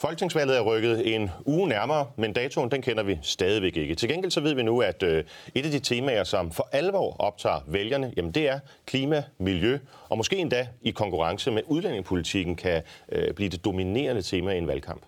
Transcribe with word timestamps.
Folketingsvalget 0.00 0.56
er 0.56 0.60
rykket 0.60 1.14
en 1.14 1.30
uge 1.44 1.68
nærmere, 1.68 2.06
men 2.16 2.32
datoen 2.32 2.70
den 2.70 2.82
kender 2.82 3.02
vi 3.02 3.18
stadigvæk 3.22 3.76
ikke. 3.76 3.94
Til 3.94 4.08
gengæld 4.08 4.30
så 4.30 4.40
ved 4.40 4.54
vi 4.54 4.62
nu, 4.62 4.80
at 4.82 5.02
øh, 5.02 5.24
et 5.54 5.64
af 5.64 5.70
de 5.70 5.78
temaer, 5.78 6.24
som 6.24 6.50
for 6.52 6.68
alvor 6.72 7.16
optager 7.18 7.60
vælgerne, 7.66 8.12
jamen 8.16 8.32
det 8.32 8.48
er 8.48 8.60
klima, 8.86 9.24
miljø, 9.38 9.78
og 10.08 10.16
måske 10.16 10.36
endda 10.36 10.68
i 10.82 10.90
konkurrence 10.90 11.50
med 11.50 11.62
udlændingepolitikken 11.66 12.56
kan 12.56 12.82
øh, 13.08 13.34
blive 13.34 13.50
det 13.50 13.64
dominerende 13.64 14.22
tema 14.22 14.52
i 14.52 14.58
en 14.58 14.66
valgkamp. 14.66 15.02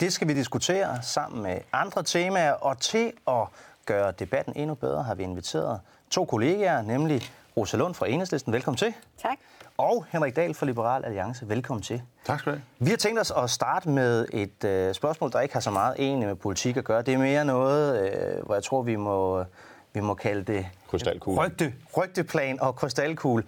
Det 0.00 0.12
skal 0.12 0.28
vi 0.28 0.34
diskutere 0.34 1.02
sammen 1.02 1.42
med 1.42 1.58
andre 1.72 2.02
temaer, 2.02 2.52
og 2.52 2.80
til 2.80 3.12
at 3.28 3.46
gøre 3.86 4.12
debatten 4.18 4.52
endnu 4.56 4.74
bedre 4.74 5.02
har 5.02 5.14
vi 5.14 5.22
inviteret 5.22 5.80
to 6.10 6.24
kollegaer, 6.24 6.82
nemlig 6.82 7.22
Rosa 7.56 7.76
Lund 7.76 7.94
fra 7.94 8.08
Enhedslisten. 8.08 8.52
Velkommen 8.52 8.78
til. 8.78 8.94
Tak. 9.22 9.38
Og 9.78 10.06
Henrik 10.08 10.36
Dahl 10.36 10.54
fra 10.54 10.66
Liberal 10.66 11.04
Alliance. 11.04 11.48
Velkommen 11.48 11.82
til. 11.82 12.02
Tak 12.24 12.40
skal 12.40 12.52
du 12.52 12.56
have. 12.58 12.64
Vi 12.78 12.90
har 12.90 12.96
tænkt 12.96 13.20
os 13.20 13.32
at 13.36 13.50
starte 13.50 13.88
med 13.88 14.26
et 14.32 14.64
øh, 14.64 14.94
spørgsmål, 14.94 15.32
der 15.32 15.40
ikke 15.40 15.54
har 15.54 15.60
så 15.60 15.70
meget 15.70 15.94
egentlig 15.98 16.28
med 16.28 16.36
politik 16.36 16.76
at 16.76 16.84
gøre. 16.84 17.02
Det 17.02 17.14
er 17.14 17.18
mere 17.18 17.44
noget, 17.44 18.12
øh, 18.12 18.44
hvor 18.46 18.54
jeg 18.54 18.62
tror, 18.62 18.82
vi 18.82 18.96
må, 18.96 19.44
vi 19.92 20.00
må 20.00 20.14
kalde 20.14 20.52
det 20.52 20.66
Krystalkugle. 20.90 21.40
rygte, 21.46 21.74
rygteplan 21.96 22.60
og 22.60 22.76
krystalkugle. 22.76 23.44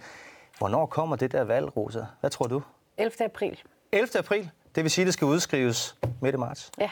Hvornår 0.57 0.85
kommer 0.85 1.15
det 1.15 1.31
der 1.31 1.43
valg, 1.43 1.77
Rosa? 1.77 2.01
Hvad 2.19 2.29
tror 2.29 2.47
du? 2.47 2.61
11. 2.97 3.25
april. 3.25 3.59
11. 3.91 4.07
april. 4.17 4.49
Det 4.75 4.83
vil 4.83 4.91
sige, 4.91 5.03
at 5.03 5.05
det 5.05 5.13
skal 5.13 5.25
udskrives 5.25 5.97
midt 6.21 6.35
i 6.35 6.37
marts. 6.37 6.71
Ja, 6.79 6.89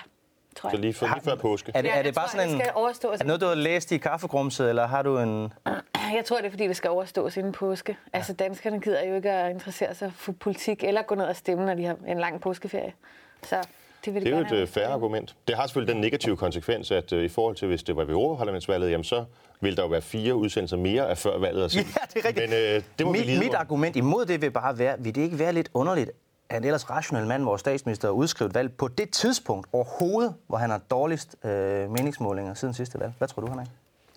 tror 0.56 0.70
Så 0.70 0.74
jeg. 0.76 0.82
lige 0.82 0.94
før, 0.94 1.08
lige 1.08 1.24
før 1.24 1.36
påske. 1.36 1.72
Er 1.76 1.82
det, 1.82 1.92
er 1.98 2.02
det 2.04 2.16
bare 2.16 2.26
tror, 2.28 2.32
sådan 2.32 2.48
det 2.48 2.54
en... 2.56 2.60
skal 2.62 2.72
overstås. 2.76 3.14
Er 3.14 3.18
det 3.18 3.28
noget, 3.28 3.42
du 3.42 3.46
har 3.48 3.56
læst 3.56 3.92
i 3.92 3.98
kaffegrumset, 3.98 4.70
eller 4.70 4.88
har 4.88 5.02
du 5.02 5.18
en... 5.20 5.54
Jeg 6.16 6.26
tror, 6.26 6.38
det 6.38 6.46
er, 6.46 6.50
fordi 6.50 6.68
det 6.68 6.76
skal 6.76 6.90
overstås 6.90 7.38
inden 7.38 7.52
påske. 7.52 7.98
Ja. 8.14 8.18
Altså, 8.18 8.34
danskerne 8.34 8.80
gider 8.82 9.04
jo 9.06 9.16
ikke 9.16 9.32
at 9.32 9.52
interessere 9.52 9.96
sig 9.96 10.12
for 10.16 10.32
politik 10.32 10.84
eller 10.84 11.02
gå 11.02 11.16
ned 11.16 11.26
og 11.26 11.36
stemme, 11.36 11.66
når 11.66 11.74
de 11.74 11.86
har 11.86 11.96
en 12.08 12.20
lang 12.20 12.42
påskeferie. 12.42 12.94
Så 13.44 13.56
det 14.06 14.14
vil 14.14 14.22
de 14.22 14.26
Det 14.26 14.34
er 14.34 14.38
jo 14.38 14.42
et 14.44 14.48
have. 14.50 14.62
øh, 14.62 14.68
færre 14.68 14.88
argument. 14.94 15.36
Det 15.48 15.56
har 15.56 15.68
selvfølgelig 15.68 15.94
den 15.94 16.02
negative 16.02 16.38
konsekvens, 16.38 16.92
at 16.92 17.14
øh, 17.14 17.24
i 17.24 17.28
forhold 17.30 17.56
til, 17.56 17.68
hvis 17.68 17.84
det 17.84 17.96
var 17.96 18.04
ved 18.04 18.14
Europaparlamentsvalget, 18.14 18.92
jamen 18.92 19.04
så 19.04 19.26
vil 19.62 19.78
der 19.78 19.84
jo 19.84 19.90
være 19.90 20.02
fire 20.02 20.36
udsendelser 20.36 20.78
mere 20.78 21.10
af 21.10 21.18
før 21.18 21.38
valget. 21.38 21.76
Ja, 21.76 21.82
det 22.14 22.26
er 22.26 22.28
rigtigt. 22.28 22.50
Men 22.50 22.60
øh, 22.60 22.84
det 23.00 23.06
må 23.06 23.12
vi 23.12 23.18
mit, 23.18 23.28
lide 23.28 23.40
mit 23.40 23.54
argument 23.54 23.96
imod 23.96 24.26
det 24.26 24.42
vil 24.42 24.52
bare 24.52 24.78
være, 24.80 24.96
vil 25.00 25.16
det 25.16 25.22
ikke 25.22 25.40
være 25.40 25.54
lidt 25.54 25.70
underligt, 25.74 26.12
er 26.50 26.58
en 26.58 26.64
ellers 26.64 26.90
rationel 26.90 27.28
mand, 27.28 27.44
vores 27.44 27.60
statsminister, 27.60 28.10
udskrevet 28.10 28.56
valg 28.56 28.72
på 28.72 28.88
det 28.88 29.10
tidspunkt 29.10 29.68
overhovedet, 29.74 30.34
hvor 30.48 30.58
han 30.58 30.70
har 30.70 30.78
dårligst 30.78 31.36
øh, 31.46 31.92
meningsmålinger 31.92 32.54
siden 32.54 32.74
sidste 32.74 33.00
valg. 33.00 33.14
Hvad 33.18 33.28
tror 33.28 33.42
du, 33.42 33.48
han 33.48 33.60
er? 33.60 33.66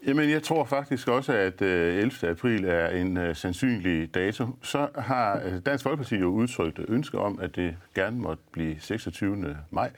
Jamen, 0.06 0.30
jeg 0.30 0.42
tror 0.42 0.64
faktisk 0.64 1.08
også, 1.08 1.32
at 1.32 1.62
øh, 1.62 1.96
11. 1.98 2.30
april 2.30 2.64
er 2.64 2.88
en 2.88 3.16
øh, 3.16 3.36
sandsynlig 3.36 4.14
dato. 4.14 4.46
Så 4.62 4.88
har 4.94 5.40
øh, 5.44 5.60
Dansk 5.66 5.82
Folkeparti 5.82 6.16
jo 6.16 6.28
udtrykt 6.28 6.80
ønske 6.88 7.18
om, 7.18 7.38
at 7.40 7.56
det 7.56 7.76
gerne 7.94 8.18
måtte 8.18 8.42
blive 8.52 8.76
26. 8.80 9.56
maj. 9.70 9.90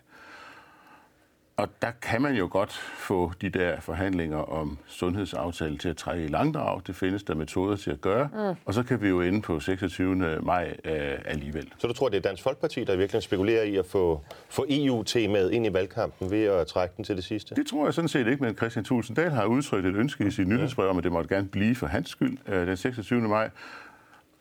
Og 1.60 1.68
der 1.82 1.90
kan 2.02 2.22
man 2.22 2.34
jo 2.34 2.48
godt 2.50 2.72
få 2.96 3.32
de 3.40 3.48
der 3.48 3.80
forhandlinger 3.80 4.38
om 4.38 4.78
sundhedsaftale 4.86 5.78
til 5.78 5.88
at 5.88 5.96
trække 5.96 6.24
i 6.24 6.28
langdrag. 6.28 6.80
Det 6.86 6.96
findes 6.96 7.22
der 7.22 7.34
metoder 7.34 7.76
til 7.76 7.90
at 7.90 8.00
gøre. 8.00 8.28
Mm. 8.32 8.56
Og 8.64 8.74
så 8.74 8.82
kan 8.82 9.02
vi 9.02 9.08
jo 9.08 9.20
ende 9.20 9.42
på 9.42 9.60
26. 9.60 10.38
maj 10.42 10.76
øh, 10.84 11.18
alligevel. 11.24 11.72
Så 11.78 11.86
du 11.86 11.92
tror, 11.92 12.08
det 12.08 12.16
er 12.16 12.20
Dansk 12.20 12.42
Folkeparti, 12.42 12.84
der 12.84 12.96
virkelig 12.96 13.22
spekulerer 13.22 13.62
i 13.62 13.76
at 13.76 13.86
få, 13.86 14.24
få 14.48 14.66
EU-temaet 14.68 15.52
ind 15.52 15.66
i 15.66 15.72
valgkampen 15.72 16.30
ved 16.30 16.44
at 16.44 16.66
trække 16.66 16.94
den 16.96 17.04
til 17.04 17.16
det 17.16 17.24
sidste? 17.24 17.54
Det 17.54 17.66
tror 17.66 17.84
jeg 17.84 17.94
sådan 17.94 18.08
set 18.08 18.26
ikke, 18.26 18.44
men 18.44 18.56
Christian 18.56 18.84
Thulsen 18.84 19.14
Dahl 19.14 19.30
har 19.30 19.44
udtrykt 19.44 19.86
et 19.86 19.94
ønske 19.94 20.26
i 20.26 20.30
sit 20.30 20.48
nyhedsbrev 20.48 20.88
om, 20.88 20.98
at 20.98 21.04
det 21.04 21.12
måtte 21.12 21.34
gerne 21.34 21.48
blive 21.48 21.74
for 21.74 21.86
hans 21.86 22.08
skyld 22.08 22.38
øh, 22.48 22.66
den 22.66 22.76
26. 22.76 23.20
maj. 23.20 23.50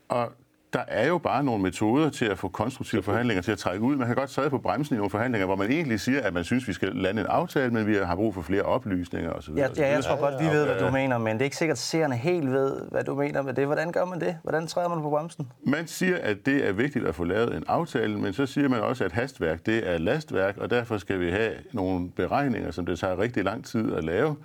Og 0.09 0.31
der 0.73 0.83
er 0.87 1.07
jo 1.07 1.17
bare 1.17 1.43
nogle 1.43 1.63
metoder 1.63 2.09
til 2.09 2.25
at 2.25 2.37
få 2.37 2.47
konstruktive 2.47 3.03
forhandlinger 3.03 3.41
til 3.41 3.51
at 3.51 3.57
trække 3.57 3.83
ud. 3.83 3.95
Man 3.95 4.07
kan 4.07 4.15
godt 4.15 4.29
træde 4.29 4.49
på 4.49 4.57
bremsen 4.57 4.95
i 4.95 4.97
nogle 4.97 5.09
forhandlinger, 5.09 5.45
hvor 5.45 5.55
man 5.55 5.71
egentlig 5.71 5.99
siger, 5.99 6.21
at 6.21 6.33
man 6.33 6.43
synes, 6.43 6.67
vi 6.67 6.73
skal 6.73 6.95
lande 6.95 7.21
en 7.21 7.27
aftale, 7.27 7.71
men 7.71 7.87
vi 7.87 7.95
har 7.95 8.15
brug 8.15 8.33
for 8.33 8.41
flere 8.41 8.61
oplysninger 8.61 9.31
osv. 9.31 9.53
Ja, 9.57 9.67
ja, 9.77 9.91
jeg 9.91 10.03
tror 10.03 10.19
godt, 10.19 10.33
vi 10.43 10.45
ved, 10.45 10.65
hvad 10.65 10.79
du 10.79 10.91
mener, 10.91 11.17
men 11.17 11.33
det 11.33 11.41
er 11.41 11.45
ikke 11.45 11.57
sikkert, 11.57 11.75
at 11.75 11.79
seerne 11.79 12.15
helt 12.15 12.51
ved, 12.51 12.81
hvad 12.91 13.03
du 13.03 13.15
mener 13.15 13.41
med 13.41 13.53
det. 13.53 13.65
Hvordan 13.65 13.91
gør 13.91 14.05
man 14.05 14.19
det? 14.19 14.37
Hvordan 14.43 14.67
træder 14.67 14.89
man 14.89 15.01
på 15.01 15.09
bremsen? 15.09 15.51
Man 15.63 15.87
siger, 15.87 16.17
at 16.17 16.37
det 16.45 16.67
er 16.67 16.71
vigtigt 16.71 17.05
at 17.05 17.15
få 17.15 17.23
lavet 17.23 17.55
en 17.55 17.63
aftale, 17.67 18.19
men 18.19 18.33
så 18.33 18.45
siger 18.45 18.69
man 18.69 18.79
også, 18.79 19.03
at 19.03 19.11
hastværk 19.11 19.65
det 19.65 19.89
er 19.89 19.97
lastværk, 19.97 20.57
og 20.57 20.69
derfor 20.69 20.97
skal 20.97 21.19
vi 21.19 21.31
have 21.31 21.53
nogle 21.73 22.09
beregninger, 22.09 22.71
som 22.71 22.85
det 22.85 22.99
tager 22.99 23.19
rigtig 23.19 23.43
lang 23.43 23.65
tid 23.65 23.93
at 23.93 24.03
lave. 24.03 24.35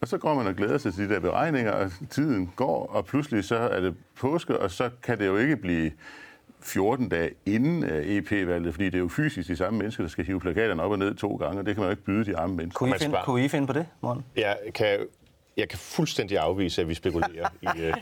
Og 0.00 0.08
så 0.08 0.18
går 0.18 0.34
man 0.34 0.46
og 0.46 0.54
glæder 0.54 0.78
sig 0.78 0.94
til 0.94 1.08
de 1.08 1.14
der 1.14 1.20
beregninger, 1.20 1.72
og 1.72 1.90
tiden 2.10 2.50
går, 2.56 2.86
og 2.86 3.04
pludselig 3.04 3.44
så 3.44 3.56
er 3.56 3.80
det 3.80 3.94
påske, 4.20 4.58
og 4.58 4.70
så 4.70 4.90
kan 5.02 5.18
det 5.18 5.26
jo 5.26 5.36
ikke 5.36 5.56
blive 5.56 5.90
14 6.60 7.08
dage 7.08 7.30
inden 7.46 7.84
øh, 7.84 8.06
EP-valget, 8.06 8.74
fordi 8.74 8.86
det 8.86 8.94
er 8.94 8.98
jo 8.98 9.08
fysisk 9.08 9.48
de 9.48 9.56
samme 9.56 9.78
mennesker, 9.78 10.02
der 10.04 10.08
skal 10.08 10.24
hive 10.24 10.40
plakaterne 10.40 10.82
op 10.82 10.90
og 10.90 10.98
ned 10.98 11.14
to 11.14 11.36
gange, 11.36 11.58
og 11.60 11.66
det 11.66 11.74
kan 11.74 11.80
man 11.80 11.86
jo 11.86 11.90
ikke 11.90 12.02
byde 12.02 12.24
de 12.24 12.36
arme 12.36 12.56
mennesker. 12.56 12.78
Kunne 12.78 12.88
I, 12.88 12.90
man 12.90 13.00
finde, 13.00 13.18
kunne 13.24 13.44
I 13.44 13.48
finde 13.48 13.66
på 13.66 13.72
det, 13.72 13.86
morgen? 14.00 14.24
Jeg 14.36 14.56
kan, 14.74 14.98
jeg 15.58 15.68
kan 15.68 15.78
fuldstændig 15.78 16.38
afvise, 16.38 16.80
at 16.82 16.88
vi 16.88 16.94
spekulerer 16.94 17.48
i... 17.62 17.66
Øh, 17.80 17.94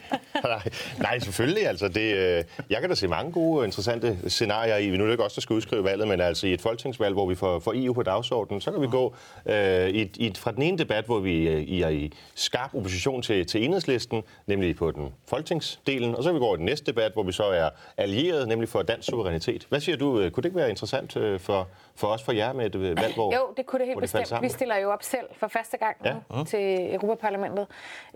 nej, 0.44 0.60
nej, 0.98 1.18
selvfølgelig. 1.18 1.66
Altså, 1.68 1.88
det, 1.88 2.14
øh, 2.16 2.44
jeg 2.70 2.80
kan 2.80 2.88
da 2.88 2.94
se 2.94 3.08
mange 3.08 3.32
gode 3.32 3.58
og 3.58 3.64
interessante 3.64 4.18
scenarier 4.30 4.76
i. 4.76 4.86
Nu 4.90 4.94
er 5.02 5.06
det 5.06 5.12
ikke 5.12 5.24
os, 5.24 5.34
der 5.34 5.40
skal 5.40 5.54
udskrive 5.54 5.84
valget, 5.84 6.08
men 6.08 6.20
altså 6.20 6.46
i 6.46 6.52
et 6.52 6.60
folketingsvalg, 6.60 7.12
hvor 7.14 7.26
vi 7.26 7.34
får, 7.34 7.58
får 7.58 7.72
EU 7.76 7.92
på 7.92 8.02
dagsordenen, 8.02 8.60
så 8.60 8.70
kan 8.72 8.80
vi 8.82 8.86
gå 8.86 9.14
øh, 9.46 9.88
i, 9.88 10.00
i, 10.16 10.32
fra 10.36 10.52
den 10.52 10.62
ene 10.62 10.78
debat, 10.78 11.04
hvor 11.04 11.18
vi 11.18 11.48
øh, 11.48 11.60
I 11.62 11.82
er 11.82 11.88
i 11.88 12.12
skarp 12.34 12.74
opposition 12.74 13.22
til, 13.22 13.46
til 13.46 13.64
enhedslisten, 13.64 14.22
nemlig 14.46 14.76
på 14.76 14.90
den 14.90 15.14
folketingsdelen, 15.28 16.14
og 16.14 16.22
så 16.22 16.28
kan 16.28 16.34
vi 16.34 16.38
gå 16.38 16.44
over 16.46 16.54
i 16.54 16.58
den 16.58 16.66
næste 16.66 16.86
debat, 16.92 17.12
hvor 17.12 17.22
vi 17.22 17.32
så 17.32 17.44
er 17.44 17.70
allieret, 17.96 18.48
nemlig 18.48 18.68
for 18.68 18.82
dansk 18.82 19.08
suverænitet. 19.08 19.66
Hvad 19.68 19.80
siger 19.80 19.96
du? 19.96 20.20
øh, 20.20 20.30
Kunne 20.30 20.42
det 20.42 20.48
ikke 20.48 20.56
være 20.58 20.70
interessant 20.70 21.16
øh, 21.16 21.40
for, 21.40 21.68
for 21.96 22.06
os, 22.06 22.22
for 22.22 22.32
jer 22.32 22.52
med 22.52 22.66
et 22.66 22.74
øh, 22.74 22.82
valg, 23.02 23.14
hvor 23.14 23.34
Jo, 23.34 23.40
det 23.56 23.66
kunne 23.66 23.78
det 23.78 23.86
helt 23.86 23.94
hvor 23.94 24.00
bestemt. 24.20 24.42
Vi 24.42 24.48
stiller 24.48 24.76
jo 24.76 24.90
op 24.90 25.02
selv 25.02 25.26
for 25.38 25.48
første 25.48 25.76
gang 25.76 25.96
Ja. 26.04 26.14
ja. 26.38 26.44
til 26.44 26.94
Europaparlamentet. 26.94 27.45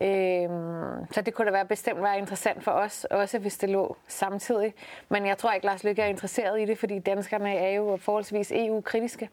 Øhm, 0.03 1.07
så 1.13 1.21
det 1.27 1.35
kunne 1.35 1.47
da 1.47 1.53
være 1.53 1.65
bestemt 1.65 2.03
være 2.03 2.19
interessant 2.19 2.65
for 2.65 2.71
os, 2.71 3.05
også 3.11 3.39
hvis 3.39 3.59
det 3.59 3.69
lå 3.69 3.97
samtidig. 4.09 4.75
Men 5.09 5.27
jeg 5.27 5.39
tror 5.39 5.53
ikke, 5.53 5.67
Lars 5.67 5.85
Lykke 5.85 6.03
er 6.03 6.07
interesseret 6.07 6.61
i 6.61 6.65
det, 6.65 6.79
fordi 6.79 6.99
danskerne 6.99 7.55
er 7.57 7.71
jo 7.71 7.97
forholdsvis 8.03 8.53
EU-kritiske. 8.55 9.29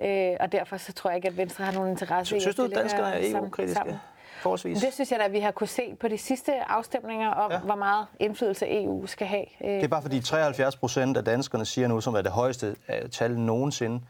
Øh, 0.00 0.36
og 0.40 0.52
derfor 0.52 0.76
så 0.76 0.92
tror 0.92 1.10
jeg 1.10 1.16
ikke, 1.16 1.28
at 1.28 1.36
Venstre 1.36 1.64
har 1.64 1.72
nogen 1.72 1.90
interesse 1.90 2.36
i 2.36 2.40
Synes 2.40 2.54
at 2.54 2.56
du, 2.58 2.64
det 2.66 2.72
at 2.72 2.78
danskerne 2.78 3.14
er 3.14 3.38
EU-kritiske? 3.40 3.74
sammen. 3.76 3.96
Forholdsvis. 4.42 4.78
Det 4.80 4.92
synes 4.94 5.12
jeg 5.12 5.20
da, 5.20 5.28
vi 5.28 5.40
har 5.40 5.50
kunne 5.50 5.66
se 5.66 5.96
på 6.00 6.08
de 6.08 6.18
sidste 6.18 6.52
afstemninger 6.70 7.30
om, 7.30 7.50
Ja. 7.50 7.58
hvor 7.58 7.74
meget 7.74 8.06
indflydelse 8.20 8.82
EU 8.82 9.06
skal 9.06 9.26
have. 9.26 9.44
Øh, 9.64 9.70
Det 9.70 9.84
er 9.84 9.88
bare 9.88 10.02
fordi 10.02 10.20
73 10.20 10.76
procent 10.76 11.16
af 11.16 11.24
danskerne 11.24 11.64
siger 11.64 11.88
nu, 11.88 12.00
som 12.00 12.14
er 12.14 12.22
det 12.22 12.32
højeste 12.32 12.76
øh, 12.88 13.08
tal 13.10 13.38
nogensinde, 13.38 14.00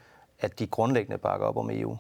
at 0.41 0.59
de 0.59 0.67
grundlæggende 0.67 1.19
bakker 1.19 1.47
op 1.47 1.57
om 1.57 1.71
E 1.71 1.79
EU. 1.81 1.97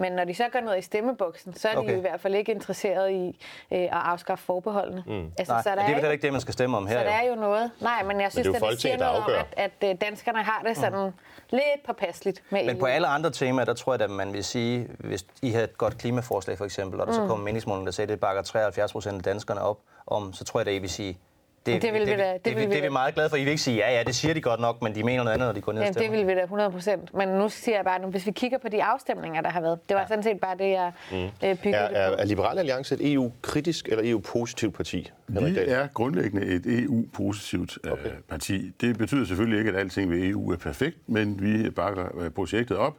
Men 0.00 0.12
når 0.12 0.24
de 0.24 0.34
så 0.34 0.44
går 0.52 0.60
ned 0.60 0.78
i 0.78 0.82
stemmeboksen, 0.82 1.54
så 1.54 1.68
er 1.68 1.72
de 1.72 1.78
Okay. 1.78 1.96
i 1.96 2.00
hvert 2.00 2.20
fald 2.20 2.34
ikke 2.34 2.52
interesseret 2.52 3.10
i 3.12 3.26
øh, 3.72 3.78
at 3.78 3.88
afskaffe 3.92 4.44
forbeholdene. 4.44 5.04
Mm. 5.06 5.32
Altså, 5.38 5.52
Nej, 5.52 5.62
så 5.62 5.68
men 5.68 5.78
der 5.78 5.82
det 5.84 5.84
er 5.84 5.84
vel 5.86 5.90
er 5.90 5.94
heller 5.94 6.10
ikke 6.10 6.22
det, 6.22 6.32
man 6.32 6.40
skal 6.40 6.52
stemme 6.54 6.76
om 6.76 6.86
her. 6.86 6.98
så 6.98 7.04
der 7.04 7.20
jo. 7.20 7.26
er 7.26 7.28
jo 7.30 7.34
noget. 7.34 7.70
Nej, 7.80 8.02
men 8.04 8.20
jeg 8.20 8.32
synes, 8.32 8.46
jo 8.46 8.54
at 8.54 8.62
det 8.70 8.80
siger 8.80 8.96
der 8.96 9.04
noget 9.06 9.24
om, 9.24 9.30
at, 9.56 9.72
at 9.82 9.90
øh, 9.90 10.00
danskerne 10.00 10.42
har 10.42 10.62
det 10.66 10.76
sådan 10.76 11.04
mm. 11.06 11.12
lidt 11.50 11.86
påpasseligt 11.86 12.42
med 12.50 12.64
Men 12.66 12.74
EU. 12.76 12.80
på 12.80 12.86
alle 12.86 13.06
andre 13.06 13.30
temaer, 13.30 13.64
der 13.64 13.74
tror 13.74 13.94
jeg, 13.94 14.00
at 14.02 14.10
man 14.10 14.32
vil 14.32 14.44
sige, 14.44 14.88
hvis 14.98 15.26
I 15.42 15.50
havde 15.50 15.64
et 15.64 15.78
godt 15.78 15.98
klimaforslag 15.98 16.58
for 16.58 16.64
eksempel, 16.64 17.00
og 17.00 17.06
der 17.06 17.12
så 17.12 17.20
Mm. 17.22 17.28
kommer 17.28 17.44
meningsmålen, 17.44 17.86
der 17.86 17.92
siger, 17.92 18.04
at 18.04 18.08
det 18.08 18.20
bakker 18.20 18.42
73 18.42 18.92
procent 18.92 19.16
af 19.16 19.22
danskerne 19.22 19.60
op 19.60 19.78
om, 20.06 20.32
så 20.32 20.44
tror 20.44 20.60
jeg, 20.60 20.66
at 20.68 20.74
I 20.74 20.78
vil 20.78 20.90
sige, 20.90 21.18
det, 21.66 21.82
Det 21.82 21.92
vil 21.92 22.00
vi 22.00 22.06
da- 22.06 22.32
det 22.32 22.44
det, 22.44 22.54
vil 22.56 22.62
det, 22.62 22.68
vi 22.70 22.74
det 22.74 22.78
er 22.78 22.82
vi 22.88 22.92
meget 22.92 23.14
glade 23.14 23.30
for. 23.30 23.36
I 23.36 23.40
vil 23.40 23.48
ikke 23.50 23.62
sige, 23.62 23.76
ja, 23.76 23.96
ja, 23.96 24.02
det 24.02 24.14
siger 24.14 24.34
de 24.34 24.40
godt 24.40 24.60
nok, 24.60 24.82
men 24.82 24.94
de 24.94 25.02
mener 25.02 25.22
noget 25.24 25.34
andet, 25.34 25.46
når 25.48 25.52
de 25.52 25.60
går 25.60 25.72
ned 25.72 25.80
og 25.80 25.84
Jamen, 25.84 25.94
det 25.94 26.02
stemmer. 26.02 26.18
vil 26.18 26.26
vi 26.26 26.34
da 26.34 26.42
100 26.42 26.70
procent. 26.70 27.14
Men 27.14 27.28
nu 27.28 27.48
siger 27.48 27.76
jeg 27.76 27.84
bare, 27.84 28.00
nu, 28.02 28.08
hvis 28.08 28.26
vi 28.26 28.30
kigger 28.30 28.58
på 28.58 28.68
de 28.68 28.84
afstemninger, 28.84 29.40
der 29.40 29.50
har 29.50 29.60
været, 29.60 29.88
det 29.88 29.94
var 29.94 30.00
ja. 30.00 30.06
sådan 30.06 30.22
set 30.22 30.40
bare 30.40 30.56
det, 30.58 30.70
jeg 30.70 30.92
mm. 31.10 31.16
øh, 31.16 31.30
byggede 31.40 31.76
Er, 31.76 31.88
det 31.88 31.96
er, 31.96 32.00
er 32.22 32.24
Liberal 32.24 32.58
Alliance 32.58 32.94
et 32.94 33.12
EU-kritisk 33.12 33.88
eller 33.88 34.10
EU-positivt 34.12 34.74
parti? 34.74 35.10
Vi 35.26 35.58
er 35.66 35.86
grundlæggende 35.94 36.46
et 36.46 36.62
EU-positivt 36.66 37.78
okay. 37.84 37.92
Okay. 37.92 38.10
parti. 38.28 38.72
Det 38.80 38.98
betyder 38.98 39.24
selvfølgelig 39.26 39.58
ikke, 39.58 39.70
at 39.70 39.76
alting 39.76 40.10
ved 40.10 40.22
EU 40.24 40.52
er 40.52 40.56
perfekt, 40.56 40.96
men 41.06 41.42
vi 41.42 41.70
bakker 41.70 42.18
øh, 42.20 42.30
projektet 42.30 42.76
op. 42.76 42.96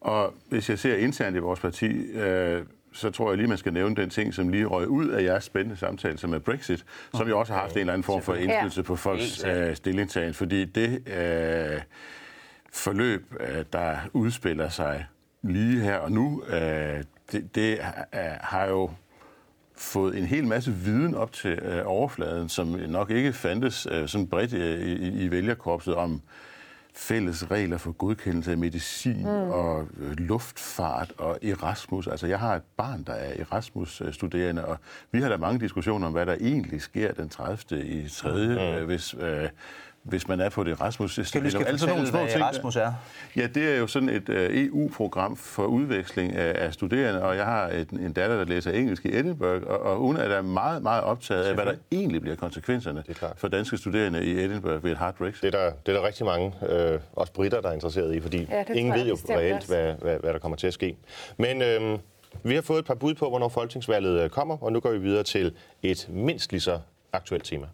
Og 0.00 0.34
hvis 0.48 0.70
jeg 0.70 0.78
ser 0.78 0.96
internt 0.96 1.36
i 1.36 1.38
vores 1.38 1.60
parti, 1.60 1.86
øh, 2.12 2.62
så 2.92 3.10
tror 3.10 3.30
jeg 3.30 3.36
lige, 3.36 3.48
man 3.48 3.58
skal 3.58 3.72
nævne 3.72 3.96
den 3.96 4.10
ting, 4.10 4.34
som 4.34 4.48
lige 4.48 4.64
røg 4.64 4.88
ud 4.88 5.08
af 5.08 5.22
jeres 5.22 5.44
spændende 5.44 5.76
samtale, 5.76 6.18
som 6.18 6.34
er 6.34 6.38
Brexit, 6.38 6.84
som 7.14 7.28
jo 7.28 7.38
også 7.38 7.52
har 7.52 7.60
haft 7.60 7.72
en 7.72 7.80
eller 7.80 7.92
anden 7.92 8.04
form 8.04 8.22
for 8.22 8.34
indflydelse 8.34 8.82
på 8.82 8.96
folks 8.96 9.44
øh, 9.44 9.76
stillingtagen. 9.76 10.34
Fordi 10.34 10.64
det 10.64 11.08
øh, 11.08 11.80
forløb, 12.72 13.34
øh, 13.40 13.64
der 13.72 13.96
udspiller 14.12 14.68
sig 14.68 15.06
lige 15.42 15.80
her 15.80 15.96
og 15.96 16.12
nu, 16.12 16.42
øh, 16.48 17.04
det, 17.32 17.54
det 17.54 17.78
er, 18.12 18.38
har 18.40 18.66
jo 18.66 18.90
fået 19.76 20.18
en 20.18 20.24
hel 20.24 20.46
masse 20.46 20.72
viden 20.72 21.14
op 21.14 21.32
til 21.32 21.50
øh, 21.50 21.82
overfladen, 21.84 22.48
som 22.48 22.66
nok 22.66 23.10
ikke 23.10 23.32
fandtes 23.32 23.86
øh, 23.90 24.08
sådan 24.08 24.26
bredt 24.26 24.54
øh, 24.54 24.80
i, 24.80 25.24
i 25.24 25.30
vælgerkorpset 25.30 25.94
om 25.94 26.22
fælles 26.98 27.50
regler 27.50 27.78
for 27.78 27.92
godkendelse 27.92 28.50
af 28.50 28.58
medicin 28.58 29.20
mm. 29.20 29.26
og 29.50 29.88
øh, 29.96 30.18
luftfart 30.18 31.12
og 31.18 31.38
Erasmus. 31.42 32.06
Altså, 32.06 32.26
jeg 32.26 32.38
har 32.38 32.56
et 32.56 32.62
barn, 32.76 33.02
der 33.02 33.12
er 33.12 33.40
Erasmus-studerende, 33.40 34.64
og 34.64 34.78
vi 35.12 35.20
har 35.20 35.28
da 35.28 35.36
mange 35.36 35.60
diskussioner 35.60 36.06
om, 36.06 36.12
hvad 36.12 36.26
der 36.26 36.36
egentlig 36.40 36.82
sker 36.82 37.12
den 37.12 37.28
30. 37.28 37.84
i 37.84 38.08
3. 38.08 38.32
Mm. 38.32 38.38
Øh, 38.38 38.84
hvis, 38.86 39.14
øh, 39.14 39.48
hvis 40.08 40.28
man 40.28 40.40
er 40.40 40.48
på 40.48 40.64
det 40.64 40.72
Erasmus. 40.72 41.20
Skal 41.22 41.44
du 41.44 41.50
skal 41.50 41.66
altså 41.66 41.86
fortælle, 41.86 42.10
hvad 42.10 42.34
Erasmus 42.34 42.76
er? 42.76 42.92
Ja, 43.36 43.46
det 43.46 43.74
er 43.74 43.78
jo 43.78 43.86
sådan 43.86 44.08
et 44.08 44.28
uh, 44.28 44.36
EU-program 44.38 45.36
for 45.36 45.64
udveksling 45.64 46.32
af, 46.36 46.66
af 46.66 46.74
studerende, 46.74 47.22
og 47.22 47.36
jeg 47.36 47.44
har 47.44 47.68
et, 47.68 47.90
en 47.90 48.12
datter, 48.12 48.36
der 48.36 48.44
læser 48.44 48.70
engelsk 48.70 49.04
i 49.04 49.18
Edinburgh, 49.18 49.66
og, 49.66 49.80
og 49.80 49.96
hun 49.96 50.16
er 50.16 50.28
da 50.28 50.42
meget, 50.42 50.82
meget 50.82 51.02
optaget 51.02 51.44
af, 51.44 51.54
hvad 51.54 51.64
der 51.64 51.74
egentlig 51.92 52.20
bliver 52.20 52.36
konsekvenserne 52.36 53.04
for 53.36 53.48
danske 53.48 53.76
studerende 53.76 54.24
i 54.24 54.44
Edinburgh 54.44 54.84
ved 54.84 54.90
et 54.90 54.98
hard 54.98 55.14
Brexit. 55.14 55.42
Det 55.42 55.54
er 55.54 55.58
der, 55.58 55.72
det 55.86 55.94
er 55.94 56.00
der 56.00 56.06
rigtig 56.06 56.26
mange, 56.26 56.54
øh, 56.68 57.00
også 57.12 57.32
britter, 57.32 57.60
der 57.60 57.68
er 57.68 57.72
interesseret 57.72 58.14
i, 58.14 58.20
fordi 58.20 58.48
ja, 58.50 58.64
ingen 58.74 58.94
ved 58.94 59.06
jo 59.06 59.18
reelt, 59.30 59.66
hvad, 59.66 59.94
hvad, 59.94 60.18
hvad 60.18 60.32
der 60.32 60.38
kommer 60.38 60.56
til 60.56 60.66
at 60.66 60.74
ske. 60.74 60.96
Men 61.36 61.62
øh, 61.62 61.98
vi 62.42 62.54
har 62.54 62.62
fået 62.62 62.78
et 62.78 62.84
par 62.84 62.94
bud 62.94 63.14
på, 63.14 63.28
hvornår 63.28 63.48
folketingsvalget 63.48 64.20
øh, 64.20 64.30
kommer, 64.30 64.56
og 64.62 64.72
nu 64.72 64.80
går 64.80 64.90
vi 64.90 64.98
videre 64.98 65.22
til 65.22 65.52
et 65.82 66.06
mindst 66.10 66.52
lige 66.52 66.60
så 66.60 66.78
aktuelt 67.12 67.44
tema. 67.44 67.66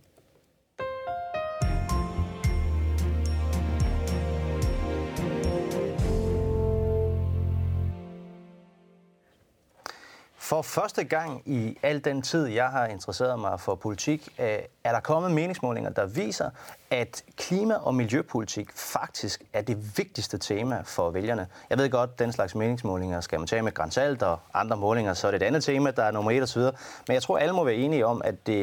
For 10.44 10.62
første 10.62 11.05
gang 11.05 11.43
i 11.46 11.79
al 11.82 12.05
den 12.05 12.23
tid, 12.23 12.46
jeg 12.46 12.69
har 12.69 12.87
interesseret 12.87 13.38
mig 13.38 13.61
for 13.61 13.75
politik, 13.75 14.29
øh, 14.38 14.58
er 14.85 14.93
der 14.93 15.00
kommet 15.00 15.31
meningsmålinger, 15.31 15.91
der 15.91 16.06
viser, 16.06 16.50
at 16.91 17.23
klima- 17.37 17.75
og 17.75 17.94
miljøpolitik 17.94 18.73
faktisk 18.73 19.43
er 19.52 19.62
det 19.62 19.99
vigtigste 19.99 20.38
tema 20.38 20.82
for 20.85 21.11
vælgerne. 21.11 21.46
Jeg 21.70 21.79
ved 21.79 21.91
godt, 21.91 22.19
den 22.19 22.32
slags 22.32 22.55
meningsmålinger 22.55 23.20
skal 23.20 23.38
man 23.38 23.46
tage 23.46 23.62
med 23.62 23.75
grænsalt, 23.75 24.23
og 24.23 24.38
andre 24.55 24.76
målinger, 24.76 25.14
så 25.14 25.26
er 25.26 25.31
det 25.31 25.43
et 25.43 25.46
andet 25.46 25.64
tema, 25.64 25.91
der 25.91 26.02
er 26.02 26.11
nummer 26.11 26.31
et 26.31 26.43
osv. 26.43 26.62
Men 26.62 27.14
jeg 27.14 27.23
tror, 27.23 27.38
alle 27.38 27.55
må 27.55 27.64
være 27.64 27.75
enige 27.75 28.06
om, 28.06 28.23
at 28.25 28.46
det 28.46 28.61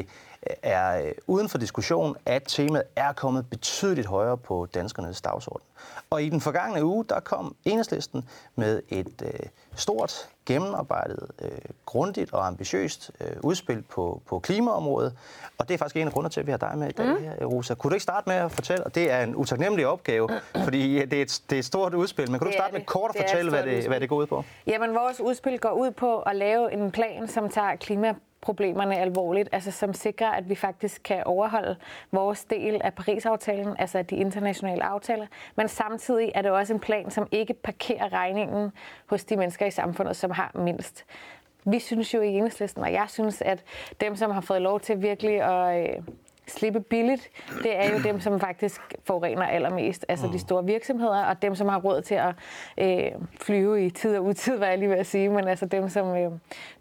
øh, 0.49 0.55
er 0.63 1.05
øh, 1.05 1.11
uden 1.27 1.49
for 1.49 1.57
diskussion, 1.57 2.15
at 2.25 2.43
temaet 2.47 2.83
er 2.95 3.13
kommet 3.13 3.49
betydeligt 3.49 4.07
højere 4.07 4.37
på 4.37 4.67
danskernes 4.73 5.21
dagsorden. 5.21 5.65
Og 6.09 6.23
i 6.23 6.29
den 6.29 6.41
forgangne 6.41 6.85
uge, 6.85 7.05
der 7.09 7.19
kom 7.19 7.55
Enhedslisten 7.65 8.29
med 8.55 8.81
et 8.89 9.21
øh, 9.25 9.39
stort, 9.75 10.29
gennemarbejdet, 10.45 11.31
øh, 11.41 11.49
grundigt 11.85 12.33
og 12.33 12.47
ambitiøst 12.47 13.11
øh, 13.21 13.27
udspil 13.43 13.81
på, 13.81 14.21
på 14.27 14.39
klimaområdet. 14.39 15.17
Og 15.57 15.67
det 15.67 15.73
er 15.73 15.77
faktisk 15.77 15.95
en 15.95 16.07
af 16.07 16.13
grundene 16.13 16.29
til, 16.29 16.39
at 16.39 16.45
vi 16.45 16.51
har 16.51 16.57
dig 16.57 16.73
med 16.77 16.89
i 16.89 16.91
dag 16.91 17.05
mm. 17.05 17.23
her, 17.23 17.45
Rosa. 17.45 17.73
Kunne 17.73 17.89
du 17.89 17.95
ikke 17.95 18.03
starte 18.03 18.29
med 18.29 18.35
at 18.35 18.51
fortælle, 18.51 18.83
og 18.83 18.95
det 18.95 19.11
er 19.11 19.23
en 19.23 19.35
utaknemmelig 19.35 19.87
opgave, 19.87 20.29
fordi 20.63 21.05
det 21.05 21.13
er 21.13 21.21
et, 21.21 21.41
det 21.49 21.55
er 21.55 21.59
et 21.59 21.65
stort 21.65 21.93
udspil, 21.93 22.31
men 22.31 22.39
kunne 22.39 22.47
du 22.51 22.53
starte 22.57 22.73
med 22.73 22.85
kort 22.85 23.11
at 23.15 23.21
fortælle, 23.21 23.51
hvad 23.51 23.63
det, 23.63 23.87
hvad 23.87 23.99
det 23.99 24.09
går 24.09 24.15
ud 24.15 24.25
på? 24.25 24.43
Jamen, 24.67 24.95
vores 24.95 25.19
udspil 25.19 25.59
går 25.59 25.71
ud 25.71 25.91
på 25.91 26.19
at 26.19 26.35
lave 26.35 26.73
en 26.73 26.91
plan, 26.91 27.27
som 27.27 27.49
tager 27.49 27.75
klima 27.75 28.15
problemerne 28.41 28.97
alvorligt, 28.97 29.49
altså 29.51 29.71
som 29.71 29.93
sikrer, 29.93 30.27
at 30.27 30.49
vi 30.49 30.55
faktisk 30.55 31.01
kan 31.03 31.23
overholde 31.25 31.75
vores 32.11 32.43
del 32.43 32.81
af 32.83 32.93
Paris-aftalen, 32.93 33.75
altså 33.79 34.01
de 34.01 34.15
internationale 34.15 34.83
aftaler, 34.83 35.27
men 35.55 35.67
samtidig 35.67 36.31
er 36.35 36.41
det 36.41 36.51
også 36.51 36.73
en 36.73 36.79
plan, 36.79 37.11
som 37.11 37.27
ikke 37.31 37.53
parkerer 37.53 38.13
regningen 38.13 38.71
hos 39.05 39.23
de 39.23 39.37
mennesker 39.37 39.65
i 39.65 39.71
samfundet, 39.71 40.15
som 40.15 40.31
har 40.31 40.51
mindst. 40.55 41.05
Vi 41.65 41.79
synes 41.79 42.13
jo 42.13 42.21
i 42.21 42.27
enhedslisten, 42.27 42.83
og 42.83 42.93
jeg 42.93 43.05
synes, 43.09 43.41
at 43.41 43.63
dem, 44.01 44.15
som 44.15 44.31
har 44.31 44.41
fået 44.41 44.61
lov 44.61 44.79
til 44.79 45.01
virkelig 45.01 45.41
at 45.41 45.89
øh, 45.89 46.03
slippe 46.47 46.79
billigt, 46.79 47.29
det 47.63 47.75
er 47.75 47.89
jo 47.91 47.99
dem, 48.03 48.19
som 48.19 48.39
faktisk 48.39 48.81
forurener 49.03 49.43
allermest. 49.43 50.05
Altså 50.09 50.27
de 50.27 50.31
mm. 50.31 50.37
store 50.37 50.65
virksomheder, 50.65 51.23
og 51.25 51.41
dem, 51.41 51.55
som 51.55 51.67
har 51.67 51.79
råd 51.79 52.01
til 52.01 52.15
at 52.15 52.35
øh, 52.77 53.11
flyve 53.41 53.85
i 53.85 53.89
tid 53.89 54.17
og 54.17 54.25
utid, 54.25 54.57
hvad 54.57 54.67
jeg 54.67 54.77
lige 54.77 54.89
vil 54.89 54.95
at 54.95 55.07
sige, 55.07 55.29
men 55.29 55.47
altså 55.47 55.65
dem, 55.65 55.89
som, 55.89 56.15
øh, 56.15 56.31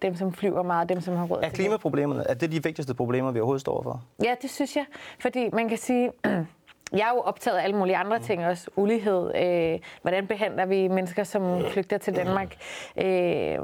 dem, 0.02 0.14
som 0.14 0.32
flyver 0.32 0.62
meget, 0.62 0.88
dem, 0.88 1.00
som 1.00 1.16
har 1.16 1.24
råd 1.24 1.38
er 1.42 1.48
til 1.48 1.54
klimaproblemerne, 1.54 2.24
er 2.28 2.34
det 2.34 2.52
de 2.52 2.62
vigtigste 2.62 2.94
problemer, 2.94 3.30
vi 3.30 3.40
overhovedet 3.40 3.60
står 3.60 3.82
for? 3.82 4.02
Ja, 4.24 4.34
det 4.42 4.50
synes 4.50 4.76
jeg. 4.76 4.84
Fordi 5.18 5.50
man 5.52 5.68
kan 5.68 5.78
sige, 5.78 6.10
jeg 6.92 7.00
er 7.00 7.12
jo 7.14 7.20
optaget 7.20 7.56
af 7.56 7.64
alle 7.64 7.76
mulige 7.76 7.96
andre 7.96 8.18
mm. 8.18 8.24
ting 8.24 8.46
også. 8.46 8.70
Ulighed. 8.76 9.32
Øh, 9.36 9.78
hvordan 10.02 10.26
behandler 10.26 10.66
vi 10.66 10.88
mennesker, 10.88 11.24
som 11.24 11.64
flygter 11.70 11.98
til 11.98 12.16
Danmark? 12.16 12.56
Øh, 12.96 13.58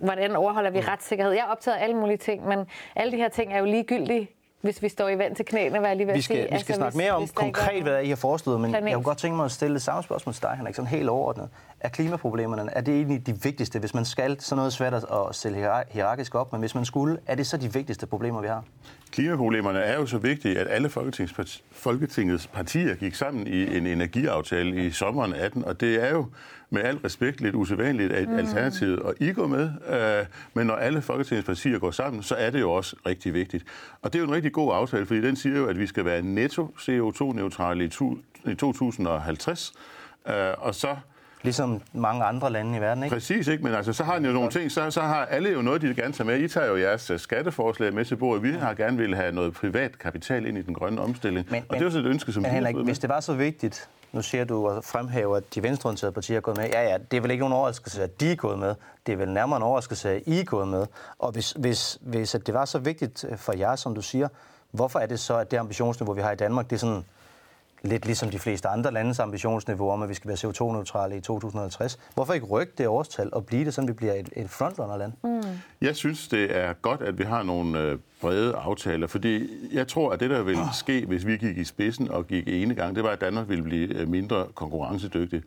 hvordan 0.00 0.36
overholder 0.36 0.70
vi 0.70 0.80
mm. 0.80 0.86
retssikkerhed? 0.88 1.32
Jeg 1.32 1.40
er 1.40 1.50
optaget 1.50 1.76
af 1.76 1.82
alle 1.82 1.96
mulige 1.96 2.16
ting, 2.16 2.48
men 2.48 2.58
alle 2.96 3.12
de 3.12 3.16
her 3.16 3.28
ting 3.28 3.52
er 3.52 3.58
jo 3.58 3.64
ligegyldige 3.64 4.35
hvis 4.66 4.82
vi 4.82 4.88
står 4.88 5.08
i 5.08 5.18
vand 5.18 5.36
til 5.36 5.44
knæene, 5.44 5.78
hvad 5.78 5.88
jeg 5.88 5.96
lige 5.96 6.06
vil 6.06 6.16
vi 6.16 6.20
skal, 6.20 6.36
sige. 6.36 6.42
Vi 6.42 6.46
skal 6.48 6.56
altså, 6.56 6.74
snakke 6.74 6.98
mere 6.98 7.12
om 7.12 7.22
hvis 7.22 7.30
konkret, 7.30 7.82
hvad 7.82 8.02
I 8.02 8.08
har 8.08 8.16
foreslået, 8.16 8.60
men 8.60 8.70
planet. 8.70 8.86
jeg 8.86 8.94
kunne 8.94 9.04
godt 9.04 9.18
tænke 9.18 9.36
mig 9.36 9.44
at 9.44 9.50
stille 9.50 9.80
samme 9.80 10.02
spørgsmål 10.02 10.32
til 10.32 10.42
dig, 10.42 10.54
Henrik, 10.56 10.74
sådan 10.74 10.88
helt 10.88 11.08
overordnet. 11.08 11.48
Er 11.80 11.88
klimaproblemerne, 11.88 12.70
er 12.72 12.80
det 12.80 12.94
egentlig 12.94 13.26
de 13.26 13.42
vigtigste, 13.42 13.78
hvis 13.78 13.94
man 13.94 14.04
skal, 14.04 14.40
sådan 14.40 14.56
noget 14.56 14.72
svært 14.72 14.94
at 14.94 15.04
stille 15.32 15.70
hierarkisk 15.90 16.34
op, 16.34 16.52
men 16.52 16.60
hvis 16.60 16.74
man 16.74 16.84
skulle, 16.84 17.18
er 17.26 17.34
det 17.34 17.46
så 17.46 17.56
de 17.56 17.72
vigtigste 17.72 18.06
problemer, 18.06 18.40
vi 18.40 18.48
har? 18.48 18.64
Klimaproblemerne 19.10 19.78
er 19.78 19.96
jo 19.96 20.06
så 20.06 20.18
vigtige, 20.18 20.58
at 20.58 20.66
alle 20.70 20.88
Folketingets 21.72 22.46
partier 22.46 22.94
gik 22.94 23.14
sammen 23.14 23.46
i 23.46 23.76
en 23.76 23.86
energiaftale 23.86 24.86
i 24.86 24.90
sommeren 24.90 25.34
18, 25.34 25.64
og 25.64 25.80
det 25.80 26.04
er 26.04 26.10
jo 26.10 26.26
med 26.70 26.82
al 26.82 26.96
respekt 26.96 27.40
lidt 27.40 27.54
usædvanligt, 27.54 28.12
at 28.12 28.28
mm. 28.28 28.38
Alternativet 28.38 28.98
og 28.98 29.14
I 29.20 29.32
går 29.32 29.46
med. 29.46 29.70
Øh, 29.88 30.26
men 30.54 30.66
når 30.66 30.74
alle 30.74 31.02
Folketingets 31.02 31.46
partier 31.46 31.78
går 31.78 31.90
sammen, 31.90 32.22
så 32.22 32.34
er 32.34 32.50
det 32.50 32.60
jo 32.60 32.72
også 32.72 32.96
rigtig 33.06 33.34
vigtigt. 33.34 33.64
Og 34.02 34.12
det 34.12 34.18
er 34.18 34.22
jo 34.22 34.28
en 34.28 34.34
rigtig 34.34 34.52
god 34.52 34.74
aftale, 34.74 35.06
fordi 35.06 35.20
den 35.20 35.36
siger 35.36 35.56
jo, 35.56 35.66
at 35.66 35.78
vi 35.78 35.86
skal 35.86 36.04
være 36.04 36.22
netto 36.22 36.74
CO2-neutrale 36.78 37.84
i 37.84 38.54
2050. 38.54 39.72
Øh, 40.28 40.34
og 40.58 40.74
så 40.74 40.96
Ligesom 41.46 41.82
mange 41.92 42.24
andre 42.24 42.52
lande 42.52 42.78
i 42.78 42.80
verden, 42.80 43.04
ikke? 43.04 43.16
Præcis, 43.16 43.48
ikke? 43.48 43.64
Men 43.64 43.74
altså, 43.74 43.92
så 43.92 44.04
har 44.04 44.18
de 44.18 44.26
jo 44.26 44.32
nogle 44.32 44.50
ting, 44.50 44.72
så, 44.72 44.90
så 44.90 45.00
har 45.00 45.24
alle 45.24 45.50
jo 45.50 45.62
noget, 45.62 45.82
de 45.82 45.94
gerne 45.94 46.12
tage 46.12 46.26
med. 46.26 46.38
I 46.38 46.48
tager 46.48 46.66
jo 46.66 46.76
jeres 46.76 47.10
øh, 47.10 47.18
skatteforslag 47.18 47.94
med 47.94 48.04
til 48.04 48.16
bordet. 48.16 48.42
Vi 48.42 48.52
har 48.52 48.74
gerne 48.74 48.96
vil 48.96 49.16
have 49.16 49.32
noget 49.32 49.54
privat 49.54 49.98
kapital 49.98 50.46
ind 50.46 50.58
i 50.58 50.62
den 50.62 50.74
grønne 50.74 51.00
omstilling. 51.00 51.46
Men, 51.50 51.64
og 51.68 51.74
det 51.74 51.80
er 51.80 51.84
jo 51.84 51.90
så 51.90 51.98
et 51.98 52.06
ønske, 52.06 52.32
som 52.32 52.42
men, 52.42 52.52
Henrik, 52.52 52.76
hvis 52.76 52.98
det 52.98 53.08
var 53.08 53.20
så 53.20 53.34
vigtigt, 53.34 53.88
nu 54.12 54.22
siger 54.22 54.44
du 54.44 54.68
og 54.68 54.84
fremhæver, 54.84 55.36
at 55.36 55.54
de 55.54 55.62
venstreorienterede 55.62 56.12
partier 56.12 56.36
er 56.36 56.40
gået 56.40 56.56
med. 56.56 56.66
Ja, 56.72 56.82
ja, 56.82 56.96
det 57.10 57.16
er 57.16 57.20
vel 57.20 57.30
ikke 57.30 57.40
nogen 57.40 57.52
overraskelse, 57.52 58.02
at 58.02 58.20
de 58.20 58.32
er 58.32 58.36
gået 58.36 58.58
med. 58.58 58.74
Det 59.06 59.12
er 59.12 59.16
vel 59.16 59.30
nærmere 59.30 59.56
en 59.56 59.62
overraskelse, 59.62 60.10
at 60.10 60.22
I 60.26 60.40
er 60.40 60.44
gået 60.44 60.68
med. 60.68 60.86
Og 61.18 61.32
hvis, 61.32 61.52
hvis, 61.52 61.98
hvis 62.00 62.34
at 62.34 62.46
det 62.46 62.54
var 62.54 62.64
så 62.64 62.78
vigtigt 62.78 63.24
for 63.36 63.56
jer, 63.56 63.76
som 63.76 63.94
du 63.94 64.02
siger, 64.02 64.28
hvorfor 64.70 64.98
er 64.98 65.06
det 65.06 65.20
så, 65.20 65.36
at 65.36 65.50
det 65.50 65.56
ambitionsniveau, 65.56 66.14
vi 66.14 66.20
har 66.20 66.32
i 66.32 66.36
Danmark, 66.36 66.70
det 66.70 66.76
er 66.76 66.80
sådan 66.80 67.04
lidt 67.86 68.06
ligesom 68.06 68.30
de 68.30 68.38
fleste 68.38 68.68
andre 68.68 68.92
landes 68.92 69.18
ambitionsniveau 69.18 69.90
om, 69.90 70.02
at 70.02 70.08
vi 70.08 70.14
skal 70.14 70.28
være 70.28 70.36
CO2-neutrale 70.36 71.16
i 71.16 71.20
2050. 71.20 71.98
Hvorfor 72.14 72.32
ikke 72.32 72.46
rykke 72.46 72.72
det 72.78 72.88
årstal 72.88 73.28
og 73.32 73.46
blive 73.46 73.64
det, 73.64 73.74
sådan 73.74 73.88
vi 73.88 73.92
bliver 73.92 74.12
et, 74.12 74.28
et 74.36 74.50
frontrunnerland? 74.50 75.12
Mm. 75.24 75.42
Jeg 75.80 75.96
synes, 75.96 76.28
det 76.28 76.56
er 76.56 76.72
godt, 76.72 77.02
at 77.02 77.18
vi 77.18 77.24
har 77.24 77.42
nogle 77.42 77.80
øh, 77.80 77.98
brede 78.20 78.54
aftaler, 78.54 79.06
fordi 79.06 79.48
jeg 79.72 79.88
tror, 79.88 80.10
at 80.12 80.20
det, 80.20 80.30
der 80.30 80.42
vil 80.42 80.58
ske, 80.74 81.06
hvis 81.06 81.26
vi 81.26 81.36
gik 81.36 81.58
i 81.58 81.64
spidsen 81.64 82.10
og 82.10 82.26
gik 82.26 82.44
ene 82.48 82.74
gang, 82.74 82.96
det 82.96 83.04
var, 83.04 83.10
at 83.10 83.20
Danmark 83.20 83.48
ville 83.48 83.64
blive 83.64 83.94
øh, 83.94 84.08
mindre 84.08 84.46
konkurrencedygtig. 84.54 85.42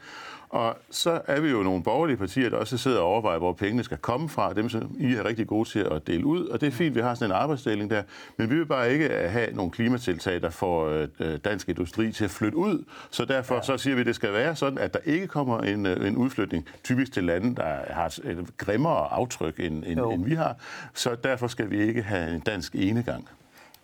Og 0.49 0.77
så 0.89 1.21
er 1.27 1.39
vi 1.39 1.49
jo 1.49 1.63
nogle 1.63 1.83
borgerlige 1.83 2.17
partier, 2.17 2.49
der 2.49 2.57
også 2.57 2.77
sidder 2.77 2.99
og 2.99 3.05
overvejer, 3.05 3.37
hvor 3.37 3.53
pengene 3.53 3.83
skal 3.83 3.97
komme 3.97 4.29
fra. 4.29 4.53
Dem, 4.53 4.69
som 4.69 4.95
I 4.99 5.13
er 5.13 5.25
rigtig 5.25 5.47
gode 5.47 5.69
til 5.69 5.79
at 5.79 6.07
dele 6.07 6.25
ud. 6.25 6.45
Og 6.45 6.61
det 6.61 6.67
er 6.67 6.71
fint, 6.71 6.95
vi 6.95 7.01
har 7.01 7.15
sådan 7.15 7.31
en 7.31 7.35
arbejdsdeling 7.35 7.89
der. 7.89 8.03
Men 8.37 8.49
vi 8.49 8.55
vil 8.55 8.65
bare 8.65 8.93
ikke 8.93 9.09
have 9.09 9.53
nogle 9.53 9.71
klimatiltag, 9.71 10.41
der 10.41 10.49
får 10.49 11.07
øh, 11.19 11.39
dansk 11.45 11.69
industri 11.69 12.11
til 12.11 12.25
at 12.25 12.31
flytte 12.31 12.57
ud. 12.57 12.85
Så 13.11 13.25
derfor 13.25 13.55
ja. 13.55 13.61
så 13.61 13.77
siger 13.77 13.95
vi, 13.95 14.01
at 14.01 14.07
det 14.07 14.15
skal 14.15 14.33
være 14.33 14.55
sådan, 14.55 14.77
at 14.77 14.93
der 14.93 14.99
ikke 15.05 15.27
kommer 15.27 15.59
en, 15.59 15.85
øh, 15.85 16.07
en 16.07 16.17
udflytning, 16.17 16.65
typisk 16.83 17.13
til 17.13 17.23
lande, 17.23 17.55
der 17.55 17.93
har 17.93 18.05
et 18.05 18.47
grimmere 18.57 19.13
aftryk, 19.13 19.59
end, 19.59 19.83
end, 19.85 19.99
end 19.99 20.25
vi 20.25 20.35
har. 20.35 20.55
Så 20.93 21.15
derfor 21.23 21.47
skal 21.47 21.69
vi 21.69 21.81
ikke 21.81 22.01
have 22.01 22.35
en 22.35 22.39
dansk 22.39 22.75
enegang. 22.75 23.27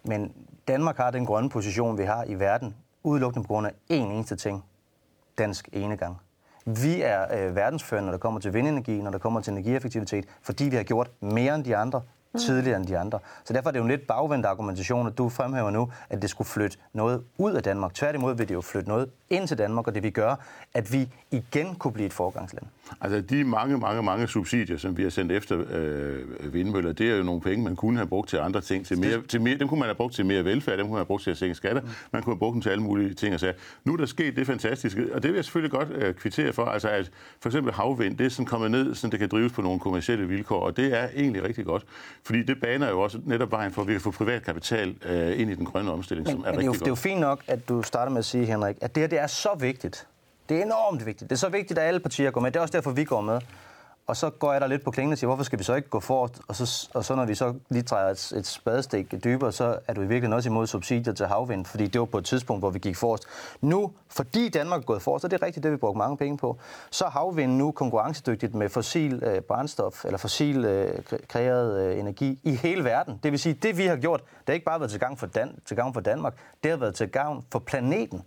Men 0.04 0.32
Danmark 0.68 0.98
har 0.98 1.12
den 1.12 1.26
grønne 1.26 1.50
position, 1.50 1.98
vi 1.98 2.04
har 2.04 2.24
i 2.28 2.34
verden, 2.34 2.76
udelukkende 3.04 3.44
på 3.44 3.48
grund 3.48 3.68
af 3.68 3.72
én 3.92 3.94
eneste 3.94 4.36
ting. 4.36 4.64
Dansk 5.38 5.70
enegang. 5.74 6.25
Vi 6.66 7.02
er 7.02 7.48
øh, 7.48 7.56
verdensførende, 7.56 8.06
når 8.06 8.12
der 8.12 8.20
kommer 8.20 8.40
til 8.40 8.54
vindenergi, 8.54 9.02
når 9.02 9.12
der 9.12 9.18
kommer 9.18 9.42
til 9.42 9.52
energieffektivitet, 9.52 10.26
fordi 10.42 10.64
vi 10.64 10.76
har 10.76 10.84
gjort 10.84 11.12
mere 11.20 11.56
end 11.56 11.64
de 11.64 11.76
andre 11.78 12.02
mm. 12.34 12.40
tidligere 12.40 12.78
end 12.78 12.86
de 12.86 12.98
andre. 12.98 13.20
Så 13.44 13.54
derfor 13.54 13.70
er 13.70 13.72
det 13.72 13.80
jo 13.80 13.84
en 13.84 13.90
lidt 13.90 14.08
bagvendt 14.08 14.46
argumentation, 14.46 15.08
at 15.08 15.18
du 15.18 15.30
fremhæver 15.30 15.70
nu, 15.70 15.92
at 16.10 16.22
det 16.22 16.30
skulle 16.30 16.48
flytte 16.48 16.78
noget 16.94 17.24
ud 17.38 17.54
af 17.54 17.64
Danmark. 17.64 17.94
Tværtimod 17.94 18.36
vil 18.36 18.50
det 18.50 18.54
jo 18.54 18.62
flytte 18.62 18.90
noget 18.90 19.10
ind 19.30 19.48
til 19.48 19.58
Danmark, 19.58 19.88
og 19.88 19.96
det 19.96 20.04
vi 20.04 20.10
gør, 20.10 20.36
at 20.74 20.94
vi 20.94 21.10
igen 21.32 21.76
kunne 21.76 21.94
blive 21.94 22.06
et 22.06 22.14
forgangsland. 22.14 22.66
Altså 23.02 23.22
de 23.22 23.44
mange, 23.44 23.78
mange, 23.78 24.04
mange 24.04 24.28
subsidier, 24.28 24.78
som 24.78 24.98
vi 24.98 25.04
har 25.04 25.10
sendt 25.10 25.32
efter 25.32 25.64
øh, 25.72 26.54
vindmøller, 26.54 26.92
det 26.92 27.12
er 27.12 27.16
jo 27.16 27.24
nogle 27.24 27.42
penge, 27.42 27.64
man 27.64 27.76
kunne 27.76 27.98
have 27.98 28.08
brugt 28.08 28.30
til 28.30 28.38
andre 28.38 28.62
ting. 28.62 28.86
Til 28.86 29.00
mere, 29.00 29.22
til 29.22 29.42
mere, 29.42 29.58
dem 29.58 29.68
kunne 29.68 29.80
man 29.80 29.88
have 29.88 29.96
brugt 29.96 30.14
til 30.14 30.26
mere 30.26 30.46
velfærd, 30.46 30.78
dem 30.78 30.86
kunne 30.86 30.92
man 30.92 31.00
have 31.00 31.06
brugt 31.06 31.24
til 31.24 31.32
at 31.32 31.38
sænke 31.38 31.56
skatter, 31.56 31.82
mm. 31.82 31.88
man 32.12 32.24
kunne 32.24 32.34
have 32.34 32.40
brugt 32.40 32.54
dem 32.54 32.62
til 32.62 32.70
alle 32.70 32.84
mulige 32.84 33.14
ting 33.14 33.34
og 33.34 33.40
sige, 33.40 33.54
Nu 33.84 33.94
er 33.94 33.98
der 33.98 34.06
sket 34.06 34.36
det 34.36 34.48
fantastiske, 34.48 35.06
og 35.14 35.24
det 35.24 35.32
vil 35.32 35.36
jeg 35.36 35.46
selvfølgelig 35.46 35.72
godt 35.72 35.90
øh, 35.92 36.14
kvittere 36.14 36.54
for, 36.54 36.66
altså 36.66 36.90
at 36.90 37.12
for 37.40 37.50
eksempel 37.50 37.74
havvind, 37.74 38.18
det 38.18 38.26
er 38.26 38.30
sådan 38.30 38.46
kommet 38.46 38.72
ned, 38.72 38.96
så 38.96 39.08
det 39.08 39.20
kan 39.20 39.30
drives 39.30 39.54
på 39.54 39.62
nogle 39.62 39.80
kommersielle 39.80 40.28
vilkår, 40.28 40.60
og 40.60 40.78
det 40.78 41.00
er 41.00 41.08
egentlig 41.16 41.44
rigtig 41.44 41.66
godt, 41.66 41.86
fordi 42.24 42.44
det 42.44 42.62
baner 42.62 42.90
jo 42.90 43.02
også 43.02 43.20
netop 43.26 43.52
vejen 43.52 43.72
for, 43.72 43.82
at 43.82 43.88
vi 43.88 43.94
kan 43.94 44.02
få 44.02 44.12
privat 44.12 44.44
kapital 44.44 44.96
øh, 45.06 45.40
ind 45.40 45.52
i 45.52 45.56
den 45.56 45.66
grønne 45.66 45.92
omstilling, 45.92 46.28
men, 46.28 46.32
som 46.32 46.40
er 46.40 46.52
men 46.52 46.60
rigtig 46.60 46.60
det 46.60 46.62
er 46.62 46.66
jo, 46.66 46.72
godt. 46.72 46.80
Det 46.80 46.86
er 46.86 46.92
jo 46.92 46.96
fint 46.96 47.20
nok, 47.20 47.44
at 47.48 47.70
du 47.70 47.82
starter 47.82 48.12
med 48.12 48.20
at 48.20 48.26
sige, 48.26 48.46
Henrik, 48.46 48.76
at 48.82 48.96
det 48.96 49.02
her 49.02 49.08
det 49.08 49.20
er 49.20 49.28
så 49.28 49.50
vigtigt, 49.60 50.08
det 50.50 50.58
er 50.58 50.62
enormt 50.64 51.06
vigtigt. 51.06 51.30
Det 51.30 51.36
er 51.36 51.40
så 51.40 51.50
vigtigt, 51.50 51.80
at 51.80 51.88
alle 51.88 52.00
partier 52.00 52.32
går 52.32 52.42
med. 52.42 52.52
Det 52.52 52.58
er 52.58 52.62
også 52.62 52.72
derfor, 52.72 52.92
vi 52.92 53.04
går 53.04 53.22
med. 53.22 53.42
og 54.08 54.18
så 54.18 54.30
går 54.30 54.52
jeg 54.52 54.62
der 54.62 54.68
lidt 54.68 54.84
på 54.84 54.92
klingen 54.92 55.12
og 55.12 55.18
siger, 55.18 55.28
hvorfor 55.28 55.44
skal 55.44 55.60
vi 55.60 55.64
så 55.64 55.76
ikke 55.76 55.90
gå 55.90 56.00
fort? 56.00 56.40
Og 56.48 56.56
så, 56.56 56.90
og 56.94 57.06
så 57.06 57.16
når 57.16 57.26
vi 57.26 57.36
så 57.36 57.54
lige 57.70 57.84
træder 57.84 58.12
et, 58.12 58.34
et 58.36 58.48
spadestik 58.48 59.24
dybere, 59.24 59.52
så 59.52 59.80
er 59.88 59.94
du 59.94 60.02
i 60.02 60.04
virkeligheden 60.04 60.34
også 60.34 60.50
imod 60.50 60.68
subsidier 60.68 61.14
til 61.14 61.26
havvind, 61.26 61.66
fordi 61.66 61.88
det 61.88 62.00
var 62.00 62.06
på 62.06 62.18
et 62.18 62.26
tidspunkt, 62.26 62.62
hvor 62.62 62.70
vi 62.70 62.80
gik 62.80 62.96
forrest. 62.96 63.24
Nu, 63.62 63.92
fordi 64.10 64.50
Danmark 64.50 64.82
er 64.82 64.86
gået 64.86 65.02
forrest, 65.02 65.22
så 65.22 65.30
er 65.32 65.42
rigtigt, 65.46 65.64
det 65.64 65.72
vi 65.72 65.78
brugte 65.78 65.98
mange 65.98 66.18
penge 66.18 66.38
på, 66.38 66.58
så 66.92 67.06
er 67.06 67.10
havvind 67.10 67.52
nu 67.58 67.72
konkurrencedygtigt 67.72 68.56
med 68.56 68.70
fossil 68.70 69.24
øh, 69.24 69.42
brændstof, 69.42 70.06
eller 70.06 70.18
fossil 70.18 70.66
øh, 70.66 71.00
kreeret 71.28 71.82
øh, 71.82 72.00
energi 72.00 72.40
i 72.44 72.56
hele 72.56 72.84
verden. 72.84 73.20
Det 73.24 73.32
vil 73.32 73.40
sige, 73.40 73.54
det 73.54 73.78
vi 73.78 73.86
har 73.86 73.96
gjort, 73.96 74.20
det 74.22 74.48
har 74.48 74.54
ikke 74.54 74.66
bare 74.66 74.80
været 74.80 74.92
til 74.92 75.00
gavn 75.00 75.18
for, 75.18 75.28
Dan- 75.28 75.60
til 75.66 75.78
gavn 75.78 75.94
for 75.94 76.02
Danmark, 76.02 76.34
det 76.64 76.72
har 76.72 76.78
været 76.78 76.96
til 76.96 77.10
gavn 77.10 77.46
for 77.52 77.60
planeten. 77.60 78.22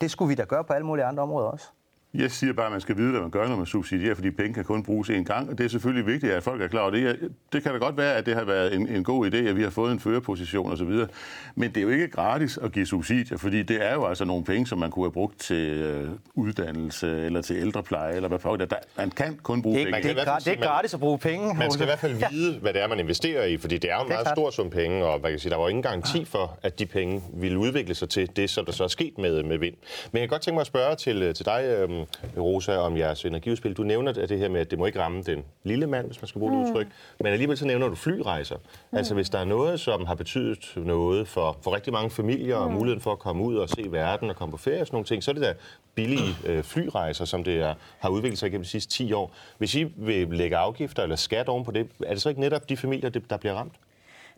Det 0.00 0.10
skulle 0.10 0.28
vi 0.28 0.34
da 0.34 0.44
gøre 0.44 0.64
på 0.64 0.72
alle 0.72 0.86
mulige 0.86 1.04
andre 1.04 1.22
områder 1.22 1.48
også. 1.48 1.72
Jeg 2.14 2.30
siger 2.30 2.52
bare, 2.52 2.66
at 2.66 2.72
man 2.72 2.80
skal 2.80 2.96
vide, 2.96 3.10
hvad 3.10 3.20
man 3.20 3.30
gør, 3.30 3.48
når 3.48 3.56
man 3.56 3.66
subsidierer, 3.66 4.14
fordi 4.14 4.30
penge 4.30 4.54
kan 4.54 4.64
kun 4.64 4.82
bruges 4.82 5.10
én 5.10 5.22
gang. 5.22 5.50
Og 5.50 5.58
det 5.58 5.64
er 5.64 5.68
selvfølgelig 5.68 6.06
vigtigt, 6.06 6.32
at 6.32 6.42
folk 6.42 6.62
er 6.62 6.68
klar 6.68 6.80
over 6.80 6.90
det. 6.90 7.18
Det 7.52 7.62
kan 7.62 7.72
da 7.72 7.78
godt 7.78 7.96
være, 7.96 8.14
at 8.14 8.26
det 8.26 8.34
har 8.34 8.44
været 8.44 8.74
en, 8.74 8.88
en 8.88 9.04
god 9.04 9.26
idé, 9.26 9.36
at 9.36 9.56
vi 9.56 9.62
har 9.62 9.70
fået 9.70 9.92
en 9.92 10.00
førerposition 10.00 10.72
osv. 10.72 11.06
Men 11.54 11.70
det 11.70 11.76
er 11.76 11.82
jo 11.82 11.88
ikke 11.88 12.08
gratis 12.08 12.58
at 12.62 12.72
give 12.72 12.86
subsidier, 12.86 13.38
fordi 13.38 13.62
det 13.62 13.84
er 13.86 13.94
jo 13.94 14.06
altså 14.06 14.24
nogle 14.24 14.44
penge, 14.44 14.66
som 14.66 14.78
man 14.78 14.90
kunne 14.90 15.04
have 15.04 15.12
brugt 15.12 15.40
til 15.40 15.68
øh, 15.68 16.08
uddannelse 16.34 17.24
eller 17.24 17.42
til 17.42 17.56
ældrepleje, 17.56 18.14
eller 18.14 18.28
hvad 18.28 18.38
pokker. 18.38 18.66
Man 18.96 19.10
kan 19.10 19.38
kun 19.42 19.62
bruge 19.62 19.78
det 19.78 19.88
er, 19.88 19.92
penge. 19.92 20.08
Det 20.08 20.28
er, 20.28 20.38
det 20.38 20.52
er 20.52 20.62
gratis 20.62 20.94
at 20.94 21.00
bruge 21.00 21.18
penge. 21.18 21.54
Man 21.54 21.70
skal 21.70 21.84
i 21.84 21.86
hvert 21.86 21.98
fald 21.98 22.30
vide, 22.30 22.58
hvad 22.58 22.72
det 22.72 22.82
er, 22.82 22.88
man 22.88 22.98
investerer 22.98 23.44
i, 23.44 23.56
fordi 23.56 23.78
det 23.78 23.90
er 23.90 23.94
jo 23.94 24.02
en 24.02 24.08
meget 24.08 24.24
klart. 24.24 24.36
stor 24.36 24.50
sum 24.50 24.70
penge, 24.70 25.04
og 25.04 25.18
hvad 25.18 25.30
kan 25.30 25.38
sige, 25.38 25.50
der 25.50 25.56
var 25.56 25.68
ingen 25.68 25.82
garanti 25.82 26.24
for, 26.24 26.58
at 26.62 26.78
de 26.78 26.86
penge 26.86 27.22
ville 27.34 27.58
udvikle 27.58 27.94
sig 27.94 28.08
til 28.08 28.36
det, 28.36 28.50
som 28.50 28.64
der 28.64 28.72
så 28.72 28.84
er 28.84 28.88
sket 28.88 29.18
med, 29.18 29.42
med 29.42 29.58
vind. 29.58 29.74
Men 30.12 30.20
jeg 30.20 30.28
kan 30.28 30.28
godt 30.28 30.42
tænke 30.42 30.54
mig 30.54 30.60
at 30.60 30.66
spørge 30.66 30.96
til, 30.96 31.34
til 31.34 31.46
dig, 31.46 31.64
øhm, 31.64 31.97
Rosa, 32.36 32.76
om 32.76 32.96
jeres 32.96 33.24
energiudspil. 33.24 33.72
Du 33.72 33.82
nævner 33.82 34.12
det 34.12 34.38
her 34.38 34.48
med, 34.48 34.60
at 34.60 34.70
det 34.70 34.78
må 34.78 34.86
ikke 34.86 35.00
ramme 35.00 35.22
den 35.22 35.44
lille 35.64 35.86
mand, 35.86 36.06
hvis 36.06 36.22
man 36.22 36.28
skal 36.28 36.38
bruge 36.38 36.52
det 36.52 36.68
udtryk. 36.68 36.86
Men 37.20 37.32
alligevel 37.32 37.58
så 37.58 37.66
nævner 37.66 37.88
du 37.88 37.94
flyrejser. 37.94 38.56
Altså 38.92 39.14
hvis 39.14 39.30
der 39.30 39.38
er 39.38 39.44
noget, 39.44 39.80
som 39.80 40.06
har 40.06 40.14
betydet 40.14 40.72
noget 40.76 41.28
for, 41.28 41.56
for 41.62 41.74
rigtig 41.74 41.92
mange 41.92 42.10
familier, 42.10 42.56
og 42.56 42.72
muligheden 42.72 43.00
for 43.00 43.12
at 43.12 43.18
komme 43.18 43.44
ud 43.44 43.56
og 43.56 43.68
se 43.68 43.84
verden 43.90 44.30
og 44.30 44.36
komme 44.36 44.50
på 44.50 44.58
ferie 44.58 44.80
og 44.80 44.86
sådan 44.86 44.94
nogle 44.94 45.06
ting, 45.06 45.24
så 45.24 45.30
er 45.30 45.32
det 45.32 45.42
da 45.42 45.54
billige 45.94 46.36
øh, 46.46 46.62
flyrejser, 46.62 47.24
som 47.24 47.44
det 47.44 47.60
er, 47.60 47.74
har 47.98 48.08
udviklet 48.08 48.38
sig 48.38 48.50
gennem 48.50 48.64
de 48.64 48.68
sidste 48.68 48.92
10 48.92 49.12
år. 49.12 49.32
Hvis 49.58 49.74
I 49.74 49.84
vil 49.96 50.28
lægge 50.28 50.56
afgifter 50.56 51.02
eller 51.02 51.16
skat 51.16 51.48
oven 51.48 51.64
på 51.64 51.70
det, 51.70 51.88
er 52.06 52.12
det 52.12 52.22
så 52.22 52.28
ikke 52.28 52.40
netop 52.40 52.68
de 52.68 52.76
familier, 52.76 53.10
der 53.10 53.36
bliver 53.36 53.54
ramt? 53.54 53.72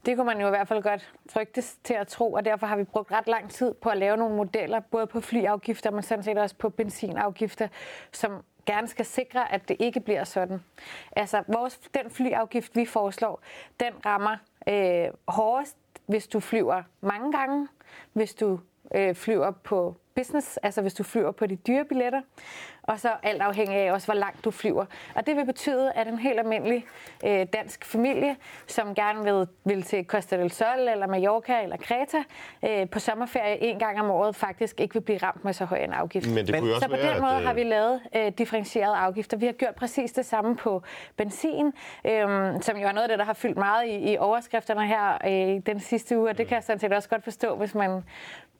Det 0.06 0.16
kunne 0.16 0.26
man 0.26 0.40
jo 0.40 0.46
i 0.46 0.50
hvert 0.50 0.68
fald 0.68 0.82
godt 0.82 1.12
frygtes 1.30 1.78
til 1.84 1.94
at 1.94 2.08
tro, 2.08 2.32
og 2.32 2.44
derfor 2.44 2.66
har 2.66 2.76
vi 2.76 2.84
brugt 2.84 3.12
ret 3.12 3.26
lang 3.26 3.50
tid 3.50 3.74
på 3.74 3.88
at 3.88 3.96
lave 3.96 4.16
nogle 4.16 4.36
modeller, 4.36 4.80
både 4.80 5.06
på 5.06 5.20
flyafgifter, 5.20 5.90
men 5.90 6.02
sådan 6.02 6.24
set 6.24 6.38
også 6.38 6.56
på 6.56 6.68
benzinafgifter, 6.68 7.68
som 8.12 8.44
gerne 8.66 8.88
skal 8.88 9.04
sikre, 9.04 9.52
at 9.52 9.68
det 9.68 9.76
ikke 9.80 10.00
bliver 10.00 10.24
sådan. 10.24 10.62
Altså, 11.16 11.42
vores, 11.48 11.78
den 11.94 12.10
flyafgift, 12.10 12.76
vi 12.76 12.86
foreslår, 12.86 13.42
den 13.80 13.92
rammer 14.06 14.36
øh, 14.68 15.08
hårdest, 15.28 15.76
hvis 16.06 16.28
du 16.28 16.40
flyver 16.40 16.82
mange 17.00 17.32
gange, 17.32 17.68
hvis 18.12 18.34
du 18.34 18.60
øh, 18.94 19.14
flyver 19.14 19.50
på 19.50 19.96
business, 20.14 20.56
altså 20.56 20.82
hvis 20.82 20.94
du 20.94 21.02
flyver 21.02 21.32
på 21.32 21.46
de 21.46 21.56
dyre 21.56 21.84
billetter, 21.84 22.20
og 22.82 23.00
så 23.00 23.10
alt 23.22 23.42
afhængig 23.42 23.76
af 23.76 23.92
også, 23.92 24.06
hvor 24.06 24.14
langt 24.14 24.44
du 24.44 24.50
flyver. 24.50 24.84
Og 25.14 25.26
det 25.26 25.36
vil 25.36 25.46
betyde, 25.46 25.92
at 25.92 26.06
en 26.08 26.18
helt 26.18 26.38
almindelig 26.38 26.86
øh, 27.26 27.46
dansk 27.52 27.84
familie, 27.84 28.36
som 28.66 28.94
gerne 28.94 29.24
vil, 29.24 29.46
vil 29.64 29.82
til 29.82 30.04
Costa 30.04 30.36
del 30.36 30.50
Sol, 30.50 30.88
eller 30.88 31.06
Mallorca, 31.06 31.62
eller 31.62 31.76
Kreta, 31.76 32.22
øh, 32.64 32.88
på 32.88 32.98
sommerferie 32.98 33.62
en 33.62 33.78
gang 33.78 34.00
om 34.00 34.10
året, 34.10 34.36
faktisk 34.36 34.80
ikke 34.80 34.94
vil 34.94 35.00
blive 35.00 35.18
ramt 35.18 35.44
med 35.44 35.52
så 35.52 35.64
høj 35.64 35.78
en 35.78 35.92
afgift. 35.92 36.34
Men 36.34 36.46
det 36.46 36.54
kunne 36.58 36.74
også 36.74 36.80
så 36.80 36.88
på 36.88 36.96
være, 36.96 37.14
den 37.14 37.22
måde 37.22 37.36
at, 37.36 37.42
har 37.42 37.54
vi 37.54 37.62
lavet 37.62 38.00
øh, 38.16 38.32
differentierede 38.38 38.96
afgifter. 38.96 39.36
Vi 39.36 39.46
har 39.46 39.52
gjort 39.52 39.74
præcis 39.74 40.12
det 40.12 40.26
samme 40.26 40.56
på 40.56 40.82
benzin, 41.16 41.66
øh, 42.04 42.62
som 42.62 42.76
jo 42.76 42.88
er 42.88 42.92
noget 42.92 43.02
af 43.02 43.08
det, 43.08 43.18
der 43.18 43.24
har 43.24 43.32
fyldt 43.32 43.58
meget 43.58 43.86
i, 43.86 44.12
i 44.12 44.16
overskrifterne 44.18 44.86
her 44.86 45.18
øh, 45.26 45.62
den 45.66 45.80
sidste 45.80 46.18
uge, 46.18 46.30
og 46.30 46.38
det 46.38 46.46
kan 46.46 46.54
jeg 46.54 46.64
sådan 46.64 46.78
set 46.78 46.92
også 46.92 47.08
godt 47.08 47.24
forstå, 47.24 47.56
hvis 47.56 47.74
man 47.74 48.02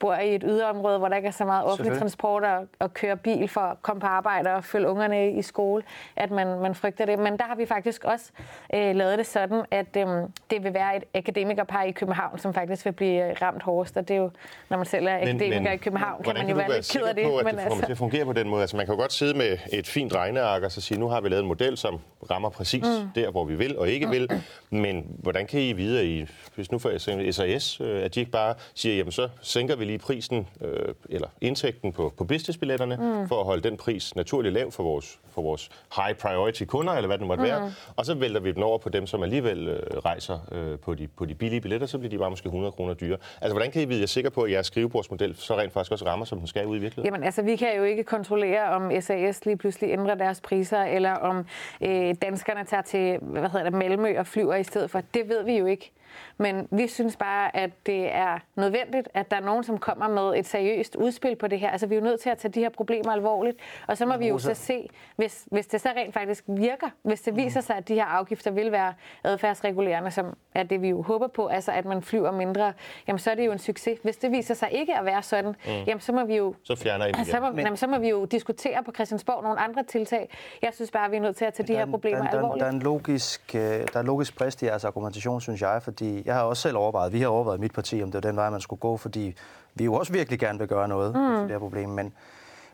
bor 0.00 0.14
i 0.14 0.35
et 0.35 0.42
yderområde, 0.47 0.99
hvor 0.99 1.09
der 1.09 1.16
ikke 1.16 1.28
er 1.28 1.33
så 1.33 1.45
meget 1.45 1.64
offentlig 1.64 1.99
transport 1.99 2.45
og, 2.45 2.66
og 2.78 2.95
kører 2.95 3.14
bil 3.14 3.49
for 3.49 3.61
at 3.61 3.83
komme 3.83 4.00
på 4.00 4.07
arbejde 4.07 4.54
og 4.54 4.64
følge 4.64 4.88
ungerne 4.88 5.33
i 5.33 5.42
skole, 5.42 5.83
at 6.16 6.30
man, 6.30 6.61
man 6.61 6.75
frygter 6.75 7.07
det. 7.07 7.19
Men 7.19 7.37
der 7.37 7.45
har 7.45 7.54
vi 7.54 7.66
faktisk 7.66 8.04
også 8.04 8.30
øh, 8.75 8.97
lavet 8.97 9.19
det 9.19 9.26
sådan, 9.26 9.64
at 9.71 9.97
øh, 9.97 10.07
det 10.50 10.64
vil 10.64 10.75
være 10.75 10.97
et 10.97 11.04
akademikerpar 11.14 11.83
i 11.83 11.90
København, 11.90 12.38
som 12.38 12.54
faktisk 12.54 12.85
vil 12.85 12.92
blive 12.92 13.33
ramt 13.33 13.62
hårdest. 13.62 13.97
Og 13.97 14.09
det 14.09 14.14
er 14.16 14.19
jo, 14.19 14.30
når 14.69 14.76
man 14.76 14.87
selv 14.87 15.07
er 15.07 15.16
akademiker 15.16 15.61
men, 15.61 15.73
i 15.73 15.76
København, 15.76 16.23
kan 16.23 16.35
man 16.35 16.49
jo 16.49 16.54
være 16.54 16.73
lidt 16.73 16.90
ked 16.92 17.02
af 17.02 17.14
det. 17.14 17.25
På, 17.25 17.37
at 17.37 17.45
men 17.45 17.54
det 17.54 17.62
kommer 17.62 17.75
altså... 17.75 17.87
til 17.87 17.92
at 17.92 17.99
fungere 17.99 18.25
på 18.25 18.33
den 18.33 18.49
måde. 18.49 18.61
Altså, 18.61 18.76
man 18.76 18.87
kan 18.87 18.95
jo 18.95 19.00
godt 19.00 19.12
sidde 19.12 19.38
med 19.38 19.59
et 19.73 19.87
fint 19.87 20.14
regneark 20.14 20.62
og 20.62 20.73
så 20.73 20.80
sige, 20.80 21.00
nu 21.00 21.09
har 21.09 21.21
vi 21.21 21.28
lavet 21.28 21.42
en 21.42 21.49
model, 21.49 21.76
som 21.76 22.00
rammer 22.30 22.49
præcis 22.49 22.83
mm. 22.83 23.11
der, 23.14 23.30
hvor 23.30 23.45
vi 23.45 23.54
vil 23.54 23.78
og 23.78 23.88
ikke 23.88 24.09
vil. 24.09 24.42
Men 24.71 25.07
hvordan 25.19 25.47
kan 25.47 25.61
I 25.61 25.73
vide, 25.73 26.00
at 26.00 26.07
I, 26.07 26.26
hvis 26.54 26.73
nu 26.73 26.78
for 26.78 26.99
SAS, 27.30 27.80
øh, 27.80 28.04
at 28.04 28.14
de 28.14 28.21
ikke 28.21 28.33
bare 28.33 28.54
siger, 28.75 28.97
jamen 28.97 29.12
så 29.12 29.28
sænker 29.42 29.76
vi 29.76 29.85
lige 29.90 29.99
prisen, 29.99 30.49
øh, 30.61 30.94
eller 31.09 31.28
indtægten 31.40 31.92
på, 31.92 32.12
på 32.18 32.25
businessbilletterne, 32.25 32.97
mm. 32.97 33.28
for 33.28 33.40
at 33.40 33.44
holde 33.44 33.62
den 33.62 33.76
pris 33.76 34.16
naturligt 34.16 34.54
lav 34.54 34.70
for 34.70 34.82
vores, 34.82 35.20
for 35.30 35.42
vores 35.42 35.70
high 35.97 36.16
priority 36.16 36.64
kunder, 36.64 36.92
eller 36.92 37.06
hvad 37.06 37.18
det 37.18 37.26
måtte 37.26 37.42
mm. 37.42 37.49
være. 37.49 37.73
Og 37.97 38.06
så 38.06 38.14
vælter 38.14 38.40
vi 38.40 38.52
den 38.52 38.62
over 38.62 38.78
på 38.78 38.88
dem, 38.88 39.06
som 39.06 39.23
alligevel 39.23 39.68
øh, 39.68 39.99
rejser 39.99 40.38
øh, 40.52 40.78
på, 40.78 40.94
de, 40.94 41.09
på 41.09 41.25
de 41.25 41.35
billige 41.35 41.61
billetter, 41.61 41.87
så 41.87 41.99
bliver 41.99 42.11
de 42.11 42.18
bare 42.18 42.30
måske 42.30 42.47
100 42.47 42.73
kroner 42.73 42.94
dyre. 42.94 43.16
Altså, 43.40 43.54
hvordan 43.54 43.70
kan 43.70 43.82
I 43.82 43.85
vide, 43.85 43.99
jeg 43.99 44.02
er 44.02 44.06
sikker 44.06 44.30
på, 44.30 44.42
at 44.42 44.52
jeres 44.52 44.66
skrivebordsmodel 44.66 45.37
så 45.37 45.59
rent 45.59 45.73
faktisk 45.73 45.92
også 45.92 46.06
rammer, 46.06 46.25
som 46.25 46.38
den 46.38 46.47
skal 46.47 46.66
ud 46.66 46.76
i 46.76 46.80
virkeligheden? 46.80 47.14
Jamen, 47.14 47.25
altså, 47.25 47.42
vi 47.42 47.56
kan 47.56 47.76
jo 47.76 47.85
ikke 47.85 48.04
kontrollere, 48.04 48.62
om 48.62 49.00
SAS 49.00 49.47
lige 49.47 49.56
pludselig 49.56 49.90
ændrer 49.90 50.14
deres 50.14 50.40
priser, 50.40 50.82
eller 50.82 51.12
om 51.12 51.47
øh, 51.80 52.14
danskerne 52.23 52.64
tager 52.64 52.82
til, 52.82 53.18
hvad 53.23 53.42
hedder 53.42 53.62
det, 53.62 53.73
Malmø 53.73 54.18
og 54.18 54.26
flyver 54.26 54.54
i 54.54 54.64
stedet 54.64 54.90
for. 54.90 55.02
Det 55.14 55.28
ved 55.28 55.44
vi 55.44 55.59
jo 55.59 55.66
ikke. 55.66 55.92
Men 56.38 56.69
vi 56.71 56.88
synes 56.88 57.17
bare, 57.17 57.57
at 57.57 57.71
det 57.87 58.14
er 58.14 58.38
nødvendigt, 58.57 59.09
at 59.14 59.31
der 59.31 59.37
er 59.37 59.40
nogen, 59.40 59.64
som 59.64 59.79
kommer 59.79 60.09
med 60.09 60.38
et 60.38 60.47
seriøst 60.47 60.97
udspil 60.97 61.37
på 61.37 61.47
det 61.47 61.61
her. 61.61 61.71
Altså, 61.71 61.87
vi 61.87 61.95
er 61.95 61.99
jo 61.99 62.05
nødt 62.05 62.21
til 62.21 62.31
at 62.31 62.38
tage 62.38 62.52
de 62.52 62.61
her 62.61 62.69
problemer 62.69 63.12
alvorligt. 63.12 63.59
Og 63.87 63.97
så 63.97 64.07
må 64.07 64.17
vi 64.17 64.29
jo 64.29 64.38
så 64.38 64.55
se, 64.55 64.88
hvis, 65.17 65.47
hvis 65.50 65.67
det 65.67 65.81
så 65.81 65.88
rent 65.97 66.14
faktisk 66.14 66.45
virker, 66.47 66.87
hvis 67.02 67.21
det 67.21 67.37
viser 67.37 67.61
sig, 67.61 67.76
at 67.76 67.88
de 67.88 67.95
her 67.95 68.05
afgifter 68.05 68.50
vil 68.50 68.73
være 68.73 68.95
adfærdsregulerende, 69.25 70.11
som 70.11 70.37
er 70.55 70.62
det, 70.62 70.83
vi 70.83 70.88
jo 70.88 71.02
håber 71.02 71.26
på, 71.26 71.47
altså 71.47 71.73
at 71.73 71.85
man 71.85 72.02
flyver 72.02 72.31
mindre, 72.31 72.73
jamen 73.09 73.19
så 73.19 73.31
er 73.31 73.35
det 73.35 73.47
jo 73.47 73.52
en 73.52 73.59
succes. 73.59 73.99
Hvis 74.02 74.17
det 74.17 74.33
viser 74.33 74.55
sig 74.55 74.69
ikke 74.73 74.99
at 74.99 75.05
være 75.05 75.23
sådan, 75.23 75.55
mm. 75.67 75.71
jamen 75.87 76.00
så 76.00 76.12
må 76.12 76.25
vi 76.25 76.37
jo... 76.37 76.55
Så 76.62 76.76
fjerner 76.76 77.07
I 77.07 77.25
så 77.25 77.40
må, 77.40 77.47
jamen, 77.47 77.76
så 77.76 77.87
må 77.87 77.99
vi 77.99 78.09
jo 78.09 78.25
diskutere 78.25 78.83
på 78.85 78.93
Christiansborg 78.93 79.43
nogle 79.43 79.61
andre 79.61 79.83
tiltag. 79.83 80.31
Jeg 80.62 80.71
synes 80.75 80.90
bare, 80.90 81.05
at 81.05 81.11
vi 81.11 81.17
er 81.17 81.21
nødt 81.21 81.37
til 81.37 81.45
at 81.45 81.55
tage 81.55 81.67
de 81.67 81.75
her 81.76 81.87
problemer 81.87 82.23
der, 82.23 82.31
der, 82.31 82.37
alvorligt. 82.37 82.61
Der 82.61 82.67
er 82.67 82.73
en 82.73 82.83
logisk, 82.83 83.55
øh, 83.55 83.61
der 83.61 83.87
er 83.95 84.00
en 84.00 84.07
logisk 84.07 84.38
brist 84.38 84.62
i 84.62 84.67
jeres 84.67 84.85
argumentation, 84.85 85.40
synes 85.40 85.61
jeg, 85.62 85.83
fordi 85.83 86.00
jeg 86.02 86.35
har 86.35 86.42
også 86.42 86.62
selv 86.62 86.76
overvejet, 86.76 87.12
vi 87.12 87.21
har 87.21 87.28
overvejet 87.28 87.59
i 87.59 87.61
mit 87.61 87.73
parti, 87.73 88.02
om 88.02 88.11
det 88.11 88.14
var 88.14 88.30
den 88.30 88.37
vej, 88.37 88.50
man 88.50 88.61
skulle 88.61 88.80
gå, 88.80 88.97
fordi 88.97 89.35
vi 89.75 89.85
jo 89.85 89.95
også 89.95 90.12
virkelig 90.12 90.38
gerne 90.38 90.59
vil 90.59 90.69
gøre 90.69 90.88
noget 90.88 91.14
mm. 91.14 91.21
for 91.21 91.40
det 91.40 91.50
her 91.50 91.59
problem. 91.59 91.88
Men, 91.88 92.12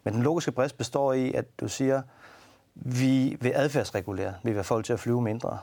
men 0.04 0.14
den 0.14 0.22
logiske 0.22 0.52
brist 0.52 0.78
består 0.78 1.12
i, 1.12 1.32
at 1.32 1.60
du 1.60 1.68
siger, 1.68 2.02
vi 2.74 3.36
vil 3.40 3.52
adfærdsregulere, 3.54 4.34
vi 4.42 4.50
vil 4.50 4.54
have 4.54 4.64
folk 4.64 4.84
til 4.84 4.92
at 4.92 5.00
flyve 5.00 5.22
mindre. 5.22 5.58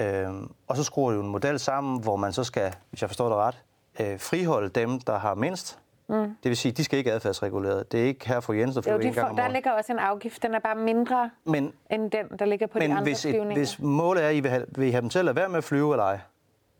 Øhm, 0.00 0.50
og 0.68 0.76
så 0.76 0.84
skruer 0.84 1.12
du 1.12 1.20
en 1.20 1.28
model 1.28 1.58
sammen, 1.58 2.02
hvor 2.02 2.16
man 2.16 2.32
så 2.32 2.44
skal, 2.44 2.74
hvis 2.90 3.00
jeg 3.00 3.10
forstår 3.10 3.28
det 3.28 3.36
ret, 3.36 3.62
øh, 4.00 4.20
friholde 4.20 4.68
dem, 4.68 5.00
der 5.00 5.18
har 5.18 5.34
mindst. 5.34 5.78
Mm. 6.08 6.16
Det 6.16 6.48
vil 6.48 6.56
sige, 6.56 6.72
de 6.72 6.84
skal 6.84 6.98
ikke 6.98 7.12
adfærdsregulere. 7.12 7.82
Det 7.92 8.00
er 8.00 8.04
ikke 8.04 8.28
her 8.28 8.40
for 8.40 8.52
Jens, 8.52 8.74
der 8.74 8.82
flyver 8.82 8.98
en 8.98 9.12
gang 9.12 9.30
om 9.30 9.36
Der 9.36 9.48
ligger 9.48 9.72
også 9.72 9.92
en 9.92 9.98
afgift, 9.98 10.42
den 10.42 10.54
er 10.54 10.58
bare 10.58 10.74
mindre 10.74 11.30
men, 11.44 11.72
end 11.90 12.10
den, 12.10 12.38
der 12.38 12.44
ligger 12.44 12.66
på 12.66 12.78
men 12.78 12.90
de 12.90 12.96
andre 12.96 13.02
hvis 13.02 13.22
flyvninger. 13.22 13.54
hvis 13.54 13.78
målet 13.78 14.24
er, 14.24 14.28
at 14.28 14.34
I 14.34 14.40
vil 14.40 14.50
have, 14.50 14.64
vil 14.68 14.88
I 14.88 14.90
have 14.90 15.00
dem 15.00 15.10
til 15.10 15.18
at 15.18 15.24
lade 15.24 15.36
være 15.36 15.48
med 15.48 15.58
at 15.58 15.64
flyve 15.64 15.92
eller 15.92 16.04
ej, 16.04 16.18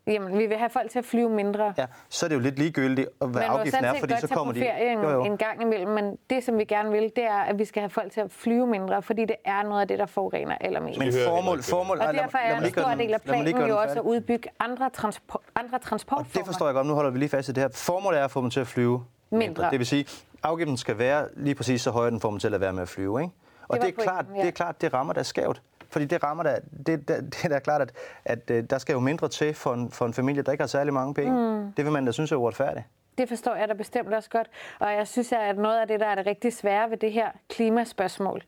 Jamen, 0.07 0.37
vi 0.37 0.45
vil 0.45 0.57
have 0.57 0.69
folk 0.69 0.91
til 0.91 0.99
at 0.99 1.05
flyve 1.05 1.29
mindre. 1.29 1.73
Ja, 1.77 1.85
så 2.09 2.25
er 2.25 2.27
det 2.27 2.35
jo 2.35 2.39
lidt 2.39 2.59
ligegyldigt, 2.59 3.09
hvad 3.19 3.41
afgiften 3.45 3.85
er, 3.85 3.93
fordi 3.99 4.13
så 4.19 4.27
kommer 4.27 4.53
de... 4.53 4.69
En, 4.81 4.99
jo, 4.99 5.09
jo. 5.09 5.23
en 5.23 5.37
gang 5.37 5.61
imellem, 5.61 5.89
men 5.89 6.17
det, 6.29 6.43
som 6.43 6.57
vi 6.57 6.63
gerne 6.63 6.91
vil, 6.91 7.03
det 7.15 7.23
er, 7.23 7.39
at 7.39 7.59
vi 7.59 7.65
skal 7.65 7.81
have 7.81 7.89
folk 7.89 8.11
til 8.11 8.21
at 8.21 8.31
flyve 8.31 8.67
mindre, 8.67 9.01
fordi 9.01 9.25
det 9.25 9.35
er 9.45 9.63
noget 9.63 9.81
af 9.81 9.87
det, 9.87 9.99
der 9.99 10.05
forurener 10.05 10.55
allermest. 10.61 10.99
Men 10.99 11.13
formål... 11.27 11.63
formål 11.63 11.99
og 11.99 12.13
derfor 12.13 12.37
er 12.37 12.57
en 12.57 12.71
stor 12.71 12.89
del 12.89 13.13
af 13.13 13.21
planen 13.21 13.67
jo 13.67 13.81
også 13.81 13.95
at 13.95 14.05
udbygge 14.05 14.49
andre, 14.59 14.89
transport, 14.89 15.41
andre 15.55 15.79
transportformer. 15.79 16.29
Og 16.29 16.37
det 16.37 16.45
forstår 16.45 16.65
jeg 16.65 16.73
godt. 16.73 16.87
Nu 16.87 16.93
holder 16.93 17.11
vi 17.11 17.19
lige 17.19 17.29
fast 17.29 17.49
i 17.49 17.51
det 17.51 17.63
her. 17.63 17.69
Formålet 17.73 18.19
er 18.19 18.23
at 18.23 18.31
få 18.31 18.41
dem 18.41 18.49
til 18.49 18.59
at 18.59 18.67
flyve 18.67 19.03
mindre. 19.31 19.47
mindre. 19.47 19.69
Det 19.71 19.79
vil 19.79 19.87
sige, 19.87 20.05
afgiften 20.43 20.77
skal 20.77 20.97
være 20.97 21.27
lige 21.35 21.55
præcis 21.55 21.81
så 21.81 21.91
høj, 21.91 22.09
den 22.09 22.19
får 22.19 22.29
dem 22.29 22.39
til 22.39 22.53
at 22.53 22.61
være 22.61 22.73
med 22.73 22.81
at 22.81 22.89
flyve. 22.89 23.21
Ikke? 23.21 23.33
Og 23.67 23.77
det, 23.77 23.85
det, 23.85 23.97
er 23.97 24.03
klart, 24.03 24.25
ja. 24.35 24.41
det 24.41 24.47
er 24.47 24.51
klart, 24.51 24.81
det 24.81 24.93
rammer 24.93 25.13
der 25.13 25.23
skævt. 25.23 25.61
Fordi 25.91 26.05
det 26.05 26.23
rammer 26.23 26.43
da, 26.43 26.59
det, 26.85 27.07
det, 27.07 27.07
det 27.33 27.45
er 27.45 27.49
da 27.49 27.59
klart, 27.59 27.81
at, 27.81 27.91
at, 28.25 28.51
at 28.51 28.69
der 28.69 28.77
skal 28.77 28.93
jo 28.93 28.99
mindre 28.99 29.27
til 29.27 29.53
for 29.53 29.73
en, 29.73 29.91
for 29.91 30.05
en 30.05 30.13
familie, 30.13 30.43
der 30.43 30.51
ikke 30.51 30.61
har 30.61 30.67
særlig 30.67 30.93
mange 30.93 31.13
penge. 31.13 31.61
Mm. 31.61 31.73
Det 31.73 31.85
vil 31.85 31.91
man 31.93 32.05
da 32.05 32.11
synes 32.11 32.31
er 32.31 32.35
uretfærdigt. 32.35 32.85
Det 33.17 33.29
forstår 33.29 33.55
jeg 33.55 33.67
da 33.67 33.73
bestemt 33.73 34.13
også 34.13 34.29
godt. 34.29 34.49
Og 34.79 34.93
jeg 34.93 35.07
synes, 35.07 35.31
at 35.31 35.57
noget 35.57 35.79
af 35.79 35.87
det, 35.87 35.99
der 35.99 36.05
er 36.05 36.15
det 36.15 36.25
rigtig 36.25 36.53
svære 36.53 36.89
ved 36.89 36.97
det 36.97 37.11
her 37.11 37.31
klimaspørgsmål, 37.49 38.43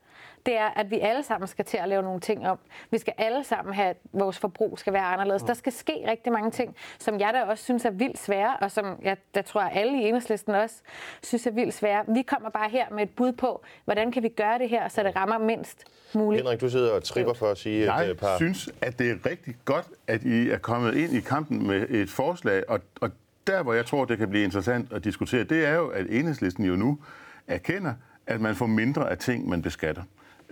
det 0.45 0.57
er, 0.57 0.69
at 0.75 0.91
vi 0.91 1.00
alle 1.00 1.23
sammen 1.23 1.47
skal 1.47 1.65
til 1.65 1.77
at 1.77 1.89
lave 1.89 2.03
nogle 2.03 2.19
ting 2.19 2.47
om. 2.47 2.59
Vi 2.91 2.97
skal 2.97 3.13
alle 3.17 3.43
sammen 3.43 3.73
have, 3.73 3.89
at 3.89 3.97
vores 4.13 4.39
forbrug 4.39 4.79
skal 4.79 4.93
være 4.93 5.03
anderledes. 5.03 5.41
Mm. 5.41 5.47
Der 5.47 5.53
skal 5.53 5.71
ske 5.71 5.93
rigtig 6.07 6.33
mange 6.33 6.51
ting, 6.51 6.75
som 7.00 7.19
jeg 7.19 7.33
da 7.33 7.41
også 7.43 7.63
synes 7.63 7.85
er 7.85 7.91
vildt 7.91 8.19
svære, 8.19 8.57
og 8.62 8.71
som 8.71 9.00
jeg 9.03 9.17
der 9.35 9.41
tror, 9.41 9.62
at 9.62 9.71
alle 9.77 10.01
i 10.01 10.07
enhedslisten 10.07 10.55
også 10.55 10.75
synes 11.23 11.47
er 11.47 11.51
vildt 11.51 11.73
svære. 11.73 12.03
Vi 12.07 12.21
kommer 12.21 12.50
bare 12.50 12.69
her 12.69 12.85
med 12.91 13.03
et 13.03 13.09
bud 13.09 13.31
på, 13.31 13.63
hvordan 13.85 14.12
kan 14.12 14.23
vi 14.23 14.29
gøre 14.29 14.59
det 14.59 14.69
her, 14.69 14.88
så 14.88 15.03
det 15.03 15.15
rammer 15.15 15.38
mindst 15.38 15.83
muligt. 16.13 16.43
Henrik, 16.43 16.62
du 16.62 16.69
sidder 16.69 16.91
og 16.91 17.03
tripper 17.03 17.33
for 17.33 17.47
at 17.47 17.57
sige 17.57 17.93
Jeg 17.93 18.05
et 18.05 18.09
øh, 18.09 18.15
par... 18.15 18.38
synes, 18.38 18.69
at 18.81 19.00
det 19.00 19.12
er 19.12 19.29
rigtig 19.29 19.55
godt, 19.65 19.88
at 20.07 20.23
I 20.23 20.50
er 20.50 20.57
kommet 20.57 20.95
ind 20.95 21.13
i 21.13 21.19
kampen 21.19 21.67
med 21.67 21.89
et 21.89 22.09
forslag, 22.09 22.69
og, 22.69 22.79
og 23.01 23.12
der, 23.47 23.63
hvor 23.63 23.73
jeg 23.73 23.85
tror, 23.85 24.05
det 24.05 24.17
kan 24.17 24.29
blive 24.29 24.43
interessant 24.43 24.93
at 24.93 25.03
diskutere, 25.03 25.43
det 25.43 25.65
er 25.65 25.73
jo, 25.73 25.88
at 25.88 26.05
enhedslisten 26.09 26.65
jo 26.65 26.75
nu 26.75 27.00
erkender, 27.47 27.93
at 28.27 28.41
man 28.41 28.55
får 28.55 28.65
mindre 28.65 29.12
af 29.12 29.17
ting, 29.17 29.50
man 29.50 29.62
beskatter. 29.62 30.03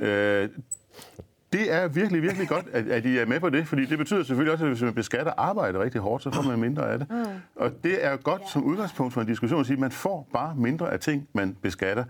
Øh, 0.01 0.49
det 1.53 1.73
er 1.73 1.87
virkelig, 1.87 2.21
virkelig 2.21 2.47
godt, 2.47 2.65
at, 2.71 2.87
at 2.87 3.05
I 3.05 3.17
er 3.17 3.25
med 3.25 3.39
på 3.39 3.49
det, 3.49 3.67
fordi 3.67 3.85
det 3.85 3.97
betyder 3.97 4.23
selvfølgelig 4.23 4.53
også, 4.53 4.65
at 4.65 4.71
hvis 4.71 4.81
man 4.81 4.93
beskatter 4.93 5.33
arbejde 5.37 5.79
rigtig 5.79 6.01
hårdt, 6.01 6.23
så 6.23 6.31
får 6.31 6.41
man 6.41 6.59
mindre 6.59 6.91
af 6.91 6.99
det. 6.99 7.07
Mm. 7.09 7.25
Og 7.55 7.71
det 7.83 8.05
er 8.05 8.15
godt 8.15 8.49
som 8.49 8.63
udgangspunkt 8.63 9.13
for 9.13 9.21
en 9.21 9.27
diskussion 9.27 9.59
at 9.59 9.65
sige, 9.65 9.75
at 9.75 9.79
man 9.79 9.91
får 9.91 10.29
bare 10.33 10.55
mindre 10.55 10.93
af 10.93 10.99
ting, 10.99 11.27
man 11.33 11.57
beskatter. 11.61 12.03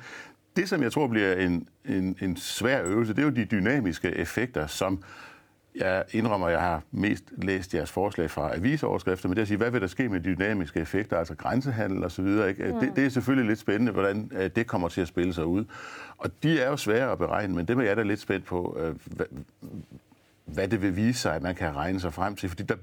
Det, 0.56 0.70
som 0.70 0.84
jeg 0.84 0.92
tror 0.92 1.08
bliver 1.08 1.34
en, 1.34 1.68
en, 1.86 2.16
en 2.22 2.38
svær 2.38 2.84
øvelse, 2.84 3.14
det 3.14 3.20
er 3.20 3.24
jo 3.24 3.30
de 3.30 3.46
dynamiske 3.46 4.16
effekter, 4.16 4.68
som 4.68 5.04
jeg 5.76 6.04
indrømmer, 6.12 6.48
at 6.48 6.54
jeg 6.54 6.62
har 6.62 6.82
mest 6.92 7.24
læst 7.38 7.74
jeres 7.74 7.92
forslag 7.92 8.30
fra 8.30 8.56
avisoverskrifter, 8.56 9.30
men 9.30 9.36
det 9.36 9.40
er 9.40 9.42
at 9.42 9.48
sige, 9.48 9.58
hvad 9.58 9.72
vil 9.72 9.82
der 9.82 9.88
ske 9.88 10.10
med 10.10 10.20
de 10.20 10.36
dynamiske 10.36 10.80
effekter, 10.80 11.18
altså 11.18 11.36
grænsehandel 11.36 12.04
osv. 12.04 12.24
Mm. 12.24 12.80
Det, 12.80 12.92
det 12.96 13.06
er 13.06 13.10
selvfølgelig 13.10 13.48
lidt 13.48 13.60
spændende, 13.60 13.92
hvordan 13.92 14.32
øh, 14.36 14.50
det 14.56 14.68
kommer 14.68 14.88
til 14.88 15.02
at 15.02 15.08
spille 15.08 15.34
sig 15.34 15.46
ud. 15.46 15.66
Og 16.18 16.30
de 16.44 16.60
er 16.60 16.70
jo 16.70 16.78
svære 16.78 17.12
at 17.12 17.18
beregne, 17.18 17.56
men 17.56 17.66
det 17.66 17.78
er 17.78 17.82
jeg 17.82 17.98
da 17.98 18.04
lidt 18.04 18.20
spændt 18.20 18.46
på, 18.46 18.78
øh, 18.80 18.96
hvad, 19.06 19.26
hvad 20.46 20.68
det 20.68 20.82
vil 20.82 20.96
vise 20.96 21.20
sig, 21.20 21.36
at 21.36 21.42
man 21.42 21.56
kan 21.56 21.76
regne 21.76 22.00
sig 22.00 22.14
frem 22.14 22.36
til. 22.36 22.50
Fordi 22.50 22.64
der, 22.64 22.76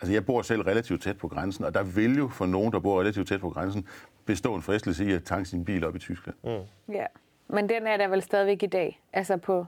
altså 0.00 0.12
jeg 0.12 0.26
bor 0.26 0.42
selv 0.42 0.62
relativt 0.62 1.02
tæt 1.02 1.18
på 1.18 1.28
grænsen, 1.28 1.64
og 1.64 1.74
der 1.74 1.82
vil 1.82 2.16
jo 2.16 2.28
for 2.28 2.46
nogen, 2.46 2.72
der 2.72 2.78
bor 2.78 3.00
relativt 3.00 3.28
tæt 3.28 3.40
på 3.40 3.50
grænsen, 3.50 3.86
bestå 4.24 4.54
en 4.54 4.62
fristelse 4.62 5.04
i 5.04 5.12
at 5.12 5.24
tanke 5.24 5.48
sin 5.48 5.64
bil 5.64 5.84
op 5.84 5.96
i 5.96 5.98
Tyskland. 5.98 6.36
Mm. 6.44 6.94
Ja, 6.94 7.06
men 7.48 7.68
den 7.68 7.86
er 7.86 7.96
der 7.96 8.08
vel 8.08 8.22
stadigvæk 8.22 8.62
i 8.62 8.66
dag, 8.66 9.00
altså 9.12 9.36
på 9.36 9.66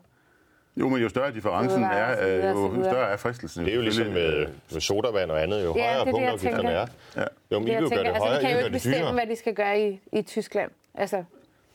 jo, 0.81 0.89
men 0.89 1.03
jo 1.03 1.09
større 1.09 1.33
differencen 1.33 1.83
er, 1.85 2.27
øh, 2.29 2.43
jo 2.45 2.85
større 2.85 3.11
er 3.11 3.17
fristelsen. 3.17 3.65
Det 3.65 3.73
er 3.73 3.77
jo 3.77 3.83
ligesom 3.83 4.07
med, 4.07 4.47
med 4.73 4.81
sodavand 4.81 5.31
og 5.31 5.43
andet, 5.43 5.65
jo 5.65 5.75
Ja, 5.77 5.83
højere 5.83 6.07
er 6.09 6.11
punktafgifterne 6.11 6.71
er. 6.71 6.87
Ja. 7.17 7.25
Jo, 7.53 7.59
men 7.59 7.69
det, 7.69 7.73
I 7.73 7.77
vil 7.77 7.83
jo 7.83 7.89
gøre 7.89 7.99
det 7.99 8.07
Altså, 8.07 8.23
højere, 8.23 8.41
de 8.41 8.47
kan 8.47 8.51
I 8.51 8.53
jo 8.53 8.57
vil 8.59 8.63
gøre 8.63 8.67
ikke 8.67 8.75
det 8.79 8.85
dyrere. 8.85 8.99
bestemme, 9.01 9.13
hvad 9.21 9.27
de 9.27 9.37
skal 9.39 9.55
gøre 9.55 9.81
i, 9.89 10.01
i 10.13 10.23
Tyskland. 10.23 10.71
Altså, 10.95 11.25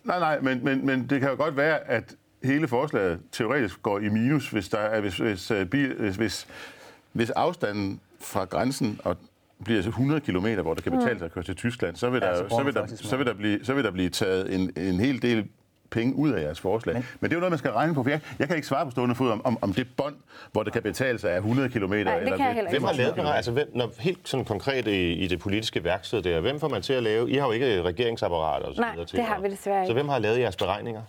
Nej, 0.03 0.19
nej, 0.19 0.39
men, 0.39 0.59
men, 0.63 0.85
men 0.85 1.07
det 1.09 1.19
kan 1.21 1.29
jo 1.29 1.35
godt 1.35 1.57
være, 1.57 1.79
at 1.89 2.03
hele 2.43 2.67
forslaget 2.67 3.19
teoretisk 3.31 3.81
går 3.81 3.99
i 3.99 4.09
minus, 4.09 4.49
hvis, 4.49 4.69
der 4.69 4.77
er, 4.77 4.99
hvis, 5.01 5.17
hvis, 5.17 5.51
øh, 5.51 5.65
bil, 5.65 5.93
hvis, 5.99 6.15
hvis, 6.15 6.47
hvis 7.11 7.29
afstanden 7.29 7.99
fra 8.21 8.45
grænsen 8.45 8.99
og 9.03 9.17
bliver 9.65 9.77
altså 9.77 9.89
100 9.89 10.21
km, 10.21 10.47
hvor 10.61 10.73
det 10.73 10.83
kan 10.83 10.91
betale 10.91 11.17
sig 11.19 11.25
at 11.25 11.31
køre 11.33 11.43
til 11.43 11.55
Tyskland, 11.55 11.95
så 11.95 12.09
vil 12.09 12.21
der, 12.21 12.27
Ja, 12.29 12.35
så 12.35 12.45
så 12.49 12.63
vil 12.63 12.73
der, 12.73 12.85
så 12.95 13.17
vil 13.17 13.25
der, 13.25 13.33
blive, 13.33 13.65
så 13.65 13.73
vil 13.73 13.83
der 13.83 13.91
blive 13.91 14.09
taget 14.09 14.55
en, 14.55 14.71
en 14.77 14.99
hel 14.99 15.21
del 15.21 15.47
penge 15.93 16.15
ud 16.15 16.31
af 16.31 16.41
jeres 16.43 16.59
forslag. 16.59 16.95
Men, 16.95 17.05
men 17.19 17.29
det 17.29 17.35
er 17.35 17.37
jo 17.37 17.39
noget, 17.39 17.51
man 17.51 17.57
skal 17.59 17.71
regne 17.71 17.93
på, 17.93 18.03
for 18.03 18.09
jeg, 18.09 18.19
jeg 18.39 18.47
kan 18.47 18.55
ikke 18.55 18.67
svare 18.67 18.85
på 18.85 18.91
stående 18.91 19.15
fod 19.15 19.29
om, 19.31 19.45
om, 19.45 19.57
om 19.61 19.73
det 19.73 19.87
bånd, 19.97 20.15
hvor 20.51 20.63
det 20.63 20.73
kan 20.73 20.81
betale 20.83 21.19
sig 21.19 21.31
af 21.31 21.37
100 21.37 21.69
km. 21.69 21.91
det 21.91 21.99
eller 21.99 22.37
kan 22.37 22.55
jeg. 22.57 22.67
Hvem 22.69 22.83
har 22.83 22.93
lavet 22.93 23.13
25 23.15 23.25
den? 23.25 23.33
Altså, 23.35 23.51
hvem, 23.51 23.67
når 23.75 23.89
helt 23.99 24.27
sådan 24.29 24.45
konkret 24.45 24.87
i, 24.87 25.13
i 25.13 25.27
det 25.27 25.39
politiske 25.39 25.83
værksted 25.83 26.21
der, 26.21 26.39
hvem 26.39 26.59
får 26.59 26.69
man 26.69 26.81
til 26.81 26.93
at 26.93 27.03
lave? 27.03 27.29
I 27.31 27.35
har 27.35 27.45
jo 27.45 27.51
ikke 27.51 27.81
regeringsapparat 27.81 28.61
og 28.63 28.75
så 28.75 28.81
Nej, 28.81 28.91
videre 28.91 29.05
til. 29.05 29.17
det 29.17 29.25
har 29.25 29.35
at- 29.35 29.43
vi 29.43 29.49
desværre 29.49 29.77
ikke. 29.81 29.87
Så 29.87 29.93
hvem 29.93 30.09
har 30.09 30.19
lavet 30.19 30.39
jeres 30.39 30.55
beregninger? 30.55 31.01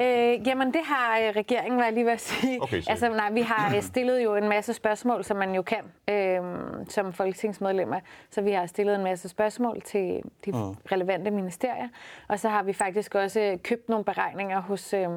Øh, 0.00 0.46
jamen, 0.48 0.72
det 0.72 0.80
har 0.84 1.18
øh, 1.18 1.24
regeringen, 1.36 1.78
var 1.78 1.84
jeg 1.84 1.92
lige 1.92 2.04
ved 2.04 2.12
at 2.12 2.20
sige. 2.20 2.62
Okay, 2.62 2.80
så- 2.80 2.90
altså, 2.90 3.08
nej, 3.08 3.30
vi 3.32 3.40
har 3.40 3.76
øh, 3.76 3.82
stillet 3.82 4.24
jo 4.24 4.34
en 4.34 4.48
masse 4.48 4.74
spørgsmål, 4.74 5.24
som 5.24 5.36
man 5.36 5.54
jo 5.54 5.62
kan 5.62 5.84
øh, 6.10 6.40
som 6.88 7.12
folketingsmedlemmer. 7.12 8.00
Så 8.30 8.40
vi 8.42 8.50
har 8.52 8.66
stillet 8.66 8.94
en 8.96 9.04
masse 9.04 9.28
spørgsmål 9.28 9.80
til 9.82 10.22
de 10.46 10.50
relevante 10.92 11.30
ministerier. 11.30 11.88
Og 12.28 12.38
så 12.38 12.48
har 12.48 12.62
vi 12.62 12.72
faktisk 12.72 13.14
også 13.14 13.58
købt 13.64 13.88
nogle 13.88 14.04
beregninger 14.04 14.60
hos, 14.60 14.94
øh, 14.94 15.08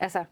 altså, 0.00 0.24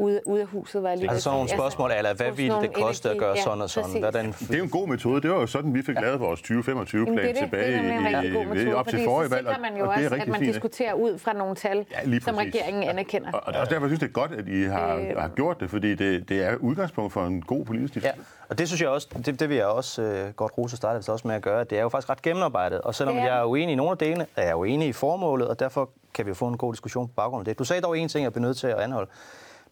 ude, 0.00 0.20
ude 0.26 0.40
af 0.40 0.46
huset, 0.46 0.82
var 0.82 0.88
jeg 0.88 0.98
lige 0.98 1.10
Altså 1.10 1.22
sådan 1.24 1.34
nogle 1.36 1.48
spørgsmål, 1.50 1.90
eller 1.96 2.14
hvad 2.14 2.30
ville 2.32 2.60
det 2.60 2.72
koste 2.74 3.10
at 3.10 3.18
gøre 3.18 3.28
energi- 3.30 3.42
sådan 3.42 3.60
og 3.62 3.70
sådan? 3.70 3.98
Hvordan 3.98 4.26
Det 4.38 4.50
er 4.54 4.58
jo 4.58 4.64
en 4.64 4.70
god 4.70 4.88
metode. 4.88 5.22
Det 5.22 5.30
var 5.30 5.36
jo 5.36 5.46
sådan, 5.46 5.74
vi 5.74 5.82
fik 5.82 5.94
ja. 5.96 6.00
lavet 6.00 6.20
vores 6.20 6.40
2025-plan 6.40 7.06
Jamen, 7.06 7.18
det 7.18 7.26
det. 7.28 7.36
tilbage 7.36 7.72
det 7.72 7.92
er 7.92 8.46
metode, 8.54 8.74
op 8.74 8.88
til 8.88 9.04
forrige 9.04 9.28
så 9.28 9.34
valg. 9.34 9.46
sikrer 9.48 9.60
man 9.70 9.76
jo 9.78 9.88
og 9.90 9.94
det 9.96 10.04
er 10.04 10.10
også, 10.10 10.22
at 10.22 10.28
man 10.28 10.38
fint. 10.40 10.54
diskuterer 10.54 10.94
ud 10.94 11.18
fra 11.18 11.32
nogle 11.32 11.54
tal, 11.54 11.86
Ja, 12.12 12.18
som 12.20 12.36
regeringen 12.36 12.82
anerkender. 12.82 13.32
Og, 13.32 13.40
og 13.46 13.54
også 13.60 13.74
derfor 13.74 13.86
synes 13.86 14.00
jeg, 14.02 14.08
det 14.08 14.16
er 14.16 14.20
godt, 14.20 14.32
at 14.32 14.48
I 14.48 14.62
har, 14.62 14.94
Øh. 14.96 15.16
har 15.18 15.28
gjort 15.28 15.60
det, 15.60 15.70
fordi 15.70 15.94
det, 15.94 16.28
det 16.28 16.42
er 16.44 16.56
udgangspunkt 16.56 17.12
for 17.12 17.24
en 17.26 17.42
god 17.42 17.64
politisk 17.64 17.94
Ja, 17.94 18.00
diskussion. 18.00 18.24
og 18.48 18.58
det 18.58 18.68
synes 18.68 18.80
jeg 18.82 18.88
også, 18.88 19.08
det, 19.26 19.40
det 19.40 19.48
vil 19.48 19.56
jeg 19.56 19.66
også 19.66 20.02
øh, 20.02 20.32
godt 20.32 20.52
rose 20.58 20.76
startet 20.76 21.08
også 21.08 21.26
med 21.28 21.34
at 21.34 21.42
gøre. 21.42 21.64
Det 21.64 21.78
er 21.78 21.82
jo 21.82 21.88
faktisk 21.88 22.10
ret 22.10 22.22
gennemarbejdet, 22.22 22.80
og 22.80 22.94
selvom 22.94 23.16
er 23.16 23.24
jeg 23.24 23.38
er 23.40 23.44
uenig 23.44 23.72
i 23.72 23.76
nogle 23.76 23.90
af 23.90 23.98
delene, 23.98 24.26
er 24.36 24.46
jeg 24.46 24.56
uenig 24.56 24.88
i 24.88 24.92
formålet, 24.92 25.48
og 25.48 25.60
derfor 25.60 25.90
kan 26.14 26.24
vi 26.26 26.28
jo 26.30 26.34
få 26.34 26.46
en 26.48 26.56
god 26.56 26.72
diskussion 26.72 27.08
på 27.08 27.12
baggrund 27.16 27.40
af 27.40 27.44
det. 27.44 27.58
Du 27.58 27.64
sagde 27.64 27.82
dog 27.82 27.98
en 27.98 28.08
ting, 28.08 28.24
jeg 28.24 28.32
bliver 28.32 28.46
nødt 28.46 28.56
til 28.56 28.66
at 28.66 28.78
anholde. 28.78 29.10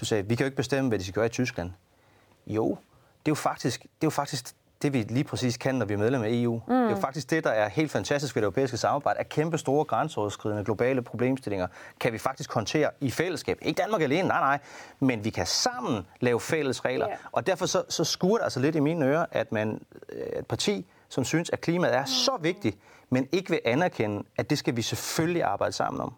Du 0.00 0.04
sagde, 0.04 0.28
vi 0.28 0.34
kan 0.34 0.44
jo 0.44 0.46
ikke 0.46 0.56
bestemme, 0.56 0.88
hvad 0.88 0.98
de 0.98 1.04
skal 1.04 1.14
gøre 1.14 1.26
i 1.26 1.28
Tyskland. 1.28 1.70
Jo, 2.46 2.68
det 2.68 3.28
er 3.28 3.30
jo 3.30 3.34
faktisk, 3.34 3.82
det 3.82 3.88
er 3.88 4.06
jo 4.06 4.10
faktisk 4.10 4.54
det, 4.82 4.92
vi 4.92 5.02
lige 5.02 5.24
præcis 5.24 5.56
kan, 5.56 5.74
når 5.74 5.86
vi 5.86 5.94
er 5.94 5.98
medlem 5.98 6.22
af 6.22 6.28
EU. 6.30 6.54
Mm. 6.54 6.74
Det 6.74 6.86
er 6.86 6.90
jo 6.90 6.96
faktisk 6.96 7.30
det, 7.30 7.44
der 7.44 7.50
er 7.50 7.68
helt 7.68 7.90
fantastisk 7.90 8.34
ved 8.34 8.42
det 8.42 8.44
europæiske 8.44 8.76
samarbejde, 8.76 9.20
at 9.20 9.28
kæmpe 9.28 9.58
store 9.58 9.84
grænseoverskridende 9.84 10.64
globale 10.64 11.02
problemstillinger 11.02 11.66
kan 12.00 12.12
vi 12.12 12.18
faktisk 12.18 12.52
håndtere 12.52 12.90
i 13.00 13.10
fællesskab. 13.10 13.58
Ikke 13.62 13.82
Danmark 13.82 14.02
alene, 14.02 14.28
nej, 14.28 14.40
nej, 14.40 14.58
men 15.00 15.24
vi 15.24 15.30
kan 15.30 15.46
sammen 15.46 16.06
lave 16.20 16.40
fælles 16.40 16.84
regler. 16.84 17.08
Ja. 17.08 17.16
Og 17.32 17.46
derfor 17.46 17.66
så, 17.66 17.82
så 17.88 18.04
skuer 18.04 18.36
det 18.36 18.44
altså 18.44 18.60
lidt 18.60 18.76
i 18.76 18.80
mine 18.80 19.06
ører, 19.06 19.26
at 19.32 19.52
man 19.52 19.80
øh, 20.12 20.38
et 20.38 20.46
parti, 20.46 20.86
som 21.08 21.24
synes, 21.24 21.50
at 21.50 21.60
klimaet 21.60 21.94
er 21.94 22.04
så 22.04 22.38
vigtigt, 22.40 22.78
men 23.10 23.28
ikke 23.32 23.50
vil 23.50 23.60
anerkende, 23.64 24.24
at 24.36 24.50
det 24.50 24.58
skal 24.58 24.76
vi 24.76 24.82
selvfølgelig 24.82 25.42
arbejde 25.42 25.72
sammen 25.72 26.00
om. 26.00 26.14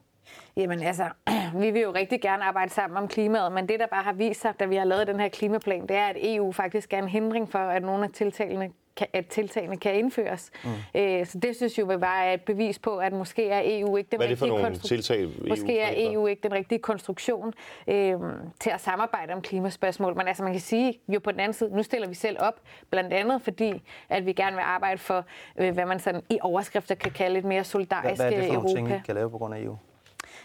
Jamen 0.57 0.83
altså, 0.83 1.05
vi 1.63 1.71
vil 1.71 1.83
jo 1.83 1.93
rigtig 1.95 2.21
gerne 2.21 2.45
arbejde 2.45 2.71
sammen 2.71 2.97
om 2.97 3.09
klimaet, 3.09 3.53
men 3.53 3.69
det, 3.69 3.81
der 3.81 3.87
bare 3.87 4.03
har 4.03 4.13
vist 4.13 4.41
sig, 4.41 4.55
da 4.61 4.65
vi 4.65 4.77
har 4.77 4.85
lavet 4.85 5.07
den 5.07 5.21
her 5.21 5.29
klimaplan, 5.29 5.83
det 5.83 5.97
er, 5.97 6.07
at 6.07 6.17
EU 6.21 6.53
faktisk 6.53 6.93
er 6.93 6.99
en 6.99 7.09
hindring 7.09 7.51
for, 7.51 7.59
at 7.59 7.83
nogle 7.83 8.05
af 8.05 8.11
tiltagene 8.11 8.71
kan, 8.97 9.07
at 9.13 9.27
tiltagene 9.27 9.77
kan 9.77 9.95
indføres. 9.95 10.51
Mm. 10.65 11.01
Øh, 11.01 11.27
så 11.27 11.39
det 11.39 11.57
synes 11.57 11.79
jeg 11.79 11.91
jo 11.93 11.99
bare 11.99 12.27
er 12.27 12.35
et 12.35 12.43
bevis 12.43 12.79
på, 12.79 12.97
at 12.97 13.13
måske 13.13 13.49
er 13.49 13.63
EU 13.65 13.97
ikke 13.97 14.11
den 14.11 14.19
Hvad 14.19 14.27
er 14.27 14.31
det 14.31 14.39
for 14.39 14.45
rigtige 14.45 14.63
nogle 14.63 14.77
konstru- 14.77 14.89
tiltag, 14.89 15.23
EU 15.23 15.31
Måske 15.49 15.79
er? 15.79 16.13
EU 16.13 16.27
ikke 16.27 16.43
den 16.43 16.53
rigtige 16.53 16.79
konstruktion 16.79 17.55
øh, 17.89 18.15
til 18.61 18.71
at 18.71 18.81
samarbejde 18.81 19.33
om 19.33 19.43
klimaspørgsmål. 19.43 20.17
Men 20.17 20.29
altså 20.29 20.43
man 20.43 20.53
kan 20.53 20.61
sige, 20.61 21.01
jo 21.09 21.21
på 21.21 21.33
den 21.33 21.41
anden 21.41 21.53
side, 21.53 21.77
nu 21.77 21.83
stiller 21.83 22.09
vi 22.09 22.15
selv 22.15 22.37
op, 22.41 22.61
blandt 22.91 23.13
andet 23.13 23.43
fordi, 23.43 23.83
at 24.09 24.27
vi 24.27 24.33
gerne 24.33 24.57
vil 24.57 24.63
arbejde 24.63 24.99
for, 24.99 25.25
øh, 25.59 25.75
hvad 25.75 25.87
man 25.87 25.99
sådan 25.99 26.23
i 26.31 26.39
overskrifter 26.43 26.95
kan 26.95 27.13
kalde 27.13 27.39
et 27.39 27.45
mere 27.45 27.65
solidarisk 27.65 28.23
hvad 28.23 28.33
er 28.33 28.37
det 28.37 28.47
for 28.47 28.55
nogle 28.55 28.69
Europa. 28.69 28.89
ting, 28.89 29.01
I 29.01 29.07
kan 29.07 29.15
lave 29.15 29.31
på 29.31 29.39
grund 29.39 29.55
af 29.55 29.59
E 29.59 29.63
EU? 29.63 29.77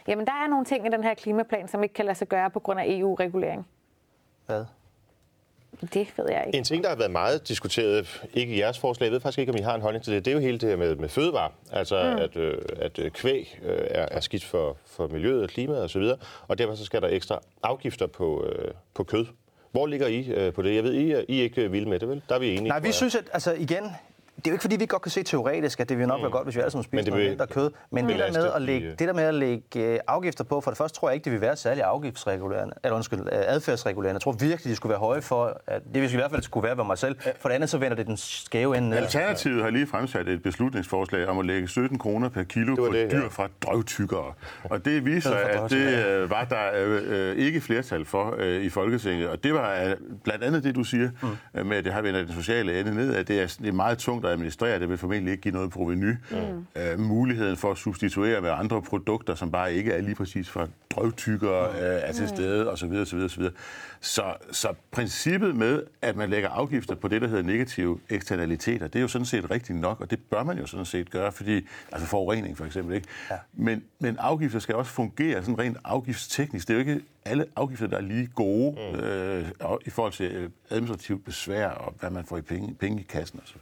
Jamen, 0.08 0.26
der 0.26 0.32
er 0.32 0.48
nogle 0.48 0.66
ting 0.66 0.88
i 0.88 0.90
den 0.90 1.04
her 1.04 1.14
klimaplan, 1.14 1.68
som 1.68 1.84
ikke 1.84 1.94
kan 1.94 2.06
lade 2.06 2.18
sig 2.18 2.28
gøre 2.28 2.50
på 2.50 2.60
grund 2.60 2.80
af 2.80 2.86
EU-regulering. 2.88 3.68
Hvad? 4.46 4.66
Det 5.82 6.14
ved 6.18 6.26
jeg 6.30 6.44
ikke. 6.48 6.58
En 6.58 6.64
ting, 6.64 6.84
der 6.84 6.90
har 6.90 6.96
været 6.96 7.12
meget 7.12 7.48
diskuteret, 7.48 8.24
ikke 8.34 8.56
i 8.56 8.60
jeres 8.60 8.80
forslag, 8.80 9.06
jeg 9.06 9.12
ved 9.14 9.20
faktisk 9.20 9.40
ikke, 9.40 9.52
om 9.52 9.58
I 9.58 9.62
har 9.62 9.76
en 9.76 9.82
holdning 9.82 10.04
til 10.04 10.14
det, 10.14 10.26
det 10.26 10.32
er 10.32 10.36
jo 10.36 10.42
hele 10.42 10.58
det 10.58 10.70
her 10.70 10.76
med, 10.76 10.96
med 10.96 11.10
fødevare. 11.10 11.52
Altså, 11.72 12.14
mm. 12.16 12.22
at, 12.22 12.36
øh, 12.38 12.58
at 12.78 13.00
øh, 13.00 13.12
kvæg 13.12 13.60
øh, 13.64 13.88
er, 13.90 14.08
er 14.12 14.20
skidt 14.20 14.44
for, 14.44 14.78
for 14.86 15.08
miljøet 15.08 15.44
og 15.44 15.50
klimaet 15.50 15.84
osv., 15.84 16.02
og, 16.02 16.20
og 16.48 16.58
derfor 16.58 16.76
så 16.76 16.86
skal 16.86 17.02
der 17.02 17.08
ekstra 17.08 17.40
afgifter 17.64 18.08
på, 18.08 18.46
øh, 18.46 18.72
på 18.94 19.04
kød. 19.04 19.26
Hvor 19.72 19.88
ligger 19.88 20.08
I 20.08 20.30
øh, 20.30 20.54
på 20.54 20.62
det? 20.62 20.76
Jeg 20.76 20.84
ved, 20.84 20.94
I 20.94 21.12
er, 21.12 21.22
I 21.28 21.40
er 21.40 21.44
ikke 21.44 21.72
vilde 21.72 21.90
med 21.90 22.00
det, 22.00 22.10
vel? 22.10 22.22
Der 22.30 22.36
er 22.36 22.40
vi 22.40 22.52
enige. 22.52 22.68
Nej, 22.68 22.80
vi 22.80 22.92
synes, 22.92 23.16
at 23.16 23.30
altså, 23.34 23.54
igen, 23.54 23.84
det 24.46 24.50
er 24.50 24.54
jo 24.54 24.56
ikke 24.56 24.62
fordi, 24.62 24.76
vi 24.76 24.86
godt 24.86 25.02
kan 25.02 25.12
se 25.12 25.24
teoretisk, 25.24 25.80
at 25.80 25.90
det 25.90 25.98
vil 25.98 26.08
nok 26.08 26.22
være 26.22 26.32
godt, 26.32 26.44
hvis 26.44 26.56
vi 26.56 26.62
alle 26.62 26.72
sammen 26.72 26.86
Men 26.92 27.00
spiser 27.00 27.04
det 27.04 27.14
noget 27.14 27.30
mindre 27.30 27.48
kød. 27.48 27.72
Men 27.92 28.10
det 28.10 28.20
der, 28.20 28.32
med 28.32 28.52
at 28.56 28.62
lægge, 28.62 28.88
øh, 28.88 29.00
det 29.00 29.08
der 29.08 29.14
med 29.14 29.24
at 29.24 29.34
lægge 29.34 29.64
øh, 29.76 30.00
afgifter 30.08 30.44
på, 30.44 30.62
for 30.62 30.72
det 30.72 30.78
første 30.78 31.00
tror 31.00 31.10
jeg 31.10 31.14
ikke, 31.16 31.26
det 31.26 31.34
vil 31.34 31.42
være 31.42 31.56
særlig 31.56 31.84
afgiftsregulerende, 31.84 32.74
eller 32.84 32.96
undskyld, 32.96 33.20
øh, 33.20 33.26
adfærdsregulerende. 33.32 34.18
Jeg 34.18 34.22
tror 34.22 34.32
virkelig, 34.32 34.72
de 34.72 34.76
skulle 34.76 34.92
være 34.92 35.00
høje 35.00 35.22
for, 35.22 35.62
at 35.68 35.82
det 35.94 36.02
vil 36.02 36.14
i 36.14 36.16
hvert 36.16 36.32
fald 36.32 36.42
skulle 36.42 36.68
være 36.68 36.78
ved 36.78 36.84
mig 36.84 36.98
selv. 36.98 37.16
For 37.40 37.50
det 37.50 37.56
andet, 37.56 37.70
så 37.70 37.78
vender 37.78 37.96
det 37.96 38.08
den 38.08 38.18
skæve 38.18 38.78
ende 38.78 38.90
ned. 38.90 38.98
Alternativet 38.98 39.64
har 39.64 39.70
lige 39.70 39.88
fremsat 39.88 40.28
et 40.28 40.44
beslutningsforslag 40.44 41.28
om 41.28 41.40
at 41.40 41.46
lægge 41.46 41.68
17 41.68 41.98
kroner 41.98 42.30
per 42.30 42.44
kilo 42.44 42.72
Det 42.72 42.78
på 42.78 42.88
det, 42.94 43.02
ja. 43.02 43.08
dyr 43.08 43.30
fra 43.30 43.48
drøvtykkere. 43.62 44.34
Og 44.64 44.86
det 44.86 45.06
viser, 45.06 45.36
at 45.36 45.70
det 45.72 46.06
øh, 46.06 46.30
var 46.30 46.44
der 46.44 46.86
øh, 46.86 47.02
øh, 47.06 47.46
ikke 47.46 47.62
flertal 47.62 48.06
for 48.06 48.36
øh, 48.38 48.62
i 48.62 48.70
Folketinget. 48.70 49.30
Og 49.30 49.44
det 49.44 49.54
var 49.54 49.84
øh, 49.84 49.96
blandt 50.24 50.44
andet 50.44 50.64
det, 50.64 50.76
du 50.76 50.84
siger, 50.84 51.10
mm. 51.22 51.66
med 51.66 51.78
at 51.78 51.86
det 51.86 51.94
har 51.94 52.02
vendt 52.02 52.28
den 52.28 52.36
sociale 52.36 52.80
ende 52.80 52.96
ned, 52.96 53.16
at 53.16 53.28
det 53.28 53.42
er, 53.42 53.58
det 53.62 53.68
er 53.68 53.72
meget 53.72 53.98
tungt 53.98 54.26
at 54.26 54.35
administrere. 54.36 54.80
Det 54.80 54.90
vil 54.90 54.98
formentlig 54.98 55.32
ikke 55.32 55.42
give 55.42 55.54
noget 55.54 55.72
proveny. 55.72 56.16
Mm. 56.32 56.82
Øh, 56.82 57.00
muligheden 57.00 57.58
for 57.58 57.72
at 57.72 57.78
substituere 57.78 58.42
med 58.42 58.50
andre 58.50 58.82
produkter, 58.82 59.36
som 59.36 59.52
bare 59.52 59.74
ikke 59.74 59.92
er 59.92 60.02
lige 60.02 60.16
præcis 60.16 60.50
fra 60.50 60.68
drøvtykkere, 60.90 61.72
mm. 61.72 61.78
øh, 61.78 62.00
er 62.04 62.12
til 62.12 62.28
stede, 62.28 62.72
osv. 62.72 62.92
osv., 62.92 63.18
osv. 63.18 63.44
Så, 64.06 64.34
så 64.52 64.74
princippet 64.92 65.56
med, 65.56 65.84
at 66.02 66.16
man 66.16 66.30
lægger 66.30 66.50
afgifter 66.50 66.96
på 66.96 67.08
det, 67.08 67.22
der 67.22 67.28
hedder 67.28 67.44
negative 67.44 68.00
eksternaliteter, 68.10 68.88
det 68.88 69.00
er 69.00 69.02
jo 69.02 69.08
sådan 69.08 69.26
set 69.26 69.52
rigtigt 69.52 69.80
nok, 69.80 70.02
og 70.02 70.12
det 70.12 70.20
bør 70.30 70.44
man 70.44 70.58
jo 70.58 70.66
sådan 70.66 70.86
set 70.86 71.12
gøre, 71.12 71.32
fordi, 71.32 71.68
altså 71.92 72.08
forurening 72.08 72.58
for 72.58 72.66
eksempel, 72.66 72.96
ikke? 72.96 73.08
Ja. 73.32 73.36
Men, 73.54 73.84
men 74.00 74.18
afgifter 74.20 74.60
skal 74.60 74.76
også 74.76 74.92
fungere 74.92 75.44
sådan 75.44 75.60
rent 75.60 75.78
afgiftsteknisk. 75.84 76.68
Det 76.68 76.74
er 76.74 76.78
jo 76.78 76.80
ikke 76.80 77.06
alle 77.26 77.46
afgifter, 77.56 77.88
der 77.88 77.98
er 77.98 78.02
lige 78.02 78.28
gode 78.36 78.72
mm. 78.72 79.00
øh, 79.00 79.46
i 79.86 79.90
forhold 79.90 80.14
til 80.14 80.32
øh, 80.32 80.50
administrativt 80.70 81.26
besvær 81.26 81.70
og 81.70 81.94
hvad 82.00 82.10
man 82.10 82.26
får 82.26 82.38
i 82.38 82.42
penge, 82.42 82.76
penge 82.76 83.02
i 83.02 83.06
kassen 83.10 83.40
osv. 83.44 83.58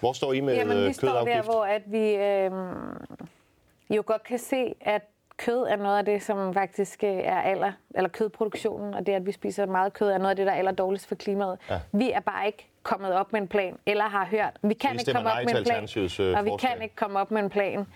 Hvor 0.00 0.12
står 0.12 0.32
I 0.32 0.40
med 0.40 0.54
Jamen, 0.54 0.68
vi 0.68 0.74
kødafgift? 0.74 0.96
står 0.96 1.24
der, 1.24 1.42
hvor 1.42 1.64
at 1.64 1.82
vi 1.86 2.14
øh, 2.14 3.96
jo 3.96 4.02
godt 4.06 4.24
kan 4.24 4.38
se, 4.38 4.74
at 4.80 5.02
kød 5.38 5.66
er 5.68 5.76
noget 5.76 5.98
af 5.98 6.04
det, 6.04 6.22
som 6.22 6.54
faktisk 6.54 7.04
øh, 7.04 7.10
er 7.10 7.40
aller, 7.40 7.72
eller 7.94 8.08
kødproduktionen, 8.08 8.94
og 8.94 9.06
det, 9.06 9.12
at 9.12 9.26
vi 9.26 9.32
spiser 9.32 9.66
meget 9.66 9.92
kød, 9.92 10.08
er 10.10 10.18
noget 10.18 10.30
af 10.30 10.36
det, 10.36 10.46
der 10.46 10.52
er 10.52 10.56
aller 10.56 10.72
dårligst 10.72 11.06
for 11.06 11.14
klimaet. 11.14 11.58
Ja. 11.70 11.80
Vi 11.92 12.10
er 12.12 12.20
bare 12.20 12.46
ikke 12.46 12.68
kommet 12.82 13.12
op 13.14 13.32
med 13.32 13.40
en 13.40 13.48
plan, 13.48 13.78
eller 13.86 14.04
har 14.04 14.24
hørt. 14.26 14.50
Vi 14.62 14.74
kan 14.74 14.90
Vi 14.92 14.98
ikke 14.98 15.12
komme 15.12 15.30
op 15.30 15.44
med 15.44 15.54
en 15.56 15.64
plan, 15.64 15.82
øh, 16.20 16.38
og 16.38 16.44
vi 16.44 16.50
forslag. 16.50 16.70
kan 16.70 16.82
ikke 16.82 16.96
komme 16.96 17.18
op 17.18 17.30
med 17.30 17.42
en 17.42 17.50
plan, 17.50 17.86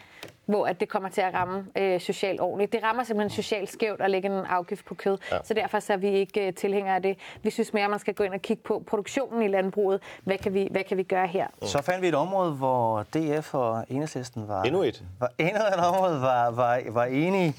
hvor 0.52 0.66
at 0.66 0.80
det 0.80 0.88
kommer 0.88 1.08
til 1.08 1.20
at 1.20 1.34
ramme 1.34 1.66
øh, 1.76 2.00
socialt 2.00 2.40
ordentligt. 2.40 2.72
Det 2.72 2.82
rammer 2.82 3.04
simpelthen 3.04 3.42
socialt 3.42 3.72
skævt 3.72 4.00
at 4.00 4.10
lægge 4.10 4.28
en 4.28 4.32
afgift 4.32 4.84
på 4.84 4.94
kød, 4.94 5.18
ja. 5.32 5.38
så 5.44 5.54
derfor 5.54 5.80
så 5.80 5.92
er 5.92 5.96
vi 5.96 6.08
ikke 6.08 6.46
øh, 6.46 6.54
tilhængere 6.54 6.94
af 6.94 7.02
det. 7.02 7.18
Vi 7.42 7.50
synes 7.50 7.72
mere, 7.72 7.84
at 7.84 7.90
man 7.90 7.98
skal 7.98 8.14
gå 8.14 8.24
ind 8.24 8.34
og 8.34 8.40
kigge 8.40 8.62
på 8.62 8.82
produktionen 8.86 9.42
i 9.42 9.48
landbruget. 9.48 10.02
Hvad 10.24 10.38
kan 10.38 10.54
vi, 10.54 10.68
hvad 10.70 10.84
kan 10.84 10.96
vi 10.96 11.02
gøre 11.02 11.26
her? 11.26 11.46
Så 11.62 11.82
fandt 11.82 12.02
vi 12.02 12.08
et 12.08 12.14
område, 12.14 12.52
hvor 12.52 13.02
DF 13.02 13.54
og 13.54 13.84
Enhedslisten 13.88 14.48
var... 14.48 14.62
Endnu 14.62 14.82
et. 14.82 15.02
Var, 15.20 15.30
endnu 15.38 15.60
et 15.78 15.86
område 15.86 16.20
var, 16.20 16.50
var, 16.50 16.80
var 16.88 17.04
enige. 17.04 17.54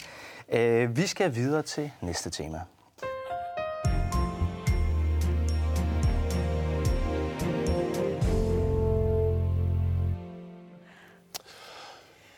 Øh, 0.50 0.98
vi 0.98 1.02
skal 1.08 1.36
videre 1.36 1.62
til 1.62 1.92
næste 2.02 2.30
tema. 2.30 2.62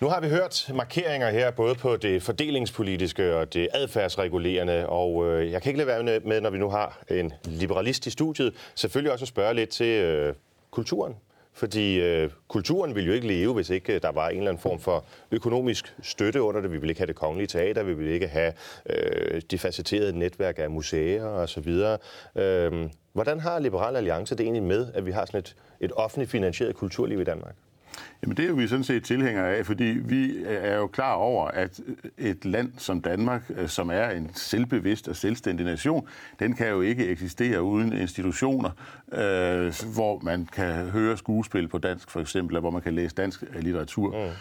Nu 0.06 0.10
har 0.10 0.20
vi 0.22 0.30
hørt 0.30 0.72
markeringer 0.76 1.30
her, 1.30 1.52
både 1.52 1.76
på 1.76 1.96
det 1.98 2.24
fordelingspolitiske 2.24 3.36
og 3.36 3.54
det 3.54 3.70
adfærdsregulerende, 3.74 4.90
og 4.90 5.28
øh, 5.28 5.52
jeg 5.52 5.62
kan 5.62 5.70
ikke 5.70 5.86
lade 5.86 5.88
være 5.88 6.20
med- 6.26 6.42
når 6.42 6.50
vi 6.50 6.58
nu 6.58 6.70
har 6.70 7.04
en 7.10 7.34
liberalist 7.44 8.08
i 8.08 8.10
studiet, 8.10 8.54
selvfølgelig 8.76 9.12
også 9.12 9.24
at 9.24 9.28
spørge 9.28 9.54
lidt 9.54 9.70
til 9.70 10.02
øh, 10.02 10.34
kulturen. 10.72 11.16
Fordi 11.54 12.00
øh, 12.00 12.30
kulturen 12.48 12.96
ville 12.96 13.08
jo 13.08 13.14
ikke 13.14 13.28
leve, 13.28 13.54
hvis 13.54 13.70
ikke 13.70 13.94
øh, 13.94 14.02
der 14.02 14.12
var 14.12 14.30
en 14.30 14.38
eller 14.38 14.50
anden 14.50 14.62
form 14.62 14.80
for 14.80 15.06
økonomisk 15.32 15.96
støtte 16.04 16.42
under 16.42 16.62
det. 16.62 16.72
Vi 16.72 16.78
ville 16.78 16.92
ikke 16.92 17.00
have 17.00 17.08
det 17.08 17.16
kongelige 17.16 17.48
teater, 17.48 17.84
vi 17.84 17.94
ville 17.94 18.14
ikke 18.14 18.28
have 18.28 18.54
øh, 18.90 19.42
de 19.52 19.58
facetterede 19.58 20.20
netværk 20.20 20.60
af 20.60 20.70
museer 20.70 21.26
osv. 21.26 21.70
Øh, 22.36 22.90
hvordan 23.14 23.40
har 23.40 23.60
Liberal 23.60 23.96
Alliance 23.96 24.36
det 24.36 24.44
egentlig 24.44 24.64
med, 24.64 24.88
at 24.94 25.06
vi 25.06 25.12
har 25.12 25.26
sådan 25.26 25.40
et, 25.40 25.56
et 25.80 25.92
offentligt 25.96 26.32
finansieret 26.32 26.76
kulturliv 26.76 27.22
i 27.22 27.24
Danmark? 27.24 27.56
Jamen 28.22 28.38
det 28.38 28.46
er 28.46 28.50
jo 28.50 28.56
vi 28.56 28.68
sådan 28.68 28.84
set 28.84 29.04
tilhængere 29.04 29.56
af, 29.56 29.66
fordi 29.66 29.84
vi 29.84 30.26
øh, 30.32 30.58
er 30.62 30.76
jo 30.76 30.88
klar 30.88 31.14
over, 31.14 31.48
at 31.48 31.80
øh, 31.88 32.26
et 32.30 32.46
land 32.46 32.72
som 32.78 33.02
Danmark, 33.02 33.44
øh, 33.50 33.70
som 33.70 33.90
er 33.90 34.10
en 34.10 34.32
selvbevidst 34.34 35.08
og 35.08 35.16
selvstændig 35.16 35.66
nation, 35.66 36.08
den 36.40 36.54
kan 36.56 36.68
jo 36.68 36.82
ikke 36.82 37.08
eksistere 37.08 37.62
uden 37.62 37.94
institutioner, 37.94 38.70
øh, 39.12 39.74
hvor 39.94 40.20
man 40.24 40.46
kan 40.46 40.90
høre 40.90 41.18
skuespil 41.18 41.68
på 41.68 41.78
dansk 41.78 42.12
for 42.12 42.22
eksempel, 42.22 42.56
og 42.56 42.62
hvor 42.62 42.72
man 42.72 42.82
kan 42.82 42.96
læse 42.96 43.16
dansk 43.16 43.44
litteratur. 43.60 44.26
Mm. 44.26 44.32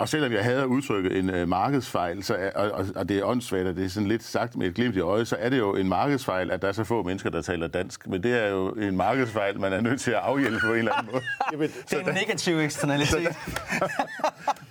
Og 0.00 0.08
selvom 0.08 0.32
jeg 0.32 0.44
havde 0.44 0.66
udtrykket 0.68 1.16
en 1.18 1.30
øh, 1.30 1.48
markedsfejl, 1.48 2.22
så 2.22 2.34
er, 2.34 2.50
og, 2.54 2.70
og, 2.70 2.86
og 2.96 3.08
det 3.08 3.18
er 3.18 3.24
åndssvagt, 3.24 3.66
og 3.66 3.76
det 3.76 3.84
er 3.84 3.88
sådan 3.88 4.08
lidt 4.08 4.22
sagt 4.24 4.56
med 4.56 4.66
et 4.66 4.74
glimt 4.74 4.96
i 4.96 5.00
øjet, 5.00 5.28
så 5.28 5.36
er 5.38 5.48
det 5.48 5.58
jo 5.58 5.74
en 5.74 5.88
markedsfejl, 5.88 6.50
at 6.50 6.62
der 6.62 6.68
er 6.68 6.72
så 6.72 6.84
få 6.84 7.02
mennesker, 7.02 7.30
der 7.30 7.42
taler 7.42 7.66
dansk. 7.66 8.06
Men 8.06 8.22
det 8.22 8.44
er 8.44 8.48
jo 8.48 8.68
en 8.68 8.96
markedsfejl, 8.96 9.60
man 9.60 9.72
er 9.72 9.80
nødt 9.80 10.00
til 10.00 10.10
at 10.10 10.16
afhjælpe 10.16 10.58
på 10.60 10.72
en 10.72 10.78
eller 10.78 10.92
anden 10.92 11.12
måde. 11.12 11.22
Jamen, 11.52 11.70
Det 11.90 11.92
er 11.98 12.08
en 12.08 12.14
negativ 12.14 12.58
eksternalitet. 12.58 13.28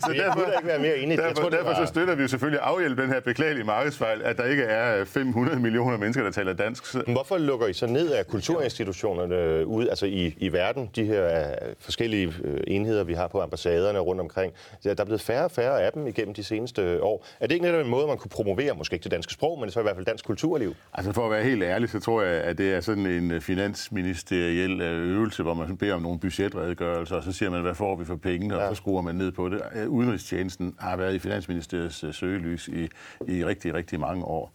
Så 0.06 0.12
jeg 0.12 0.32
kunne 0.34 0.46
da 0.46 0.52
ikke 0.58 0.68
være 0.68 0.80
mere 0.80 0.98
enig. 0.98 1.16
Jeg 1.18 1.24
Derfor, 1.24 1.42
tror, 1.42 1.50
det 1.50 1.60
derfor 1.60 1.72
var- 1.74 1.86
så 1.86 1.90
støtter 1.90 2.16
vi 2.16 2.22
jo 2.22 2.28
selvfølgelig 2.28 2.62
at 2.62 2.68
afhjælpe 2.68 3.02
den 3.02 3.10
her 3.10 3.20
beklagelige 3.20 3.64
markedsfejl, 3.66 4.22
at 4.24 4.38
der 4.38 4.46
ikke 4.46 4.64
er 4.64 5.06
500 5.06 5.60
millioner 5.60 5.98
mennesker, 5.98 6.24
der 6.24 6.32
taler 6.32 6.54
dansk. 6.54 6.86
Så- 6.86 7.04
Men 7.06 7.16
Hvorfor 7.16 7.38
lukker 7.38 7.68
I 7.68 7.74
så 7.74 7.86
ned 7.88 8.12
af 8.12 8.28
kulturinstitutionerne 8.28 9.66
ud, 9.68 9.88
altså 9.88 10.06
i, 10.06 10.36
i 10.38 10.52
verden, 10.54 10.90
de 10.96 11.04
her 11.06 11.40
øh, 11.40 11.46
forskellige 11.80 12.34
øh, 12.44 12.60
enheder, 12.68 13.04
vi 13.04 13.14
har 13.14 13.28
på 13.28 13.42
ambassaderne 13.42 14.00
rundt 14.00 14.22
omkring? 14.22 14.54
Der 14.84 14.96
er 14.98 15.04
blevet 15.06 15.19
færre 15.22 15.46
og 15.46 15.52
færre 15.52 15.82
af 15.82 15.92
dem 15.94 16.08
igennem 16.08 16.34
de 16.34 16.44
seneste 16.44 17.04
år. 17.04 17.26
Er 17.40 17.48
det 17.48 17.56
ikke 17.56 17.66
netop 17.66 17.86
en 17.86 17.92
måde, 17.92 18.08
man 18.08 18.18
kunne 18.18 18.30
promovere, 18.30 18.76
måske 18.76 18.94
ikke 18.94 19.04
det 19.04 19.12
danske 19.12 19.34
sprog, 19.34 19.60
men 19.60 19.72
så 19.72 19.80
i 19.80 19.84
hvert 19.84 19.96
fald 19.96 20.06
dansk 20.06 20.26
kulturliv? 20.26 20.76
Altså 20.94 21.12
for 21.12 21.26
at 21.26 21.32
være 21.32 21.44
helt 21.44 21.64
ærlig, 21.64 21.90
så 21.90 22.00
tror 22.00 22.22
jeg, 22.22 22.44
at 22.44 22.58
det 22.58 22.74
er 22.74 22.82
sådan 22.82 23.06
en 23.06 23.32
øh, 23.32 23.42
finansministeriel 23.42 24.82
øh, 24.82 25.08
øvelse, 25.08 25.44
hvor 25.44 25.54
man 25.54 25.78
beder 25.78 25.94
om 25.94 26.02
nogle 26.02 26.20
budgetredegørelser, 26.20 27.16
og 27.16 27.24
så 27.24 27.32
siger 27.32 27.50
man, 27.50 27.62
hvad 27.62 27.76
får 27.76 27.96
vi 27.96 28.06
for 28.06 28.16
pengene, 28.16 28.58
og 28.60 28.76
så 28.76 28.76
skruer 28.76 29.02
man 29.02 29.16
ned 29.16 29.32
på 29.32 29.50
det. 29.50 29.62
Øh, 29.76 29.90
Udenrigstjenesten 29.90 30.76
har 30.80 30.96
været 30.96 31.16
i 31.16 31.20
Finansministeriets 31.20 32.06
søgelys 32.12 32.68
i, 32.68 32.84
i 33.28 33.46
rigtig, 33.46 33.74
rigtig 33.74 34.00
mange 34.00 34.26
år. 34.26 34.54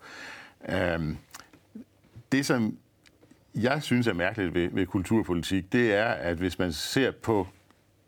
Øhm, 0.69 1.17
det, 2.33 2.47
som 2.47 2.79
jeg 3.55 3.83
synes 3.83 4.07
er 4.07 4.13
mærkeligt 4.13 4.55
ved, 4.55 4.69
ved 4.73 4.87
kulturpolitik, 4.87 5.73
det 5.73 5.95
er, 5.95 6.05
at 6.05 6.37
hvis 6.37 6.59
man 6.59 6.73
ser 6.73 7.11
på 7.23 7.47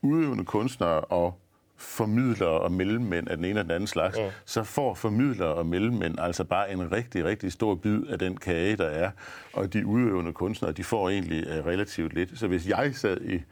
udøvende 0.03 0.45
kunstnere 0.45 1.01
og 1.01 1.38
formidlere 1.77 2.61
og 2.61 2.73
mellemmænd 2.73 3.29
af 3.29 3.37
den 3.37 3.45
ene 3.45 3.61
og 3.61 3.65
den 3.65 3.73
anden 3.73 3.87
slags, 3.87 4.19
ja. 4.19 4.31
så 4.45 4.65
får 4.65 4.95
formidlere 4.95 5.55
og 5.55 5.67
mellemmænd 5.67 6.21
altså 6.21 6.45
bare 6.45 6.73
en 6.73 6.93
rigtig, 6.93 7.25
rigtig 7.25 7.53
stor 7.53 7.75
bid 7.75 8.07
af 8.09 8.19
den 8.19 8.37
kage, 8.37 8.77
der 8.77 8.87
er. 8.87 9.11
Og 9.53 9.73
de 9.73 9.87
udøvende 9.87 10.33
kunstnere, 10.33 10.73
de 10.73 10.85
får 10.85 11.11
egentlig 11.11 11.59
uh, 11.59 11.67
relativt 11.67 12.15
lidt. 12.15 12.39
Så 12.39 12.47
hvis 12.47 12.69
jeg 12.69 12.95
sad 12.95 13.21
i 13.21 13.43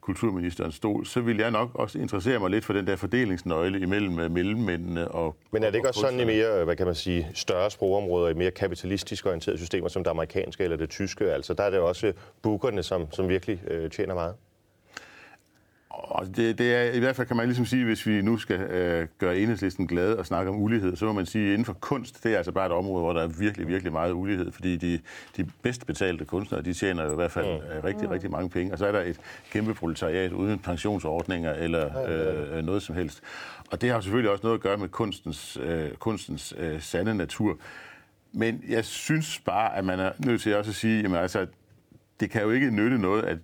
kulturministerens 0.00 0.74
stol, 0.74 1.06
så 1.06 1.20
ville 1.20 1.42
jeg 1.42 1.50
nok 1.50 1.70
også 1.74 1.98
interessere 1.98 2.38
mig 2.38 2.50
lidt 2.50 2.64
for 2.64 2.72
den 2.72 2.86
der 2.86 2.96
fordelingsnøgle 2.96 3.80
imellem 3.80 4.18
uh, 4.18 4.30
mellemmændene 4.30 5.08
og 5.08 5.36
Men 5.50 5.62
er 5.62 5.66
det 5.66 5.74
ikke 5.74 5.86
og 5.86 5.88
også 5.88 6.00
sådan 6.00 6.20
i 6.20 6.24
mere, 6.24 6.64
hvad 6.64 6.76
kan 6.76 6.86
man 6.86 6.94
sige, 6.94 7.30
større 7.34 7.70
sprogområder, 7.70 8.28
i 8.28 8.34
mere 8.34 8.50
kapitalistisk 8.50 9.26
orienterede 9.26 9.58
systemer, 9.58 9.88
som 9.88 10.04
det 10.04 10.10
amerikanske 10.10 10.64
eller 10.64 10.76
det 10.76 10.90
tyske? 10.90 11.32
Altså, 11.32 11.54
der 11.54 11.62
er 11.62 11.70
det 11.70 11.78
også 11.78 12.12
bookerne, 12.42 12.82
som, 12.82 13.12
som 13.12 13.28
virkelig 13.28 13.62
øh, 13.68 13.90
tjener 13.90 14.14
meget. 14.14 14.34
Og 15.90 16.26
det, 16.36 16.58
det 16.58 16.74
er, 16.74 16.92
I 16.92 16.98
hvert 16.98 17.16
fald 17.16 17.26
kan 17.26 17.36
man 17.36 17.46
ligesom 17.46 17.66
sige, 17.66 17.84
hvis 17.84 18.06
vi 18.06 18.22
nu 18.22 18.36
skal 18.38 18.60
øh, 18.60 19.08
gøre 19.18 19.38
enhedslisten 19.38 19.86
glad 19.86 20.12
og 20.14 20.26
snakke 20.26 20.50
om 20.50 20.56
ulighed, 20.62 20.96
så 20.96 21.04
må 21.04 21.12
man 21.12 21.26
sige, 21.26 21.44
at 21.46 21.50
inden 21.50 21.64
for 21.64 21.72
kunst, 21.72 22.24
det 22.24 22.32
er 22.32 22.36
altså 22.36 22.52
bare 22.52 22.66
et 22.66 22.72
område, 22.72 23.02
hvor 23.02 23.12
der 23.12 23.22
er 23.22 23.26
virkelig, 23.26 23.68
virkelig 23.68 23.92
meget 23.92 24.12
ulighed, 24.12 24.52
fordi 24.52 24.76
de, 24.76 25.00
de 25.36 25.50
bedst 25.62 25.86
betalte 25.86 26.24
kunstnere, 26.24 26.62
de 26.62 26.72
tjener 26.74 27.04
jo 27.04 27.12
i 27.12 27.14
hvert 27.14 27.30
fald 27.30 27.46
øh, 27.46 27.84
rigtig, 27.84 28.04
Mm. 28.08 28.10
rigtig 28.12 28.30
mange 28.30 28.50
penge. 28.50 28.72
Og 28.72 28.78
så 28.78 28.86
er 28.86 28.92
der 28.92 29.00
et 29.00 29.16
kæmpe 29.52 29.74
proletariat 29.74 30.32
uden 30.32 30.58
pensionsordninger 30.58 31.52
eller 31.52 32.06
øh, 32.58 32.64
noget 32.64 32.82
som 32.82 32.94
helst. 32.94 33.20
Og 33.72 33.80
det 33.80 33.90
har 33.90 34.00
selvfølgelig 34.00 34.30
også 34.30 34.42
noget 34.46 34.58
at 34.58 34.62
gøre 34.62 34.76
med 34.76 34.88
kunstens, 34.88 35.58
øh, 35.62 35.90
kunstens 35.90 36.54
øh, 36.58 36.80
sande 36.82 37.14
natur. 37.14 37.58
Men 38.32 38.64
jeg 38.68 38.84
synes 38.84 39.38
bare, 39.44 39.76
at 39.76 39.84
man 39.84 40.00
er 40.00 40.12
nødt 40.18 40.40
til 40.40 40.56
også 40.56 40.70
at 40.70 40.74
sige, 40.74 41.02
jamen 41.02 41.16
altså, 41.18 41.46
det 42.20 42.30
kan 42.30 42.42
jo 42.42 42.50
ikke 42.50 42.70
nytte 42.70 42.98
noget, 42.98 43.22
at 43.22 43.38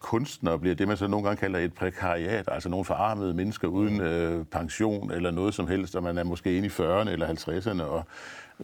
kunstnere 0.00 0.58
bliver 0.58 0.74
det, 0.74 0.88
man 0.88 0.96
så 0.96 1.06
nogle 1.06 1.26
gange 1.26 1.40
kalder 1.40 1.58
et 1.58 1.74
prekariat, 1.74 2.48
altså 2.52 2.68
nogle 2.68 2.84
forarmede 2.84 3.34
mennesker 3.34 3.68
uden 3.68 4.00
øh, 4.00 4.44
pension 4.44 5.10
eller 5.10 5.30
noget 5.30 5.54
som 5.54 5.68
helst, 5.68 5.96
og 5.96 6.02
man 6.02 6.18
er 6.18 6.24
måske 6.24 6.56
inde 6.56 6.66
i 6.66 6.70
40'erne 6.70 7.10
eller 7.10 7.28
50'erne, 7.28 7.82
og 7.82 8.04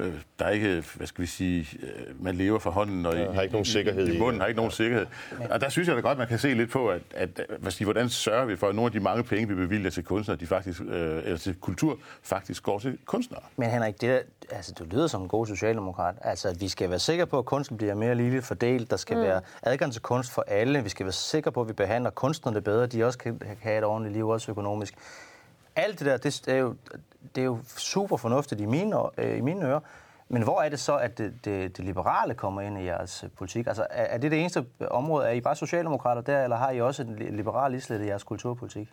øh, 0.00 0.14
der 0.38 0.44
er 0.44 0.50
ikke, 0.50 0.84
hvad 0.94 1.06
skal 1.06 1.22
vi 1.22 1.26
sige, 1.26 1.66
øh, 1.82 2.24
man 2.24 2.34
lever 2.34 2.58
for 2.58 2.70
hånden, 2.70 3.06
og 3.06 3.14
Ja, 3.14 3.32
har 3.32 3.42
ikke 3.42 3.52
nogen 3.52 3.64
sikkerhed 3.64 4.06
i, 4.08 4.16
i 4.16 4.18
det. 4.18 4.36
har 4.40 4.46
ikke 4.46 4.56
nogen 4.56 4.72
sikkerhed. 4.72 5.06
Og 5.50 5.60
der 5.60 5.68
synes 5.68 5.88
jeg 5.88 5.96
da 5.96 6.00
godt, 6.00 6.18
man 6.18 6.26
kan 6.28 6.38
se 6.38 6.54
lidt 6.54 6.70
på, 6.70 6.88
at, 6.88 7.02
at 7.14 7.40
hvad 7.58 7.72
sige, 7.72 7.84
hvordan 7.84 8.08
sørger 8.08 8.44
vi 8.44 8.56
for, 8.56 8.68
at 8.68 8.74
nogle 8.74 8.86
af 8.86 8.92
de 8.92 9.00
mange 9.00 9.24
penge, 9.24 9.48
vi 9.48 9.54
bevilger 9.54 9.90
til 9.90 10.04
kunstnere, 10.04 10.38
de 10.38 10.46
faktisk, 10.46 10.80
øh, 10.80 11.22
eller 11.24 11.36
til 11.36 11.54
kultur, 11.60 11.98
faktisk 12.22 12.62
går 12.62 12.78
til 12.78 12.98
kunstnere. 13.04 13.42
Men 13.56 13.70
Henrik, 13.70 14.00
det, 14.00 14.10
der, 14.10 14.56
altså, 14.56 14.72
du 14.78 14.84
lyder 14.84 15.06
som 15.06 15.22
en 15.22 15.28
god 15.28 15.46
socialdemokrat. 15.46 16.14
Altså, 16.20 16.48
at 16.48 16.60
vi 16.60 16.68
skal 16.68 16.90
være 16.90 16.98
sikre 16.98 17.26
på, 17.26 17.38
at 17.38 17.44
kunsten 17.44 17.76
bliver 17.76 17.94
mere 17.94 18.14
ligeligt 18.14 18.44
fordelt. 18.44 18.90
Der 18.90 18.96
skal 18.96 19.16
mm. 19.16 19.22
være 19.22 19.40
adgang 19.62 19.92
til 19.92 20.02
kunst 20.02 20.30
for 20.30 20.44
alle. 20.48 20.82
Vi 20.82 20.88
skal 20.88 21.06
være 21.06 21.12
sikre 21.12 21.52
på, 21.52 21.60
at 21.60 21.68
vi 21.68 21.72
behandler 21.72 22.10
kunstnerne 22.10 22.60
bedre. 22.60 22.86
De 22.86 23.04
også 23.04 23.18
kan 23.18 23.38
kan 23.38 23.56
have 23.62 23.78
et 23.78 23.84
ordentligt 23.84 24.16
liv, 24.16 24.28
også 24.28 24.50
økonomisk. 24.50 24.94
Alt 25.76 25.98
det 25.98 26.06
der, 26.06 26.16
det 26.16 26.48
er 26.48 26.56
jo, 26.56 26.74
det 27.34 27.40
er 27.40 27.44
jo 27.44 27.58
super 27.76 28.16
fornuftigt 28.16 28.60
i 28.60 28.66
mine, 28.66 28.96
øh, 29.18 29.38
i 29.38 29.40
mine 29.40 29.66
ører. 29.66 29.80
Men 30.28 30.42
hvor 30.42 30.62
er 30.62 30.68
det 30.68 30.80
så, 30.80 30.96
at 30.96 31.18
det, 31.18 31.34
det, 31.44 31.76
det 31.76 31.84
liberale 31.84 32.34
kommer 32.34 32.60
ind 32.60 32.78
i 32.78 32.84
jeres 32.84 33.24
politik? 33.36 33.66
Altså, 33.66 33.86
er, 33.90 34.04
er 34.04 34.18
det 34.18 34.30
det 34.30 34.40
eneste 34.40 34.64
område? 34.90 35.26
Er 35.26 35.32
I 35.32 35.40
bare 35.40 35.56
socialdemokrater 35.56 36.22
der, 36.22 36.44
eller 36.44 36.56
har 36.56 36.70
I 36.70 36.80
også 36.80 37.02
en 37.02 37.36
liberal 37.36 37.74
islet 37.74 38.02
i 38.02 38.06
jeres 38.06 38.22
kulturpolitik? 38.22 38.92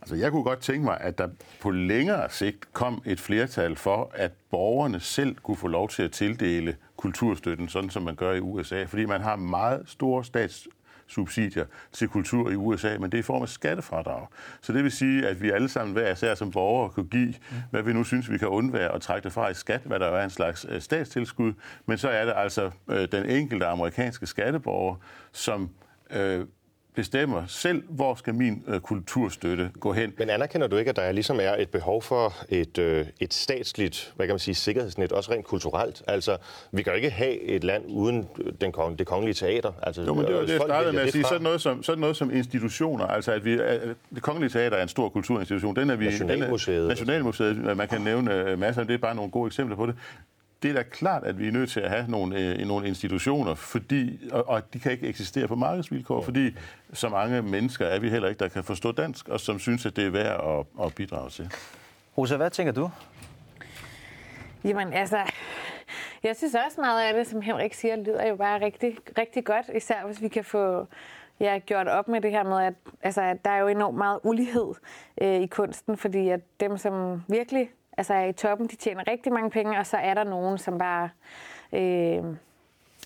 Altså, 0.00 0.14
jeg 0.14 0.30
kunne 0.30 0.42
godt 0.42 0.60
tænke 0.60 0.84
mig, 0.84 1.00
at 1.00 1.18
der 1.18 1.28
på 1.62 1.70
længere 1.70 2.30
sigt 2.30 2.72
kom 2.72 3.02
et 3.04 3.20
flertal 3.20 3.76
for, 3.76 4.10
at 4.14 4.32
borgerne 4.50 5.00
selv 5.00 5.36
kunne 5.36 5.56
få 5.56 5.66
lov 5.66 5.88
til 5.88 6.02
at 6.02 6.12
tildele 6.12 6.76
kulturstøtten, 6.96 7.68
sådan 7.68 7.90
som 7.90 8.02
man 8.02 8.14
gør 8.14 8.32
i 8.32 8.40
USA. 8.40 8.84
Fordi 8.84 9.04
man 9.04 9.20
har 9.20 9.36
meget 9.36 9.82
store 9.86 10.24
stats 10.24 10.68
subsidier 11.14 11.64
til 11.92 12.08
kultur 12.08 12.50
i 12.50 12.56
USA, 12.56 12.98
men 12.98 13.12
det 13.12 13.14
er 13.14 13.22
i 13.22 13.22
form 13.22 13.42
af 13.42 13.48
skattefradrag. 13.48 14.26
Så 14.60 14.72
det 14.72 14.84
vil 14.84 14.92
sige, 14.92 15.28
at 15.28 15.42
vi 15.42 15.50
alle 15.50 15.68
sammen 15.68 15.92
hver 15.92 16.12
især 16.12 16.34
som 16.34 16.50
borgere 16.50 16.90
kan 16.90 17.08
give, 17.08 17.34
hvad 17.70 17.82
vi 17.82 17.92
nu 17.92 18.04
synes, 18.04 18.30
vi 18.30 18.38
kan 18.38 18.48
undvære 18.48 18.90
og 18.90 19.02
trække 19.02 19.24
det 19.24 19.32
fra 19.32 19.48
i 19.48 19.54
skat, 19.54 19.80
hvad 19.84 19.98
der 19.98 20.06
er 20.06 20.24
en 20.24 20.30
slags 20.30 20.66
øh, 20.68 20.80
statstilskud, 20.80 21.52
men 21.86 21.98
så 21.98 22.08
er 22.08 22.24
det 22.24 22.32
altså 22.36 22.70
øh, 22.90 23.08
den 23.12 23.30
enkelte 23.30 23.66
amerikanske 23.66 24.26
skatteborger, 24.26 24.96
som 25.32 25.70
øh, 26.10 26.46
bestemmer 26.94 27.42
selv, 27.46 27.82
hvor 27.88 28.14
skal 28.14 28.34
min 28.34 28.64
øh, 28.66 28.80
kulturstøtte 28.80 29.70
gå 29.80 29.92
hen. 29.92 30.12
Men 30.18 30.30
anerkender 30.30 30.66
du 30.66 30.76
ikke, 30.76 30.88
at 30.88 30.96
der 30.96 31.12
ligesom 31.12 31.40
er 31.42 31.56
et 31.58 31.68
behov 31.68 32.02
for 32.02 32.34
et, 32.48 32.78
øh, 32.78 33.06
et 33.20 33.34
statsligt, 33.34 34.12
hvad 34.16 34.26
kan 34.26 34.32
man 34.32 34.38
sige, 34.38 34.54
sikkerhedsnet, 34.54 35.12
også 35.12 35.32
rent 35.32 35.46
kulturelt? 35.46 36.02
Altså, 36.06 36.36
vi 36.72 36.82
kan 36.82 36.92
jo 36.92 36.96
ikke 36.96 37.10
have 37.10 37.40
et 37.40 37.64
land 37.64 37.84
uden 37.88 38.28
den 38.60 38.72
kong, 38.72 38.98
det 38.98 39.06
kongelige 39.06 39.34
teater. 39.34 39.72
Altså, 39.82 40.02
jo, 40.02 40.14
men 40.14 40.26
det 40.26 40.34
var 40.34 40.40
det, 40.40 40.48
jeg 40.48 40.60
startede 40.60 40.92
med 40.92 41.02
at 41.02 41.12
sige. 41.12 41.24
Sådan 41.24 41.42
noget, 41.42 41.60
som, 41.60 41.82
sådan 41.82 42.00
noget 42.00 42.16
som 42.16 42.30
institutioner, 42.30 43.06
altså 43.06 43.32
at 43.32 43.44
vi, 43.44 43.58
det 44.14 44.22
kongelige 44.22 44.50
teater 44.50 44.76
er 44.76 44.82
en 44.82 44.88
stor 44.88 45.08
kulturinstitution. 45.08 45.76
Den 45.76 45.90
er 45.90 45.96
vi, 45.96 46.04
Nationalmuseet. 46.04 46.76
Den 46.76 46.84
er, 46.84 46.88
Nationalmuseet, 46.88 47.76
man 47.76 47.88
kan 47.88 48.00
nævne 48.00 48.34
øh, 48.34 48.58
masser, 48.58 48.84
det 48.84 48.94
er 48.94 48.98
bare 48.98 49.14
nogle 49.14 49.30
gode 49.30 49.46
eksempler 49.46 49.76
på 49.76 49.86
det 49.86 49.94
det 50.64 50.70
er 50.70 50.74
da 50.74 50.82
klart, 50.82 51.24
at 51.24 51.38
vi 51.38 51.48
er 51.48 51.52
nødt 51.52 51.70
til 51.70 51.80
at 51.80 51.90
have 51.90 52.04
nogle, 52.08 52.38
øh, 52.40 52.66
nogle 52.66 52.88
institutioner, 52.88 53.54
fordi, 53.54 54.28
og, 54.32 54.48
og 54.48 54.72
de 54.72 54.78
kan 54.78 54.92
ikke 54.92 55.06
eksistere 55.06 55.48
på 55.48 55.54
markedsvilkår, 55.54 56.20
ja. 56.20 56.26
fordi 56.26 56.56
så 56.92 57.08
mange 57.08 57.42
mennesker 57.42 57.86
er 57.86 57.98
vi 57.98 58.10
heller 58.10 58.28
ikke, 58.28 58.38
der 58.38 58.48
kan 58.48 58.64
forstå 58.64 58.92
dansk, 58.92 59.28
og 59.28 59.40
som 59.40 59.58
synes, 59.58 59.86
at 59.86 59.96
det 59.96 60.06
er 60.06 60.10
værd 60.10 60.66
at, 60.80 60.86
at 60.86 60.94
bidrage 60.94 61.30
til. 61.30 61.50
Rosa, 62.18 62.36
hvad 62.36 62.50
tænker 62.50 62.72
du? 62.72 62.90
Jamen 64.64 64.92
altså, 64.92 65.18
jeg 66.22 66.36
synes 66.36 66.54
også 66.66 66.80
meget 66.80 67.08
af 67.08 67.14
det, 67.14 67.26
som 67.26 67.42
Henrik 67.42 67.74
siger, 67.74 67.96
lyder 67.96 68.28
jo 68.28 68.36
bare 68.36 68.60
rigtig, 68.60 68.96
rigtig 69.18 69.44
godt, 69.44 69.70
især 69.74 70.06
hvis 70.06 70.22
vi 70.22 70.28
kan 70.28 70.44
få 70.44 70.86
ja, 71.40 71.58
gjort 71.58 71.88
op 71.88 72.08
med 72.08 72.20
det 72.20 72.30
her 72.30 72.42
med, 72.42 72.62
at, 72.62 72.74
altså, 73.02 73.22
at 73.22 73.44
der 73.44 73.50
er 73.50 73.58
jo 73.58 73.68
enormt 73.68 73.98
meget 73.98 74.20
ulighed 74.22 74.74
øh, 75.22 75.40
i 75.40 75.46
kunsten, 75.46 75.96
fordi 75.96 76.28
at 76.28 76.40
dem, 76.60 76.78
som 76.78 77.22
virkelig 77.28 77.70
altså 77.96 78.14
er 78.14 78.24
i 78.24 78.32
toppen, 78.32 78.66
de 78.66 78.76
tjener 78.76 79.08
rigtig 79.08 79.32
mange 79.32 79.50
penge, 79.50 79.78
og 79.78 79.86
så 79.86 79.96
er 79.96 80.14
der 80.14 80.24
nogen, 80.24 80.58
som 80.58 80.78
bare 80.78 81.08
øh, 81.72 82.24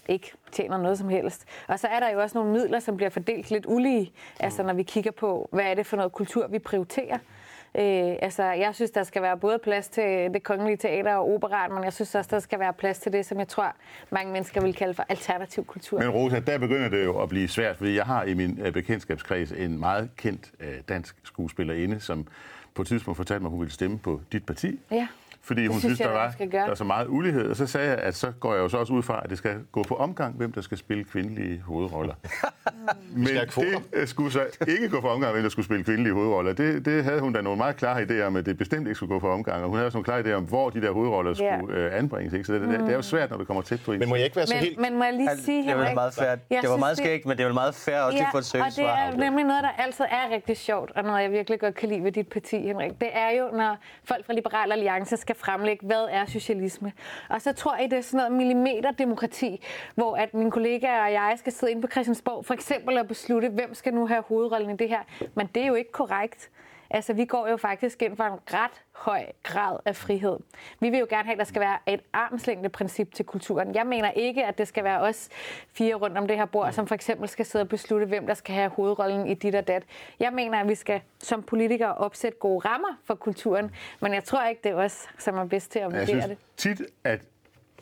ikke 0.09 0.33
tjener 0.53 0.79
noget 0.79 0.99
som 0.99 1.09
helst. 1.09 1.45
Og 1.67 1.79
så 1.79 1.87
er 1.87 2.01
der 2.01 2.11
jo 2.11 2.21
også 2.21 2.39
nogle 2.39 2.53
midler, 2.53 2.81
som 2.81 2.97
bliver 2.97 3.11
fordelt 3.11 3.51
lidt 3.51 3.65
ulige, 3.69 4.13
altså 4.41 4.63
når 4.63 4.73
vi 4.73 4.83
kigger 4.83 5.11
på, 5.11 5.49
hvad 5.53 5.65
er 5.65 5.75
det 5.75 5.87
for 5.87 5.97
noget 5.97 6.13
kultur, 6.13 6.47
vi 6.47 6.59
prioriterer. 6.59 7.19
Øh, 7.75 8.17
altså, 8.23 8.43
jeg 8.43 8.75
synes, 8.75 8.91
der 8.91 9.03
skal 9.03 9.23
være 9.23 9.37
både 9.37 9.59
plads 9.59 9.89
til 9.89 10.31
det 10.35 10.43
kongelige 10.43 10.77
teater 10.77 11.15
og 11.15 11.35
operat, 11.35 11.71
men 11.71 11.85
jeg 11.85 11.93
synes 11.93 12.15
også, 12.15 12.29
der 12.31 12.39
skal 12.39 12.59
være 12.59 12.73
plads 12.73 12.99
til 12.99 13.13
det, 13.13 13.27
som 13.27 13.39
jeg 13.39 13.49
tror, 13.49 13.77
mange 14.11 14.33
mennesker 14.33 14.61
vil 14.61 14.75
kalde 14.75 14.95
for 14.95 15.05
alternativ 15.09 15.65
kultur. 15.65 15.99
Men 15.99 16.11
Rosa, 16.11 16.41
der 16.41 16.59
begynder 16.59 16.89
det 16.89 17.05
jo 17.05 17.23
at 17.23 17.29
blive 17.29 17.49
svært, 17.49 17.77
fordi 17.77 17.97
jeg 17.97 18.05
har 18.05 18.25
i 18.25 18.35
min 18.35 18.61
øh, 18.65 18.73
bekendtskabskreds 18.73 19.53
en 19.53 19.81
meget 19.81 20.11
kendt 20.17 20.53
øh, 20.61 20.75
dansk 20.89 21.17
skuespillerinde, 21.25 22.01
som 22.01 22.27
på 22.79 22.83
et 22.83 22.89
tidspunkt 22.89 23.17
fortalte 23.17 23.43
mig, 23.43 23.49
at 23.49 23.51
hun 23.51 23.61
ville 23.61 23.73
stemme 23.73 23.99
på 23.99 24.21
dit 24.33 24.47
parti. 24.47 24.79
Ja 24.91 25.09
fordi 25.49 25.67
hun 25.67 25.81
synes, 25.81 25.99
der 25.99 26.09
var 26.09 26.35
der 26.53 26.67
var 26.67 26.75
så 26.75 26.85
meget 26.85 27.07
ulighed. 27.09 27.51
Og 27.51 27.57
så 27.57 27.67
sagde 27.67 27.89
jeg, 27.89 27.99
at 27.99 28.15
så 28.15 28.31
går 28.41 28.55
jeg 28.55 28.61
jo 28.61 28.69
så 28.69 28.77
også 28.77 28.93
ud 28.93 29.03
fra, 29.03 29.21
at 29.25 29.31
det 29.31 29.39
skal 29.39 29.57
gå 29.73 29.83
på 29.83 29.95
omgang, 29.95 30.37
hvem 30.37 30.53
der 30.53 30.61
skal 30.61 30.79
spille 30.79 31.05
kvindelige 31.05 31.63
hovedroller. 31.67 32.15
Men 33.17 33.27
det 33.27 33.83
øh, 33.93 34.09
skulle 34.09 34.33
så 34.33 34.41
ikke 34.69 34.89
gå 34.89 35.01
på 35.01 35.09
omgang, 35.09 35.33
hvem 35.33 35.43
der 35.43 35.51
skulle 35.51 35.67
spille 35.67 35.85
kvindelige 35.85 36.15
hovedroller. 36.15 36.53
Det, 36.53 36.85
det 36.85 37.05
havde 37.05 37.21
hun 37.21 37.33
da 37.33 37.41
nogle 37.41 37.59
meget 37.59 37.77
klare 37.77 38.03
idéer 38.03 38.23
om, 38.23 38.37
at 38.37 38.47
det 38.47 38.59
bestemt 38.59 38.87
ikke 38.87 38.95
skulle 38.95 39.11
gå 39.11 39.19
på 39.19 39.31
omgang. 39.31 39.63
Og 39.63 39.69
hun 39.69 39.77
havde 39.77 39.87
også 39.87 39.97
nogle 39.97 40.05
klare 40.05 40.21
idéer 40.21 40.37
om, 40.37 40.45
hvor 40.45 40.71
de 40.71 40.83
der 40.83 40.91
hovedroller 40.91 41.43
yeah. 41.43 41.59
skulle 41.59 41.77
øh, 41.77 41.99
anbringes. 41.99 42.33
Ikke? 42.33 42.45
Så 42.45 42.55
det, 42.55 42.63
mm. 42.63 42.69
det, 42.69 42.89
er 42.89 42.95
jo 42.95 43.03
svært, 43.03 43.31
når 43.31 43.37
det 43.39 43.47
kommer 43.47 43.63
tæt 43.63 43.81
på 43.85 43.93
en. 43.93 43.99
Men 43.99 44.09
må 44.09 44.15
jeg 44.15 44.25
ikke 44.25 44.37
være 44.37 44.47
så 44.47 44.55
men, 44.55 44.63
helt... 44.65 44.79
Men 44.79 44.99
må 44.99 45.05
jeg 45.05 45.13
lige 45.13 45.31
sige, 45.45 45.69
det 45.69 45.77
var 45.77 45.95
meget 45.95 46.15
fair. 46.15 46.61
Det 46.61 46.71
var 46.71 46.77
meget 46.77 46.97
skægt, 46.97 47.27
men 47.27 47.39
det 47.39 47.47
var 47.47 47.53
meget 47.53 47.75
fair 47.75 48.01
også 48.01 48.19
ja, 48.19 48.25
at 48.25 48.29
få 48.33 48.39
et 48.39 48.45
søgt 48.45 48.65
og 48.65 48.71
det 48.77 48.85
er 48.85 49.17
nemlig 49.17 49.45
noget, 49.45 49.63
der 49.63 49.83
altid 49.85 50.05
er 50.11 50.35
rigtig 50.35 50.57
sjovt, 50.57 50.91
og 50.97 51.03
noget, 51.05 51.23
jeg 51.23 51.31
virkelig 51.33 51.61
godt 51.61 51.75
kan 51.75 51.89
lide 51.89 52.05
ved 52.05 52.13
dit 52.13 52.29
parti, 52.29 52.57
Henrik. 52.57 53.01
Det 53.01 53.09
er 53.13 53.31
jo, 53.31 53.57
når 53.57 53.79
folk 54.05 54.27
fra 54.27 54.33
Liberal 54.33 54.73
Alliance 54.73 55.17
skal 55.17 55.37
fremlægge, 55.39 55.87
hvad 55.87 56.07
er 56.11 56.27
socialisme. 56.27 56.93
Og 57.29 57.43
så 57.43 57.53
tror 57.53 57.77
jeg, 57.77 57.91
det 57.91 57.97
er 57.97 58.01
sådan 58.01 58.17
noget 58.17 58.33
millimeterdemokrati, 58.33 59.63
hvor 59.95 60.17
at 60.17 60.35
mine 60.35 60.51
kollegaer 60.51 61.05
og 61.05 61.13
jeg 61.13 61.35
skal 61.37 61.53
sidde 61.53 61.71
inde 61.71 61.83
på 61.83 61.89
Christiansborg 61.89 62.45
for 62.45 62.55
eksempel 62.55 62.99
og 62.99 63.09
beslutte, 63.09 63.49
hvem 63.49 63.75
skal 63.75 63.95
nu 63.95 64.07
have 64.07 64.23
hovedrollen 64.23 64.71
i 64.71 64.77
det 64.77 64.89
her. 64.89 65.01
Men 65.35 65.47
det 65.55 65.63
er 65.63 65.67
jo 65.67 65.75
ikke 65.75 65.93
korrekt. 65.93 66.51
Altså, 66.91 67.13
vi 67.13 67.25
går 67.25 67.49
jo 67.49 67.57
faktisk 67.57 68.03
ind 68.03 68.17
for 68.17 68.25
en 68.25 68.39
ret 68.55 68.83
høj 68.93 69.27
grad 69.43 69.79
af 69.85 69.97
frihed. 69.97 70.37
Vi 70.81 70.91
vil 70.91 70.99
jo 70.99 71.07
gerne 71.11 71.25
have, 71.25 71.33
at 71.33 71.39
der 71.39 71.45
skal 71.45 71.61
være 71.61 71.79
et 71.87 72.01
armslængde 72.13 72.69
princip 72.69 73.15
til 73.15 73.25
kulturen. 73.25 73.75
Jeg 73.75 73.87
mener 73.87 74.11
ikke, 74.11 74.45
at 74.45 74.59
det 74.59 74.69
skal 74.69 74.85
være 74.85 75.01
os 75.01 75.29
fire 75.73 75.95
rundt 75.95 76.19
om 76.19 76.29
det 76.29 76.37
her 76.37 76.45
bord, 76.45 76.73
som 76.73 76.87
for 76.87 76.95
eksempel 76.95 77.29
skal 77.29 77.47
sidde 77.47 77.63
og 77.63 77.69
beslutte, 77.69 78.07
hvem 78.07 78.27
der 78.27 78.35
skal 78.35 78.55
have 78.55 78.71
hovedrollen 78.71 79.27
i 79.27 79.35
dit 79.35 79.55
og 79.55 79.69
dat. 79.69 79.83
Jeg 80.21 80.33
mener, 80.33 80.61
at 80.61 80.69
vi 80.69 80.75
skal 80.75 81.01
som 81.19 81.43
politikere 81.43 81.95
opsætte 81.95 82.39
gode 82.39 82.59
rammer 82.69 82.99
for 83.05 83.15
kulturen, 83.15 83.71
men 84.01 84.15
jeg 84.15 84.25
tror 84.25 84.47
ikke, 84.47 84.61
det 84.65 84.71
er 84.71 84.77
os, 84.77 85.09
som 85.19 85.37
er 85.37 85.45
bedst 85.45 85.71
til 85.73 85.79
at 85.79 85.85
vurdere 85.85 86.29
det. 86.29 86.37
tit, 86.57 86.83
at 87.05 87.21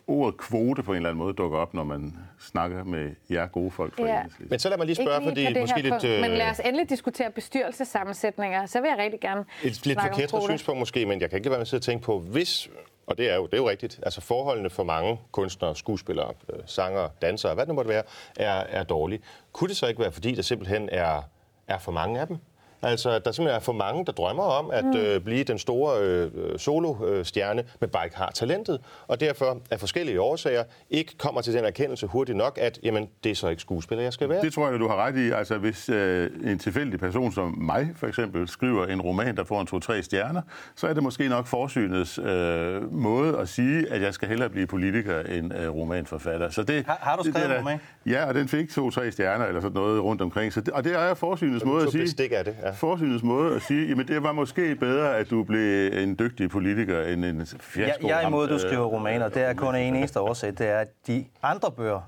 ordet 0.06 0.36
kvote 0.36 0.82
på 0.82 0.92
en 0.92 0.96
eller 0.96 1.08
anden 1.08 1.18
måde 1.18 1.34
dukker 1.34 1.58
op, 1.58 1.74
når 1.74 1.84
man 1.84 2.16
snakker 2.40 2.84
med 2.84 3.10
jer 3.30 3.46
gode 3.46 3.70
folk 3.70 3.96
fra 3.96 4.06
ja. 4.06 4.22
Men 4.38 4.58
så 4.58 4.68
lad 4.68 4.76
mig 4.76 4.86
lige 4.86 4.96
spørge, 4.96 5.34
lige 5.34 5.46
fordi 5.46 5.60
måske 5.60 5.82
lidt... 5.82 6.04
Øh... 6.04 6.20
Men 6.20 6.30
lad 6.30 6.50
os 6.50 6.60
endelig 6.64 6.90
diskutere 6.90 7.30
bestyrelsesammensætninger, 7.30 8.66
så 8.66 8.80
vil 8.80 8.88
jeg 8.88 8.98
rigtig 8.98 9.20
gerne 9.20 9.44
Et 9.62 9.86
lidt 9.86 10.00
forkert 10.00 10.42
synspunkt 10.42 10.78
måske, 10.78 11.06
men 11.06 11.20
jeg 11.20 11.30
kan 11.30 11.36
ikke 11.36 11.50
være 11.50 11.58
med 11.58 11.74
at 11.74 11.82
tænke 11.82 12.04
på, 12.04 12.18
hvis 12.18 12.70
og 13.06 13.18
det 13.18 13.30
er, 13.30 13.36
jo, 13.36 13.46
det 13.46 13.54
er 13.54 13.58
jo 13.58 13.68
rigtigt. 13.68 14.00
Altså 14.02 14.20
forholdene 14.20 14.70
for 14.70 14.84
mange 14.84 15.20
kunstnere, 15.32 15.76
skuespillere, 15.76 16.32
øh, 16.52 16.58
sanger, 16.66 17.08
dansere, 17.22 17.54
hvad 17.54 17.64
det 17.66 17.68
nu 17.68 17.74
måtte 17.74 17.88
være, 17.88 18.02
er, 18.36 18.52
er 18.52 18.82
dårlige. 18.82 19.20
Kunne 19.52 19.68
det 19.68 19.76
så 19.76 19.86
ikke 19.86 20.00
være, 20.00 20.12
fordi 20.12 20.34
der 20.34 20.42
simpelthen 20.42 20.88
er, 20.92 21.22
er 21.68 21.78
for 21.78 21.92
mange 21.92 22.20
af 22.20 22.26
dem? 22.26 22.38
Altså, 22.82 23.18
der 23.18 23.32
simpelthen 23.32 23.56
er 23.56 23.60
for 23.60 23.72
mange, 23.72 24.04
der 24.04 24.12
drømmer 24.12 24.42
om 24.42 24.70
at 24.70 24.84
mm. 24.84 24.96
øh, 24.96 25.20
blive 25.20 25.44
den 25.44 25.58
store 25.58 26.02
øh, 26.02 26.58
solostjerne, 26.58 27.64
men 27.80 27.90
bare 27.90 28.04
ikke 28.04 28.16
har 28.16 28.30
talentet, 28.34 28.80
og 29.06 29.20
derfor 29.20 29.58
af 29.70 29.80
forskellige 29.80 30.20
årsager 30.20 30.64
ikke 30.90 31.18
kommer 31.18 31.40
til 31.40 31.54
den 31.54 31.64
erkendelse 31.64 32.06
hurtigt 32.06 32.38
nok, 32.38 32.58
at 32.60 32.78
jamen, 32.82 33.08
det 33.24 33.30
er 33.30 33.34
så 33.34 33.48
ikke 33.48 33.62
skuespiller, 33.62 34.02
jeg 34.02 34.12
skal 34.12 34.28
være. 34.28 34.42
Det 34.42 34.52
tror 34.52 34.70
jeg, 34.70 34.80
du 34.80 34.88
har 34.88 34.96
ret 34.96 35.16
i. 35.16 35.30
Altså, 35.30 35.58
hvis 35.58 35.88
øh, 35.88 36.30
en 36.44 36.58
tilfældig 36.58 37.00
person 37.00 37.32
som 37.32 37.58
mig, 37.58 37.88
for 37.96 38.06
eksempel, 38.06 38.48
skriver 38.48 38.86
en 38.86 39.00
roman, 39.00 39.36
der 39.36 39.44
får 39.44 39.60
en 39.60 39.66
to-tre 39.66 40.02
stjerner, 40.02 40.42
så 40.76 40.86
er 40.86 40.92
det 40.92 41.02
måske 41.02 41.28
nok 41.28 41.46
forsynets 41.46 42.18
øh, 42.18 42.92
måde 42.92 43.38
at 43.38 43.48
sige, 43.48 43.92
at 43.92 44.02
jeg 44.02 44.14
skal 44.14 44.28
hellere 44.28 44.48
blive 44.50 44.66
politiker 44.66 45.20
end 45.20 45.54
øh, 45.54 45.74
romanforfatter. 45.74 46.50
Så 46.50 46.62
det, 46.62 46.86
har, 46.86 46.98
har 47.00 47.16
du 47.16 47.30
skrevet 47.30 47.50
en 47.50 47.58
roman? 47.58 47.78
Ja, 48.06 48.24
og 48.24 48.34
den 48.34 48.48
fik 48.48 48.70
to-tre 48.70 49.12
stjerner 49.12 49.44
eller 49.44 49.60
sådan 49.60 49.74
noget 49.74 50.02
rundt 50.02 50.22
omkring. 50.22 50.52
Så 50.52 50.60
det, 50.60 50.68
og 50.68 50.84
det 50.84 50.94
er 50.94 51.14
forsynets 51.14 51.64
måde 51.64 51.86
at 51.86 51.92
sige... 51.92 52.36
Af 52.36 52.44
det, 52.44 52.56
ja 52.66 52.70
forsynets 52.70 53.22
måde 53.22 53.54
at 53.54 53.62
sige, 53.62 53.88
jamen 53.88 54.08
det 54.08 54.22
var 54.22 54.32
måske 54.32 54.74
bedre, 54.74 55.16
at 55.16 55.30
du 55.30 55.44
blev 55.44 55.92
en 55.92 56.16
dygtig 56.18 56.50
politiker 56.50 57.02
end 57.02 57.24
en 57.24 57.46
fiasko. 57.46 58.06
Jeg, 58.06 58.10
jeg 58.10 58.22
er 58.22 58.26
imod, 58.26 58.44
at 58.44 58.50
du 58.50 58.58
skriver 58.58 58.84
romaner. 58.84 59.28
Det 59.28 59.42
er 59.42 59.54
kun 59.54 59.74
en 59.74 59.94
eneste 59.94 60.20
årsag. 60.20 60.50
Det 60.58 60.68
er, 60.68 60.78
at 60.78 60.88
de 61.06 61.24
andre 61.42 61.70
bøger, 61.70 62.00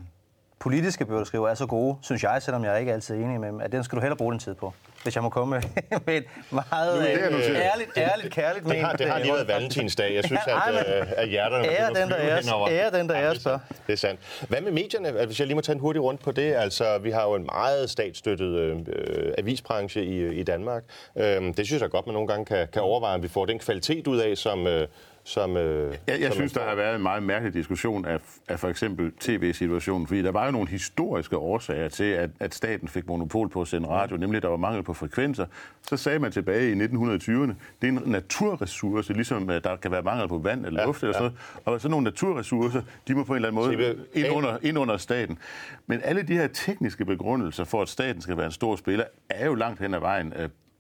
politiske 0.60 1.06
bøger, 1.06 1.18
du 1.18 1.24
skriver, 1.24 1.48
er 1.48 1.54
så 1.54 1.66
gode, 1.66 1.96
synes 2.02 2.22
jeg, 2.22 2.42
selvom 2.42 2.64
jeg 2.64 2.80
ikke 2.80 2.90
er 2.90 2.94
altid 2.94 3.14
enig 3.14 3.40
med 3.40 3.48
dem, 3.48 3.60
at 3.60 3.72
den 3.72 3.84
skal 3.84 3.96
du 3.96 4.00
hellere 4.00 4.16
bruge 4.16 4.32
den 4.32 4.38
tid 4.38 4.54
på 4.54 4.72
hvis 5.02 5.14
jeg 5.14 5.22
må 5.22 5.28
komme 5.28 5.62
med 6.06 6.14
et 6.16 6.24
meget 6.50 7.00
det 7.00 7.22
er 7.22 7.26
øh, 7.26 7.56
ærligt, 7.56 7.90
ærligt, 7.96 8.34
kærligt 8.34 8.64
det 8.64 8.80
har, 8.80 8.92
det 8.92 9.08
har 9.08 9.18
lige 9.18 9.32
været 9.32 9.48
valentinsdag. 9.48 10.14
Jeg 10.14 10.24
synes, 10.24 10.40
ja, 10.46 10.68
at, 10.68 11.00
øh, 11.00 11.06
at 11.16 11.28
hjerterne 11.28 11.68
ære 11.68 11.88
den, 11.88 12.10
der 12.10 12.16
er, 12.16 12.68
ære 12.70 13.00
den, 13.00 13.08
der 13.08 13.14
er, 13.14 13.34
så. 13.34 13.58
Det 13.86 13.92
er 13.92 13.96
sandt. 13.96 14.20
Hvad 14.48 14.60
med 14.60 14.72
medierne? 14.72 15.08
Altså, 15.08 15.26
hvis 15.26 15.40
jeg 15.40 15.46
lige 15.46 15.54
må 15.54 15.60
tage 15.60 15.74
en 15.74 15.80
hurtig 15.80 16.02
rundt 16.02 16.22
på 16.22 16.32
det. 16.32 16.54
Altså, 16.54 16.98
vi 16.98 17.10
har 17.10 17.22
jo 17.22 17.34
en 17.34 17.44
meget 17.44 17.90
statsstøttet 17.90 18.46
øh, 18.46 19.32
avisbranche 19.38 20.04
i, 20.04 20.40
i 20.40 20.42
Danmark. 20.42 20.82
Øh, 21.16 21.56
det 21.56 21.66
synes 21.66 21.82
jeg 21.82 21.90
godt, 21.90 22.06
man 22.06 22.12
nogle 22.12 22.28
gange 22.28 22.44
kan, 22.44 22.68
kan 22.72 22.82
overveje, 22.82 23.14
at 23.14 23.22
vi 23.22 23.28
får 23.28 23.46
den 23.46 23.58
kvalitet 23.58 24.06
ud 24.06 24.18
af, 24.18 24.36
som, 24.36 24.66
øh, 24.66 24.88
som... 25.28 25.56
Øh, 25.56 25.94
jeg 26.06 26.20
jeg 26.20 26.26
som 26.26 26.32
synes, 26.32 26.52
der 26.52 26.64
har 26.68 26.74
været 26.74 26.96
en 26.96 27.02
meget 27.02 27.22
mærkelig 27.22 27.54
diskussion 27.54 28.04
af, 28.04 28.18
af 28.48 28.60
for 28.60 28.68
eksempel 28.68 29.12
tv-situationen, 29.20 30.06
fordi 30.06 30.22
der 30.22 30.32
var 30.32 30.46
jo 30.46 30.50
nogle 30.50 30.68
historiske 30.68 31.36
årsager 31.36 31.88
til, 31.88 32.04
at, 32.04 32.30
at 32.40 32.54
staten 32.54 32.88
fik 32.88 33.06
monopol 33.06 33.48
på 33.48 33.60
at 33.60 33.68
sende 33.68 33.88
radio, 33.88 34.16
nemlig 34.16 34.36
at 34.36 34.42
der 34.42 34.48
var 34.48 34.56
mangel 34.56 34.82
på 34.82 34.94
frekvenser. 34.94 35.46
Så 35.82 35.96
sagde 35.96 36.18
man 36.18 36.32
tilbage 36.32 36.70
i 36.70 36.74
1920'erne, 36.74 37.54
det 37.82 37.88
er 37.88 37.88
en 37.88 38.02
naturressource, 38.06 39.12
ligesom 39.12 39.46
der 39.46 39.76
kan 39.76 39.90
være 39.90 40.02
mangel 40.02 40.28
på 40.28 40.38
vand 40.38 40.66
eller 40.66 40.86
luft 40.86 41.02
ja, 41.02 41.06
eller 41.06 41.18
sådan 41.18 41.32
noget. 41.64 41.74
Og 41.74 41.80
så 41.80 41.88
nogle 41.88 42.04
naturressourcer, 42.04 42.82
de 43.08 43.14
må 43.14 43.24
på 43.24 43.32
en 43.32 43.36
eller 43.36 43.48
anden 43.48 43.80
måde 43.80 43.96
ind 44.14 44.26
under, 44.30 44.58
ind 44.62 44.78
under 44.78 44.96
staten. 44.96 45.38
Men 45.86 46.00
alle 46.04 46.22
de 46.22 46.34
her 46.34 46.46
tekniske 46.46 47.04
begrundelser 47.04 47.64
for, 47.64 47.82
at 47.82 47.88
staten 47.88 48.22
skal 48.22 48.36
være 48.36 48.46
en 48.46 48.52
stor 48.52 48.76
spiller, 48.76 49.04
er 49.30 49.46
jo 49.46 49.54
langt 49.54 49.80
hen 49.80 49.94
ad 49.94 50.00
vejen 50.00 50.32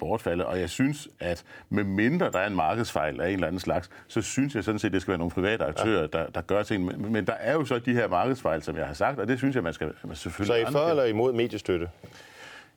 øh, 0.02 0.08
bortfalde. 0.08 0.46
Og 0.46 0.60
jeg 0.60 0.70
synes, 0.70 1.08
at 1.20 1.44
med 1.70 1.84
mindre 1.84 2.30
der 2.30 2.38
er 2.38 2.46
en 2.46 2.56
markedsfejl 2.56 3.20
af 3.20 3.28
en 3.28 3.34
eller 3.34 3.46
anden 3.46 3.60
slags, 3.60 3.90
så 4.08 4.22
synes 4.22 4.54
jeg 4.54 4.64
sådan 4.64 4.78
set, 4.78 4.88
at 4.88 4.92
det 4.92 5.02
skal 5.02 5.12
være 5.12 5.18
nogle 5.18 5.30
private 5.30 5.64
aktører, 5.64 6.00
ja. 6.00 6.06
der, 6.06 6.26
der 6.26 6.40
gør 6.40 6.62
ting. 6.62 6.84
Men, 6.84 7.12
men 7.12 7.26
der 7.26 7.32
er 7.32 7.52
jo 7.52 7.64
så 7.64 7.78
de 7.78 7.92
her 7.92 8.08
markedsfejl, 8.08 8.62
som 8.62 8.76
jeg 8.76 8.86
har 8.86 8.94
sagt, 8.94 9.18
og 9.18 9.28
det 9.28 9.38
synes 9.38 9.54
jeg, 9.54 9.62
man 9.62 9.72
skal 9.72 9.92
man 10.04 10.16
selvfølgelig... 10.16 10.66
Så 10.66 10.70
I 10.70 10.72
for 10.72 10.88
eller 10.88 11.04
imod 11.04 11.32
mediestøtte? 11.32 11.88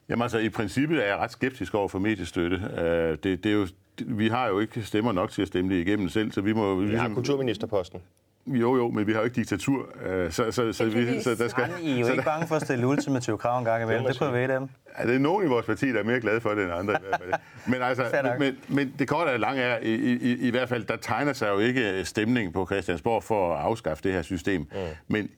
Jamen 0.09 0.21
altså, 0.21 0.37
i 0.37 0.49
princippet 0.49 1.03
er 1.03 1.07
jeg 1.07 1.17
ret 1.17 1.31
skeptisk 1.31 1.75
over 1.75 1.87
for 1.87 1.99
mediestøtte. 1.99 2.55
Uh, 2.55 2.81
det, 2.83 3.23
det 3.23 3.45
er 3.45 3.53
jo, 3.53 3.67
vi 4.05 4.27
har 4.27 4.47
jo 4.47 4.59
ikke 4.59 4.83
stemmer 4.83 5.11
nok 5.11 5.31
til 5.31 5.41
at 5.41 5.47
stemme 5.47 5.75
det 5.75 5.87
igennem 5.87 6.09
selv, 6.09 6.31
så 6.31 6.41
vi 6.41 6.53
må... 6.53 6.75
Vi 6.75 6.85
ligesom... 6.85 7.07
har 7.07 7.15
kulturministerposten. 7.15 8.01
Jo, 8.47 8.75
jo, 8.75 8.89
men 8.89 9.07
vi 9.07 9.11
har 9.11 9.19
jo 9.19 9.25
ikke 9.25 9.35
diktatur, 9.35 9.89
øh, 10.05 10.31
så, 10.31 10.51
så, 10.51 10.73
så, 10.73 10.85
vi, 10.85 11.21
så 11.21 11.35
der 11.35 11.47
skal... 11.47 11.63
Jamen, 11.69 11.85
I 11.85 11.91
er 11.91 11.99
jo 11.99 12.11
ikke 12.11 12.23
bange 12.23 12.47
for 12.47 12.55
at 12.55 12.61
stille 12.61 12.87
ultimative 12.87 13.37
krav 13.37 13.59
en 13.59 13.65
gang 13.65 13.83
imellem. 13.83 14.05
Det 14.05 14.19
kunne 14.19 14.33
være 14.33 14.55
dem. 14.55 14.69
Ja, 14.99 15.07
det 15.07 15.15
er 15.15 15.19
nogen 15.19 15.45
i 15.45 15.47
vores 15.47 15.65
parti, 15.65 15.87
der 15.91 15.99
er 15.99 16.03
mere 16.03 16.19
glade 16.19 16.41
for 16.41 16.49
det 16.49 16.63
end 16.63 16.73
andre. 16.73 16.93
I 16.93 16.97
hvert 17.09 17.21
fald. 17.21 17.33
Men, 17.67 17.81
altså, 17.81 18.35
men, 18.39 18.57
men 18.67 18.93
det 18.99 19.07
korte 19.07 19.29
og 19.29 19.39
lange 19.39 19.61
er, 19.61 19.79
i, 19.81 19.93
i, 19.93 20.47
i 20.47 20.49
hvert 20.49 20.69
fald, 20.69 20.83
der 20.83 20.95
tegner 20.95 21.33
sig 21.33 21.49
jo 21.49 21.59
ikke 21.59 22.05
stemning 22.05 22.53
på 22.53 22.65
Christiansborg 22.65 23.23
for 23.23 23.55
at 23.55 23.61
afskaffe 23.61 24.03
det 24.03 24.13
her 24.13 24.21
system. 24.21 24.61
Mm. 24.61 24.77
Men 25.07 25.29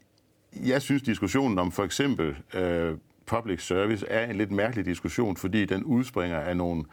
jeg 0.66 0.82
synes, 0.82 1.02
diskussionen 1.02 1.60
om 1.60 1.72
for 1.72 1.84
eksempel 1.84 2.36
øh, 2.54 2.94
public 3.26 3.66
service 3.66 4.06
er 4.10 4.30
en 4.30 4.36
lidt 4.36 4.52
mærkelig 4.52 4.86
diskussion, 4.86 5.38
fordi 5.38 5.66
den 5.66 5.84
udspringer 5.84 6.40
af 6.40 6.58
nogle 6.58 6.84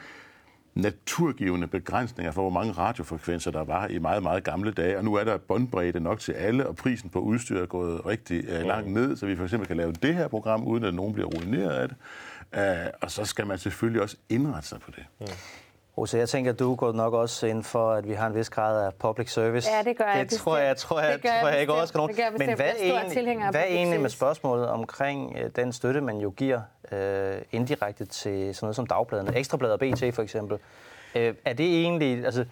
naturgivende 0.74 1.66
begrænsninger 1.66 2.32
for, 2.32 2.42
hvor 2.42 2.50
mange 2.50 2.72
radiofrekvenser 2.72 3.50
der 3.50 3.64
var 3.64 3.86
i 3.86 3.98
meget, 3.98 4.22
meget 4.22 4.44
gamle 4.44 4.72
dage. 4.72 4.98
Og 4.98 5.04
nu 5.04 5.14
er 5.14 5.24
der 5.24 5.36
båndbredde 5.36 6.00
nok 6.00 6.20
til 6.20 6.32
alle, 6.32 6.66
og 6.66 6.76
prisen 6.76 7.10
på 7.10 7.18
udstyr 7.18 7.62
er 7.62 7.66
gået 7.66 8.06
rigtig 8.06 8.44
øh, 8.48 8.64
langt 8.64 8.92
ned, 8.92 9.16
så 9.16 9.26
vi 9.26 9.36
for 9.36 9.44
eksempel 9.44 9.66
kan 9.66 9.76
lave 9.76 9.92
det 9.92 10.14
her 10.14 10.28
program, 10.28 10.64
uden 10.64 10.84
at 10.84 10.94
nogen 10.94 11.14
bliver 11.14 11.28
ruineret 11.28 11.70
af 11.70 11.88
det. 11.88 11.96
Øh, 12.54 12.90
og 13.02 13.10
så 13.10 13.24
skal 13.24 13.46
man 13.46 13.58
selvfølgelig 13.58 14.02
også 14.02 14.16
indrette 14.28 14.68
sig 14.68 14.80
på 14.80 14.90
det. 14.90 15.28
Rose, 15.98 16.18
jeg 16.18 16.28
tænker, 16.28 16.52
du 16.52 16.74
går 16.74 16.92
nok 16.92 17.14
også 17.14 17.46
ind 17.46 17.64
for, 17.64 17.92
at 17.92 18.08
vi 18.08 18.12
har 18.12 18.26
en 18.26 18.34
vis 18.34 18.50
grad 18.50 18.86
af 18.86 18.94
public 18.94 19.32
service. 19.32 19.70
Ja, 19.70 19.82
det 19.90 19.96
gør 19.98 20.04
jeg 20.04 20.30
Det 20.30 20.38
tror 20.38 20.56
jeg, 20.56 20.76
tror 20.76 21.00
jeg, 21.00 21.12
Det 21.12 21.22
gør 21.22 21.28
jeg 21.30 21.40
tror 21.40 21.48
jeg 21.48 21.60
ikke 21.60 21.72
overrasker 21.72 21.98
nogen. 21.98 22.16
Men 22.38 22.54
hvad, 22.56 22.66
er 22.66 22.72
egentlig, 22.82 23.50
hvad 23.50 23.64
egentlig 23.68 24.00
med 24.00 24.10
spørgsmålet 24.10 24.68
omkring 24.68 25.36
øh, 25.38 25.50
den 25.56 25.72
støtte, 25.72 26.00
man 26.00 26.16
jo 26.16 26.30
giver 26.36 26.60
øh, 26.92 27.34
indirekte 27.52 28.04
til 28.04 28.54
sådan 28.54 28.66
noget 28.66 28.76
som 28.76 28.86
dagbladene, 28.86 29.36
Ekstrabladet 29.36 29.72
og 29.72 29.80
BT 29.80 30.14
for 30.14 30.22
eksempel? 30.22 30.58
Øh, 31.14 31.34
er 31.44 31.52
det 31.52 31.80
egentlig... 31.80 32.24
Altså, 32.24 32.44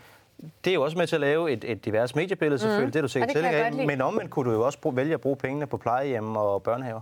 det 0.65 0.71
er 0.71 0.75
jo 0.75 0.83
også 0.83 0.99
med 0.99 1.07
til 1.07 1.17
at 1.17 1.21
lave 1.21 1.53
et, 1.53 1.65
et 1.65 1.85
divers 1.85 2.15
mediebillede, 2.15 2.59
selvfølgelig. 2.59 2.87
Mm. 2.87 2.93
Det 2.93 2.99
er 2.99 3.03
du 3.03 3.09
sikkert 3.09 3.31
tilhænger 3.31 3.65
af. 3.65 3.87
Men 3.87 4.01
omvendt 4.01 4.31
kunne 4.31 4.51
du 4.51 4.57
jo 4.57 4.67
også 4.67 4.81
bruge, 4.81 4.97
vælge 4.97 5.15
at 5.15 5.21
bruge 5.21 5.37
pengene 5.37 5.67
på 5.67 5.77
plejehjem 5.77 6.37
og 6.37 6.63
børnehaver. 6.63 7.01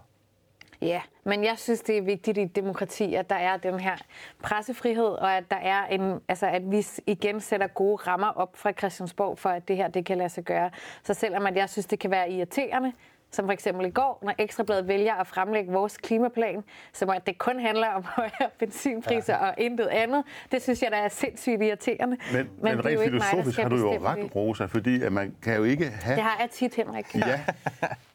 Ja, 0.83 1.01
men 1.25 1.45
jeg 1.45 1.59
synes, 1.59 1.81
det 1.81 1.99
er 1.99 2.03
vigtigt 2.03 2.39
i 2.39 2.43
et 2.43 2.57
demokrati, 2.57 3.15
at 3.15 3.31
der 3.31 3.37
er 3.37 3.57
den 3.57 3.81
her 3.81 3.97
pressefrihed, 4.43 5.05
og 5.05 5.37
at 5.37 5.51
der 5.51 5.57
er 5.57 5.87
en, 5.87 6.21
altså 6.29 6.47
at 6.47 6.71
vi 6.71 6.87
igen 7.07 7.41
sætter 7.41 7.67
gode 7.67 7.97
rammer 7.97 8.29
op 8.29 8.57
fra 8.57 8.73
Christiansborg 8.73 9.39
for, 9.39 9.49
at 9.49 9.69
det 9.69 9.77
her 9.77 9.89
det 9.89 10.07
kan 10.07 10.19
lade 10.19 10.29
sig 10.29 10.45
gøre. 10.45 10.71
Så 11.03 11.15
selvom 11.15 11.47
at 11.47 11.57
jeg 11.57 11.71
synes, 11.71 11.87
det 11.87 11.99
kan 11.99 12.11
være 12.11 12.31
irriterende, 12.31 12.93
som 13.31 13.45
for 13.45 13.53
eksempel 13.53 13.87
i 13.87 13.91
går, 13.91 14.19
når 14.23 14.35
Ekstrabladet 14.39 14.89
vælger 14.89 15.15
at 15.15 15.27
fremlægge 15.27 15.73
vores 15.73 15.97
klimaplan, 15.97 16.65
som 16.93 17.11
at 17.11 17.27
det 17.27 17.39
kun 17.39 17.61
handler 17.61 17.89
om 17.89 18.05
højere 18.17 18.51
benzinpriser 18.59 19.33
ja. 19.33 19.47
og 19.47 19.55
intet 19.59 19.87
andet, 19.87 20.25
det 20.53 20.62
synes 20.62 20.83
jeg, 20.83 20.91
der 20.91 20.97
er 20.97 21.09
sindssygt 21.09 21.62
irriterende. 21.62 22.17
Men, 22.33 22.37
men, 22.37 22.49
men 22.61 22.73
er 22.73 22.85
rent 22.85 22.99
mig, 22.99 23.05
filosofisk 23.05 23.53
skal 23.53 23.62
har 23.62 23.71
du 23.71 23.77
jo 23.77 23.99
ret, 24.07 24.17
det. 24.17 24.37
Rosa, 24.37 24.65
fordi 24.65 25.03
at 25.03 25.12
man 25.12 25.37
kan 25.43 25.57
jo 25.57 25.65
ikke 25.65 25.87
have... 25.87 26.17
Det 26.17 26.23
har 26.23 26.37
jeg 26.41 26.51
tit, 26.51 26.75
Henrik. 26.75 27.15
Ja, 27.15 27.41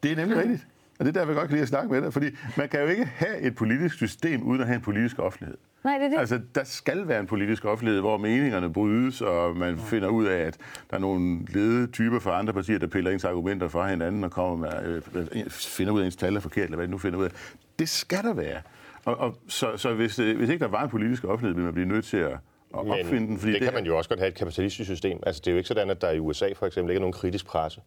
det 0.03 0.11
er 0.11 0.15
nemlig 0.15 0.37
rigtigt. 0.37 0.67
Og 1.01 1.05
det 1.05 1.17
er 1.17 1.19
der, 1.19 1.27
vi 1.27 1.33
godt 1.33 1.47
kan 1.47 1.51
lide 1.51 1.61
at 1.61 1.67
snakke 1.67 1.89
med 1.89 2.01
dig, 2.01 2.13
fordi 2.13 2.25
man 2.57 2.69
kan 2.69 2.79
jo 2.79 2.87
ikke 2.87 3.05
have 3.05 3.39
et 3.39 3.55
politisk 3.55 3.95
system 3.95 4.43
uden 4.43 4.61
at 4.61 4.67
have 4.67 4.75
en 4.75 4.81
politisk 4.81 5.19
offentlighed. 5.19 5.57
Nej, 5.83 5.97
det 5.97 6.05
er 6.05 6.09
det. 6.09 6.19
Altså, 6.19 6.39
der 6.55 6.63
skal 6.63 7.07
være 7.07 7.19
en 7.19 7.27
politisk 7.27 7.65
offentlighed, 7.65 8.01
hvor 8.01 8.17
meningerne 8.17 8.73
brydes, 8.73 9.21
og 9.21 9.57
man 9.57 9.77
finder 9.77 10.07
ud 10.07 10.25
af, 10.25 10.39
at 10.39 10.57
der 10.89 10.95
er 10.95 10.99
nogle 10.99 11.45
ledede 11.49 11.87
typer 11.87 12.19
fra 12.19 12.39
andre 12.39 12.53
partier, 12.53 12.79
der 12.79 12.87
piller 12.87 13.11
ens 13.11 13.25
argumenter 13.25 13.67
fra 13.67 13.89
hinanden 13.89 14.23
og 14.23 14.31
kommer 14.31 14.55
med, 14.55 15.01
øh, 15.15 15.49
finder 15.49 15.93
ud 15.93 15.99
af, 15.99 16.03
at 16.03 16.05
ens 16.05 16.15
tal 16.15 16.35
er 16.35 16.39
forkert, 16.39 16.63
eller 16.63 16.75
hvad 16.75 16.87
de 16.87 16.91
nu 16.91 16.97
finder 16.97 17.19
ud 17.19 17.25
af. 17.25 17.31
Det 17.79 17.89
skal 17.89 18.23
der 18.23 18.33
være. 18.33 18.61
Og, 19.05 19.17
og 19.17 19.37
så, 19.47 19.77
så 19.77 19.93
hvis, 19.93 20.19
øh, 20.19 20.37
hvis 20.37 20.49
ikke 20.49 20.63
der 20.63 20.71
var 20.71 20.83
en 20.83 20.89
politisk 20.89 21.23
offentlighed, 21.23 21.55
ville 21.55 21.65
man 21.65 21.73
blive 21.73 21.87
nødt 21.87 22.05
til 22.05 22.17
at, 22.17 22.31
at 22.31 22.39
opfinde 22.73 23.27
den. 23.27 23.35
det, 23.35 23.43
det 23.43 23.61
kan 23.61 23.73
man 23.73 23.85
jo 23.85 23.97
også 23.97 24.09
godt 24.09 24.19
have 24.19 24.29
et 24.29 24.35
kapitalistisk 24.35 24.89
system. 24.89 25.19
Altså, 25.25 25.41
det 25.45 25.47
er 25.47 25.51
jo 25.51 25.57
ikke 25.57 25.67
sådan, 25.67 25.89
at 25.89 26.01
der 26.01 26.11
i 26.11 26.19
USA 26.19 26.49
for 26.55 26.65
eksempel 26.65 26.91
ikke 26.91 26.97
er 26.97 27.01
nogen 27.01 27.13
kritisk 27.13 27.45
presse. 27.45 27.81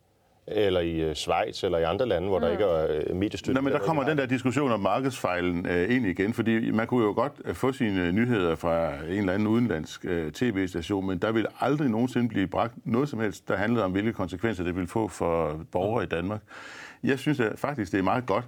Eller 0.47 0.81
i 0.81 1.01
øh, 1.01 1.15
Schweiz 1.15 1.65
eller 1.65 1.79
i 1.79 1.83
andre 1.83 2.07
lande, 2.07 2.29
hvor 2.29 2.39
der 2.39 2.51
ikke 2.51 2.65
er 2.65 2.87
øh, 2.91 3.17
mediestøtte. 3.17 3.53
Nå, 3.53 3.61
men 3.61 3.73
der 3.73 3.79
kommer 3.79 4.05
den 4.05 4.19
der 4.19 4.27
diskussion 4.27 4.73
om 4.73 4.81
markedsfejlen 4.81 5.67
øh, 5.67 5.97
ind 5.97 6.07
igen, 6.07 6.35
fordi 6.35 6.71
man 6.71 6.87
kunne 6.87 7.05
jo 7.05 7.13
godt 7.13 7.33
øh, 7.45 7.55
få 7.55 7.73
sine 7.73 8.13
nyheder 8.13 8.55
fra 8.55 8.95
en 8.95 9.11
eller 9.11 9.33
anden 9.33 9.49
udenlandsk 9.49 10.05
øh, 10.05 10.33
tv-station, 10.33 11.07
men 11.07 11.19
der 11.19 11.33
vil 11.33 11.47
aldrig 11.61 11.89
nogensinde 11.89 12.29
blive 12.29 12.47
bragt 12.47 12.75
noget 12.85 13.09
som 13.09 13.21
helst, 13.21 13.49
der 13.49 13.57
handlede 13.57 13.85
om, 13.85 13.93
hvilke 13.93 14.13
konsekvenser 14.13 14.65
det 14.65 14.77
vil 14.77 14.87
få 14.87 15.09
for 15.09 15.61
borgere 15.73 16.05
i 16.05 16.07
Danmark. 16.07 16.41
Jeg 17.05 17.19
synes 17.19 17.41
at 17.41 17.59
faktisk, 17.59 17.93
det 17.93 17.99
er 17.99 18.03
meget 18.03 18.27
godt, 18.27 18.45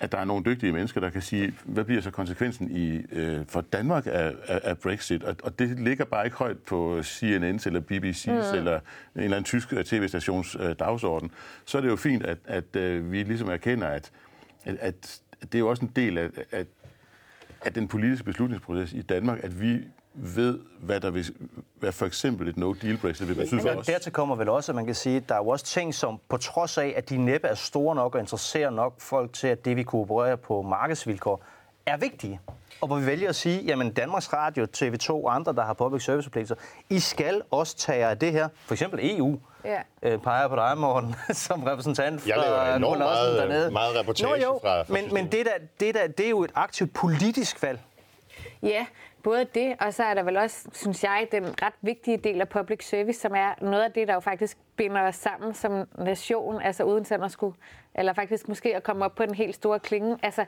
at 0.00 0.12
der 0.12 0.18
er 0.18 0.24
nogle 0.24 0.44
dygtige 0.44 0.72
mennesker, 0.72 1.00
der 1.00 1.10
kan 1.10 1.22
sige, 1.22 1.54
hvad 1.64 1.84
bliver 1.84 2.00
så 2.00 2.10
konsekvensen 2.10 2.70
i, 2.70 3.02
øh, 3.12 3.46
for 3.48 3.60
Danmark 3.60 4.06
af, 4.06 4.34
af, 4.46 4.60
af 4.64 4.78
Brexit? 4.78 5.22
Og, 5.22 5.36
og 5.42 5.58
det 5.58 5.80
ligger 5.80 6.04
bare 6.04 6.24
ikke 6.24 6.36
højt 6.36 6.58
på 6.58 6.98
CNN's 6.98 7.66
eller 7.66 7.80
BBC's 7.92 8.52
mm. 8.52 8.58
eller 8.58 8.74
en 8.76 8.80
eller 9.14 9.36
anden 9.36 9.44
tysk 9.44 9.72
øh, 9.72 9.84
tv-stations 9.84 10.56
øh, 10.60 10.74
dagsorden. 10.78 11.30
Så 11.64 11.78
er 11.78 11.82
det 11.82 11.88
jo 11.88 11.96
fint, 11.96 12.26
at, 12.26 12.38
at 12.44 12.76
øh, 12.76 13.12
vi 13.12 13.22
ligesom 13.22 13.48
erkender, 13.48 13.86
at, 13.86 14.10
at, 14.64 14.78
at 14.80 15.20
det 15.42 15.54
er 15.54 15.58
jo 15.58 15.68
også 15.68 15.84
en 15.84 15.92
del 15.96 16.18
af, 16.18 16.28
af, 16.52 16.64
af 17.64 17.72
den 17.72 17.88
politiske 17.88 18.24
beslutningsproces 18.24 18.92
i 18.92 19.02
Danmark, 19.02 19.44
at 19.44 19.60
vi 19.60 19.80
ved, 20.20 20.58
hvad 20.80 21.00
der 21.00 21.10
vil, 21.10 21.24
hvad 21.78 21.92
for 21.92 22.06
eksempel 22.06 22.48
et 22.48 22.56
no-deal-Brexit 22.56 23.28
vil 23.28 23.34
betyde 23.34 23.60
for 23.60 23.68
os. 23.68 23.86
dertil 23.86 24.12
kommer 24.12 24.36
vel 24.36 24.48
også, 24.48 24.72
at 24.72 24.76
man 24.76 24.86
kan 24.86 24.94
sige, 24.94 25.16
at 25.16 25.28
der 25.28 25.34
er 25.34 25.38
jo 25.38 25.48
også 25.48 25.64
ting, 25.64 25.94
som 25.94 26.20
på 26.28 26.36
trods 26.36 26.78
af, 26.78 26.94
at 26.96 27.08
de 27.10 27.16
næppe 27.16 27.48
er 27.48 27.54
store 27.54 27.94
nok 27.94 28.14
og 28.14 28.20
interesserer 28.20 28.70
nok 28.70 29.00
folk 29.00 29.32
til, 29.32 29.46
at 29.48 29.64
det, 29.64 29.76
vi 29.76 29.82
koopererer 29.82 30.36
på 30.36 30.62
markedsvilkår, 30.62 31.44
er 31.86 31.96
vigtige. 31.96 32.40
Og 32.80 32.86
hvor 32.86 32.96
vi 32.96 33.06
vælger 33.06 33.28
at 33.28 33.36
sige, 33.36 33.62
jamen 33.64 33.92
Danmarks 33.92 34.32
Radio, 34.32 34.66
TV2 34.76 35.10
og 35.10 35.34
andre, 35.34 35.52
der 35.52 35.64
har 35.64 35.72
public 35.72 36.02
service 36.04 36.24
forpligtelser, 36.26 36.54
I 36.90 37.00
skal 37.00 37.42
også 37.50 37.76
tage 37.76 38.06
af 38.06 38.18
det 38.18 38.32
her. 38.32 38.48
For 38.66 38.74
eksempel 38.74 39.00
EU 39.18 39.38
Ja. 39.64 39.78
øh, 40.02 40.18
peger 40.18 40.48
på 40.48 40.56
dig, 40.56 40.78
Morten, 40.78 41.14
som 41.46 41.62
repræsentant 41.62 42.26
Jeg 42.26 42.36
laver 42.36 42.56
fra 42.56 42.76
enormt 42.76 42.98
meget- 42.98 43.38
dernede. 43.38 43.70
meget 43.70 43.96
reportage 44.00 44.30
Nå, 44.30 44.36
jo, 44.36 44.58
fra- 44.62 44.82
fra 44.82 44.92
men, 44.94 45.14
men 45.14 45.24
det, 45.32 45.46
der, 45.46 45.52
det, 45.80 45.94
der, 45.94 46.06
det 46.06 46.26
er 46.26 46.30
jo 46.30 46.44
et 46.44 46.50
aktivt 46.54 46.94
politisk 46.94 47.62
valg. 47.62 47.80
Ja, 48.62 48.86
både 49.28 49.44
det, 49.44 49.76
og 49.80 49.94
så 49.94 50.04
er 50.04 50.14
der 50.14 50.22
vel 50.22 50.36
også, 50.36 50.68
synes 50.72 51.04
jeg, 51.04 51.28
den 51.32 51.44
ret 51.62 51.74
vigtige 51.82 52.16
del 52.16 52.40
af 52.40 52.48
public 52.48 52.88
service, 52.88 53.20
som 53.20 53.34
er 53.34 53.54
noget 53.60 53.82
af 53.82 53.92
det, 53.92 54.08
der 54.08 54.14
jo 54.14 54.20
faktisk 54.20 54.58
binder 54.76 55.02
os 55.02 55.16
sammen 55.16 55.54
som 55.54 55.88
nation, 55.98 56.62
altså 56.62 56.84
uden 56.84 57.04
sådan 57.04 57.24
at 57.24 57.30
skulle, 57.30 57.56
eller 57.94 58.12
faktisk 58.12 58.48
måske 58.48 58.76
at 58.76 58.82
komme 58.82 59.04
op 59.04 59.14
på 59.14 59.26
den 59.26 59.34
helt 59.34 59.54
store 59.54 59.80
klinge. 59.80 60.18
Altså, 60.22 60.44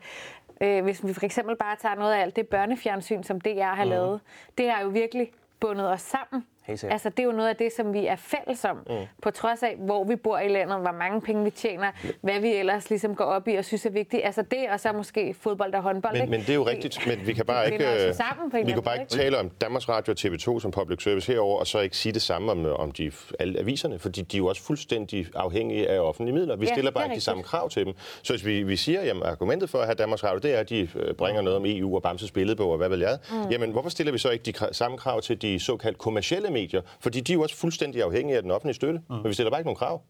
øh, 0.60 0.82
hvis 0.82 1.06
vi 1.06 1.12
for 1.12 1.24
eksempel 1.24 1.56
bare 1.56 1.76
tager 1.76 1.94
noget 1.94 2.12
af 2.12 2.20
alt 2.20 2.36
det 2.36 2.48
børnefjernsyn, 2.48 3.22
som 3.22 3.40
DR 3.40 3.62
har 3.62 3.84
mm. 3.84 3.90
lavet, 3.90 4.20
det 4.58 4.70
har 4.70 4.82
jo 4.82 4.88
virkelig 4.88 5.32
bundet 5.60 5.90
os 5.90 6.02
sammen. 6.02 6.46
Altså, 6.68 7.08
det 7.08 7.18
er 7.18 7.24
jo 7.24 7.32
noget 7.32 7.48
af 7.48 7.56
det, 7.56 7.72
som 7.72 7.92
vi 7.92 8.06
er 8.06 8.16
fælles 8.16 8.64
om, 8.64 8.76
mm. 8.76 8.94
på 9.22 9.30
trods 9.30 9.62
af, 9.62 9.76
hvor 9.78 10.04
vi 10.04 10.16
bor 10.16 10.38
i 10.38 10.48
landet, 10.48 10.80
hvor 10.80 10.92
mange 10.92 11.20
penge 11.20 11.44
vi 11.44 11.50
tjener, 11.50 11.90
hvad 12.20 12.40
vi 12.40 12.54
ellers 12.54 12.90
ligesom 12.90 13.14
går 13.14 13.24
op 13.24 13.48
i 13.48 13.54
og 13.54 13.64
synes 13.64 13.86
er 13.86 13.90
vigtigt. 13.90 14.22
Altså 14.24 14.42
det, 14.42 14.58
og 14.72 14.80
så 14.80 14.92
måske 14.92 15.34
fodbold 15.40 15.74
og 15.74 15.82
håndbold. 15.82 16.12
Men, 16.12 16.22
ikke? 16.22 16.30
men 16.30 16.40
det 16.40 16.48
er 16.50 16.54
jo 16.54 16.66
rigtigt, 16.66 17.06
men 17.06 17.26
vi 17.26 17.32
kan 17.32 17.44
bare 17.46 17.66
det 17.66 17.72
ikke, 17.72 18.06
øh, 18.08 18.14
sammen 18.14 18.50
på 18.50 18.56
vi 18.64 18.72
kan 18.72 18.82
bare 18.82 19.00
ikke 19.00 19.10
tale 19.10 19.38
om 19.38 19.50
Danmarks 19.50 19.88
Radio 19.88 20.12
og 20.12 20.16
TV2 20.20 20.60
som 20.60 20.70
public 20.70 21.02
service 21.02 21.32
herover 21.32 21.58
og 21.58 21.66
så 21.66 21.78
ikke 21.80 21.96
sige 21.96 22.12
det 22.12 22.22
samme 22.22 22.52
om, 22.52 22.66
om 22.66 22.92
de, 22.92 23.12
alle 23.38 23.58
aviserne, 23.58 23.98
fordi 23.98 24.22
de 24.22 24.36
er 24.36 24.38
jo 24.38 24.46
også 24.46 24.62
fuldstændig 24.62 25.26
afhængige 25.34 25.88
af 25.88 26.00
offentlige 26.00 26.34
midler. 26.34 26.56
Vi 26.56 26.66
Ja, 26.66 26.72
stiller 26.72 26.90
er 26.90 26.94
bare 26.94 27.04
ikke 27.04 27.08
de 27.08 27.12
rigtigt. 27.12 27.24
samme 27.24 27.42
krav 27.42 27.68
til 27.70 27.86
dem. 27.86 27.94
Så 28.22 28.32
hvis 28.32 28.46
vi, 28.46 28.62
vi 28.62 28.76
siger, 28.76 29.00
at 29.00 29.16
argumentet 29.24 29.70
for 29.70 29.78
at 29.78 29.84
have 29.84 29.94
Danmarks 29.94 30.24
Radio, 30.24 30.38
det 30.38 30.54
er, 30.54 30.58
at 30.58 30.68
de 30.68 30.88
øh, 30.96 31.14
bringer 31.14 31.42
noget 31.42 31.56
om 31.56 31.64
EU 31.66 31.94
og 31.96 32.02
Bamses 32.02 32.30
billedbog 32.30 32.70
og 32.70 32.76
hvad 32.76 32.88
ved 32.88 32.98
jeg, 32.98 33.18
mm. 33.30 33.50
jamen 33.50 33.70
hvorfor 33.70 33.88
stiller 33.90 34.12
vi 34.12 34.18
så 34.18 34.30
ikke 34.30 34.52
de 34.52 34.74
samme 34.74 34.98
krav 34.98 35.20
til 35.20 35.42
de 35.42 35.60
såkaldt 35.60 35.98
kommercielle 35.98 36.49
medier? 36.50 36.82
Fordi 37.00 37.20
de 37.20 37.32
er 37.32 37.34
jo 37.34 37.42
også 37.42 37.56
fuldstændig 37.56 38.02
afhængige 38.02 38.36
af 38.36 38.42
den 38.42 38.50
offentlige 38.50 38.74
støtte, 38.74 39.00
mm. 39.08 39.14
men 39.14 39.24
vi 39.24 39.32
stiller 39.32 39.50
bare 39.50 39.60
ikke 39.60 39.66
nogen 39.66 39.76
krav. 39.76 40.02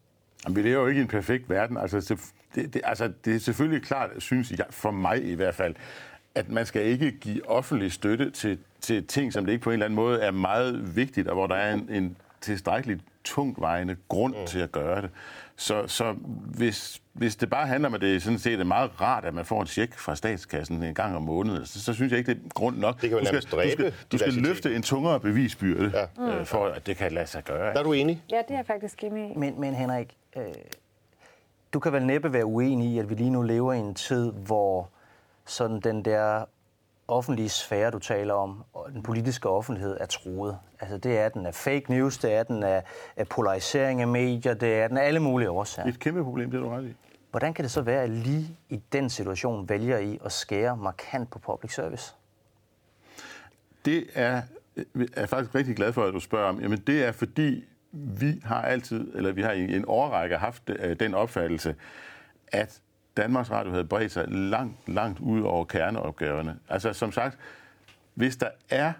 Jamen, 0.43 0.55
vi 0.55 0.61
lever 0.61 0.81
jo 0.81 0.87
ikke 0.87 0.99
i 0.99 1.01
en 1.01 1.07
perfekt 1.07 1.49
verden. 1.49 1.77
Altså, 1.77 2.17
det, 2.55 2.73
det, 2.73 2.81
altså, 2.83 3.11
det 3.25 3.35
er 3.35 3.39
selvfølgelig 3.39 3.83
klart, 3.83 4.09
synes 4.17 4.51
jeg, 4.51 4.65
for 4.69 4.91
mig 4.91 5.25
i 5.25 5.33
hvert 5.33 5.55
fald, 5.55 5.75
at 6.35 6.49
man 6.49 6.65
skal 6.65 6.85
ikke 6.85 7.11
give 7.11 7.49
offentlig 7.49 7.91
støtte 7.91 8.29
til, 8.29 8.57
til 8.81 9.07
ting, 9.07 9.33
som 9.33 9.45
det 9.45 9.51
ikke 9.51 9.63
på 9.63 9.69
en 9.69 9.73
eller 9.73 9.85
anden 9.85 9.95
måde 9.95 10.21
er 10.21 10.31
meget 10.31 10.95
vigtigt, 10.95 11.27
og 11.27 11.35
hvor 11.35 11.47
der 11.47 11.55
er 11.55 11.73
en, 11.73 11.89
en 11.89 12.17
tilstrækkeligt 12.41 13.01
tungtvejende 13.23 13.95
grund 14.09 14.35
mm. 14.35 14.45
til 14.45 14.59
at 14.59 14.71
gøre 14.71 15.01
det. 15.01 15.09
Så, 15.61 15.87
så 15.87 16.15
hvis, 16.57 17.01
hvis 17.13 17.35
det 17.35 17.49
bare 17.49 17.67
handler 17.67 17.89
om, 17.89 17.93
at 17.95 18.01
det 18.01 18.23
sådan 18.23 18.39
set 18.39 18.59
er 18.59 18.63
meget 18.63 19.01
rart, 19.01 19.25
at 19.25 19.33
man 19.33 19.45
får 19.45 19.61
en 19.61 19.67
check 19.67 19.97
fra 19.97 20.15
statskassen 20.15 20.83
en 20.83 20.93
gang 20.95 21.15
om 21.15 21.21
måneden, 21.21 21.65
så, 21.65 21.83
så 21.83 21.93
synes 21.93 22.11
jeg 22.11 22.19
ikke, 22.19 22.33
det 22.33 22.41
er 22.45 22.49
grund 22.49 22.77
nok. 22.77 23.01
Det 23.01 23.09
kan 23.09 23.11
jo 23.11 23.19
du 23.19 23.25
skal, 23.25 23.33
nærmest 23.33 23.51
du 23.51 23.55
dræbe 23.55 23.71
skal, 23.71 23.93
du 24.11 24.17
skal 24.17 24.33
løfte 24.33 24.75
en 24.75 24.81
tungere 24.81 25.19
bevisbyrde, 25.19 26.07
Ja. 26.17 26.39
øh, 26.39 26.45
for 26.45 26.65
at 26.67 26.85
det 26.87 26.97
kan 26.97 27.11
lade 27.11 27.27
sig 27.27 27.43
gøre. 27.43 27.73
Der 27.73 27.79
er 27.79 27.83
du 27.83 27.93
enig? 27.93 28.23
Ja, 28.31 28.37
det 28.47 28.51
er 28.51 28.55
jeg 28.55 28.65
faktisk 28.65 29.03
enig 29.03 29.31
i. 29.31 29.37
Men, 29.37 29.59
men 29.59 29.73
Henrik, 29.75 30.17
øh, 30.37 30.43
du 31.73 31.79
kan 31.79 31.93
vel 31.93 32.05
næppe 32.05 32.33
være 32.33 32.45
uenig 32.45 32.87
i, 32.89 32.99
at 32.99 33.09
vi 33.09 33.15
lige 33.15 33.29
nu 33.29 33.41
lever 33.41 33.73
i 33.73 33.77
en 33.79 33.93
tid, 33.95 34.31
hvor 34.31 34.89
sådan 35.45 35.79
den 35.79 36.05
der 36.05 36.45
offentlige 37.11 37.49
sfære, 37.49 37.91
du 37.91 37.99
taler 37.99 38.33
om, 38.33 38.63
og 38.73 38.89
den 38.93 39.03
politiske 39.03 39.49
offentlighed 39.49 39.97
er 39.99 40.05
truet. 40.05 40.57
Altså 40.79 40.97
det 40.97 41.19
er 41.19 41.29
den 41.29 41.45
af 41.45 41.55
fake 41.55 41.85
news, 41.89 42.17
det 42.17 42.33
er 42.33 42.43
den 42.43 42.63
af, 42.63 42.83
af 43.17 43.27
polarisering 43.27 44.01
af 44.01 44.07
medier, 44.07 44.53
det 44.53 44.79
er 44.79 44.87
den 44.87 44.97
af 44.97 45.07
alle 45.07 45.19
mulige 45.19 45.49
årsager. 45.49 45.89
Et 45.89 45.99
kæmpe 45.99 46.23
problem, 46.23 46.51
det 46.51 46.57
er 46.57 46.61
du 46.61 46.69
ret 46.69 46.85
i. 46.85 46.95
Hvordan 47.31 47.53
kan 47.53 47.63
det 47.63 47.71
så 47.71 47.81
være, 47.81 48.03
at 48.03 48.09
lige 48.09 48.57
i 48.69 48.81
den 48.91 49.09
situation 49.09 49.69
vælger 49.69 49.97
I 49.97 50.19
at 50.25 50.31
skære 50.31 50.77
markant 50.77 51.29
på 51.29 51.39
public 51.39 51.73
service? 51.73 52.15
Det 53.85 54.07
er, 54.13 54.41
er 54.77 54.83
jeg 55.15 55.29
faktisk 55.29 55.55
rigtig 55.55 55.75
glad 55.75 55.93
for, 55.93 56.03
at 56.03 56.13
du 56.13 56.19
spørger 56.19 56.49
om. 56.49 56.61
Jamen, 56.61 56.79
det 56.79 57.05
er 57.05 57.11
fordi, 57.11 57.63
vi 57.91 58.41
har 58.43 58.61
altid, 58.61 59.15
eller 59.15 59.31
vi 59.31 59.41
har 59.41 59.51
i 59.51 59.75
en 59.75 59.85
årrække 59.87 60.37
haft 60.37 60.69
øh, 60.69 60.99
den 60.99 61.13
opfattelse, 61.13 61.75
at 62.47 62.81
Danmarks 63.21 63.51
Radio 63.51 63.71
havde 63.71 63.85
bredt 63.85 64.11
sig 64.11 64.25
langt, 64.27 64.89
langt 64.89 65.19
ud 65.19 65.41
over 65.41 65.65
kerneopgaverne. 65.65 66.57
Altså 66.69 66.93
som 66.93 67.11
sagt, 67.11 67.37
hvis 68.13 68.37
der 68.37 68.49
er 68.69 68.93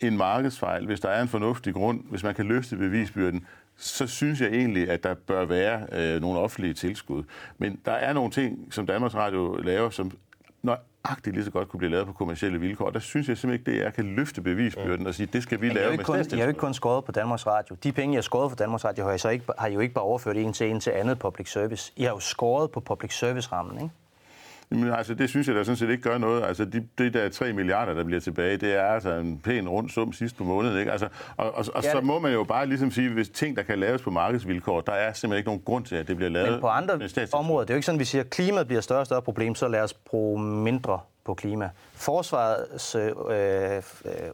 en 0.00 0.16
markedsfejl, 0.16 0.86
hvis 0.86 1.00
der 1.00 1.08
er 1.08 1.22
en 1.22 1.28
fornuftig 1.28 1.74
grund, 1.74 2.00
hvis 2.10 2.22
man 2.22 2.34
kan 2.34 2.46
løfte 2.46 2.76
bevisbyrden, 2.76 3.46
så 3.76 4.06
synes 4.06 4.40
jeg 4.40 4.48
egentlig, 4.48 4.90
at 4.90 5.02
der 5.02 5.14
bør 5.14 5.44
være 5.44 5.86
øh, 5.92 6.20
nogle 6.20 6.38
offentlige 6.38 6.74
tilskud. 6.74 7.24
Men 7.58 7.80
der 7.84 7.92
er 7.92 8.12
nogle 8.12 8.30
ting, 8.30 8.74
som 8.74 8.86
Danmarks 8.86 9.14
Radio 9.14 9.56
laver, 9.56 9.90
som 9.90 10.10
nøjagtigt 11.04 11.36
lige 11.36 11.44
så 11.44 11.50
godt 11.50 11.68
kunne 11.68 11.78
blive 11.78 11.90
lavet 11.90 12.06
på 12.06 12.12
kommersielle 12.12 12.60
vilkår. 12.60 12.90
Der 12.90 12.98
synes 12.98 13.28
jeg 13.28 13.38
simpelthen 13.38 13.72
ikke, 13.72 13.80
det 13.80 13.86
er, 13.86 13.90
kan 13.90 14.04
løfte 14.04 14.40
bevisbyrden 14.42 15.06
og 15.06 15.14
sige, 15.14 15.26
det 15.32 15.42
skal 15.42 15.60
vi 15.60 15.66
Men 15.66 15.76
lave 15.76 15.96
med 15.96 16.04
kun. 16.04 16.16
Jeg 16.16 16.26
har 16.32 16.42
jo 16.42 16.48
ikke 16.48 16.60
kun 16.60 16.74
skåret 16.74 17.04
på 17.04 17.12
Danmarks 17.12 17.46
Radio. 17.46 17.76
De 17.84 17.92
penge, 17.92 18.14
jeg 18.14 18.18
har 18.18 18.22
skåret 18.22 18.50
på 18.50 18.56
Danmarks 18.56 18.84
Radio, 18.84 19.04
har, 19.04 19.10
jeg 19.10 19.20
så 19.20 19.28
ikke, 19.28 19.44
har 19.58 19.68
I 19.68 19.74
jo 19.74 19.80
ikke 19.80 19.94
bare 19.94 20.04
overført 20.04 20.36
en 20.36 20.52
til 20.52 20.70
en 20.70 20.80
til 20.80 20.90
andet 20.90 21.18
public 21.18 21.52
service. 21.52 21.92
I 21.96 22.02
har 22.02 22.10
jo 22.10 22.20
skåret 22.20 22.70
på 22.70 22.80
public 22.80 23.18
service-rammen, 23.18 23.82
ikke? 23.82 23.94
Jamen, 24.70 24.92
altså, 24.92 25.14
det 25.14 25.28
synes 25.28 25.48
jeg 25.48 25.56
da 25.56 25.64
sådan 25.64 25.76
set 25.76 25.90
ikke 25.90 26.02
gør 26.02 26.18
noget. 26.18 26.44
Altså, 26.44 26.64
de, 26.64 26.88
det 26.98 27.14
der 27.14 27.28
3 27.28 27.52
milliarder, 27.52 27.94
der 27.94 28.04
bliver 28.04 28.20
tilbage, 28.20 28.56
det 28.56 28.74
er 28.74 28.84
altså 28.84 29.14
en 29.14 29.40
pæn 29.44 29.68
rund 29.68 29.88
sum 29.88 30.12
sidst 30.12 30.36
på 30.36 30.44
måneden. 30.44 30.78
Ikke? 30.78 30.92
Altså, 30.92 31.08
og 31.36 31.54
og, 31.54 31.64
og 31.74 31.84
Ja, 31.84 31.90
så 31.90 32.00
må 32.00 32.18
man 32.18 32.32
jo 32.32 32.44
bare 32.44 32.66
ligesom 32.66 32.90
sige, 32.90 33.08
hvis 33.08 33.28
ting, 33.28 33.56
der 33.56 33.62
kan 33.62 33.78
laves 33.78 34.02
på 34.02 34.10
markedsvilkår, 34.10 34.80
der 34.80 34.92
er 34.92 35.12
simpelthen 35.12 35.38
ikke 35.38 35.48
nogen 35.48 35.62
grund 35.64 35.84
til, 35.84 35.96
at 35.96 36.08
det 36.08 36.16
bliver 36.16 36.30
lavet 36.30 36.50
Men 36.52 36.60
på 36.60 36.66
andre 36.66 37.08
områder, 37.32 37.64
det 37.64 37.70
er 37.70 37.74
jo 37.74 37.76
ikke 37.76 37.86
sådan, 37.86 37.96
at 37.96 38.00
vi 38.00 38.04
siger, 38.04 38.22
at 38.22 38.30
klimaet 38.30 38.66
bliver 38.66 38.80
større 38.80 39.00
og 39.00 39.06
større 39.06 39.22
problem, 39.22 39.54
så 39.54 39.68
lad 39.68 39.80
os 39.80 39.94
bruge 39.94 40.42
mindre 40.42 41.00
på 41.28 41.34
klima. 41.34 41.70
Forsvarets 41.94 42.94
øh, 42.94 43.06
øh, 43.06 43.82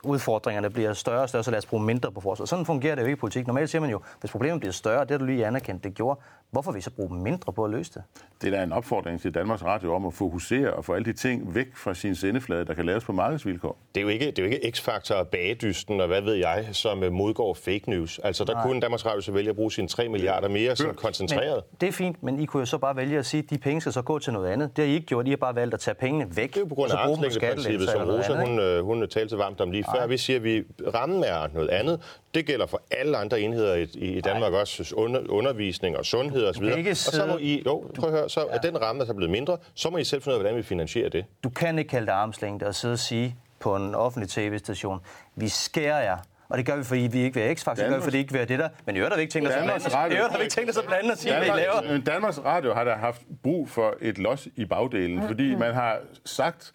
udfordringerne 0.03 0.71
bliver 0.71 0.93
større 0.93 1.23
og 1.23 1.29
større, 1.29 1.45
så 1.45 1.51
lad 1.51 1.59
os 1.59 1.67
bruge 1.67 1.83
mindre 1.83 2.13
på 2.13 2.21
forsvaret. 2.21 2.49
Sådan 2.49 2.67
fungerer 2.67 2.95
det 2.95 3.03
jo 3.03 3.07
ikke 3.07 3.17
i 3.17 3.21
politik. 3.21 3.47
Normalt 3.47 3.71
siger 3.71 3.81
man 3.81 3.91
jo, 3.91 4.01
hvis 4.21 4.31
problemet 4.31 4.61
bliver 4.61 4.73
større, 4.73 5.01
det 5.01 5.11
har 5.11 5.19
du 5.19 5.25
lige 5.25 5.47
anerkendt, 5.47 5.85
det 5.85 5.95
gjorde, 5.95 6.21
hvorfor 6.55 6.73
vil 6.73 6.79
I 6.79 6.83
så 6.83 6.91
bruge 6.91 7.23
mindre 7.23 7.53
på 7.53 7.65
at 7.65 7.71
løse 7.71 7.93
det? 7.95 8.03
Det 8.43 8.53
er 8.55 8.57
da 8.57 8.65
en 8.65 8.73
opfordring 8.73 9.21
til 9.21 9.35
Danmarks 9.35 9.65
Radio 9.65 9.95
om 9.95 10.07
at 10.07 10.15
fokusere 10.15 10.73
og 10.73 10.85
få 10.85 10.93
alle 10.93 11.05
de 11.05 11.13
ting 11.13 11.55
væk 11.55 11.77
fra 11.77 11.95
sin 11.95 12.15
sendeflade, 12.15 12.65
der 12.65 12.75
kan 12.75 12.87
laves 12.87 13.05
på 13.05 13.13
markedsvilkår. 13.13 13.79
Det 13.95 14.01
er 14.01 14.03
jo 14.03 14.09
ikke, 14.09 14.27
det 14.27 14.39
er 14.39 14.43
jo 14.43 14.49
ikke 14.51 14.73
X-Factor 14.77 15.15
og 15.15 15.29
bagedysten 15.29 16.01
og 16.01 16.07
hvad 16.07 16.21
ved 16.21 16.35
jeg, 16.35 16.69
som 16.73 17.03
øh, 17.03 17.13
modgår 17.13 17.55
fake 17.55 17.91
news. 17.91 18.19
Altså, 18.19 18.45
der 18.45 18.53
Nej. 18.53 18.63
kunne 18.63 18.81
Danmarks 18.81 19.07
Radio 19.07 19.21
så 19.21 19.33
vælge 19.33 19.51
at 19.51 19.57
bruge 19.57 19.73
sine 19.73 19.89
3 19.89 20.09
milliarder 20.09 20.49
mere 20.49 20.77
som 20.77 20.95
koncentreret. 20.95 21.63
Men 21.71 21.77
det 21.81 21.89
er 21.89 21.93
fint, 21.93 22.23
men 22.23 22.41
I 22.41 22.47
kunne 22.47 22.61
jo 22.61 22.67
så 22.67 22.79
bare 22.79 22.97
vælge 22.97 23.19
at 23.19 23.27
sige, 23.27 23.43
at 23.43 23.51
de 23.51 23.59
penge 23.59 23.81
skal 23.81 23.93
så 23.93 24.03
gå 24.03 24.19
til 24.19 24.33
noget 24.33 24.49
andet. 24.49 24.77
Det 24.77 24.85
har 24.85 24.93
I 24.93 24.95
ikke 24.95 25.07
gjort. 25.07 25.27
I 25.27 25.31
har 25.31 25.37
bare 25.37 25.55
valgt 25.55 25.75
at 25.75 25.81
tage 25.81 25.95
pengene 25.95 26.37
væk. 26.37 26.49
Det 26.49 26.57
er 26.57 26.61
jo 26.61 26.67
på 26.67 26.75
grund 26.75 26.93
af 26.93 26.97
armslængdeprincippet, 26.97 27.89
som 27.89 28.09
Rosa 28.09 28.33
andet, 28.33 28.49
hun, 28.49 28.59
øh, 28.59 28.85
hun 28.85 29.09
talte 29.09 29.39
varmt 29.39 29.61
om 29.61 29.71
lige 29.71 29.85
før. 29.95 30.07
Vi 30.07 30.19
siger, 30.19 30.37
at 30.37 30.45
vi, 30.45 30.63
rammen 30.95 31.25
er 31.25 31.49
noget 31.55 31.69
andet. 31.69 32.01
Det 32.35 32.47
gælder 32.47 32.67
for 32.67 32.83
alle 32.91 33.17
andre 33.17 33.41
enheder 33.41 33.75
i, 33.75 33.83
i 33.95 34.21
Danmark 34.21 34.53
også, 34.53 34.95
under, 34.97 35.21
undervisning 35.29 35.97
og 35.97 36.05
sundhed 36.05 36.47
osv. 36.47 36.63
ikke 36.65 36.91
Og 36.91 36.97
så 36.97 37.27
må 37.27 37.37
I, 37.41 37.63
jo, 37.67 37.85
prøv 37.99 38.09
at 38.11 38.17
høre, 38.19 38.29
så 38.31 38.47
er 38.51 38.59
den 38.59 38.83
ramme, 38.83 39.03
der 39.05 39.09
er 39.11 39.15
blevet 39.15 39.31
mindre, 39.31 39.57
så 39.75 39.91
må 39.91 39.99
I 39.99 40.05
selv 40.05 40.23
finde 40.23 40.35
ud 40.35 40.39
af, 40.39 40.43
hvordan 40.43 40.57
vi 40.57 40.63
finansierer 40.63 41.09
det. 41.09 41.25
Du 41.45 41.49
kan 41.51 41.79
ikke 41.79 41.89
kalde 41.89 42.07
det 42.07 42.13
armslængde 42.13 42.67
og 42.67 42.75
sidde 42.75 42.93
og 42.93 42.99
sige 42.99 43.37
på 43.61 43.77
en 43.77 43.95
offentlig 43.95 44.29
tv-station, 44.31 45.01
vi 45.37 45.49
skærer 45.49 46.03
jer. 46.03 46.17
Og 46.49 46.59
det 46.59 46.67
gør 46.67 46.77
vi, 46.77 46.85
fordi 46.85 47.01
vi 47.01 47.19
ikke 47.23 47.41
vil 47.41 47.51
X-Factor, 47.57 47.75
det 47.75 47.89
gør 47.89 47.97
vi, 47.97 48.03
fordi 48.03 48.17
vi 48.17 48.21
ikke 48.21 48.33
vil 48.33 48.49
det 48.49 48.59
der. 48.59 48.69
Men 48.87 48.97
i 48.97 48.99
øvrigt 48.99 49.13
har 49.13 49.17
vi 49.17 49.23
ikke 49.23 49.33
tænkt 49.33 49.49
os 49.49 49.55
at 49.55 49.63
blande 49.65 49.87
os. 49.87 49.95
Radio- 49.95 50.15
I 50.15 50.17
øvrigt 50.17 50.31
har 50.33 50.39
vi 50.39 50.45
ikke 50.45 50.55
tænkt 50.55 50.71
os 50.71 50.77
at 50.77 50.85
blande 50.85 51.13
os 51.13 51.25
i, 51.25 51.29
hvad 51.29 51.43
I 51.47 51.51
laver. 51.51 52.01
Danmarks 52.07 52.39
Radio 52.45 52.75
har 52.75 52.85
da 52.85 52.93
haft 52.93 53.23
brug 53.43 53.69
for 53.69 53.95
et 54.01 54.19
los 54.19 54.49
i 54.57 54.65
bagdelen, 54.65 55.27
fordi 55.27 55.55
man 55.55 55.75
har 55.75 55.99
sagt, 56.25 56.73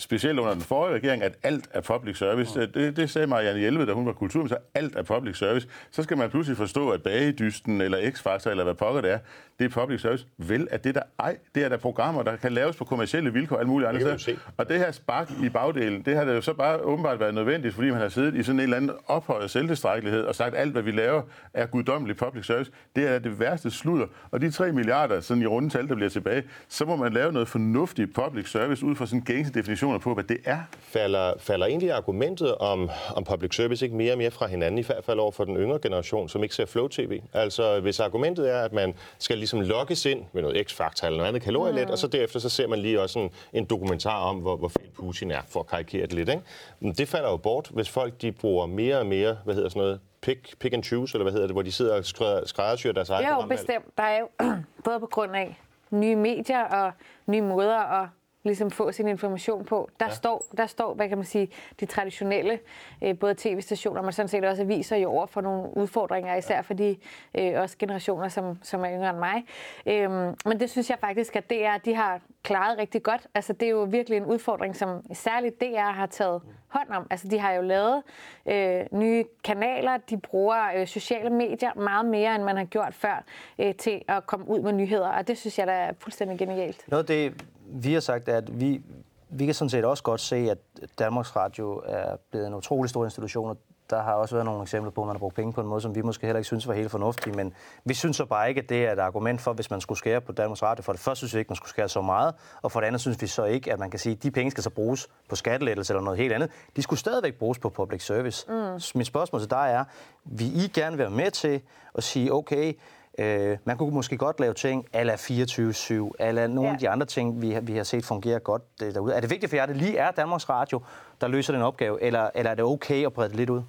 specielt 0.00 0.38
under 0.38 0.52
den 0.52 0.62
forrige 0.62 0.94
regering, 0.94 1.22
at 1.22 1.34
alt 1.42 1.68
er 1.70 1.80
public 1.80 2.18
service. 2.18 2.60
Det, 2.60 2.96
det 2.96 3.10
sagde 3.10 3.26
Marianne 3.26 3.60
Hjelved, 3.60 3.86
da 3.86 3.92
hun 3.92 4.06
var 4.06 4.12
kulturminister, 4.12 4.58
alt 4.74 4.96
er 4.96 5.02
public 5.02 5.36
service. 5.36 5.68
Så 5.90 6.02
skal 6.02 6.18
man 6.18 6.30
pludselig 6.30 6.56
forstå, 6.56 6.90
at 6.90 7.02
Bagedysten 7.02 7.80
eller 7.80 8.10
X-Factor 8.10 8.50
eller 8.50 8.64
hvad 8.64 8.74
pokker 8.74 9.00
det 9.00 9.10
er, 9.10 9.18
det 9.60 9.66
er 9.66 9.80
public 9.80 10.00
service. 10.00 10.26
Vel, 10.38 10.68
at 10.70 10.84
det 10.84 10.94
der 10.94 11.02
ej, 11.18 11.36
det 11.54 11.64
er 11.64 11.68
der 11.68 11.76
programmer, 11.76 12.22
der 12.22 12.36
kan 12.36 12.52
laves 12.52 12.76
på 12.76 12.84
kommersielle 12.84 13.32
vilkår 13.32 13.64
vi 13.64 13.72
jo 13.82 14.00
steder. 14.00 14.16
se. 14.16 14.38
Og 14.56 14.68
det 14.68 14.78
her 14.78 14.92
spark 14.92 15.30
i 15.44 15.48
bagdelen, 15.48 16.02
det 16.02 16.16
har 16.16 16.24
det 16.24 16.34
jo 16.34 16.40
så 16.40 16.52
bare 16.52 16.76
åbenbart 16.76 17.20
været 17.20 17.34
nødvendigt, 17.34 17.74
fordi 17.74 17.90
man 17.90 18.00
har 18.00 18.08
siddet 18.08 18.34
i 18.34 18.42
sådan 18.42 18.58
en 18.58 18.62
eller 18.62 18.76
anden 18.76 18.90
ophøjet 19.06 19.50
selvtilstrækkelighed 19.50 20.24
og 20.24 20.34
sagt, 20.34 20.54
at 20.54 20.60
alt, 20.60 20.72
hvad 20.72 20.82
vi 20.82 20.90
laver, 20.90 21.22
er 21.54 21.66
guddommelig 21.66 22.16
public 22.16 22.46
service. 22.46 22.70
Det 22.96 23.08
er 23.08 23.18
det 23.18 23.40
værste 23.40 23.70
sludder. 23.70 24.06
Og 24.30 24.40
de 24.40 24.50
3 24.50 24.72
milliarder, 24.72 25.20
sådan 25.20 25.42
i 25.42 25.46
runde 25.46 25.70
tal, 25.70 25.88
der 25.88 25.94
bliver 25.94 26.10
tilbage, 26.10 26.42
så 26.68 26.84
må 26.84 26.96
man 26.96 27.12
lave 27.12 27.32
noget 27.32 27.48
fornuftigt 27.48 28.14
public 28.14 28.50
service 28.50 28.86
ud 28.86 28.96
fra 28.96 29.06
sådan 29.06 29.20
gængse 29.20 29.52
definitioner 29.52 29.98
på, 29.98 30.14
hvad 30.14 30.24
det 30.24 30.38
er. 30.44 30.60
Falder, 30.80 31.32
falder 31.38 31.66
egentlig 31.66 31.92
argumentet 31.92 32.54
om, 32.54 32.90
om 33.16 33.24
public 33.24 33.54
service 33.54 33.84
ikke 33.84 33.96
mere 33.96 34.12
og 34.12 34.18
mere 34.18 34.30
fra 34.30 34.46
hinanden, 34.46 34.78
i 34.78 34.82
hvert 34.82 35.04
fald 35.04 35.18
over 35.18 35.32
for 35.32 35.44
den 35.44 35.56
yngre 35.56 35.78
generation, 35.82 36.28
som 36.28 36.42
ikke 36.42 36.54
ser 36.54 36.66
Flow-TV? 36.66 37.20
Altså, 37.32 37.80
hvis 37.80 38.00
argumentet 38.00 38.50
er, 38.50 38.60
at 38.60 38.72
man 38.72 38.94
skal 39.18 39.38
ligesom 39.52 39.76
lokkes 39.76 40.06
ind 40.06 40.24
med 40.32 40.42
noget 40.42 40.66
X-Factor 40.70 41.06
eller 41.06 41.16
noget 41.16 41.28
andet 41.28 41.42
kalorielet, 41.42 41.84
mm. 41.86 41.90
og 41.92 41.98
så 41.98 42.06
derefter 42.06 42.38
så 42.40 42.48
ser 42.48 42.66
man 42.66 42.78
lige 42.78 43.00
også 43.00 43.18
en, 43.18 43.30
en 43.52 43.64
dokumentar 43.64 44.20
om, 44.20 44.36
hvor, 44.36 44.56
hvor 44.56 44.68
fed 44.68 44.88
Putin 44.94 45.30
er, 45.30 45.40
for 45.48 45.60
at 45.60 45.66
karikere 45.66 46.02
det 46.02 46.12
lidt, 46.12 46.28
ikke? 46.28 46.42
Men 46.80 46.92
det 46.92 47.08
falder 47.08 47.30
jo 47.30 47.36
bort, 47.36 47.68
hvis 47.72 47.88
folk 47.88 48.22
de 48.22 48.32
bruger 48.32 48.66
mere 48.66 48.98
og 48.98 49.06
mere, 49.06 49.38
hvad 49.44 49.54
hedder 49.54 49.68
sådan 49.68 49.80
noget, 49.82 50.00
pick, 50.22 50.58
pick 50.58 50.74
and 50.74 50.84
choose, 50.84 51.14
eller 51.14 51.22
hvad 51.24 51.32
hedder 51.32 51.46
det, 51.46 51.54
hvor 51.54 51.62
de 51.62 51.72
sidder 51.72 51.94
og 51.94 52.00
skræ- 52.00 52.46
skræddersyr 52.46 52.92
deres 52.92 53.10
eget 53.10 53.20
Det 53.20 53.26
er 53.26 53.30
jo 53.34 53.40
programvalg. 53.40 53.66
bestemt. 53.66 53.96
Der 53.98 54.02
er 54.02 54.18
jo 54.18 54.28
både 54.84 55.00
på 55.00 55.06
grund 55.06 55.36
af 55.36 55.60
nye 55.90 56.16
medier 56.16 56.64
og 56.64 56.92
nye 57.26 57.40
måder 57.42 57.78
at 58.02 58.08
ligesom 58.44 58.70
få 58.70 58.92
sin 58.92 59.08
information 59.08 59.64
på. 59.64 59.90
Der, 60.00 60.06
ja. 60.06 60.12
står, 60.12 60.46
der 60.56 60.66
står, 60.66 60.94
hvad 60.94 61.08
kan 61.08 61.18
man 61.18 61.24
sige, 61.24 61.48
de 61.80 61.86
traditionelle, 61.86 62.58
øh, 63.02 63.18
både 63.18 63.34
tv-stationer, 63.38 64.02
men 64.02 64.12
sådan 64.12 64.28
set 64.28 64.44
også 64.44 64.62
aviser 64.62 64.96
jo 64.96 65.10
over 65.10 65.26
for 65.26 65.40
nogle 65.40 65.76
udfordringer, 65.76 66.36
især 66.36 66.62
for 66.62 66.74
de 66.74 66.96
øh, 67.34 67.60
også 67.60 67.76
generationer, 67.78 68.28
som, 68.28 68.58
som 68.62 68.84
er 68.84 68.90
yngre 68.90 69.10
end 69.10 69.18
mig. 69.18 69.44
Øhm, 69.86 70.34
men 70.46 70.60
det 70.60 70.70
synes 70.70 70.90
jeg 70.90 70.98
faktisk, 70.98 71.36
at 71.36 71.50
DR, 71.50 71.78
de 71.84 71.94
har 71.94 72.20
klaret 72.42 72.78
rigtig 72.78 73.02
godt. 73.02 73.26
Altså, 73.34 73.52
det 73.52 73.66
er 73.66 73.70
jo 73.70 73.82
virkelig 73.82 74.16
en 74.16 74.24
udfordring, 74.24 74.76
som 74.76 75.02
særligt 75.12 75.60
DR 75.60 75.90
har 75.90 76.06
taget 76.06 76.42
hånd 76.68 76.88
om. 76.90 77.06
Altså, 77.10 77.28
de 77.28 77.38
har 77.38 77.52
jo 77.52 77.62
lavet 77.62 78.02
øh, 78.46 78.86
nye 78.92 79.24
kanaler, 79.44 79.96
de 79.96 80.16
bruger 80.16 80.72
øh, 80.76 80.86
sociale 80.86 81.30
medier 81.30 81.74
meget 81.74 82.06
mere, 82.06 82.34
end 82.34 82.44
man 82.44 82.56
har 82.56 82.64
gjort 82.64 82.94
før, 82.94 83.24
øh, 83.58 83.74
til 83.74 84.02
at 84.08 84.26
komme 84.26 84.48
ud 84.48 84.60
med 84.60 84.72
nyheder, 84.72 85.08
og 85.08 85.28
det 85.28 85.38
synes 85.38 85.58
jeg, 85.58 85.66
der 85.66 85.72
er 85.72 85.92
fuldstændig 85.98 86.38
genialt. 86.38 86.84
Noget 86.88 87.08
det, 87.08 87.44
vi 87.72 87.92
har 87.92 88.00
sagt, 88.00 88.28
at 88.28 88.60
vi, 88.60 88.82
vi 89.30 89.44
kan 89.44 89.54
sådan 89.54 89.70
set 89.70 89.84
også 89.84 90.02
godt 90.02 90.20
se, 90.20 90.36
at 90.36 90.58
Danmarks 90.98 91.36
Radio 91.36 91.82
er 91.86 92.16
blevet 92.30 92.46
en 92.46 92.54
utrolig 92.54 92.90
stor 92.90 93.04
institution, 93.04 93.50
og 93.50 93.56
der 93.90 94.02
har 94.02 94.14
også 94.14 94.34
været 94.34 94.44
nogle 94.44 94.62
eksempler 94.62 94.90
på, 94.90 95.00
at 95.00 95.06
man 95.06 95.16
har 95.16 95.18
brugt 95.18 95.34
penge 95.34 95.52
på 95.52 95.60
en 95.60 95.66
måde, 95.66 95.80
som 95.80 95.94
vi 95.94 96.02
måske 96.02 96.26
heller 96.26 96.38
ikke 96.38 96.46
synes 96.46 96.68
var 96.68 96.74
helt 96.74 96.90
fornuftig, 96.90 97.36
men 97.36 97.54
vi 97.84 97.94
synes 97.94 98.16
så 98.16 98.24
bare 98.24 98.48
ikke, 98.48 98.60
at 98.60 98.68
det 98.68 98.86
er 98.86 98.92
et 98.92 98.98
argument 98.98 99.40
for, 99.40 99.52
hvis 99.52 99.70
man 99.70 99.80
skulle 99.80 99.98
skære 99.98 100.20
på 100.20 100.32
Danmarks 100.32 100.62
Radio. 100.62 100.82
For 100.82 100.92
det 100.92 101.00
første 101.00 101.18
synes 101.18 101.34
vi 101.34 101.38
ikke, 101.38 101.48
man 101.48 101.56
skulle 101.56 101.68
skære 101.68 101.88
så 101.88 102.02
meget, 102.02 102.34
og 102.62 102.72
for 102.72 102.80
det 102.80 102.86
andet 102.86 103.00
synes 103.00 103.22
vi 103.22 103.26
så 103.26 103.44
ikke, 103.44 103.72
at 103.72 103.78
man 103.78 103.90
kan 103.90 103.98
sige, 103.98 104.12
at 104.12 104.22
de 104.22 104.30
penge 104.30 104.50
skal 104.50 104.62
så 104.62 104.70
bruges 104.70 105.08
på 105.28 105.36
skattelettelse 105.36 105.92
eller 105.92 106.02
noget 106.02 106.18
helt 106.18 106.32
andet. 106.32 106.50
De 106.76 106.82
skulle 106.82 107.00
stadigvæk 107.00 107.38
bruges 107.38 107.58
på 107.58 107.68
public 107.68 108.06
service. 108.06 108.46
Mm. 108.48 108.80
Mit 108.94 109.06
spørgsmål 109.06 109.40
til 109.40 109.50
dig 109.50 109.70
er, 109.70 109.84
vil 110.24 110.64
I 110.64 110.66
gerne 110.66 110.98
være 110.98 111.10
med 111.10 111.30
til 111.30 111.60
at 111.94 112.02
sige, 112.02 112.32
okay, 112.32 112.72
Øh, 113.20 113.58
man 113.64 113.76
kunne 113.76 113.94
måske 113.94 114.16
godt 114.16 114.40
lave 114.40 114.54
ting 114.54 114.86
ala 114.92 115.14
24-7, 115.14 116.10
ala 116.18 116.46
nogle 116.46 116.68
ja. 116.68 116.72
af 116.74 116.78
de 116.80 116.88
andre 116.88 117.06
ting, 117.06 117.42
vi, 117.42 117.50
har- 117.50 117.60
vi 117.60 117.76
har 117.76 117.82
set 117.84 118.04
fungere 118.04 118.38
godt 118.38 118.62
øh, 118.82 118.94
derude. 118.94 119.14
Er 119.14 119.20
det 119.20 119.30
vigtigt 119.30 119.50
for 119.50 119.56
jer, 119.56 119.62
at 119.62 119.68
det 119.68 119.76
lige 119.76 119.96
er 119.98 120.10
Danmarks 120.10 120.48
Radio, 120.48 120.80
der 121.20 121.28
løser 121.28 121.52
den 121.52 121.62
opgave, 121.62 122.02
eller, 122.02 122.30
eller 122.34 122.50
er 122.50 122.54
det 122.54 122.64
okay 122.64 123.06
at 123.06 123.12
brede 123.12 123.28
det 123.28 123.36
lidt 123.36 123.50
ud? 123.50 123.62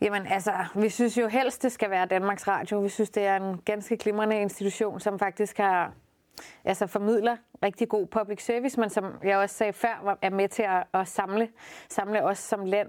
Jamen 0.00 0.26
altså, 0.26 0.52
vi 0.74 0.88
synes 0.88 1.18
jo 1.18 1.28
helst, 1.28 1.62
det 1.62 1.72
skal 1.72 1.90
være 1.90 2.06
Danmarks 2.06 2.48
Radio. 2.48 2.80
Vi 2.80 2.88
synes, 2.88 3.10
det 3.10 3.26
er 3.26 3.36
en 3.36 3.60
ganske 3.64 3.96
glimrende 3.96 4.40
institution, 4.40 5.00
som 5.00 5.18
faktisk 5.18 5.58
har 5.58 5.92
altså 6.64 6.86
formidler 6.86 7.36
rigtig 7.62 7.88
god 7.88 8.06
public 8.06 8.44
service, 8.44 8.80
men 8.80 8.90
som 8.90 9.04
jeg 9.24 9.38
også 9.38 9.54
sagde 9.56 9.72
før, 9.72 10.18
er 10.22 10.30
med 10.30 10.48
til 10.48 10.62
at, 10.62 11.00
at 11.00 11.08
samle, 11.08 11.48
samle 11.88 12.24
os 12.24 12.38
som 12.38 12.64
land. 12.64 12.88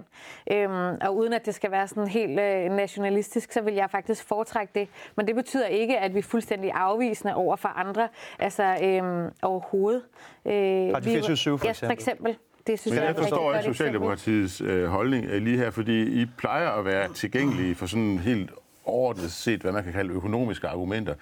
Øhm, 0.51 0.97
og 1.01 1.15
uden 1.17 1.33
at 1.33 1.45
det 1.45 1.55
skal 1.55 1.71
være 1.71 1.87
sådan 1.87 2.07
helt 2.07 2.39
øh, 2.39 2.71
nationalistisk, 2.71 3.51
så 3.51 3.61
vil 3.61 3.73
jeg 3.73 3.89
faktisk 3.89 4.27
foretrække 4.27 4.71
det. 4.75 4.87
Men 5.15 5.27
det 5.27 5.35
betyder 5.35 5.65
ikke, 5.67 5.97
at 5.99 6.13
vi 6.13 6.19
er 6.19 6.23
fuldstændig 6.23 6.71
afvisende 6.73 7.35
over 7.35 7.55
for 7.55 7.69
andre, 7.69 8.07
altså 8.39 8.63
øhm, 8.83 9.29
overhovedet. 9.41 10.01
Øh, 10.45 10.53
Radio 10.53 11.11
vi- 11.11 11.19
24syv 11.19 11.49
for 11.57 11.65
ja, 11.65 11.69
eksempel. 11.69 11.75
for 11.87 11.91
eksempel. 11.91 12.37
Det 12.67 12.79
synes 12.79 12.91
Men 12.93 13.03
jeg, 13.03 13.03
er 13.03 13.07
jeg 13.13 13.15
forstår 13.15 13.53
ikke. 13.53 13.63
Socialdemokratiets 13.63 14.61
øh, 14.61 14.85
holdning 14.85 15.25
øh, 15.25 15.41
lige 15.41 15.57
her, 15.57 15.71
fordi 15.71 16.21
I 16.21 16.25
plejer 16.37 16.69
at 16.69 16.85
være 16.85 17.13
tilgængelige 17.13 17.75
for 17.75 17.85
sådan 17.85 18.17
helt 18.19 18.51
overordnet 18.85 19.31
set, 19.31 19.61
hvad 19.61 19.71
man 19.71 19.83
kan 19.83 19.93
kalde 19.93 20.13
økonomiske 20.13 20.67
argumenter. 20.67 21.15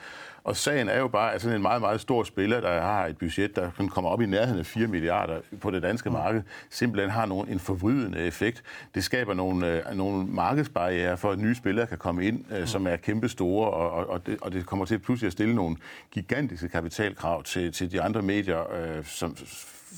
Og 0.48 0.58
sagen 0.58 0.90
er 0.90 1.00
jo 1.00 1.08
bare, 1.08 1.34
at 1.34 1.42
sådan 1.42 1.56
en 1.56 1.62
meget, 1.62 1.82
meget 1.82 2.02
stor 2.02 2.24
spiller, 2.24 2.62
der 2.62 2.82
har 2.82 3.06
et 3.06 3.18
budget, 3.18 3.56
der 3.56 3.72
sådan 3.72 3.90
kommer 3.90 4.10
op 4.10 4.22
i 4.22 4.26
nærheden 4.26 4.60
af 4.60 4.66
4 4.66 4.88
milliarder 4.88 5.40
på 5.62 5.72
det 5.72 5.84
danske 5.84 6.10
marked, 6.10 6.42
simpelthen 6.70 7.10
har 7.12 7.26
nogen, 7.26 7.50
en 7.50 7.60
forvridende 7.60 8.20
effekt. 8.20 8.64
Det 8.96 9.04
skaber 9.04 9.34
nogle, 9.34 9.90
øh, 9.90 9.98
nogle 9.98 10.28
markedsbarriere 10.28 11.18
for, 11.18 11.32
at 11.32 11.40
nye 11.40 11.56
spillere 11.56 11.88
kan 11.88 11.98
komme 11.98 12.26
ind, 12.26 12.46
øh, 12.52 12.68
som 12.68 12.88
er 12.88 12.96
kæmpe 12.96 13.30
store, 13.30 13.70
og, 13.72 13.92
og, 13.92 14.10
og, 14.10 14.26
det, 14.26 14.38
og 14.42 14.52
det 14.52 14.66
kommer 14.66 14.86
til 14.86 15.00
pludselig 15.00 15.28
at 15.28 15.34
stille 15.34 15.56
nogle 15.56 15.76
gigantiske 16.12 16.70
kapitalkrav 16.70 17.44
til, 17.44 17.72
til 17.72 17.92
de 17.92 18.02
andre 18.02 18.22
medier, 18.22 18.74
øh, 18.74 19.06
som 19.06 19.38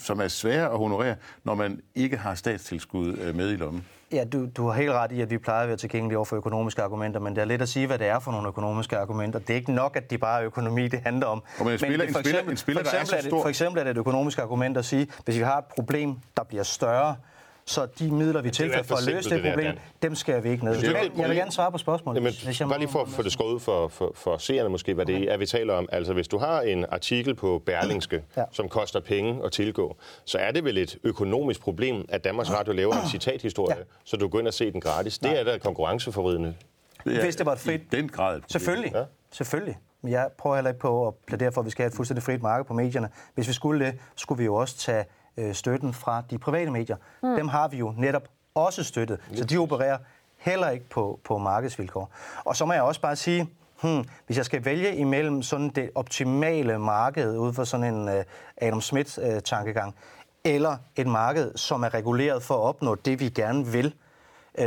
som 0.01 0.19
er 0.19 0.27
svære 0.27 0.71
at 0.71 0.77
honorere, 0.77 1.15
når 1.43 1.55
man 1.55 1.81
ikke 1.95 2.17
har 2.17 2.35
statstilskud 2.35 3.17
øh, 3.17 3.35
med 3.35 3.51
i 3.51 3.55
lommen. 3.55 3.85
Ja, 4.11 4.23
du, 4.23 4.45
du 4.57 4.67
har 4.67 4.73
helt 4.73 4.91
ret 4.91 5.11
i, 5.11 5.21
at 5.21 5.29
vi 5.29 5.37
plejer 5.37 5.61
at 5.61 5.67
være 5.67 5.77
tilgængelige 5.77 6.17
over 6.17 6.25
for 6.25 6.35
økonomiske 6.35 6.81
argumenter, 6.81 7.19
men 7.19 7.35
det 7.35 7.41
er 7.41 7.45
lidt 7.45 7.61
at 7.61 7.69
sige, 7.69 7.87
hvad 7.87 7.97
det 7.97 8.07
er 8.07 8.19
for 8.19 8.31
nogle 8.31 8.47
økonomiske 8.47 8.97
argumenter. 8.97 9.39
Det 9.39 9.49
er 9.49 9.55
ikke 9.55 9.71
nok, 9.71 9.95
at 9.95 10.09
de 10.11 10.17
bare 10.17 10.39
er 10.39 10.45
økonomi, 10.45 10.87
det 10.87 10.99
handler 10.99 11.27
om. 11.27 11.43
Og 11.59 11.65
men 11.65 11.73
en 11.73 11.79
spiller, 11.79 12.05
det 12.05 12.17
en 12.17 12.23
spiller, 12.23 12.41
en 12.41 12.57
spiller, 12.57 12.83
for 12.83 12.89
eksempel, 12.89 13.11
der 13.11 13.17
er 13.17 13.21
så 13.21 13.27
stor... 13.27 13.41
for 13.41 13.49
eksempel 13.49 13.79
er 13.79 13.83
det 13.83 13.91
et 13.91 13.97
økonomisk 13.97 14.39
argument 14.39 14.77
at 14.77 14.85
sige, 14.85 15.07
hvis 15.25 15.37
vi 15.37 15.43
har 15.43 15.57
et 15.57 15.65
problem, 15.65 16.15
der 16.37 16.43
bliver 16.43 16.63
større, 16.63 17.15
så 17.69 17.87
de 17.99 18.11
midler, 18.11 18.41
vi 18.41 18.51
tilfører 18.51 18.83
for 18.83 18.95
at 18.95 19.05
løse 19.05 19.29
det, 19.29 19.43
det 19.43 19.51
problem, 19.51 19.75
der, 19.75 19.81
dem 20.01 20.15
skal 20.15 20.43
vi 20.43 20.49
ikke 20.49 20.65
ned. 20.65 20.75
Jeg, 20.75 21.11
jeg 21.17 21.29
vil 21.29 21.37
gerne 21.37 21.51
svare 21.51 21.71
på 21.71 21.77
spørgsmålet. 21.77 22.19
Jamen, 22.19 22.33
hvis 22.43 22.59
jeg 22.59 22.67
bare 22.67 22.79
lige 22.79 22.89
for 22.89 23.01
at 23.01 23.09
få 23.09 23.21
det 23.21 23.31
skåret 23.31 23.61
for, 23.61 23.87
for, 23.87 24.11
for 24.15 24.37
seerne 24.37 24.69
måske, 24.69 24.93
hvad 24.93 25.05
det 25.05 25.31
er, 25.33 25.37
vi 25.37 25.45
taler 25.45 25.73
om. 25.73 25.89
Altså, 25.91 26.13
hvis 26.13 26.27
du 26.27 26.37
har 26.37 26.61
en 26.61 26.85
artikel 26.91 27.35
på 27.35 27.61
Berlingske, 27.65 28.23
ja. 28.37 28.43
som 28.51 28.69
koster 28.69 28.99
penge 28.99 29.45
at 29.45 29.51
tilgå, 29.51 29.95
så 30.25 30.37
er 30.37 30.51
det 30.51 30.63
vel 30.63 30.77
et 30.77 30.97
økonomisk 31.03 31.61
problem, 31.61 32.05
at 32.09 32.23
Danmarks 32.23 32.51
Radio 32.51 32.73
laver 32.73 32.93
en 32.93 33.07
citathistorie, 33.13 33.77
ja. 33.77 33.83
så 34.03 34.17
du 34.17 34.27
går 34.27 34.39
ind 34.39 34.47
og 34.47 34.53
se 34.53 34.71
den 34.71 34.81
gratis. 34.81 35.17
Det 35.17 35.39
er 35.39 35.43
da 35.43 35.57
konkurrenceforvridende. 35.57 36.55
Det 37.03 37.17
er, 37.17 37.23
hvis 37.23 37.35
det 37.35 37.45
var 37.45 37.53
et 37.53 37.59
frit... 37.59 37.81
I 37.81 37.95
den 37.95 38.09
grad. 38.09 38.41
Selvfølgelig. 38.47 38.91
Ja. 38.95 39.03
Selvfølgelig. 39.31 39.77
Men 40.01 40.11
jeg 40.11 40.29
prøver 40.37 40.55
heller 40.55 40.69
ikke 40.69 40.79
på 40.79 41.07
at 41.07 41.13
plædere 41.27 41.51
for, 41.51 41.61
at 41.61 41.65
vi 41.65 41.71
skal 41.71 41.83
have 41.83 41.89
et 41.89 41.95
fuldstændig 41.95 42.23
frit 42.23 42.41
marked 42.41 42.65
på 42.65 42.73
medierne. 42.73 43.09
Hvis 43.35 43.47
vi 43.47 43.53
skulle 43.53 43.85
det, 43.85 43.99
skulle 44.15 44.37
vi 44.37 44.45
jo 44.45 44.55
også 44.55 44.77
tage 44.77 45.05
øh, 45.39 45.55
støtten 45.55 45.93
fra 45.93 46.23
de 46.29 46.37
private 46.37 46.71
medier. 46.71 46.97
Mm. 47.23 47.35
Dem 47.35 47.47
har 47.47 47.67
vi 47.67 47.77
jo 47.77 47.93
netop 47.97 48.27
også 48.55 48.83
støttet. 48.83 49.19
Så 49.35 49.43
de 49.45 49.57
opererer 49.57 49.97
heller 50.37 50.69
ikke 50.69 50.89
på, 50.89 51.19
på 51.23 51.37
markedsvilkår. 51.37 52.11
Og 52.45 52.55
så 52.55 52.65
må 52.65 52.73
jeg 52.73 52.81
også 52.81 53.01
bare 53.01 53.15
sige, 53.15 53.49
hmm, 53.81 54.05
hvis 54.25 54.37
jeg 54.37 54.45
skal 54.45 54.65
vælge 54.65 54.95
imellem 54.95 55.41
sådan 55.41 55.69
det 55.69 55.89
optimale 55.95 56.79
marked 56.79 57.37
ud 57.37 57.53
fra 57.53 57.65
sådan 57.65 57.93
en 57.95 58.07
uh, 58.07 58.23
Adam 58.57 58.81
Smith-tankegang, 58.81 59.87
uh, 59.87 60.51
eller 60.51 60.77
et 60.95 61.07
marked, 61.07 61.57
som 61.57 61.83
er 61.83 61.93
reguleret 61.93 62.43
for 62.43 62.55
at 62.55 62.61
opnå 62.61 62.95
det, 62.95 63.19
vi 63.19 63.29
gerne 63.29 63.67
vil, 63.67 63.93
uh, 64.59 64.65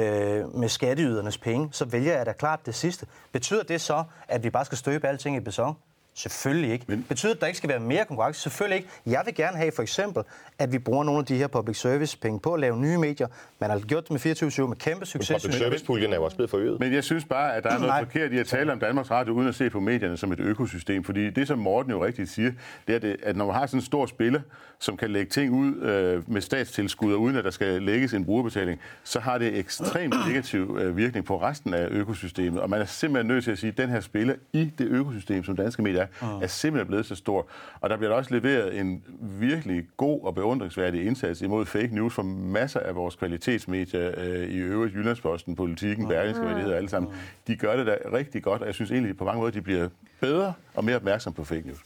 med 0.59 0.69
skatteydernes 0.69 1.39
penge, 1.39 1.69
så 1.73 1.85
vælger 1.85 2.17
jeg 2.17 2.27
da 2.27 2.33
klart 2.33 2.67
det 2.67 2.75
sidste. 2.75 3.07
Betyder 3.33 3.63
det 3.63 3.81
så, 3.81 4.05
at 4.29 4.45
vi 4.45 4.51
bare 4.51 4.65
skal 4.65 4.79
støbe 4.79 5.09
alting 5.09 5.37
i 5.37 5.41
beton? 5.41 5.77
Selvfølgelig 6.15 6.73
ikke. 6.73 6.85
Men... 6.89 7.07
Betyder 7.09 7.33
det, 7.33 7.37
at 7.37 7.41
der 7.41 7.47
ikke 7.47 7.57
skal 7.57 7.69
være 7.69 7.81
mere 7.81 8.05
konkurrence? 8.05 8.41
Selvfølgelig 8.41 8.77
ikke. 8.77 8.89
Jeg 9.07 9.23
vil 9.25 9.35
gerne 9.35 9.57
have 9.57 9.73
for 9.73 9.83
eksempel, 9.83 10.23
at 10.59 10.73
vi 10.73 10.79
bruger 10.79 11.05
nogle 11.05 11.19
af 11.19 11.25
de 11.27 11.37
her 11.37 11.47
public 11.47 11.77
service 11.77 12.19
penge 12.19 12.41
på 12.41 12.55
at 12.55 12.61
lave 12.61 12.77
nye 12.77 12.99
medier. 12.99 13.27
Man 13.59 13.71
har 13.71 13.79
gjort 13.79 14.03
det 14.03 14.11
med 14.11 14.21
24 14.21 14.69
med 14.69 14.77
kæmpe 14.77 15.07
succes. 15.07 15.31
Men 15.31 15.41
public 15.41 15.59
service 15.59 15.85
puljen 15.85 16.13
er 16.13 16.17
jo 16.17 16.25
også 16.25 16.37
blevet 16.37 16.51
forøget. 16.51 16.81
Men 16.81 16.93
jeg 16.93 17.05
synes 17.05 17.25
bare, 17.25 17.55
at 17.55 17.63
der 17.63 17.71
er 17.71 17.75
noget 17.75 17.89
Nej. 17.89 18.05
forkert 18.05 18.33
i 18.33 18.39
at 18.39 18.47
tale 18.47 18.73
om 18.73 18.79
Danmarks 18.79 19.11
Radio, 19.11 19.33
uden 19.33 19.49
at 19.49 19.55
se 19.55 19.71
på 19.71 19.81
medierne 19.81 20.17
som 20.17 20.33
et 20.33 20.41
økosystem. 20.41 21.05
Fordi 21.05 21.31
det, 21.31 21.49
som 21.49 21.59
Morten 21.59 21.93
jo 21.93 22.05
rigtigt 22.05 22.31
siger, 22.31 22.53
det 22.87 22.95
er, 22.95 22.99
det, 22.99 23.17
at 23.23 23.37
når 23.37 23.47
man 23.47 23.55
har 23.55 23.67
sådan 23.67 23.79
en 23.79 23.85
stor 23.85 24.07
spiller, 24.07 24.41
som 24.79 24.97
kan 24.97 25.11
lægge 25.11 25.31
ting 25.31 25.53
ud 25.53 25.77
øh, 25.77 26.31
med 26.31 26.41
statstilskud, 26.41 27.13
og 27.13 27.21
uden 27.21 27.37
at 27.37 27.45
der 27.45 27.51
skal 27.51 27.83
lægges 27.83 28.15
en 28.15 28.25
brugerbetaling, 28.25 28.81
så 29.05 29.21
har 29.21 29.39
det 29.39 29.59
ekstremt 29.59 30.15
negativ 30.29 30.79
øh, 30.81 30.97
virkning 30.97 31.25
på 31.27 31.43
resten 31.43 31.75
af 31.75 31.89
økosystemet. 31.91 32.61
Og 32.61 32.71
man 32.71 32.81
er 32.81 32.85
simpelthen 32.85 33.27
nødt 33.27 33.45
til 33.45 33.51
at 33.51 33.59
sige, 33.59 33.71
at 33.71 33.77
den 33.77 33.89
her 33.89 34.01
spiller 34.01 34.35
i 34.53 34.73
det 34.79 34.89
økosystem, 34.89 35.45
som 35.45 35.57
danske 35.57 35.83
medier 35.83 36.02
er, 36.03 36.41
er 36.43 36.47
simpelthen 36.47 36.87
blevet 36.87 37.07
så 37.07 37.15
stor. 37.15 37.47
Og 37.81 37.91
der 37.91 37.97
bliver 37.97 38.11
der 38.11 38.17
også 38.17 38.35
leveret 38.35 38.79
en 38.81 39.05
virkelig 39.21 39.85
god 39.97 40.21
og 40.25 40.35
beundringsværdig 40.35 41.07
indsats 41.07 41.43
imod 41.43 41.67
fake 41.67 41.95
news 41.95 42.15
for 42.15 42.23
masser 42.23 42.81
af 42.81 42.95
vores 42.95 43.17
kvalitetsmedier 43.17 44.11
øh, 44.17 44.49
i 44.49 44.57
øvrigt, 44.57 44.95
Jyllandsposten, 44.95 45.57
Politiken, 45.57 46.09
Berlingske, 46.09 46.45
hvad 46.45 46.55
det 46.55 46.63
hedder 46.63 46.77
alle 46.77 46.89
sammen. 46.89 47.13
De 47.47 47.57
gør 47.57 47.77
det 47.77 47.87
da 47.87 47.97
rigtig 48.13 48.43
godt, 48.43 48.61
og 48.61 48.67
jeg 48.67 48.75
synes 48.75 48.91
egentlig 48.91 49.17
på 49.17 49.25
mange 49.25 49.39
måder, 49.41 49.53
de 49.53 49.63
bliver 49.63 49.89
bedre 50.21 50.53
og 50.75 50.85
mere 50.85 50.97
opmærksom 50.97 51.33
på 51.33 51.45
fake 51.45 51.67
news. 51.67 51.81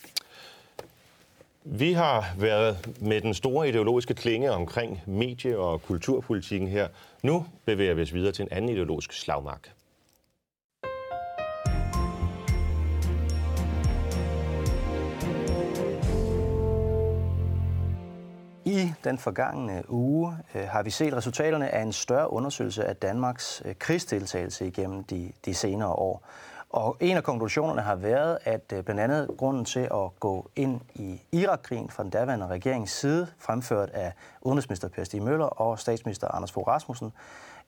Vi 1.64 1.92
har 1.92 2.34
været 2.38 2.88
med 3.00 3.20
den 3.20 3.34
store 3.34 3.68
ideologiske 3.68 4.14
klinge 4.14 4.50
omkring 4.50 5.02
medie- 5.06 5.58
og 5.58 5.82
kulturpolitikken 5.82 6.68
her. 6.68 6.88
Nu 7.22 7.46
bevæger 7.64 7.94
vi 7.94 8.02
os 8.02 8.14
videre 8.14 8.32
til 8.32 8.42
en 8.42 8.48
anden 8.50 8.70
ideologisk 8.70 9.12
slagmark. 9.12 9.75
Den 19.04 19.18
forgangne 19.18 19.82
uge 19.88 20.36
øh, 20.54 20.68
har 20.68 20.82
vi 20.82 20.90
set 20.90 21.14
resultaterne 21.14 21.68
af 21.68 21.82
en 21.82 21.92
større 21.92 22.32
undersøgelse 22.32 22.84
af 22.84 22.96
Danmarks 22.96 23.62
øh, 23.64 23.74
krigsdeltagelse 23.78 24.66
igennem 24.66 25.04
de, 25.04 25.32
de 25.44 25.54
senere 25.54 25.92
år. 25.92 26.22
Og 26.70 26.96
en 27.00 27.16
af 27.16 27.24
konklusionerne 27.24 27.82
har 27.82 27.94
været, 27.94 28.38
at 28.44 28.72
øh, 28.74 28.84
blandt 28.84 29.00
andet 29.00 29.30
grunden 29.38 29.64
til 29.64 29.80
at 29.80 30.20
gå 30.20 30.50
ind 30.56 30.80
i 30.94 31.22
Irakkrigen 31.32 31.90
fra 31.90 32.02
den 32.02 32.10
daværende 32.10 32.46
regerings 32.46 32.92
side, 32.92 33.26
fremført 33.38 33.90
af 33.90 34.12
udenrigsminister 34.40 34.88
Per 34.88 35.04
Stig 35.04 35.22
Møller 35.22 35.46
og 35.46 35.78
statsminister 35.78 36.28
Anders 36.28 36.52
Fogh 36.52 36.68
Rasmussen, 36.68 37.12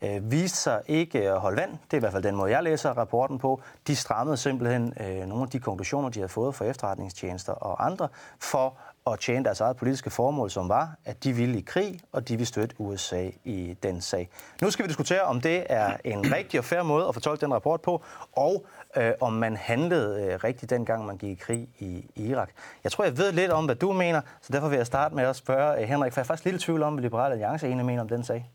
øh, 0.02 0.30
viste 0.30 0.58
sig 0.58 0.82
ikke 0.86 1.30
at 1.30 1.40
holde 1.40 1.60
vand. 1.60 1.70
Det 1.70 1.92
er 1.92 1.96
i 1.96 2.00
hvert 2.00 2.12
fald 2.12 2.22
den 2.22 2.36
måde, 2.36 2.50
jeg 2.50 2.62
læser 2.62 2.90
rapporten 2.90 3.38
på. 3.38 3.60
De 3.86 3.96
strammede 3.96 4.36
simpelthen 4.36 4.94
øh, 5.00 5.26
nogle 5.26 5.42
af 5.42 5.48
de 5.48 5.58
konklusioner, 5.58 6.08
de 6.08 6.18
havde 6.18 6.28
fået 6.28 6.54
fra 6.54 6.64
efterretningstjenester 6.64 7.52
og 7.52 7.86
andre, 7.86 8.08
for 8.38 8.74
og 9.10 9.20
tjene 9.20 9.44
deres 9.44 9.60
eget 9.60 9.76
politiske 9.76 10.10
formål, 10.10 10.50
som 10.50 10.68
var, 10.68 10.96
at 11.04 11.24
de 11.24 11.32
ville 11.32 11.58
i 11.58 11.60
krig, 11.60 12.00
og 12.12 12.28
de 12.28 12.34
ville 12.34 12.46
støtte 12.46 12.74
USA 12.78 13.30
i 13.44 13.76
den 13.82 14.00
sag. 14.00 14.28
Nu 14.62 14.70
skal 14.70 14.82
vi 14.82 14.88
diskutere, 14.88 15.20
om 15.20 15.40
det 15.40 15.64
er 15.68 15.96
en 16.04 16.32
rigtig 16.34 16.60
og 16.60 16.64
fair 16.64 16.82
måde 16.82 17.08
at 17.08 17.14
fortolke 17.14 17.40
den 17.40 17.54
rapport 17.54 17.80
på, 17.80 18.02
og 18.32 18.66
øh, 18.96 19.12
om 19.20 19.32
man 19.32 19.56
handlede 19.56 20.24
øh, 20.24 20.44
rigtigt 20.44 20.70
dengang, 20.70 21.06
man 21.06 21.16
gik 21.16 21.30
i 21.30 21.34
krig 21.34 21.68
i, 21.78 22.04
i 22.16 22.28
Irak. 22.28 22.50
Jeg 22.84 22.92
tror, 22.92 23.04
jeg 23.04 23.18
ved 23.18 23.32
lidt 23.32 23.50
om, 23.50 23.64
hvad 23.64 23.76
du 23.76 23.92
mener, 23.92 24.20
så 24.42 24.52
derfor 24.52 24.68
vil 24.68 24.76
jeg 24.76 24.86
starte 24.86 25.14
med 25.14 25.24
at 25.24 25.36
spørge 25.36 25.82
øh, 25.82 25.88
Henrik, 25.88 26.12
for 26.12 26.20
jeg 26.20 26.24
er 26.24 26.26
faktisk 26.26 26.44
lidt 26.44 26.62
i 26.62 26.64
tvivl 26.64 26.82
om, 26.82 26.92
hvad 26.92 27.02
Liberale 27.02 27.32
Alliance 27.32 27.66
egentlig 27.66 27.86
mener 27.86 28.02
om 28.02 28.08
den 28.08 28.24
sag. 28.24 28.50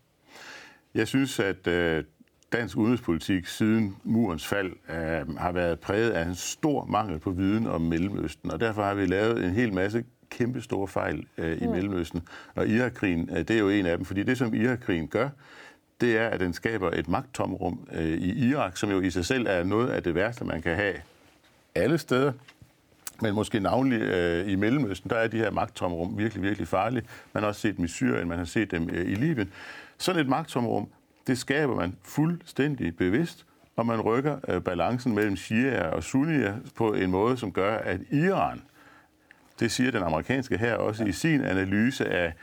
Jeg 0.95 1.07
synes, 1.07 1.39
at 1.39 1.67
øh, 1.67 2.03
dansk 2.53 2.77
udenrigspolitik 2.77 3.47
siden 3.47 3.97
murens 4.03 4.47
fald 4.47 4.71
øh, 4.89 5.37
har 5.37 5.51
været 5.51 5.79
præget 5.79 6.11
af 6.11 6.25
en 6.25 6.35
stor 6.35 6.85
mangel 6.85 7.19
på 7.19 7.31
viden 7.31 7.67
om 7.67 7.81
Mellemøsten, 7.81 8.51
og 8.51 8.59
derfor 8.59 8.83
har 8.83 8.93
vi 8.93 9.05
lavet 9.05 9.43
en 9.45 9.51
hel 9.51 9.73
masse 9.73 10.03
kæmpe 10.37 10.61
store 10.61 10.87
fejl 10.87 11.25
øh, 11.37 11.61
i 11.61 11.65
mm. 11.65 11.71
Mellemøsten. 11.71 12.21
Og 12.55 12.67
Irakkrigen, 12.67 13.29
øh, 13.31 13.37
det 13.37 13.51
er 13.51 13.59
jo 13.59 13.69
en 13.69 13.85
af 13.85 13.97
dem, 13.97 14.05
fordi 14.05 14.23
det, 14.23 14.37
som 14.37 14.53
Irakkrigen 14.53 15.07
gør, 15.07 15.29
det 16.01 16.17
er, 16.17 16.27
at 16.27 16.39
den 16.39 16.53
skaber 16.53 16.91
et 16.91 17.07
magttomrum 17.07 17.87
øh, 17.93 18.05
i 18.05 18.49
Irak, 18.49 18.77
som 18.77 18.91
jo 18.91 19.01
i 19.01 19.09
sig 19.09 19.25
selv 19.25 19.45
er 19.49 19.63
noget 19.63 19.89
af 19.89 20.03
det 20.03 20.15
værste, 20.15 20.45
man 20.45 20.61
kan 20.61 20.75
have 20.75 20.95
alle 21.75 21.97
steder. 21.97 22.31
Men 23.21 23.35
måske 23.35 23.59
navnlig 23.59 24.01
øh, 24.01 24.51
i 24.51 24.55
Mellemøsten, 24.55 25.09
der 25.09 25.15
er 25.15 25.27
de 25.27 25.37
her 25.37 25.51
magttomrum 25.51 26.17
virkelig, 26.17 26.43
virkelig 26.43 26.67
farlige. 26.67 27.05
Man 27.33 27.43
har 27.43 27.47
også 27.47 27.61
set 27.61 27.77
dem 27.77 27.85
i 27.85 27.87
Syrien, 27.87 28.27
man 28.27 28.37
har 28.37 28.45
set 28.45 28.71
dem 28.71 28.89
øh, 28.89 29.11
i 29.11 29.15
Libyen. 29.15 29.51
Sådan 29.97 30.21
et 30.21 30.27
magttomrum, 30.27 30.87
det 31.27 31.37
skaber 31.37 31.75
man 31.75 31.95
fuldstændig 32.03 32.97
bevidst, 32.97 33.45
og 33.75 33.85
man 33.85 34.01
rykker 34.01 34.37
øh, 34.47 34.61
balancen 34.61 35.15
mellem 35.15 35.35
shia 35.35 35.87
og 35.87 36.03
sunnier 36.03 36.55
på 36.75 36.93
en 36.93 37.11
måde, 37.11 37.37
som 37.37 37.51
gør, 37.51 37.77
at 37.77 37.99
Iran 38.11 38.61
det 39.59 39.71
siger 39.71 39.91
den 39.91 40.03
amerikanske 40.03 40.57
her 40.57 40.75
også 40.75 41.03
ja. 41.03 41.09
i 41.09 41.11
sin 41.11 41.41
analyse 41.41 42.09
af 42.09 42.33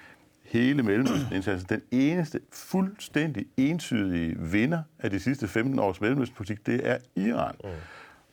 hele 0.45 0.83
Mellemøsten-indsatsen. 0.83 1.69
Den 1.69 1.83
eneste 1.91 2.41
fuldstændig 2.53 3.47
entydige 3.57 4.37
vinder 4.39 4.83
af 4.99 5.11
de 5.11 5.21
sidste 5.21 5.49
15 5.49 5.79
års 5.79 6.01
Mellemøsten-politik, 6.01 6.67
det 6.67 6.81
er 6.89 6.99
Iran. 7.17 7.55
Mm. 7.65 7.71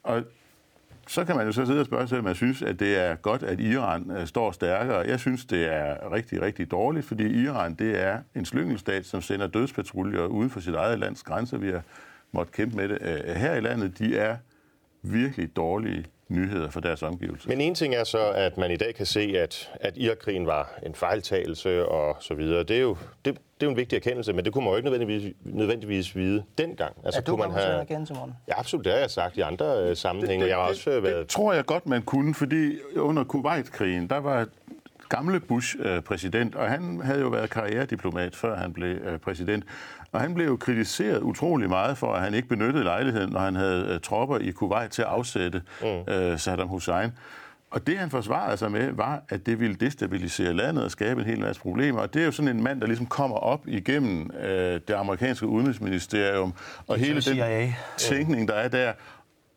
Og 0.04 0.24
så 1.08 1.26
kan 1.26 1.36
man 1.36 1.46
jo 1.46 1.52
så 1.52 1.66
sidde 1.66 1.80
og 1.80 1.86
spørge 1.86 2.08
sig, 2.08 2.18
om 2.18 2.24
man 2.24 2.36
synes, 2.36 2.62
at 2.62 2.80
det 2.80 2.98
er 2.98 3.16
godt, 3.16 3.44
at 3.44 3.60
Iran 3.60 4.12
uh, 4.12 4.26
står 4.26 4.52
stærkere. 4.52 4.98
Jeg 4.98 5.20
synes, 5.20 5.46
det 5.46 5.74
er 5.74 6.14
rigtig, 6.14 6.42
rigtig 6.42 6.72
dårligt, 6.72 7.06
fordi 7.06 7.44
Iran 7.44 7.74
det 7.74 8.04
er 8.04 8.20
en 8.36 8.46
slyngelstat, 8.46 9.06
som 9.06 9.22
sender 9.22 9.48
dødspatruljer 9.48 10.26
uden 10.26 10.50
for 10.50 10.60
sit 10.60 10.76
eget 10.76 11.00
lands 11.00 11.24
grænser. 11.24 11.58
Vi 11.58 11.72
har 11.72 11.82
måttet 12.32 12.56
kæmpe 12.56 12.76
med 12.76 12.90
det 12.90 12.98
uh, 13.02 13.36
her 13.36 13.56
i 13.56 13.62
landet. 13.62 14.00
De 14.00 14.18
er 14.18 14.38
virkelig 15.02 15.56
dårlige 15.56 16.06
nyheder 16.30 16.70
for 16.70 16.80
deres 16.80 17.04
omgivelser. 17.04 17.50
Men 17.50 17.62
en 17.62 17.76
ting 17.76 17.96
er 17.96 18.04
så, 18.04 18.32
at 18.32 18.58
man 18.58 18.72
i 18.72 18.78
dag 18.78 18.96
kan 18.96 19.06
se, 19.06 19.34
at, 19.38 19.72
at 19.74 19.98
Irakkrigen 19.98 20.46
var 20.46 20.80
en 20.86 20.96
fejltagelse 20.96 21.86
og 21.86 22.18
så 22.20 22.34
videre. 22.34 22.64
Det 22.64 22.78
er 22.78 22.82
jo, 22.82 22.98
det, 23.26 23.34
det 23.34 23.34
er 23.62 23.66
jo 23.66 23.70
en 23.70 23.78
vigtig 23.78 23.96
erkendelse, 23.96 24.34
men 24.34 24.46
det 24.46 24.54
kunne 24.54 24.64
man 24.64 24.72
jo 24.72 24.78
ikke 24.78 24.90
nødvendigvis, 24.90 25.34
nødvendigvis 25.44 26.16
vide 26.16 26.44
dengang. 26.58 26.96
Altså, 27.06 27.20
er 27.20 27.24
du 27.24 27.32
kunne 27.32 27.48
man 27.48 27.52
have... 27.52 27.80
erkendelse, 27.80 28.14
Morten? 28.14 28.34
Ja, 28.48 28.60
absolut. 28.60 28.86
Det 28.86 28.94
har 28.94 29.00
jeg 29.00 29.12
sagt 29.12 29.38
i 29.38 29.42
andre 29.42 29.90
øh, 29.90 29.96
sammenhænge. 29.96 30.34
Det, 30.34 30.42
det, 30.42 30.50
jeg 30.50 30.58
har 30.58 30.70
også 30.70 30.92
det, 30.92 31.04
været... 31.04 31.18
det 31.18 31.28
tror 31.28 31.54
jeg 31.54 31.66
godt, 31.66 31.88
man 31.88 32.02
kunne, 32.02 32.34
fordi 32.36 32.78
under 32.96 33.24
Kuwait-krigen, 33.24 34.08
der 34.10 34.18
var 34.18 34.48
gamle 35.10 35.40
Bush-præsident, 35.40 36.56
og 36.56 36.70
han 36.70 37.02
havde 37.04 37.20
jo 37.22 37.28
været 37.28 37.50
karrierediplomat, 37.50 38.36
før 38.36 38.56
han 38.56 38.74
blev 38.74 38.96
øh, 38.96 39.20
præsident. 39.20 39.64
Og 40.18 40.24
han 40.24 40.34
blev 40.34 40.46
jo 40.46 40.56
kritiseret 40.56 41.22
utrolig 41.22 41.70
meget 41.70 41.98
for, 41.98 42.14
at 42.14 42.22
han 42.22 42.34
ikke 42.34 42.48
benyttede 42.48 42.84
lejligheden, 42.84 43.32
når 43.32 43.40
han 43.40 43.56
havde 43.56 43.94
uh, 43.94 44.02
tropper 44.02 44.38
i 44.38 44.52
Kuwait 44.52 44.92
til 44.92 45.02
at 45.02 45.08
afsætte 45.08 45.62
mm. 45.82 45.88
uh, 45.88 46.40
Saddam 46.40 46.68
Hussein. 46.68 47.12
Og 47.72 47.88
det, 47.88 47.98
han 47.98 48.10
forsvarede 48.10 48.58
sig 48.58 48.72
med, 48.72 48.92
var, 48.92 49.24
at 49.30 49.46
det 49.46 49.60
ville 49.60 49.76
destabilisere 49.76 50.54
landet 50.54 50.84
og 50.84 50.92
skabe 50.92 51.22
en 51.22 51.28
hel 51.28 51.40
masse 51.40 51.62
problemer. 51.62 52.00
Og 52.00 52.14
det 52.14 52.22
er 52.22 52.26
jo 52.26 52.32
sådan 52.32 52.56
en 52.56 52.64
mand, 52.64 52.82
der 52.82 52.88
ligesom 52.88 53.06
kommer 53.06 53.38
op 53.38 53.68
igennem 53.68 54.32
uh, 54.34 54.46
det 54.88 54.94
amerikanske 54.96 55.48
udenrigsministerium 55.48 56.54
og 56.88 56.98
hele 56.98 57.22
den 57.22 57.74
tænkning, 57.98 58.48
der 58.48 58.54
er 58.54 58.68
der. 58.68 58.94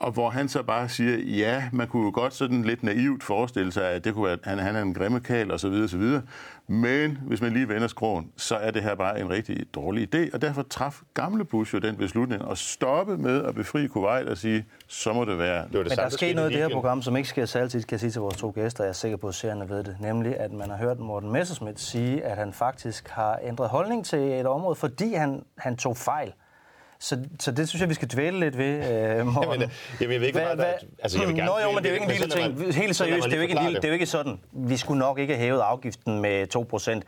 Og 0.01 0.13
hvor 0.13 0.31
han 0.31 0.49
så 0.49 0.63
bare 0.63 0.89
siger, 0.89 1.19
ja, 1.19 1.65
man 1.73 1.89
kunne 1.89 2.05
jo 2.05 2.11
godt 2.15 2.35
sådan 2.35 2.63
lidt 2.63 2.83
naivt 2.83 3.23
forestille 3.23 3.73
sig, 3.73 3.85
at 3.91 4.05
det 4.05 4.15
kunne 4.15 4.25
være, 4.25 4.33
at 4.33 4.41
han, 4.45 4.59
han 4.59 4.77
er 4.77 4.83
en 4.83 4.95
grimme 4.95 5.21
kal 5.21 5.51
og 5.51 5.61
så 5.61 5.69
videre, 5.69 5.89
så 5.89 5.99
videre. 5.99 6.23
Men 6.67 7.19
hvis 7.27 7.41
man 7.41 7.53
lige 7.53 7.69
vender 7.69 7.89
skråen, 7.89 8.33
så 8.37 8.57
er 8.57 8.71
det 8.71 8.83
her 8.83 8.95
bare 8.95 9.21
en 9.21 9.31
rigtig 9.31 9.75
dårlig 9.75 10.15
idé, 10.15 10.35
og 10.35 10.43
derfor 10.43 10.63
traf 10.63 11.01
gamle 11.15 11.45
Bush 11.45 11.75
jo 11.75 11.79
den 11.79 11.97
beslutning 11.97 12.51
at 12.51 12.59
stoppe 12.59 13.17
med 13.17 13.45
at 13.45 13.55
befri 13.55 13.87
Kuwait 13.87 14.29
og 14.29 14.39
sige, 14.39 14.65
så 14.87 15.13
må 15.13 15.25
det 15.25 15.39
være. 15.39 15.65
Det 15.65 15.79
var 15.79 15.83
det 15.83 15.91
Men 15.91 15.99
der 15.99 16.05
er 16.05 16.09
sket 16.09 16.37
noget 16.37 16.51
i 16.51 16.55
det 16.55 16.63
her 16.63 16.69
program, 16.69 17.03
som 17.03 17.17
ikke 17.17 17.29
sker 17.29 17.57
altid, 17.57 17.83
kan 17.83 17.93
jeg 17.95 18.01
sige 18.01 18.11
til 18.11 18.21
vores 18.21 18.37
to 18.37 18.53
gæster, 18.55 18.85
jeg 18.85 18.89
er 18.89 18.93
sikker 18.93 19.17
på, 19.17 19.29
at 19.29 19.35
seerne 19.35 19.69
ved 19.69 19.85
det, 19.85 19.97
nemlig 20.01 20.41
at 20.41 20.53
man 20.53 20.71
har 20.71 20.77
hørt 20.77 20.99
Morten 20.99 21.33
Messerschmidt 21.33 21.81
sige, 21.81 22.25
at 22.25 22.37
han 22.37 22.53
faktisk 22.53 23.09
har 23.09 23.39
ændret 23.43 23.69
holdning 23.69 24.07
til 24.07 24.19
et 24.19 24.47
område, 24.47 24.75
fordi 24.75 25.15
han, 25.15 25.43
han 25.59 25.77
tog 25.77 25.97
fejl. 25.97 26.33
Så, 27.01 27.19
så 27.41 27.51
det 27.51 27.69
synes 27.69 27.81
jeg, 27.81 27.89
vi 27.89 27.95
skal 27.95 28.09
dvæle 28.09 28.41
lidt 28.41 28.59
ved, 28.59 29.19
øh, 29.19 29.27
Morten. 29.35 29.53
Jamen, 29.53 29.71
jamen, 30.01 30.13
jeg 30.13 30.21
ved 30.21 30.27
ikke, 30.27 30.39
hvad, 30.39 30.57
hvad, 30.57 30.73
altså, 31.03 31.19
jeg 31.19 31.29
vil 31.29 31.37
gerne 31.41 31.51
Nå 31.51 31.59
jo, 31.59 31.71
men 31.71 31.85
det 31.85 31.87
er 31.87 31.91
jo 31.91 31.95
ikke 31.95 32.05
en 32.05 32.21
lille 32.21 32.29
ting. 32.29 32.75
Helt 32.75 32.97
seriøst, 32.97 33.25
det 33.25 33.33
er 33.33 33.37
jo 33.37 33.43
ikke, 33.43 33.57
en 33.57 33.65
lille, 33.65 33.77
det 33.77 33.85
er 33.85 33.89
jo 33.89 33.95
ikke 33.95 34.07
sådan. 34.07 34.41
Vi 34.53 34.77
skulle 34.77 34.99
nok 34.99 35.19
ikke 35.19 35.35
have 35.35 35.45
hævet 35.45 35.61
afgiften 35.61 36.21
med 36.21 36.57
2%. 36.57 37.01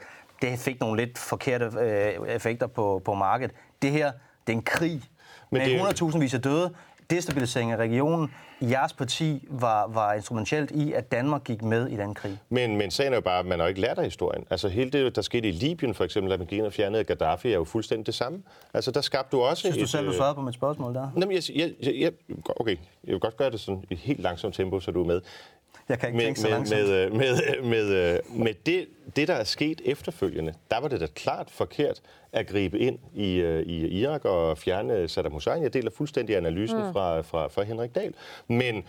Det 0.42 0.58
fik 0.58 0.80
nogle 0.80 1.04
lidt 1.04 1.18
forkerte 1.18 1.70
øh, 1.80 2.34
effekter 2.34 2.66
på, 2.66 3.02
på 3.04 3.14
markedet. 3.14 3.54
Det 3.82 3.90
her, 3.90 4.12
det 4.46 4.52
er 4.52 4.56
en 4.56 4.62
krig 4.62 5.02
men 5.50 5.62
med 5.62 6.00
100.000 6.02 6.18
vis 6.18 6.34
af 6.34 6.42
døde 6.42 6.74
destabilisering 7.16 7.72
af 7.72 7.76
regionen. 7.76 8.34
Jeres 8.60 8.92
parti 8.92 9.48
var, 9.50 9.88
var 9.88 10.12
instrumentelt 10.12 10.70
i, 10.70 10.92
at 10.92 11.12
Danmark 11.12 11.44
gik 11.44 11.62
med 11.62 11.88
i 11.88 11.96
den 11.96 12.14
krig. 12.14 12.38
Men, 12.48 12.76
men 12.76 12.90
sagen 12.90 13.12
er 13.12 13.16
jo 13.16 13.20
bare, 13.20 13.38
at 13.38 13.46
man 13.46 13.60
har 13.60 13.66
ikke 13.66 13.80
lært 13.80 13.98
af 13.98 14.04
historien. 14.04 14.44
Altså 14.50 14.68
hele 14.68 14.90
det, 14.90 15.16
der 15.16 15.22
skete 15.22 15.48
i 15.48 15.52
Libyen 15.52 15.94
for 15.94 16.04
eksempel, 16.04 16.32
at 16.32 16.38
man 16.38 16.46
gik 16.46 16.58
ind 16.58 16.66
og 16.66 16.72
fjernede 16.72 17.04
Gaddafi, 17.04 17.48
er 17.48 17.54
jo 17.54 17.64
fuldstændig 17.64 18.06
det 18.06 18.14
samme. 18.14 18.42
Altså 18.74 18.90
der 18.90 19.00
skabte 19.00 19.36
du 19.36 19.42
også... 19.42 19.60
Synes 19.60 19.76
du 19.76 19.82
et, 19.82 19.88
selv, 19.88 20.06
du 20.06 20.10
øh, 20.10 20.16
svarede 20.16 20.34
på 20.34 20.40
mit 20.40 20.54
spørgsmål 20.54 20.94
der? 20.94 21.08
Jamen, 21.16 21.32
jeg, 21.32 21.42
jeg, 21.54 21.94
jeg, 22.00 22.12
okay, 22.56 22.76
jeg 23.04 23.12
vil 23.12 23.20
godt 23.20 23.36
gøre 23.36 23.50
det 23.50 23.60
sådan 23.60 23.84
i 23.90 23.92
et 23.92 23.98
helt 23.98 24.20
langsomt 24.20 24.54
tempo, 24.54 24.80
så 24.80 24.90
du 24.90 25.02
er 25.02 25.06
med. 25.06 25.20
Jeg 25.92 25.98
kan 25.98 26.08
ikke 26.08 26.16
med, 26.16 26.24
tænke 26.24 26.40
så 26.40 26.48
langsomt. 26.48 26.80
Med, 26.80 27.10
med, 27.10 27.62
med, 27.62 27.84
med, 27.84 28.20
med 28.30 28.54
det, 28.66 28.86
det, 29.16 29.28
der 29.28 29.34
er 29.34 29.44
sket 29.44 29.80
efterfølgende, 29.84 30.54
der 30.70 30.80
var 30.80 30.88
det 30.88 31.00
da 31.00 31.06
klart 31.14 31.50
forkert 31.50 32.00
at 32.32 32.46
gribe 32.46 32.78
ind 32.78 32.98
i, 33.14 33.34
øh, 33.34 33.62
i 33.62 34.00
Irak 34.00 34.24
og 34.24 34.58
fjerne 34.58 35.08
Saddam 35.08 35.32
Hussein. 35.32 35.62
Jeg 35.62 35.74
deler 35.74 35.90
fuldstændig 35.90 36.36
analysen 36.36 36.86
mm. 36.86 36.92
fra, 36.92 37.20
fra, 37.20 37.48
fra 37.48 37.62
Henrik 37.62 37.94
Dahl. 37.94 38.14
Men 38.48 38.84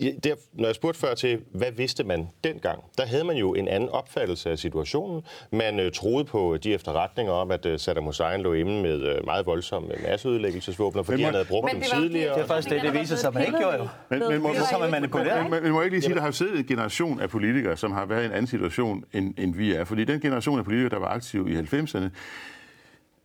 der, 0.00 0.34
når 0.52 0.68
jeg 0.68 0.74
spurgte 0.74 1.00
før 1.00 1.14
til, 1.14 1.38
hvad 1.52 1.72
vidste 1.72 2.04
man 2.04 2.28
dengang, 2.44 2.84
der 2.98 3.06
havde 3.06 3.24
man 3.24 3.36
jo 3.36 3.54
en 3.54 3.68
anden 3.68 3.88
opfattelse 3.88 4.50
af 4.50 4.58
situationen. 4.58 5.22
Man 5.52 5.80
øh, 5.80 5.92
troede 5.92 6.24
på 6.24 6.56
de 6.56 6.74
efterretninger 6.74 7.32
om, 7.32 7.50
at 7.50 7.66
øh, 7.66 7.78
Saddam 7.78 8.04
Hussein 8.04 8.40
lå 8.40 8.52
inde 8.52 8.82
med 8.82 9.02
øh, 9.02 9.24
meget 9.24 9.46
voldsomme 9.46 9.88
masseødelæggelsesvåbner, 10.08 11.02
fordi 11.02 11.22
han 11.22 11.34
havde 11.34 11.44
brugt 11.44 11.72
dem 11.72 11.80
tidligere. 11.80 12.34
Det 12.34 12.42
er 12.42 12.46
faktisk 12.46 12.70
det, 12.70 12.82
det 12.82 13.00
viser 13.00 13.16
sig, 13.16 13.28
at 13.28 13.34
man 13.34 13.46
ikke 13.46 13.58
gjorde 13.58 13.76
jo. 13.76 13.88
Men, 14.10 14.18
men, 14.28 14.42
må, 14.42 14.54
så 14.54 14.78
man 14.80 14.90
manipulere, 14.90 15.48
men, 15.48 15.62
men, 15.62 15.72
må 15.72 15.80
jeg 15.80 15.84
ikke 15.84 15.96
lige 15.96 16.02
sige, 16.02 16.12
at 16.12 16.16
der 16.16 16.22
har 16.22 16.30
siddet 16.30 16.58
en 16.58 16.64
generation 16.64 17.20
af 17.20 17.30
politikere, 17.30 17.76
som 17.76 17.92
har 17.92 18.06
været 18.06 18.22
i 18.22 18.26
en 18.26 18.32
anden 18.32 18.46
situation, 18.46 19.04
end, 19.12 19.34
end 19.38 19.54
vi 19.54 19.74
er. 19.74 19.84
Fordi 19.84 20.04
den 20.04 20.20
generation 20.20 20.58
af 20.58 20.64
politikere, 20.64 20.90
der 20.90 20.98
var 20.98 21.08
aktive 21.08 21.50
i 21.50 21.56
90'erne, 21.56 22.08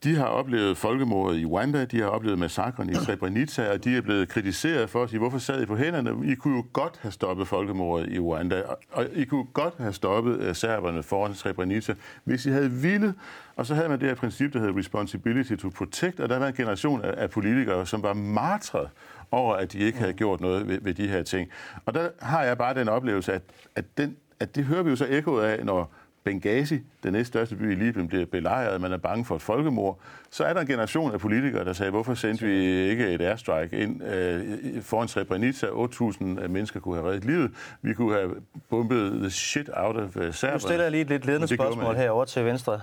de 0.03 0.15
har 0.15 0.25
oplevet 0.25 0.77
folkemordet 0.77 1.39
i 1.39 1.45
Rwanda, 1.45 1.85
de 1.85 1.99
har 1.99 2.07
oplevet 2.07 2.39
massakren 2.39 2.89
i 2.89 2.95
Srebrenica, 2.95 3.71
og 3.71 3.83
de 3.83 3.97
er 3.97 4.01
blevet 4.01 4.29
kritiseret 4.29 4.89
for 4.89 5.03
at 5.03 5.09
sige, 5.09 5.19
hvorfor 5.19 5.37
sad 5.37 5.61
I 5.61 5.65
på 5.65 5.75
hænderne? 5.75 6.31
I 6.31 6.35
kunne 6.35 6.55
jo 6.55 6.65
godt 6.73 6.99
have 7.01 7.11
stoppet 7.11 7.47
folkemordet 7.47 8.13
i 8.13 8.19
Rwanda, 8.19 8.63
og 8.91 9.05
I 9.13 9.25
kunne 9.25 9.45
godt 9.53 9.73
have 9.77 9.93
stoppet 9.93 10.39
øh, 10.39 10.55
serberne 10.55 11.03
foran 11.03 11.33
Srebrenica, 11.33 11.93
hvis 12.23 12.45
I 12.45 12.49
havde 12.49 12.71
ville. 12.71 13.13
Og 13.55 13.65
så 13.65 13.75
havde 13.75 13.89
man 13.89 13.99
det 13.99 14.07
her 14.07 14.15
princip, 14.15 14.53
der 14.53 14.59
hedder 14.59 14.77
responsibility 14.77 15.55
to 15.55 15.69
protect, 15.77 16.19
og 16.19 16.29
der 16.29 16.39
var 16.39 16.47
en 16.47 16.53
generation 16.53 17.01
af, 17.01 17.13
af 17.17 17.29
politikere, 17.29 17.85
som 17.85 18.03
var 18.03 18.13
martret 18.13 18.89
over, 19.31 19.55
at 19.55 19.73
de 19.73 19.79
ikke 19.79 19.99
havde 19.99 20.13
gjort 20.13 20.41
noget 20.41 20.67
ved, 20.67 20.79
ved 20.81 20.93
de 20.93 21.07
her 21.07 21.23
ting. 21.23 21.49
Og 21.85 21.93
der 21.93 22.09
har 22.21 22.43
jeg 22.43 22.57
bare 22.57 22.73
den 22.73 22.89
oplevelse, 22.89 23.33
at, 23.33 23.41
at, 23.75 23.85
den, 23.97 24.17
at 24.39 24.55
det 24.55 24.65
hører 24.65 24.83
vi 24.83 24.89
jo 24.89 24.95
så 24.95 25.05
ekkoet 25.09 25.43
af, 25.43 25.65
når 25.65 25.93
Benghazi, 26.24 26.80
den 27.03 27.13
næststørste 27.13 27.55
by 27.55 27.71
i 27.71 27.76
Libyen, 27.76 28.07
bliver 28.07 28.26
belejret, 28.26 28.82
man 28.82 28.91
er 28.91 28.97
bange 28.97 29.26
for 29.26 29.36
et 29.36 29.41
folkemord, 29.41 29.99
så 30.32 30.43
er 30.43 30.53
der 30.53 30.61
en 30.61 30.67
generation 30.67 31.13
af 31.13 31.19
politikere, 31.19 31.65
der 31.65 31.74
sagde, 31.74 31.91
hvorfor 31.91 32.13
sendte 32.13 32.45
vi 32.45 32.53
ikke 32.89 33.07
et 33.07 33.21
airstrike 33.21 33.78
ind 33.78 34.03
øh, 34.03 34.82
foran 34.82 35.07
Srebrenica? 35.07 35.65
8.000 35.65 36.24
mennesker 36.47 36.80
kunne 36.80 36.95
have 36.95 37.09
reddet 37.09 37.26
livet. 37.26 37.51
Vi 37.82 37.93
kunne 37.93 38.13
have 38.13 38.36
bombet 38.69 39.11
the 39.19 39.30
shit 39.30 39.69
out 39.74 39.95
of 39.95 40.15
uh, 40.15 40.34
Serbien. 40.34 40.53
Nu 40.53 40.59
stiller 40.59 40.84
jeg 40.84 40.91
lige 40.91 41.01
et 41.01 41.09
lidt 41.09 41.26
ledende 41.26 41.47
spørgsmål 41.47 41.95
herover 41.95 42.26
til 42.26 42.45
venstre. 42.45 42.82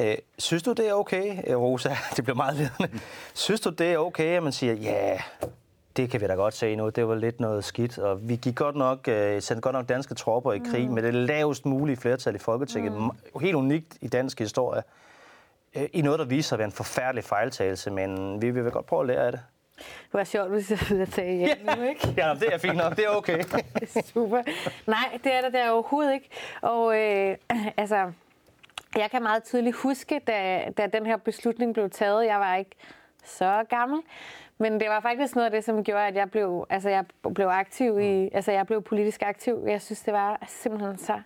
Øh, 0.00 0.14
synes 0.38 0.62
du, 0.62 0.72
det 0.72 0.88
er 0.88 0.92
okay, 0.92 1.54
Rosa? 1.54 1.88
Det 2.16 2.24
bliver 2.24 2.36
meget 2.36 2.56
ledende. 2.56 3.00
Synes 3.34 3.60
du, 3.60 3.70
det 3.70 3.92
er 3.92 3.98
okay, 3.98 4.36
at 4.36 4.42
man 4.42 4.52
siger, 4.52 4.74
ja, 4.74 5.10
yeah, 5.10 5.20
det 5.96 6.10
kan 6.10 6.20
vi 6.20 6.26
da 6.26 6.34
godt 6.34 6.54
se 6.54 6.76
nu. 6.76 6.88
Det 6.88 7.08
var 7.08 7.14
lidt 7.14 7.40
noget 7.40 7.64
skidt. 7.64 7.98
Og 7.98 8.28
vi 8.28 8.36
gik 8.36 8.56
godt 8.56 8.76
nok, 8.76 8.98
uh, 9.08 9.14
sendte 9.14 9.60
godt 9.60 9.74
nok 9.74 9.88
danske 9.88 10.14
tropper 10.14 10.52
i 10.52 10.58
krig 10.58 10.88
mm. 10.88 10.94
med 10.94 11.02
det 11.02 11.14
lavest 11.14 11.66
mulige 11.66 11.96
flertal 11.96 12.34
i 12.34 12.38
Folketinget. 12.38 12.92
Mm. 12.92 13.40
Helt 13.40 13.54
unikt 13.54 13.98
i 14.00 14.08
dansk 14.08 14.38
historie. 14.38 14.82
Uh, 15.76 15.82
I 15.92 16.02
noget, 16.02 16.18
der 16.18 16.24
viser 16.24 16.48
sig 16.48 16.56
at 16.56 16.58
være 16.58 16.66
en 16.66 16.72
forfærdelig 16.72 17.24
fejltagelse, 17.24 17.90
men 17.90 18.42
vi 18.42 18.50
vil 18.50 18.70
godt 18.70 18.86
prøve 18.86 19.00
at 19.00 19.06
lære 19.06 19.26
af 19.26 19.32
det. 19.32 19.40
Det 19.76 20.12
var 20.12 20.24
sjovt, 20.24 20.50
hvis 20.50 20.70
jeg 20.70 20.78
ville 20.88 21.06
tage 21.06 21.36
hjem 21.36 21.76
nu, 21.76 21.82
ikke? 21.82 22.14
ja, 22.16 22.34
det 22.40 22.54
er 22.54 22.58
fint 22.58 22.76
nok. 22.76 22.96
Det 22.96 23.04
er 23.04 23.08
okay. 23.08 23.42
Super. 24.14 24.42
Nej, 24.86 25.18
det 25.24 25.32
er 25.32 25.40
der, 25.40 25.48
der 25.48 25.70
overhovedet 25.70 26.14
ikke. 26.14 26.28
Og 26.60 26.98
øh, 27.00 27.36
altså, 27.76 28.12
jeg 28.96 29.10
kan 29.10 29.22
meget 29.22 29.44
tydeligt 29.44 29.76
huske, 29.76 30.20
da, 30.26 30.64
da 30.76 30.86
den 30.86 31.06
her 31.06 31.16
beslutning 31.16 31.74
blev 31.74 31.90
taget. 31.90 32.26
Jeg 32.26 32.40
var 32.40 32.56
ikke 32.56 32.76
så 33.24 33.64
gammel. 33.70 34.00
Men 34.58 34.80
det 34.80 34.88
var 34.88 35.00
faktisk 35.00 35.34
noget 35.34 35.46
af 35.46 35.50
det, 35.50 35.64
som 35.64 35.84
gjorde, 35.84 36.06
at 36.06 36.14
jeg 36.14 36.30
blev, 36.30 36.66
altså 36.70 36.88
jeg 36.88 37.04
blev 37.34 37.46
aktiv 37.46 38.00
i, 38.00 38.22
mm. 38.22 38.30
altså 38.32 38.52
jeg 38.52 38.66
blev 38.66 38.82
politisk 38.82 39.22
aktiv. 39.22 39.64
Jeg 39.66 39.82
synes, 39.82 40.00
det 40.00 40.12
var 40.12 40.44
simpelthen 40.46 40.98
så 40.98 41.20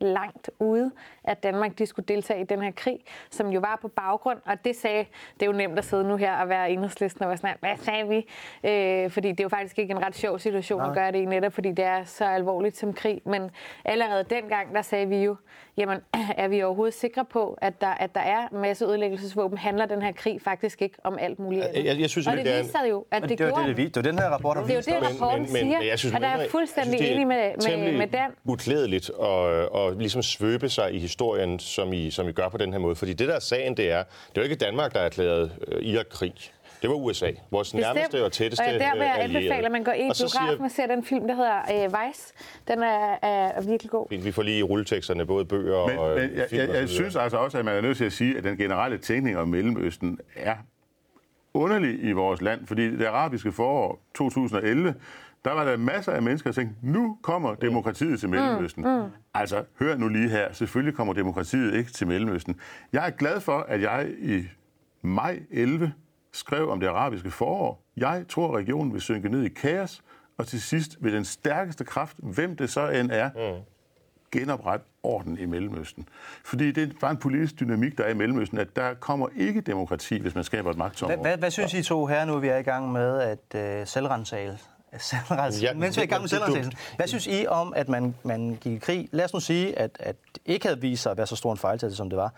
langt 0.00 0.50
ude, 0.58 0.92
at 1.24 1.42
Danmark 1.42 1.78
de 1.78 1.86
skulle 1.86 2.06
deltage 2.06 2.40
i 2.40 2.44
den 2.44 2.62
her 2.62 2.70
krig, 2.70 2.98
som 3.30 3.48
jo 3.48 3.60
var 3.60 3.78
på 3.82 3.88
baggrund, 3.88 4.38
og 4.44 4.64
det 4.64 4.76
sagde, 4.76 5.04
det 5.34 5.42
er 5.42 5.46
jo 5.46 5.52
nemt 5.52 5.78
at 5.78 5.84
sidde 5.84 6.04
nu 6.04 6.16
her 6.16 6.36
og 6.36 6.48
være 6.48 6.70
enhedslisten 6.70 7.22
og 7.22 7.28
være 7.28 7.36
sådan, 7.36 7.56
hvad 7.60 7.76
sagde 7.76 8.08
vi? 8.08 8.26
Øh, 8.68 9.10
fordi 9.10 9.28
det 9.28 9.40
er 9.40 9.44
jo 9.44 9.48
faktisk 9.48 9.78
ikke 9.78 9.92
en 9.92 10.06
ret 10.06 10.16
sjov 10.16 10.38
situation 10.38 10.80
Nej. 10.80 10.88
at 10.88 10.94
gøre 10.94 11.12
det 11.12 11.18
i, 11.18 11.24
netop 11.24 11.52
fordi 11.52 11.72
det 11.72 11.84
er 11.84 12.04
så 12.04 12.24
alvorligt 12.24 12.76
som 12.76 12.92
krig, 12.92 13.20
men 13.24 13.50
allerede 13.84 14.24
dengang, 14.30 14.74
der 14.74 14.82
sagde 14.82 15.08
vi 15.08 15.16
jo, 15.16 15.36
jamen 15.76 15.98
er 16.42 16.48
vi 16.48 16.62
overhovedet 16.62 16.94
sikre 16.94 17.24
på, 17.24 17.58
at 17.60 17.80
der, 17.80 17.88
at 17.88 18.14
der 18.14 18.20
er 18.20 18.48
masse 18.52 18.84
ødelæggelsesvåben, 18.84 19.58
handler 19.58 19.86
den 19.86 20.02
her 20.02 20.12
krig 20.12 20.40
faktisk 20.42 20.82
ikke 20.82 20.96
om 21.04 21.18
alt 21.20 21.38
muligt 21.38 21.64
andet. 21.64 21.84
Jeg, 21.84 22.00
jeg 22.00 22.10
synes, 22.10 22.26
og 22.26 22.36
det, 22.36 22.46
det 22.46 22.64
viser 22.64 22.84
jo, 22.90 23.04
at 23.10 23.22
det, 23.22 23.28
det, 23.30 23.38
gjorde 23.38 23.68
det, 23.68 23.76
det, 23.76 23.76
det, 23.76 23.94
det, 23.94 24.04
den 24.04 24.18
her 24.18 24.26
rapport 24.26 24.56
Det 24.56 24.70
er 24.70 24.74
jo 24.74 25.00
det, 25.00 25.10
rapporten 25.10 25.40
men, 25.40 25.48
siger, 25.48 25.78
men, 25.78 25.86
jeg 25.86 25.98
synes, 25.98 26.14
at 26.14 26.20
der 26.20 26.28
er 26.28 26.48
fuldstændig 26.48 27.00
enig 27.00 27.26
med, 27.26 27.52
med, 27.76 27.98
med 27.98 28.06
den. 28.06 28.30
uklædeligt 28.44 29.10
og, 29.10 29.42
og 29.72 29.92
ligesom 29.96 30.22
svøbe 30.22 30.68
sig 30.68 30.94
i 30.94 30.98
historien, 31.14 31.58
som 31.58 31.92
I, 31.92 32.10
som 32.10 32.28
I 32.28 32.32
gør 32.32 32.48
på 32.48 32.58
den 32.58 32.72
her 32.72 32.78
måde. 32.78 32.94
Fordi 32.94 33.12
det 33.12 33.28
der 33.28 33.34
er 33.34 33.40
sagen, 33.40 33.76
det 33.76 33.90
er, 33.90 34.02
det 34.02 34.36
er 34.36 34.40
jo 34.40 34.42
ikke 34.42 34.54
Danmark, 34.54 34.92
der 34.92 34.98
har 34.98 35.06
erklæret 35.06 35.52
øh, 35.68 35.82
Irak-krig. 35.82 36.34
Det 36.82 36.90
var 36.90 36.96
USA, 36.96 37.30
vores 37.50 37.72
Bestemt. 37.72 37.94
nærmeste 37.94 38.24
og 38.24 38.32
tætteste 38.32 38.64
allierede. 38.64 38.92
Og 38.92 38.98
der 38.98 39.04
vil 39.04 39.06
jeg 39.06 39.24
anbefale, 39.24 39.66
at 39.66 39.72
man 39.72 39.84
går 39.84 39.92
ind 39.92 40.16
i 40.16 40.22
biografen 40.22 40.64
og 40.64 40.70
ser 40.70 40.86
den 40.86 41.04
film, 41.04 41.26
der 41.28 41.34
hedder 41.34 41.84
øh, 41.84 41.92
Vice. 41.92 42.32
Den 42.68 42.82
er, 42.82 43.16
er 43.22 43.60
virkelig 43.60 43.90
god. 43.90 44.06
Vi 44.22 44.32
får 44.32 44.42
lige 44.42 44.62
rulleteksterne, 44.62 45.26
både 45.26 45.44
bøger 45.44 45.86
men, 45.86 45.98
og 45.98 46.18
men, 46.18 46.36
jeg, 46.36 46.46
film 46.48 46.60
jeg, 46.60 46.68
jeg, 46.68 46.80
jeg 46.80 46.88
synes 46.88 47.16
altså 47.16 47.36
også, 47.38 47.58
at 47.58 47.64
man 47.64 47.76
er 47.76 47.80
nødt 47.80 47.96
til 47.96 48.04
at 48.04 48.12
sige, 48.12 48.38
at 48.38 48.44
den 48.44 48.56
generelle 48.56 48.98
tænkning 48.98 49.38
om 49.38 49.48
Mellemøsten 49.48 50.18
er 50.36 50.56
underlig 51.54 52.04
i 52.04 52.12
vores 52.12 52.40
land, 52.40 52.66
fordi 52.66 52.96
det 52.96 53.06
arabiske 53.06 53.52
forår 53.52 54.00
2011 54.14 54.94
der 55.44 55.52
var 55.52 55.64
der 55.64 55.76
masser 55.76 56.12
af 56.12 56.22
mennesker, 56.22 56.50
der 56.50 56.54
tænkte, 56.54 56.76
nu 56.82 57.18
kommer 57.22 57.54
demokratiet 57.54 58.20
til 58.20 58.28
Mellemøsten. 58.28 58.84
Mm, 58.84 58.90
mm. 58.90 59.10
Altså, 59.34 59.64
hør 59.78 59.96
nu 59.96 60.08
lige 60.08 60.28
her, 60.28 60.52
selvfølgelig 60.52 60.94
kommer 60.94 61.12
demokratiet 61.14 61.74
ikke 61.74 61.92
til 61.92 62.06
Mellemøsten. 62.06 62.56
Jeg 62.92 63.06
er 63.06 63.10
glad 63.10 63.40
for, 63.40 63.58
at 63.58 63.82
jeg 63.82 64.08
i 64.18 64.42
maj 65.02 65.40
11 65.50 65.92
skrev 66.32 66.70
om 66.70 66.80
det 66.80 66.86
arabiske 66.86 67.30
forår. 67.30 67.84
Jeg 67.96 68.24
tror, 68.28 68.48
at 68.48 68.54
regionen 68.54 68.92
vil 68.92 69.00
synke 69.00 69.28
ned 69.28 69.42
i 69.42 69.48
kaos, 69.48 70.02
og 70.38 70.46
til 70.46 70.62
sidst 70.62 70.96
vil 71.00 71.12
den 71.12 71.24
stærkeste 71.24 71.84
kraft, 71.84 72.16
hvem 72.18 72.56
det 72.56 72.70
så 72.70 72.88
end 72.88 73.10
er, 73.12 73.30
mm. 73.34 73.62
genoprette 74.32 74.86
orden 75.02 75.38
i 75.38 75.46
Mellemøsten. 75.46 76.08
Fordi 76.44 76.72
det 76.72 76.82
er 76.82 76.92
bare 77.00 77.10
en 77.10 77.16
politisk 77.16 77.60
dynamik, 77.60 77.98
der 77.98 78.04
er 78.04 78.10
i 78.10 78.14
Mellemøsten, 78.14 78.58
at 78.58 78.76
der 78.76 78.94
kommer 78.94 79.28
ikke 79.36 79.60
demokrati, 79.60 80.20
hvis 80.20 80.34
man 80.34 80.44
skaber 80.44 80.70
et 80.70 80.76
magtområde. 80.76 81.16
Hvad, 81.16 81.30
hvad, 81.30 81.38
hvad 81.38 81.50
synes 81.50 81.74
I 81.74 81.82
to 81.82 82.06
her 82.06 82.24
nu, 82.24 82.38
vi 82.38 82.48
er 82.48 82.56
i 82.56 82.62
gang 82.62 82.92
med 82.92 83.20
at 83.20 83.80
uh, 83.80 83.86
selvrensale 83.86 84.58
Ja, 85.62 85.74
Mens 85.74 85.96
vi 85.96 86.00
er 86.00 86.04
i 86.04 86.06
gang 86.06 86.22
med 86.22 86.28
selvrenselsen. 86.28 86.72
Hvad 86.96 87.06
synes 87.06 87.26
I 87.26 87.46
om, 87.46 87.72
at 87.76 87.88
man, 87.88 88.14
man 88.22 88.58
gik 88.60 88.72
i 88.72 88.78
krig? 88.78 89.08
Lad 89.12 89.24
os 89.24 89.34
nu 89.34 89.40
sige, 89.40 89.78
at, 89.78 89.90
at 90.00 90.16
det 90.34 90.42
ikke 90.46 90.66
havde 90.66 90.80
vist 90.80 91.02
sig 91.02 91.10
at 91.10 91.16
være 91.16 91.26
så 91.26 91.36
stor 91.36 91.52
en 91.52 91.58
fejltagelse, 91.58 91.96
som 91.96 92.10
det 92.10 92.16
var. 92.16 92.32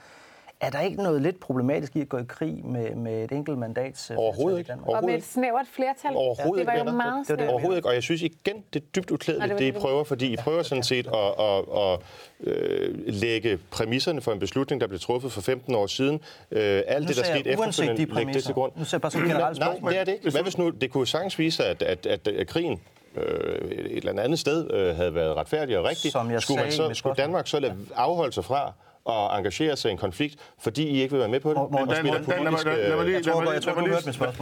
Er 0.60 0.70
der 0.70 0.80
ikke 0.80 1.02
noget 1.02 1.22
lidt 1.22 1.40
problematisk 1.40 1.96
i 1.96 2.00
at 2.00 2.08
gå 2.08 2.18
i 2.18 2.24
krig 2.28 2.64
med, 2.64 2.94
med 2.94 3.24
et 3.24 3.32
enkelt 3.32 3.58
mandats 3.58 4.10
øh, 4.10 4.16
Overhovedet 4.18 4.58
ikke. 4.58 4.68
Danmark? 4.68 4.86
Og 4.86 4.92
med 4.92 4.96
Overhovedet 4.96 5.18
et 5.18 5.24
snævert 5.24 5.66
flertal. 5.72 6.16
Overhovedet 6.16 6.66
det 6.66 6.74
var 6.74 6.78
jo 6.78 6.96
meget 6.96 6.96
Det 6.96 7.02
var 7.02 7.18
det, 7.18 7.26
snævert. 7.26 7.50
Overhovedet 7.50 7.78
ikke. 7.78 7.88
Og 7.88 7.94
jeg 7.94 8.02
synes 8.02 8.22
igen, 8.22 8.64
det 8.72 8.82
er 8.82 8.86
dybt 8.96 9.10
uklædeligt, 9.10 9.50
det 9.50 9.58
det 9.58 9.64
I 9.66 9.72
prøver, 9.72 10.04
fordi 10.04 10.32
I 10.32 10.36
prøver 10.36 10.62
sådan 10.62 10.84
set 10.84 11.06
at, 11.06 11.44
at, 11.44 11.64
at, 11.82 12.00
øh, 12.40 12.94
lægge 13.06 13.58
præmisserne 13.70 14.20
for 14.20 14.32
en 14.32 14.38
beslutning, 14.38 14.80
der 14.80 14.86
blev 14.86 15.00
truffet 15.00 15.32
for 15.32 15.40
15 15.40 15.74
år 15.74 15.86
siden. 15.86 16.20
Øh, 16.50 16.82
alt 16.86 17.08
det, 17.08 17.16
der 17.16 17.24
skete 17.24 17.50
efterfølgende, 17.50 18.14
lægge 18.14 18.32
det 18.32 18.44
til 18.44 18.54
grund. 18.54 18.72
Nu 18.76 18.84
ser 18.84 18.96
jeg 18.96 19.02
bare 19.02 19.12
som 19.12 19.22
generelt 19.22 19.58
Nej, 19.58 19.78
det 19.88 19.98
er 19.98 20.04
det 20.04 20.12
ikke. 20.12 20.30
Hvad 20.30 20.42
hvis 20.42 20.58
nu, 20.58 20.70
det 20.70 20.90
kunne 20.90 21.06
sagtens 21.06 21.38
vise 21.38 21.64
at, 21.64 21.82
at, 21.82 22.06
at, 22.06 22.28
at 22.28 22.46
krigen 22.46 22.80
øh, 23.16 23.70
et 23.70 23.96
eller 23.96 24.22
andet 24.22 24.38
sted 24.38 24.70
øh, 24.70 24.96
havde 24.96 25.14
været 25.14 25.36
retfærdig 25.36 25.78
og 25.78 25.84
rigtig. 25.84 26.12
Som 26.12 26.30
jeg 26.30 26.42
skulle, 26.42 26.62
man 26.62 26.72
så, 26.72 26.90
skulle. 26.94 27.14
Danmark 27.16 27.46
så 27.46 27.60
lade 27.60 27.76
afholde 27.94 28.32
sig 28.32 28.44
fra 28.44 28.72
at 29.08 29.38
engagere 29.38 29.76
sig 29.76 29.88
i 29.88 29.92
en 29.92 29.98
konflikt, 29.98 30.36
fordi 30.58 30.82
I 30.88 31.00
ikke 31.02 31.12
vil 31.12 31.20
være 31.20 31.28
med 31.28 31.40
på 31.40 31.48
det? 31.50 31.56
Og 31.56 31.70
Dan, 31.96 32.04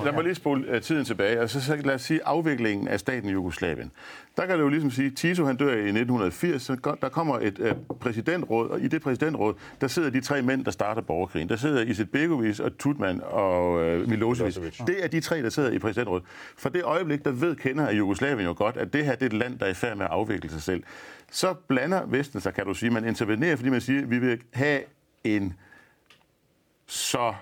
lad 0.05 0.13
mig- 0.13 0.25
lige- 0.25 0.35
spole 0.35 0.65
øh, 0.69 0.81
tiden 0.83 1.05
tilbage. 1.05 1.39
Altså, 1.41 1.61
så 1.61 1.77
lad 1.85 1.95
os 1.95 2.03
sige 2.03 2.21
afviklingen 2.25 2.89
af 2.89 3.01
staten 3.01 3.29
i 3.29 3.33
Jugoslavien. 3.33 3.91
Der 4.37 4.47
kan 4.47 4.57
du 4.57 4.63
jo 4.63 4.69
ligesom 4.69 4.91
sige, 4.91 5.11
Tito 5.11 5.45
han 5.45 5.57
dør 5.57 5.71
i 5.73 5.79
1980, 5.79 6.63
så 6.63 6.97
der 7.03 7.09
kommer 7.09 7.39
et 7.39 7.59
øh, 7.59 7.73
præsidentråd, 8.01 8.69
og 8.69 8.81
i 8.81 8.89
det 8.89 9.03
præsidentråd, 9.03 9.55
der 9.81 9.89
sidder 9.89 10.11
de 10.11 10.21
tre 10.21 10.43
mænd, 10.43 10.65
der 10.65 10.71
starter 10.71 11.03
borgerkrigen. 11.03 11.49
Der 11.49 11.57
sidder 11.57 11.83
Izetbegovic 11.83 12.61
og 12.61 12.79
Tutman 12.79 13.21
og 13.25 13.83
øh, 13.83 14.09
Milosevic. 14.09 14.57
Milosevic. 14.57 14.87
Det 14.87 15.05
er 15.05 15.09
de 15.09 15.21
tre, 15.21 15.43
der 15.43 15.49
sidder 15.51 15.71
i 15.71 15.79
præsidentrådet. 15.79 16.25
For 16.59 16.69
det 16.69 16.83
øjeblik, 16.85 17.25
der 17.25 17.31
ved 17.31 17.57
kender 17.57 17.87
af 17.87 17.93
Jugoslavien 17.95 18.47
jo 18.47 18.55
godt, 18.57 18.77
at 18.77 18.93
det 18.93 19.05
her 19.05 19.13
det 19.15 19.23
er 19.23 19.27
et 19.27 19.33
land, 19.33 19.59
der 19.59 19.67
er 19.67 19.71
i 19.71 19.75
færd 19.75 19.97
med 19.97 20.05
at 20.05 20.11
afvikle 20.11 20.51
sig 20.51 20.63
selv. 20.63 20.83
Så 21.35 21.55
blander 21.55 22.07
Vesten 22.07 22.41
sig, 22.41 22.55
kan 22.55 22.65
du 22.67 22.75
sige. 22.75 22.91
Man 22.91 23.05
intervenerer, 23.05 23.57
fordi 23.57 23.71
man 23.71 23.81
siger, 23.81 24.03
at 24.03 24.11
vi 24.11 24.19
vil 24.19 24.41
have 24.53 24.81
en 25.25 25.55
så 26.87 27.35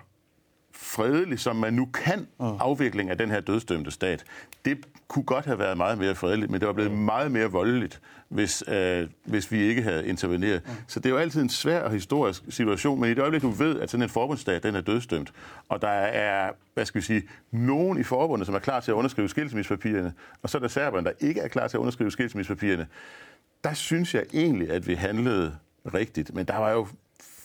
fredelig, 0.73 1.39
som 1.39 1.57
man 1.57 1.75
nu 1.75 1.89
kan, 1.95 2.27
afvikling 2.39 3.11
af 3.11 3.19
den 3.19 3.31
her 3.31 3.41
dødsdømte 3.41 3.91
stat. 3.91 4.25
Det 4.65 4.87
kunne 5.09 5.25
godt 5.25 5.45
have 5.45 5.59
været 5.59 5.77
meget 5.77 5.99
mere 5.99 6.15
fredeligt, 6.15 6.51
men 6.51 6.61
det 6.61 6.67
var 6.67 6.75
blevet 6.75 6.93
meget 6.93 7.33
mere 7.33 7.47
voldeligt, 7.47 8.01
hvis, 8.29 8.65
øh, 8.69 9.09
hvis 9.25 9.53
vi 9.53 9.61
ikke 9.63 9.83
havde 9.83 10.07
interveneret. 10.07 10.63
Så 10.87 11.01
det 11.01 11.07
er 11.07 11.11
jo 11.11 11.17
altid 11.17 11.43
en 11.43 11.49
svær 11.49 11.81
og 11.81 11.91
historisk 11.91 12.43
situation, 12.49 13.01
men 13.01 13.11
i 13.11 13.15
det 13.15 13.19
øjeblik, 13.19 13.43
du 13.43 13.51
ved, 13.51 13.81
at 13.81 13.91
sådan 13.91 14.03
en 14.03 14.09
forbundsstat, 14.09 14.63
den 14.63 14.75
er 14.75 14.81
dødsdømt, 14.81 15.33
og 15.69 15.83
der 15.83 15.89
er, 15.89 16.51
hvad 16.75 16.87
skal 16.87 17.01
vi 17.01 17.07
sige, 17.07 17.23
nogen 17.51 18.01
i 18.01 18.03
forbundet, 18.03 18.47
som 18.47 18.55
er 18.55 18.59
klar 18.59 18.81
til 18.81 18.91
at 18.91 18.95
underskrive 18.95 19.29
skilsmissepapirerne, 19.29 20.13
og 20.43 20.51
så 20.51 20.59
er 20.59 20.61
der 20.61 20.69
serberne, 20.69 21.05
der 21.07 21.13
ikke 21.21 21.41
er 21.41 21.49
klar 21.49 21.69
til 21.69 21.77
at 21.77 21.81
underskrive 21.81 22.11
skilsmissepapirerne, 22.11 22.87
der 23.65 23.75
synes 23.75 24.15
jeg 24.15 24.25
egentlig, 24.33 24.71
at 24.71 24.87
vi 24.87 24.95
handlede 24.95 25.53
rigtigt. 25.95 26.35
Men 26.35 26.47
der 26.47 26.57
var 26.59 26.71
jo 26.71 26.87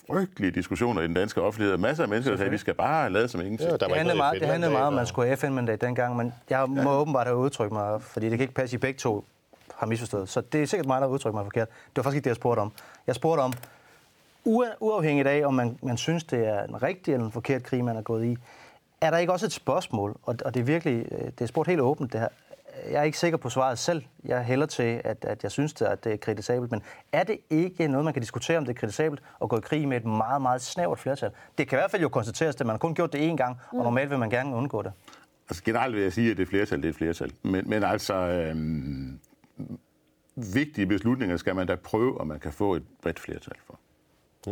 frygtelige 0.07 0.51
diskussioner 0.51 1.01
i 1.01 1.07
den 1.07 1.13
danske 1.13 1.41
offentlighed. 1.41 1.77
Masser 1.77 2.03
af 2.03 2.09
mennesker, 2.09 2.31
der 2.31 2.37
sagde, 2.37 2.47
at 2.47 2.51
vi 2.51 2.57
skal 2.57 2.73
bare 2.73 3.09
lade 3.09 3.27
som 3.27 3.41
ingenting. 3.41 3.69
Ja, 3.69 3.71
der 3.71 3.77
Det 3.77 3.81
var 3.81 3.87
ikke 3.87 3.97
handlede, 3.97 4.17
meget, 4.17 4.39
det 4.41 4.47
handlede 4.47 4.71
meget 4.71 4.85
om, 4.87 4.93
at 4.93 4.97
man 4.97 5.07
skulle 5.07 5.27
have 5.27 5.37
FN-mandat 5.37 5.81
dengang, 5.81 6.15
men 6.15 6.33
jeg 6.49 6.65
må 6.69 6.81
ja. 6.91 6.97
åbenbart 6.97 7.27
have 7.27 7.37
udtrykt 7.37 7.71
mig, 7.71 8.01
fordi 8.01 8.29
det 8.29 8.37
kan 8.37 8.41
ikke 8.43 8.53
passe, 8.53 8.73
at 8.75 8.79
I 8.79 8.81
begge 8.81 8.97
to 8.97 9.25
har 9.75 9.87
misforstået. 9.87 10.29
Så 10.29 10.41
det 10.41 10.61
er 10.61 10.65
sikkert 10.65 10.87
mig, 10.87 11.01
der 11.01 11.07
har 11.07 11.13
udtrykt 11.13 11.35
mig 11.35 11.43
forkert. 11.45 11.67
Det 11.69 11.97
var 11.97 12.03
faktisk 12.03 12.15
ikke 12.15 12.23
det, 12.23 12.29
jeg 12.29 12.35
spurgte 12.35 12.59
om. 12.59 12.71
Jeg 13.07 13.15
spurgte 13.15 13.41
om, 13.41 13.53
ua- 14.47 14.75
uafhængigt 14.79 15.27
af, 15.27 15.45
om 15.45 15.53
man, 15.53 15.77
man 15.83 15.97
synes, 15.97 16.23
det 16.23 16.47
er 16.47 16.63
en 16.63 16.83
rigtig 16.83 17.13
eller 17.13 17.25
en 17.25 17.31
forkert 17.31 17.63
krig, 17.63 17.83
man 17.83 17.97
er 17.97 18.01
gået 18.01 18.25
i, 18.25 18.37
er 19.01 19.09
der 19.11 19.17
ikke 19.17 19.33
også 19.33 19.45
et 19.45 19.51
spørgsmål, 19.51 20.15
og, 20.23 20.35
og 20.45 20.53
det 20.53 20.59
er 20.59 20.63
virkelig, 20.63 21.05
øh, 21.11 21.19
det 21.25 21.41
er 21.41 21.45
spurgt 21.45 21.69
helt 21.69 21.81
åbent 21.81 22.13
det 22.13 22.19
her. 22.19 22.27
Jeg 22.85 22.99
er 22.99 23.03
ikke 23.03 23.19
sikker 23.19 23.37
på 23.37 23.49
svaret 23.49 23.79
selv. 23.79 24.03
Jeg 24.25 24.43
hælder 24.45 24.65
til, 24.65 25.01
at, 25.03 25.25
at 25.25 25.43
jeg 25.43 25.51
synes, 25.51 25.73
det, 25.73 25.85
at 25.85 26.03
det 26.03 26.13
er 26.13 26.17
kritisabelt. 26.17 26.71
Men 26.71 26.81
er 27.11 27.23
det 27.23 27.37
ikke 27.49 27.87
noget, 27.87 28.05
man 28.05 28.13
kan 28.13 28.21
diskutere, 28.21 28.57
om 28.57 28.65
det 28.65 28.75
er 28.75 28.79
kritisabelt 28.79 29.21
at 29.41 29.49
gå 29.49 29.57
i 29.57 29.61
krig 29.61 29.87
med 29.87 29.97
et 29.97 30.05
meget, 30.05 30.41
meget 30.41 30.61
snævert 30.61 30.99
flertal? 30.99 31.31
Det 31.57 31.67
kan 31.67 31.77
i 31.77 31.79
hvert 31.79 31.91
fald 31.91 32.01
jo 32.01 32.09
konstateres, 32.09 32.55
at 32.55 32.65
man 32.65 32.73
har 32.73 32.77
kun 32.77 32.95
gjort 32.95 33.13
det 33.13 33.31
én 33.31 33.35
gang, 33.35 33.57
og 33.71 33.83
normalt 33.83 34.09
vil 34.09 34.19
man 34.19 34.29
gerne 34.29 34.55
undgå 34.55 34.81
det. 34.81 34.91
Altså 35.49 35.63
generelt 35.63 35.95
vil 35.95 36.03
jeg 36.03 36.13
sige, 36.13 36.31
at 36.31 36.37
det 36.37 36.43
er 36.43 36.47
flertal, 36.47 36.77
det 36.77 36.85
er 36.85 36.89
et 36.89 36.95
flertal. 36.95 37.31
Men, 37.43 37.69
men 37.69 37.83
altså, 37.83 38.13
øhm, 38.13 39.19
vigtige 40.35 40.85
beslutninger 40.85 41.37
skal 41.37 41.55
man 41.55 41.67
da 41.67 41.75
prøve, 41.75 42.21
om 42.21 42.27
man 42.27 42.39
kan 42.39 42.51
få 42.53 42.75
et 42.75 42.83
bredt 43.01 43.19
flertal 43.19 43.55
for. 43.65 43.79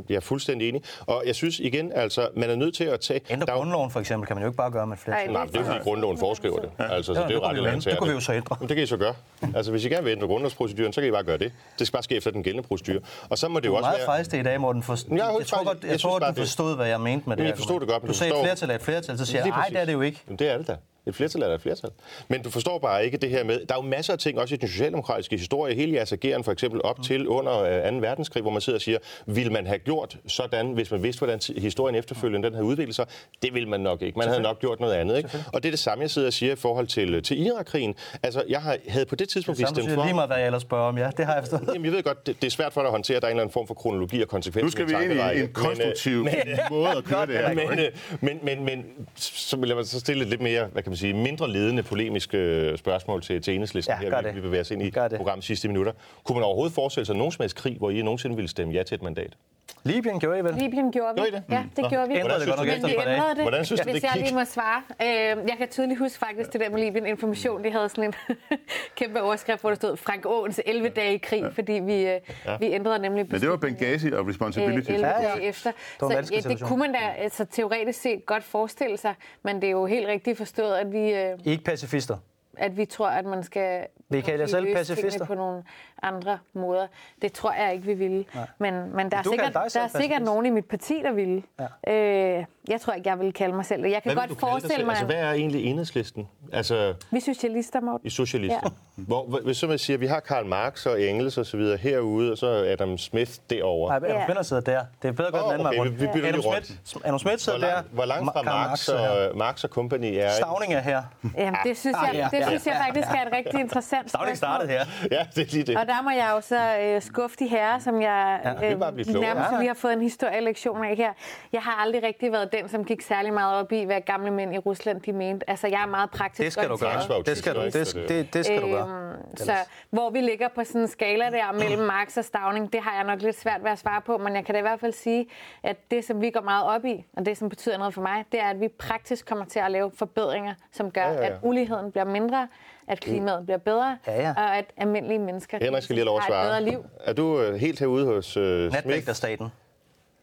Jeg 0.10 0.16
er 0.16 0.20
fuldstændig 0.20 0.70
enig. 0.70 0.82
Og 1.06 1.24
jeg 1.26 1.36
synes 1.36 1.60
igen, 1.60 1.92
altså, 1.96 2.28
man 2.36 2.50
er 2.50 2.56
nødt 2.56 2.76
til 2.76 2.84
at 2.84 3.00
tage... 3.00 3.22
Ændre 3.30 3.46
der 3.46 3.52
er 3.54 3.58
grundloven 3.58 3.92
for 3.92 4.00
eksempel, 4.00 4.28
kan 4.28 4.36
man 4.36 4.44
jo 4.44 4.50
ikke 4.50 4.58
bare 4.58 4.72
gøre 4.72 4.88
med 4.88 4.98
flertal. 4.98 5.32
Nej, 5.32 5.46
det 5.46 5.56
er 5.56 5.60
jo 5.60 5.66
fordi 5.66 5.80
grundloven 5.84 6.18
foreskriver 6.18 6.60
det. 6.60 6.70
Altså, 6.80 7.14
så 7.14 7.20
Ja, 7.20 7.28
det 7.28 7.32
er 7.32 7.36
jo 7.36 7.44
ret 7.46 7.56
vi 7.56 7.62
jo 7.62 7.68
ændre. 7.68 7.92
Det 7.92 8.00
kunne 8.00 8.10
vi 8.10 8.14
jo 8.14 8.20
så 8.20 8.34
ændre. 8.34 8.56
Men 8.60 8.70
det 8.70 8.76
kan 8.76 8.84
I 8.84 8.88
så 8.88 8.98
gøre. 8.98 9.14
Altså, 9.56 9.72
hvis 9.72 9.86
I 9.86 9.90
gerne 9.90 10.04
vil 10.04 10.12
ændre 10.12 10.28
grundlovsproceduren, 10.28 10.94
så 10.94 11.02
kan 11.02 11.08
I 11.08 11.12
bare 11.12 11.24
gøre 11.24 11.38
det. 11.38 11.52
Det 11.80 11.88
skal 11.88 11.94
bare 11.98 12.04
ske 12.04 12.16
efter 12.16 12.32
den 12.32 12.44
gældende 12.44 12.68
procedure. 12.68 13.00
Og 13.30 13.38
så 13.38 13.48
må 13.48 13.60
det 13.60 13.66
jo 13.68 13.72
Du 13.72 13.76
er 13.76 13.78
også 13.78 13.88
meget 13.88 13.98
være... 13.98 14.06
frejst 14.06 14.34
i 14.34 14.44
dag, 14.44 14.62
Morten. 14.62 14.84
For... 14.84 14.94
Jeg 15.10 15.18
jeg 15.18 15.34
ikke 15.40 15.50
tror 15.50 15.64
godt, 15.64 15.78
Jeg 15.84 15.92
jeg, 15.92 16.00
tror, 16.00 16.20
du 16.20 16.26
det- 16.28 16.38
forstod, 16.38 16.76
hvad 16.76 16.88
jeg 16.88 17.02
mente 17.02 17.30
med 17.30 17.38
det. 17.38 17.44
jeg 17.44 17.58
forstod 17.58 17.80
det 17.80 17.88
godt, 17.90 18.04
Du 18.08 18.14
sagde, 18.14 18.34
flertal 18.44 18.70
er 18.70 18.76
et 18.76 18.82
flertal, 18.82 19.18
så 19.18 19.26
siger 19.26 19.42
jeg, 19.42 19.50
nej, 19.50 19.68
det 19.70 19.82
er 19.82 19.86
det 19.86 19.94
jo 19.94 20.02
ikke. 20.02 20.22
Jamen, 20.28 20.40
det 20.40 20.50
er 20.52 20.58
det 20.58 20.68
da. 20.68 20.76
Et 21.08 21.16
flertal 21.16 21.42
er 21.42 21.48
der 21.48 21.56
et 21.56 21.62
flertal. 21.62 21.90
Men 22.28 22.42
du 22.42 22.50
forstår 22.50 22.80
bare 22.80 23.06
ikke 23.06 23.18
det 23.18 23.30
her 23.30 23.44
med... 23.44 23.66
Der 23.66 23.76
er 23.76 23.84
jo 23.84 23.90
masser 23.90 24.14
af 24.14 24.20
ting, 24.20 24.40
også 24.40 24.56
i 24.56 24.58
den 24.58 24.68
socialdemokratiske 24.68 25.38
historie, 25.38 25.76
hele 25.76 25.94
jeres 25.94 26.14
ageren 26.14 26.44
for 26.44 26.52
eksempel 26.52 26.82
op 26.84 27.02
til 27.02 27.28
under 27.28 27.60
øh, 27.60 27.92
2. 27.92 27.98
verdenskrig, 27.98 28.42
hvor 28.42 28.52
man 28.52 28.62
sidder 28.62 28.78
og 28.78 28.82
siger, 28.82 28.98
vil 29.26 29.52
man 29.52 29.68
have 29.68 29.80
gjort 29.80 30.18
sådan, 30.28 30.74
hvis 30.74 30.92
man 30.92 31.04
vidste, 31.04 31.20
hvordan 31.20 31.40
historien 31.58 31.96
efterfølgende 31.96 32.48
den 32.48 32.54
havde 32.54 32.66
udviklet 32.66 32.96
sig? 32.96 33.06
Det 33.42 33.54
vil 33.54 33.68
man 33.68 33.80
nok 33.80 34.02
ikke. 34.02 34.20
Man 34.20 34.28
havde 34.28 34.42
nok 34.42 34.60
gjort 34.60 34.80
noget 34.80 34.94
andet. 34.94 35.18
Ikke? 35.18 35.30
Og 35.54 35.64
det 35.64 35.70
er 35.70 35.72
det 35.72 35.80
samme, 35.80 36.02
jeg 36.02 36.12
sidder 36.12 36.28
og 36.28 36.34
siger 36.34 36.54
i 36.54 36.56
forhold 36.56 36.88
til, 36.88 37.24
til 37.24 37.46
Irak-krigen. 37.46 37.96
Altså, 38.24 38.44
jeg 38.50 38.62
har, 38.62 38.78
havde 38.88 39.06
på 39.06 39.16
det 39.16 39.30
tidspunkt 39.30 39.60
Samme 39.60 39.70
vi 39.70 39.76
stemt 39.76 39.86
siger 39.86 39.96
for... 39.96 40.04
lige 40.06 40.14
meget, 40.16 40.30
hvad 40.30 40.38
jeg 40.38 40.46
ellers 40.46 40.62
spørger 40.62 40.88
om. 40.88 40.98
Ja, 40.98 41.10
det 41.18 41.26
har 41.26 41.34
jeg 41.34 41.44
forstået. 41.44 41.70
Jamen, 41.74 41.86
jeg 41.86 41.94
ved 41.94 42.04
godt, 42.04 42.28
det, 42.28 42.42
det 42.42 42.48
er 42.48 42.52
svært 42.52 42.74
for 42.74 42.82
dig 42.82 42.88
at 42.88 42.92
håndtere, 42.92 43.16
at 43.18 43.22
der 43.22 43.28
er 43.28 43.32
en 43.32 43.36
eller 43.36 43.44
anden 43.44 43.54
form 43.54 43.68
for 43.68 43.74
kronologi 43.74 44.22
og 44.22 44.28
konsekvens. 44.28 44.64
Nu 44.64 44.70
skal 44.70 44.90
vi 44.90 44.94
ind 45.04 45.14
i 45.14 45.42
en 45.42 45.54
konstruktiv 45.54 46.28
måde 46.70 46.90
at 46.90 47.04
køre 47.04 47.26
det 47.28 47.38
her. 47.38 47.54
Men, 47.54 47.80
øh, 47.80 47.92
men, 48.22 48.40
men, 48.44 48.66
men 48.66 48.86
så 49.16 49.58
vil 49.58 49.70
jeg 49.70 49.86
så 49.86 50.00
stille 50.00 50.24
et 50.24 50.30
lidt 50.30 50.42
mere, 50.42 50.66
hvad 50.66 50.84
kan 50.84 50.92
man 50.96 51.00
sige, 51.00 51.14
mindre 51.14 51.52
ledende 51.52 51.84
polemiske 51.84 52.38
øh, 52.38 52.78
spørgsmål 52.78 53.22
til, 53.22 53.42
til 53.42 53.54
enhedslisten 53.54 53.96
Ja, 54.02 54.10
her, 54.10 54.22
vi, 54.22 54.36
vi 54.36 54.42
bevæger 54.42 54.62
os 54.62 54.72
ind 54.72 54.82
i 54.82 54.90
Gør 54.90 55.08
det. 55.08 55.18
programmet 55.18 55.44
sidste 55.44 55.68
minutter. 55.68 55.92
Kunne 56.24 56.36
man 56.36 56.44
overhovedet 56.44 56.74
forestille 56.76 57.06
sig 57.06 57.16
nogen 57.16 57.32
som 57.32 57.44
helst 57.44 57.56
krig, 57.56 57.78
hvor 57.78 57.90
I 57.90 58.02
nogensinde 58.02 58.36
ville 58.36 58.50
stemme 58.50 58.74
ja 58.74 58.84
til 58.84 58.96
et 58.96 59.02
mandat? 59.02 59.38
Libyen 59.86 60.20
gjorde 60.20 60.40
I 60.40 60.44
vel? 60.44 60.54
Libyen 60.54 60.92
gjorde 60.92 61.14
vi. 61.14 61.20
Gjorde 61.22 61.30
I 61.30 61.32
det? 61.32 61.44
Ja, 61.50 61.64
det 61.76 61.90
gjorde 61.90 62.08
vi. 62.10 62.16
Ændrede 62.16 62.40
det 62.40 62.48
godt 62.48 62.58
nok 62.60 62.68
Men 62.68 62.76
efter 62.76 62.88
vi 62.88 62.94
et 62.94 62.98
par 62.98 63.06
dage. 63.06 63.36
det. 63.36 63.42
Hvordan 63.42 63.66
synes 63.66 63.82
du, 63.82 63.92
Hvis 63.92 64.02
det 64.02 64.04
jeg 64.04 64.12
gik? 64.14 64.24
lige 64.26 64.34
må 64.36 64.46
svare. 64.46 64.82
Øh, 65.02 65.08
jeg 65.50 65.56
kan 65.58 65.68
tydeligt 65.68 66.00
huske 66.00 66.18
faktisk 66.20 66.54
det 66.54 66.62
der 66.62 66.70
med 66.70 66.80
Libyen 66.80 67.06
Information. 67.06 67.64
De 67.64 67.72
havde 67.72 67.90
sådan 67.90 68.04
en 68.04 68.14
kæmpe 69.00 69.22
overskrift, 69.22 69.62
hvor 69.62 69.70
der 69.70 69.76
stod 69.76 69.98
Frank 69.98 70.26
Åens 70.26 70.62
11 70.66 70.90
dage 70.90 71.14
i 71.14 71.18
krig, 71.18 71.44
fordi 71.54 71.72
vi, 71.74 72.08
øh, 72.08 72.20
vi 72.60 72.66
ændrede 72.72 73.00
nemlig 73.00 73.26
Men 73.32 73.42
det 73.42 73.50
var 73.50 73.58
Benghazi 73.58 74.12
og 74.12 74.28
Responsibility. 74.28 74.90
øh, 74.90 74.96
11 74.96 75.08
Ja, 75.08 75.22
ja. 75.22 75.28
dage 75.30 75.42
efter. 75.44 75.72
Det 75.72 75.80
Så 76.00 76.08
vanskelig 76.08 76.44
ja, 76.46 76.50
det 76.50 76.62
kunne 76.62 76.80
man 76.80 76.92
da 76.94 77.00
altså, 77.18 77.46
teoretisk 77.46 78.02
set 78.02 78.26
godt 78.26 78.44
forestille 78.44 78.98
sig, 78.98 79.14
men 79.44 79.56
det 79.56 79.64
er 79.68 79.72
jo 79.72 79.86
helt 79.86 80.08
rigtigt 80.08 80.38
forstået, 80.38 80.74
at 80.76 80.92
vi, 80.92 81.00
øh, 81.00 81.06
I 81.14 81.14
er 81.14 81.36
ikke 81.46 81.64
pacifister. 81.64 82.18
At 82.58 82.78
vi 82.78 82.86
tror, 82.86 83.08
at 83.08 83.26
man 83.26 83.44
skal 83.44 83.88
Vil 84.10 84.18
I 84.18 84.22
kalde 84.22 84.40
jer 84.40 84.44
måske 84.44 84.52
selv 84.52 84.76
pacifister? 84.76 85.26
på 85.26 85.34
nogle 85.36 85.64
andre 86.02 86.40
måder. 86.54 86.88
Det 87.22 87.34
tror 87.34 87.52
jeg 87.54 87.74
ikke, 87.74 87.86
vi 87.86 87.94
ville. 87.94 88.26
Men, 88.58 88.96
men 88.96 89.12
der 89.12 89.18
er 89.18 89.22
Du 89.22 89.30
sikkert, 89.30 89.54
kalder 89.54 89.70
der 89.70 89.80
er 89.82 89.88
sikkert 89.88 90.22
nogen 90.22 90.46
i 90.46 90.50
mit 90.50 90.66
parti, 90.66 91.02
der 91.04 91.12
ville. 91.12 91.44
Ja. 91.88 92.38
Øh, 92.40 92.46
jeg 92.70 92.82
tror 92.82 92.94
ikke, 92.94 93.10
jeg 93.10 93.20
vil 93.20 93.34
kalde 93.34 93.56
mig 93.56 93.66
selv 93.66 93.84
det. 93.84 93.92
Jeg 93.92 94.04
kan 94.04 94.14
Hvad 94.14 94.28
godt 94.28 94.40
forestille 94.40 94.86
mig, 94.86 94.92
Altså, 94.92 95.06
hvad 95.06 95.16
er 95.16 95.32
egentlig 95.32 95.66
enhedslisten? 95.66 96.28
Altså, 96.54 96.94
vi 97.12 97.18
er 97.18 97.22
socialister, 97.22 97.82
Morten. 97.82 98.08
i 98.08 98.10
socialister. 98.10 98.60
Ja. 98.64 98.70
Hvor, 99.08 99.40
hvis 99.44 99.58
så 99.58 99.68
man 99.68 99.78
siger, 99.78 99.98
at 99.98 100.02
vi 100.02 100.06
har 100.08 100.20
Karl 100.20 100.46
Marx 100.46 100.86
og 100.86 101.02
Engels 101.02 101.38
og 101.38 101.46
så 101.46 101.58
videre 101.58 101.78
herude, 101.78 102.32
og 102.32 102.38
så 102.38 102.48
Adam 102.48 102.98
Smith 102.98 103.32
derovre. 103.50 104.00
Nej, 104.00 104.10
Adam 104.10 104.22
Ja. 104.22 104.26
Smith 104.34 104.44
sidder 104.44 104.62
der. 104.62 104.82
Det 105.02 105.08
er 105.08 105.12
bedre 105.12 105.32
godt 105.32 105.44
Åh, 105.44 105.54
den 105.54 105.54
anden 105.54 105.68
okay, 105.68 105.78
vej 105.78 105.84
vi- 105.86 105.90
rundt. 105.90 106.02
vi 106.02 106.08
bytter 106.14 106.30
Adam 106.30 106.40
rundt. 106.42 106.66
Smith, 106.84 107.08
Adam 107.08 107.20
Smith 107.20 107.38
sidder 107.38 107.60
Hvor, 107.60 107.68
der. 107.68 107.76
lang, 107.76 107.88
hvor 107.92 108.06
langt 108.06 108.26
fra 108.26 108.42
Karl 108.44 108.46
Marx 108.46 108.90
er 108.90 108.94
og, 109.30 109.38
Marx 109.38 109.64
og 109.64 109.70
company 109.70 110.14
er... 110.18 110.30
Stavning 110.30 110.74
er 110.74 110.80
her. 110.80 111.04
Jamen, 111.38 111.56
det 111.64 111.78
synes 111.78 111.96
Ah, 112.00 112.16
jeg, 112.16 112.30
ja, 112.32 112.38
det 112.38 112.44
ja. 112.44 112.48
synes 112.48 112.66
jeg 112.66 112.82
faktisk 112.86 113.08
er 113.08 113.26
et 113.28 113.34
rigtig 113.34 113.60
interessant 113.60 114.10
Stavning 114.10 114.38
startede 114.38 114.70
her. 114.70 114.86
Ja, 115.12 115.26
det 115.36 115.42
er 115.48 115.52
lige 115.52 115.64
det. 115.64 115.78
Og 115.78 115.88
der 115.88 116.02
må 116.02 116.10
jeg 116.10 116.30
jo 116.36 116.42
så 116.42 116.78
øh, 116.82 117.02
skuffe 117.02 117.36
de 117.40 117.48
herrer, 117.48 117.80
som 117.80 118.02
jeg 118.02 118.40
er 118.44 118.92
blive 118.92 119.06
klogere. 119.06 119.22
nærmest 119.34 119.52
Ja. 119.52 119.58
lige 119.58 119.68
har 119.68 119.74
fået 119.76 119.94
en 119.94 120.02
historielektion 120.02 120.86
af 120.86 120.96
her. 120.96 121.14
Jeg 121.54 121.62
har 121.62 121.72
aldrig 121.82 122.04
rigtig 122.04 122.32
været 122.32 122.52
den, 122.58 122.70
som 122.70 122.86
gik 122.86 123.02
særlig 123.02 123.34
meget 123.34 123.56
op 123.60 123.72
i, 123.72 123.84
hvad 123.84 124.02
gamle 124.02 124.32
mænd 124.32 124.54
i 124.54 124.58
Rusland 124.58 125.02
de 125.02 125.14
mente. 125.14 125.50
Altså, 125.50 125.68
jeg 125.68 125.82
er 125.82 125.88
meget 125.88 126.10
praktisk 126.12 126.46
Det 126.46 126.54
skal 126.54 126.64
du 126.70 126.74
orienteret. 126.74 127.08
gøre. 127.08 127.22
Det 127.26 127.38
skal 127.38 127.56
du, 127.56 127.62
det, 127.66 128.10
det, 128.10 128.34
det 128.34 128.46
skal 128.46 128.62
du 128.62 128.68
gøre. 128.72 128.90
Øhm, 128.90 129.38
så 129.38 129.54
hvor 129.90 130.10
vi 130.10 130.22
ligger 130.22 130.48
på 130.56 130.64
sådan 130.64 130.82
en 130.82 130.88
skala 130.88 131.26
der 131.26 131.52
mellem 131.52 131.80
Marx 131.88 132.18
og 132.18 132.26
Stavning, 132.26 132.74
det 132.74 132.82
har 132.82 132.96
jeg 132.96 133.04
nok 133.04 133.22
lidt 133.22 133.40
svært 133.40 133.64
ved 133.64 133.72
at 133.72 133.80
svare 133.80 134.02
på, 134.02 134.18
men 134.18 134.36
jeg 134.36 134.46
kan 134.46 134.56
da 134.56 134.60
i 134.60 134.62
hvert 134.62 134.80
fald 134.80 134.94
sige, 134.94 135.28
at 135.64 135.78
det, 135.92 136.06
som 136.06 136.22
vi 136.22 136.30
går 136.30 136.42
meget 136.42 136.66
op 136.66 136.86
i, 136.86 137.06
og 137.18 137.26
det, 137.26 137.38
som 137.38 137.50
betyder 137.50 137.78
noget 137.78 137.94
for 137.94 138.02
mig, 138.02 138.26
det 138.32 138.40
er, 138.42 138.50
at 138.50 138.60
vi 138.62 138.68
praktisk 138.68 139.26
kommer 139.26 139.46
til 139.46 139.60
at 139.60 139.72
lave 139.72 139.92
forbedringer, 139.96 140.54
som 140.72 140.92
gør, 140.92 141.02
ja, 141.02 141.12
ja, 141.14 141.20
ja, 141.22 141.26
at 141.26 141.34
uligheden 141.42 141.92
bliver 141.92 142.06
mindre, 142.06 142.48
at 142.88 143.00
klimaet 143.00 143.46
bliver 143.46 143.58
bedre, 143.58 143.98
Ja, 144.08 144.22
ja. 144.22 144.34
og 144.38 144.58
at 144.58 144.66
almindelige 144.78 145.20
mennesker 145.20 145.58
Henrik 145.62 145.84
skal 145.84 145.96
lige 145.96 146.06
lov 146.06 146.18
at 146.18 146.24
har 146.24 146.30
et 146.30 146.32
svare. 146.34 146.46
bedre 146.46 146.72
liv. 146.72 146.86
Er 147.00 147.14
du 147.14 147.42
øh, 147.42 147.56
helt 147.56 147.80
herude 147.80 148.06
hos 148.06 148.38
øh, 148.38 148.72
Smith, 148.72 148.76
Natvægterstaten. 148.86 149.48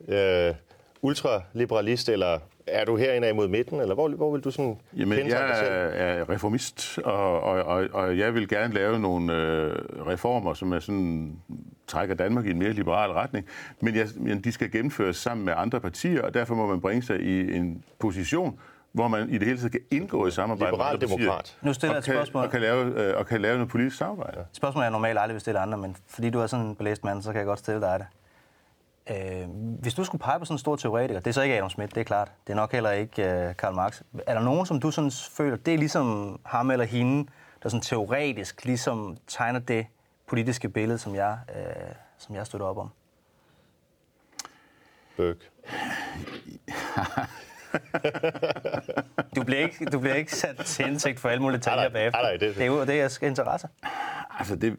øh, 0.09 0.55
ultraliberalist, 1.03 2.09
eller 2.09 2.39
er 2.67 2.85
du 2.85 2.97
herinde 2.97 3.29
af 3.29 3.35
mod 3.35 3.49
midten, 3.49 3.81
eller 3.81 3.95
hvor, 3.95 4.09
hvor 4.09 4.33
vil 4.33 4.41
du 4.41 4.51
sådan 4.51 4.79
Jamen, 4.97 5.19
dig 5.19 5.29
jeg 5.29 5.57
selv? 5.57 5.93
er 5.95 6.31
reformist, 6.31 6.99
og, 7.05 7.41
og, 7.41 7.63
og, 7.63 7.89
og 7.93 8.19
jeg 8.19 8.35
vil 8.35 8.49
gerne 8.49 8.75
lave 8.75 8.99
nogle 8.99 9.35
øh, 9.37 9.77
reformer, 10.07 10.55
som 10.55 10.73
er 10.73 10.79
sådan 10.79 11.37
trækker 11.87 12.15
Danmark 12.15 12.47
i 12.47 12.51
en 12.51 12.59
mere 12.59 12.73
liberal 12.73 13.11
retning. 13.11 13.47
Men, 13.81 13.97
jeg, 13.97 14.07
men 14.17 14.41
de 14.41 14.53
skal 14.53 14.71
gennemføres 14.71 15.17
sammen 15.17 15.45
med 15.45 15.53
andre 15.57 15.81
partier, 15.81 16.23
og 16.23 16.35
derfor 16.35 16.55
må 16.55 16.67
man 16.67 16.81
bringe 16.81 17.03
sig 17.03 17.21
i 17.21 17.57
en 17.57 17.85
position, 17.99 18.59
hvor 18.93 19.09
man 19.09 19.29
i 19.31 19.39
det 19.39 19.47
hele 19.47 19.59
taget 19.59 19.73
kan 19.73 19.81
indgå 19.91 20.27
i 20.27 20.31
samarbejde 20.31 20.73
Liberal 20.73 20.99
med 20.99 21.07
andre 21.09 21.19
demokrat. 21.25 21.59
Nu 21.63 21.73
stiller 21.73 21.95
jeg 21.95 21.99
et 21.99 22.05
kan, 22.05 22.15
spørgsmål. 22.15 22.45
Og 22.45 22.51
kan, 22.51 22.61
lave, 22.61 23.03
øh, 23.03 23.19
og 23.19 23.27
kan 23.27 23.41
lave 23.41 23.55
noget 23.55 23.71
politisk 23.71 23.97
samarbejde. 23.97 24.45
Spørgsmålet 24.53 24.85
jeg 24.85 24.93
normalt 24.93 25.19
aldrig 25.19 25.35
vil 25.35 25.41
stille 25.41 25.61
andre, 25.61 25.79
men 25.79 25.97
fordi 26.09 26.31
du 26.31 26.39
er 26.41 26.47
sådan 26.47 26.67
en 26.67 26.77
belæst 26.77 27.05
mand, 27.05 27.23
så 27.23 27.31
kan 27.33 27.39
jeg 27.39 27.47
godt 27.47 27.59
stille 27.59 27.81
dig 27.81 27.99
det. 27.99 28.07
Øh, 29.11 29.49
hvis 29.81 29.95
du 29.95 30.05
skulle 30.05 30.21
pege 30.23 30.39
på 30.39 30.45
sådan 30.45 30.55
en 30.55 30.59
stor 30.59 30.77
teoretiker, 30.77 31.21
det 31.21 31.27
er 31.27 31.33
så 31.33 31.43
ikke 31.43 31.57
Adam 31.57 31.71
Smith, 31.71 31.95
det 31.95 32.01
er 32.01 32.05
klart. 32.05 32.33
Det 32.47 32.53
er 32.53 32.57
nok 32.57 32.73
heller 32.73 32.91
ikke 32.91 33.23
øh, 33.31 33.57
Karl 33.57 33.75
Marx. 33.75 34.01
Er 34.27 34.35
der 34.35 34.43
nogen, 34.43 34.67
som 34.67 34.81
du 34.81 34.91
sådan 34.91 35.11
føler, 35.31 35.57
det 35.57 35.75
er 35.75 35.79
ligesom 35.79 36.41
ham 36.47 36.71
eller 36.71 36.85
hende, 36.85 37.29
der 37.63 37.69
sådan 37.69 37.83
teoretisk 37.83 38.65
ligesom 38.65 39.17
tegner 39.27 39.61
det 39.61 39.87
politiske 40.27 40.69
billede, 40.69 40.99
som 40.99 41.15
jeg, 41.15 41.39
øh, 41.57 41.63
som 42.19 42.35
jeg 42.35 42.47
støtter 42.47 42.67
op 42.67 42.79
om? 42.79 42.89
Bøk. 45.17 45.37
Du 49.37 49.43
bliver 49.45 49.61
ikke, 49.61 49.85
du 49.85 49.99
bliver 50.01 50.15
ikke 50.15 50.35
sat 50.37 50.57
til 50.57 50.87
indsigt 50.87 51.21
for 51.21 51.29
alle 51.29 51.43
mulige 51.43 51.59
detaljer 51.59 51.89
bagefter. 51.89 52.23
nej, 52.23 52.31
det- 52.33 52.41
det 52.57 52.63
er 52.63 52.67
jo 52.67 52.85
det, 52.85 52.97
jeg 52.97 53.11
skal 53.11 53.29
interesse. 53.29 53.69
Altså, 54.39 54.57
det 54.57 54.77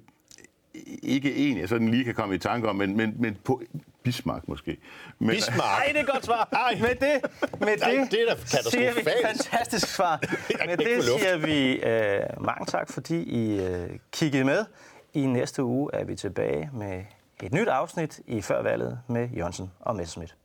ikke 1.04 1.36
en, 1.36 1.58
jeg 1.58 1.70
sådan 1.70 1.88
lige 1.88 2.04
kan 2.04 2.16
komme 2.16 2.36
i 2.36 2.38
tanke 2.38 2.70
om, 2.70 2.76
men, 2.76 2.98
men, 2.98 3.16
men 3.20 3.38
på 3.44 3.62
Bismarck 4.04 4.48
måske. 4.48 4.78
Men, 5.20 5.30
Bismarck. 5.30 5.58
Nej, 5.58 5.86
det 5.88 5.98
er 5.98 6.02
et 6.02 6.08
godt 6.08 6.26
svar. 6.26 6.50
Ej. 6.52 6.78
Med 6.82 6.90
det, 6.90 7.32
med 7.60 7.78
Nej, 7.78 7.92
det, 7.92 8.12
det 8.12 8.22
er 8.30 8.36
da 8.36 8.70
siger 8.70 8.94
vi 8.94 9.02
katastrofalt. 9.02 9.28
fantastisk 9.28 9.88
svar. 9.88 10.20
Med 10.68 10.78
det 10.78 11.04
siger 11.04 11.38
vi 11.38 11.74
øh, 11.76 12.46
mange 12.46 12.66
tak, 12.66 12.92
fordi 12.92 13.24
I 13.24 13.60
øh, 13.62 13.90
kiggede 14.12 14.44
med. 14.44 14.66
I 15.14 15.26
næste 15.26 15.64
uge 15.64 15.90
er 15.94 16.04
vi 16.04 16.16
tilbage 16.16 16.70
med 16.74 17.04
et 17.44 17.54
nyt 17.54 17.68
afsnit 17.68 18.20
i 18.28 18.42
Førvalget 18.42 19.00
med 19.10 19.30
Jørgensen 19.30 19.72
og 19.80 19.96
Messerschmidt. 19.96 20.36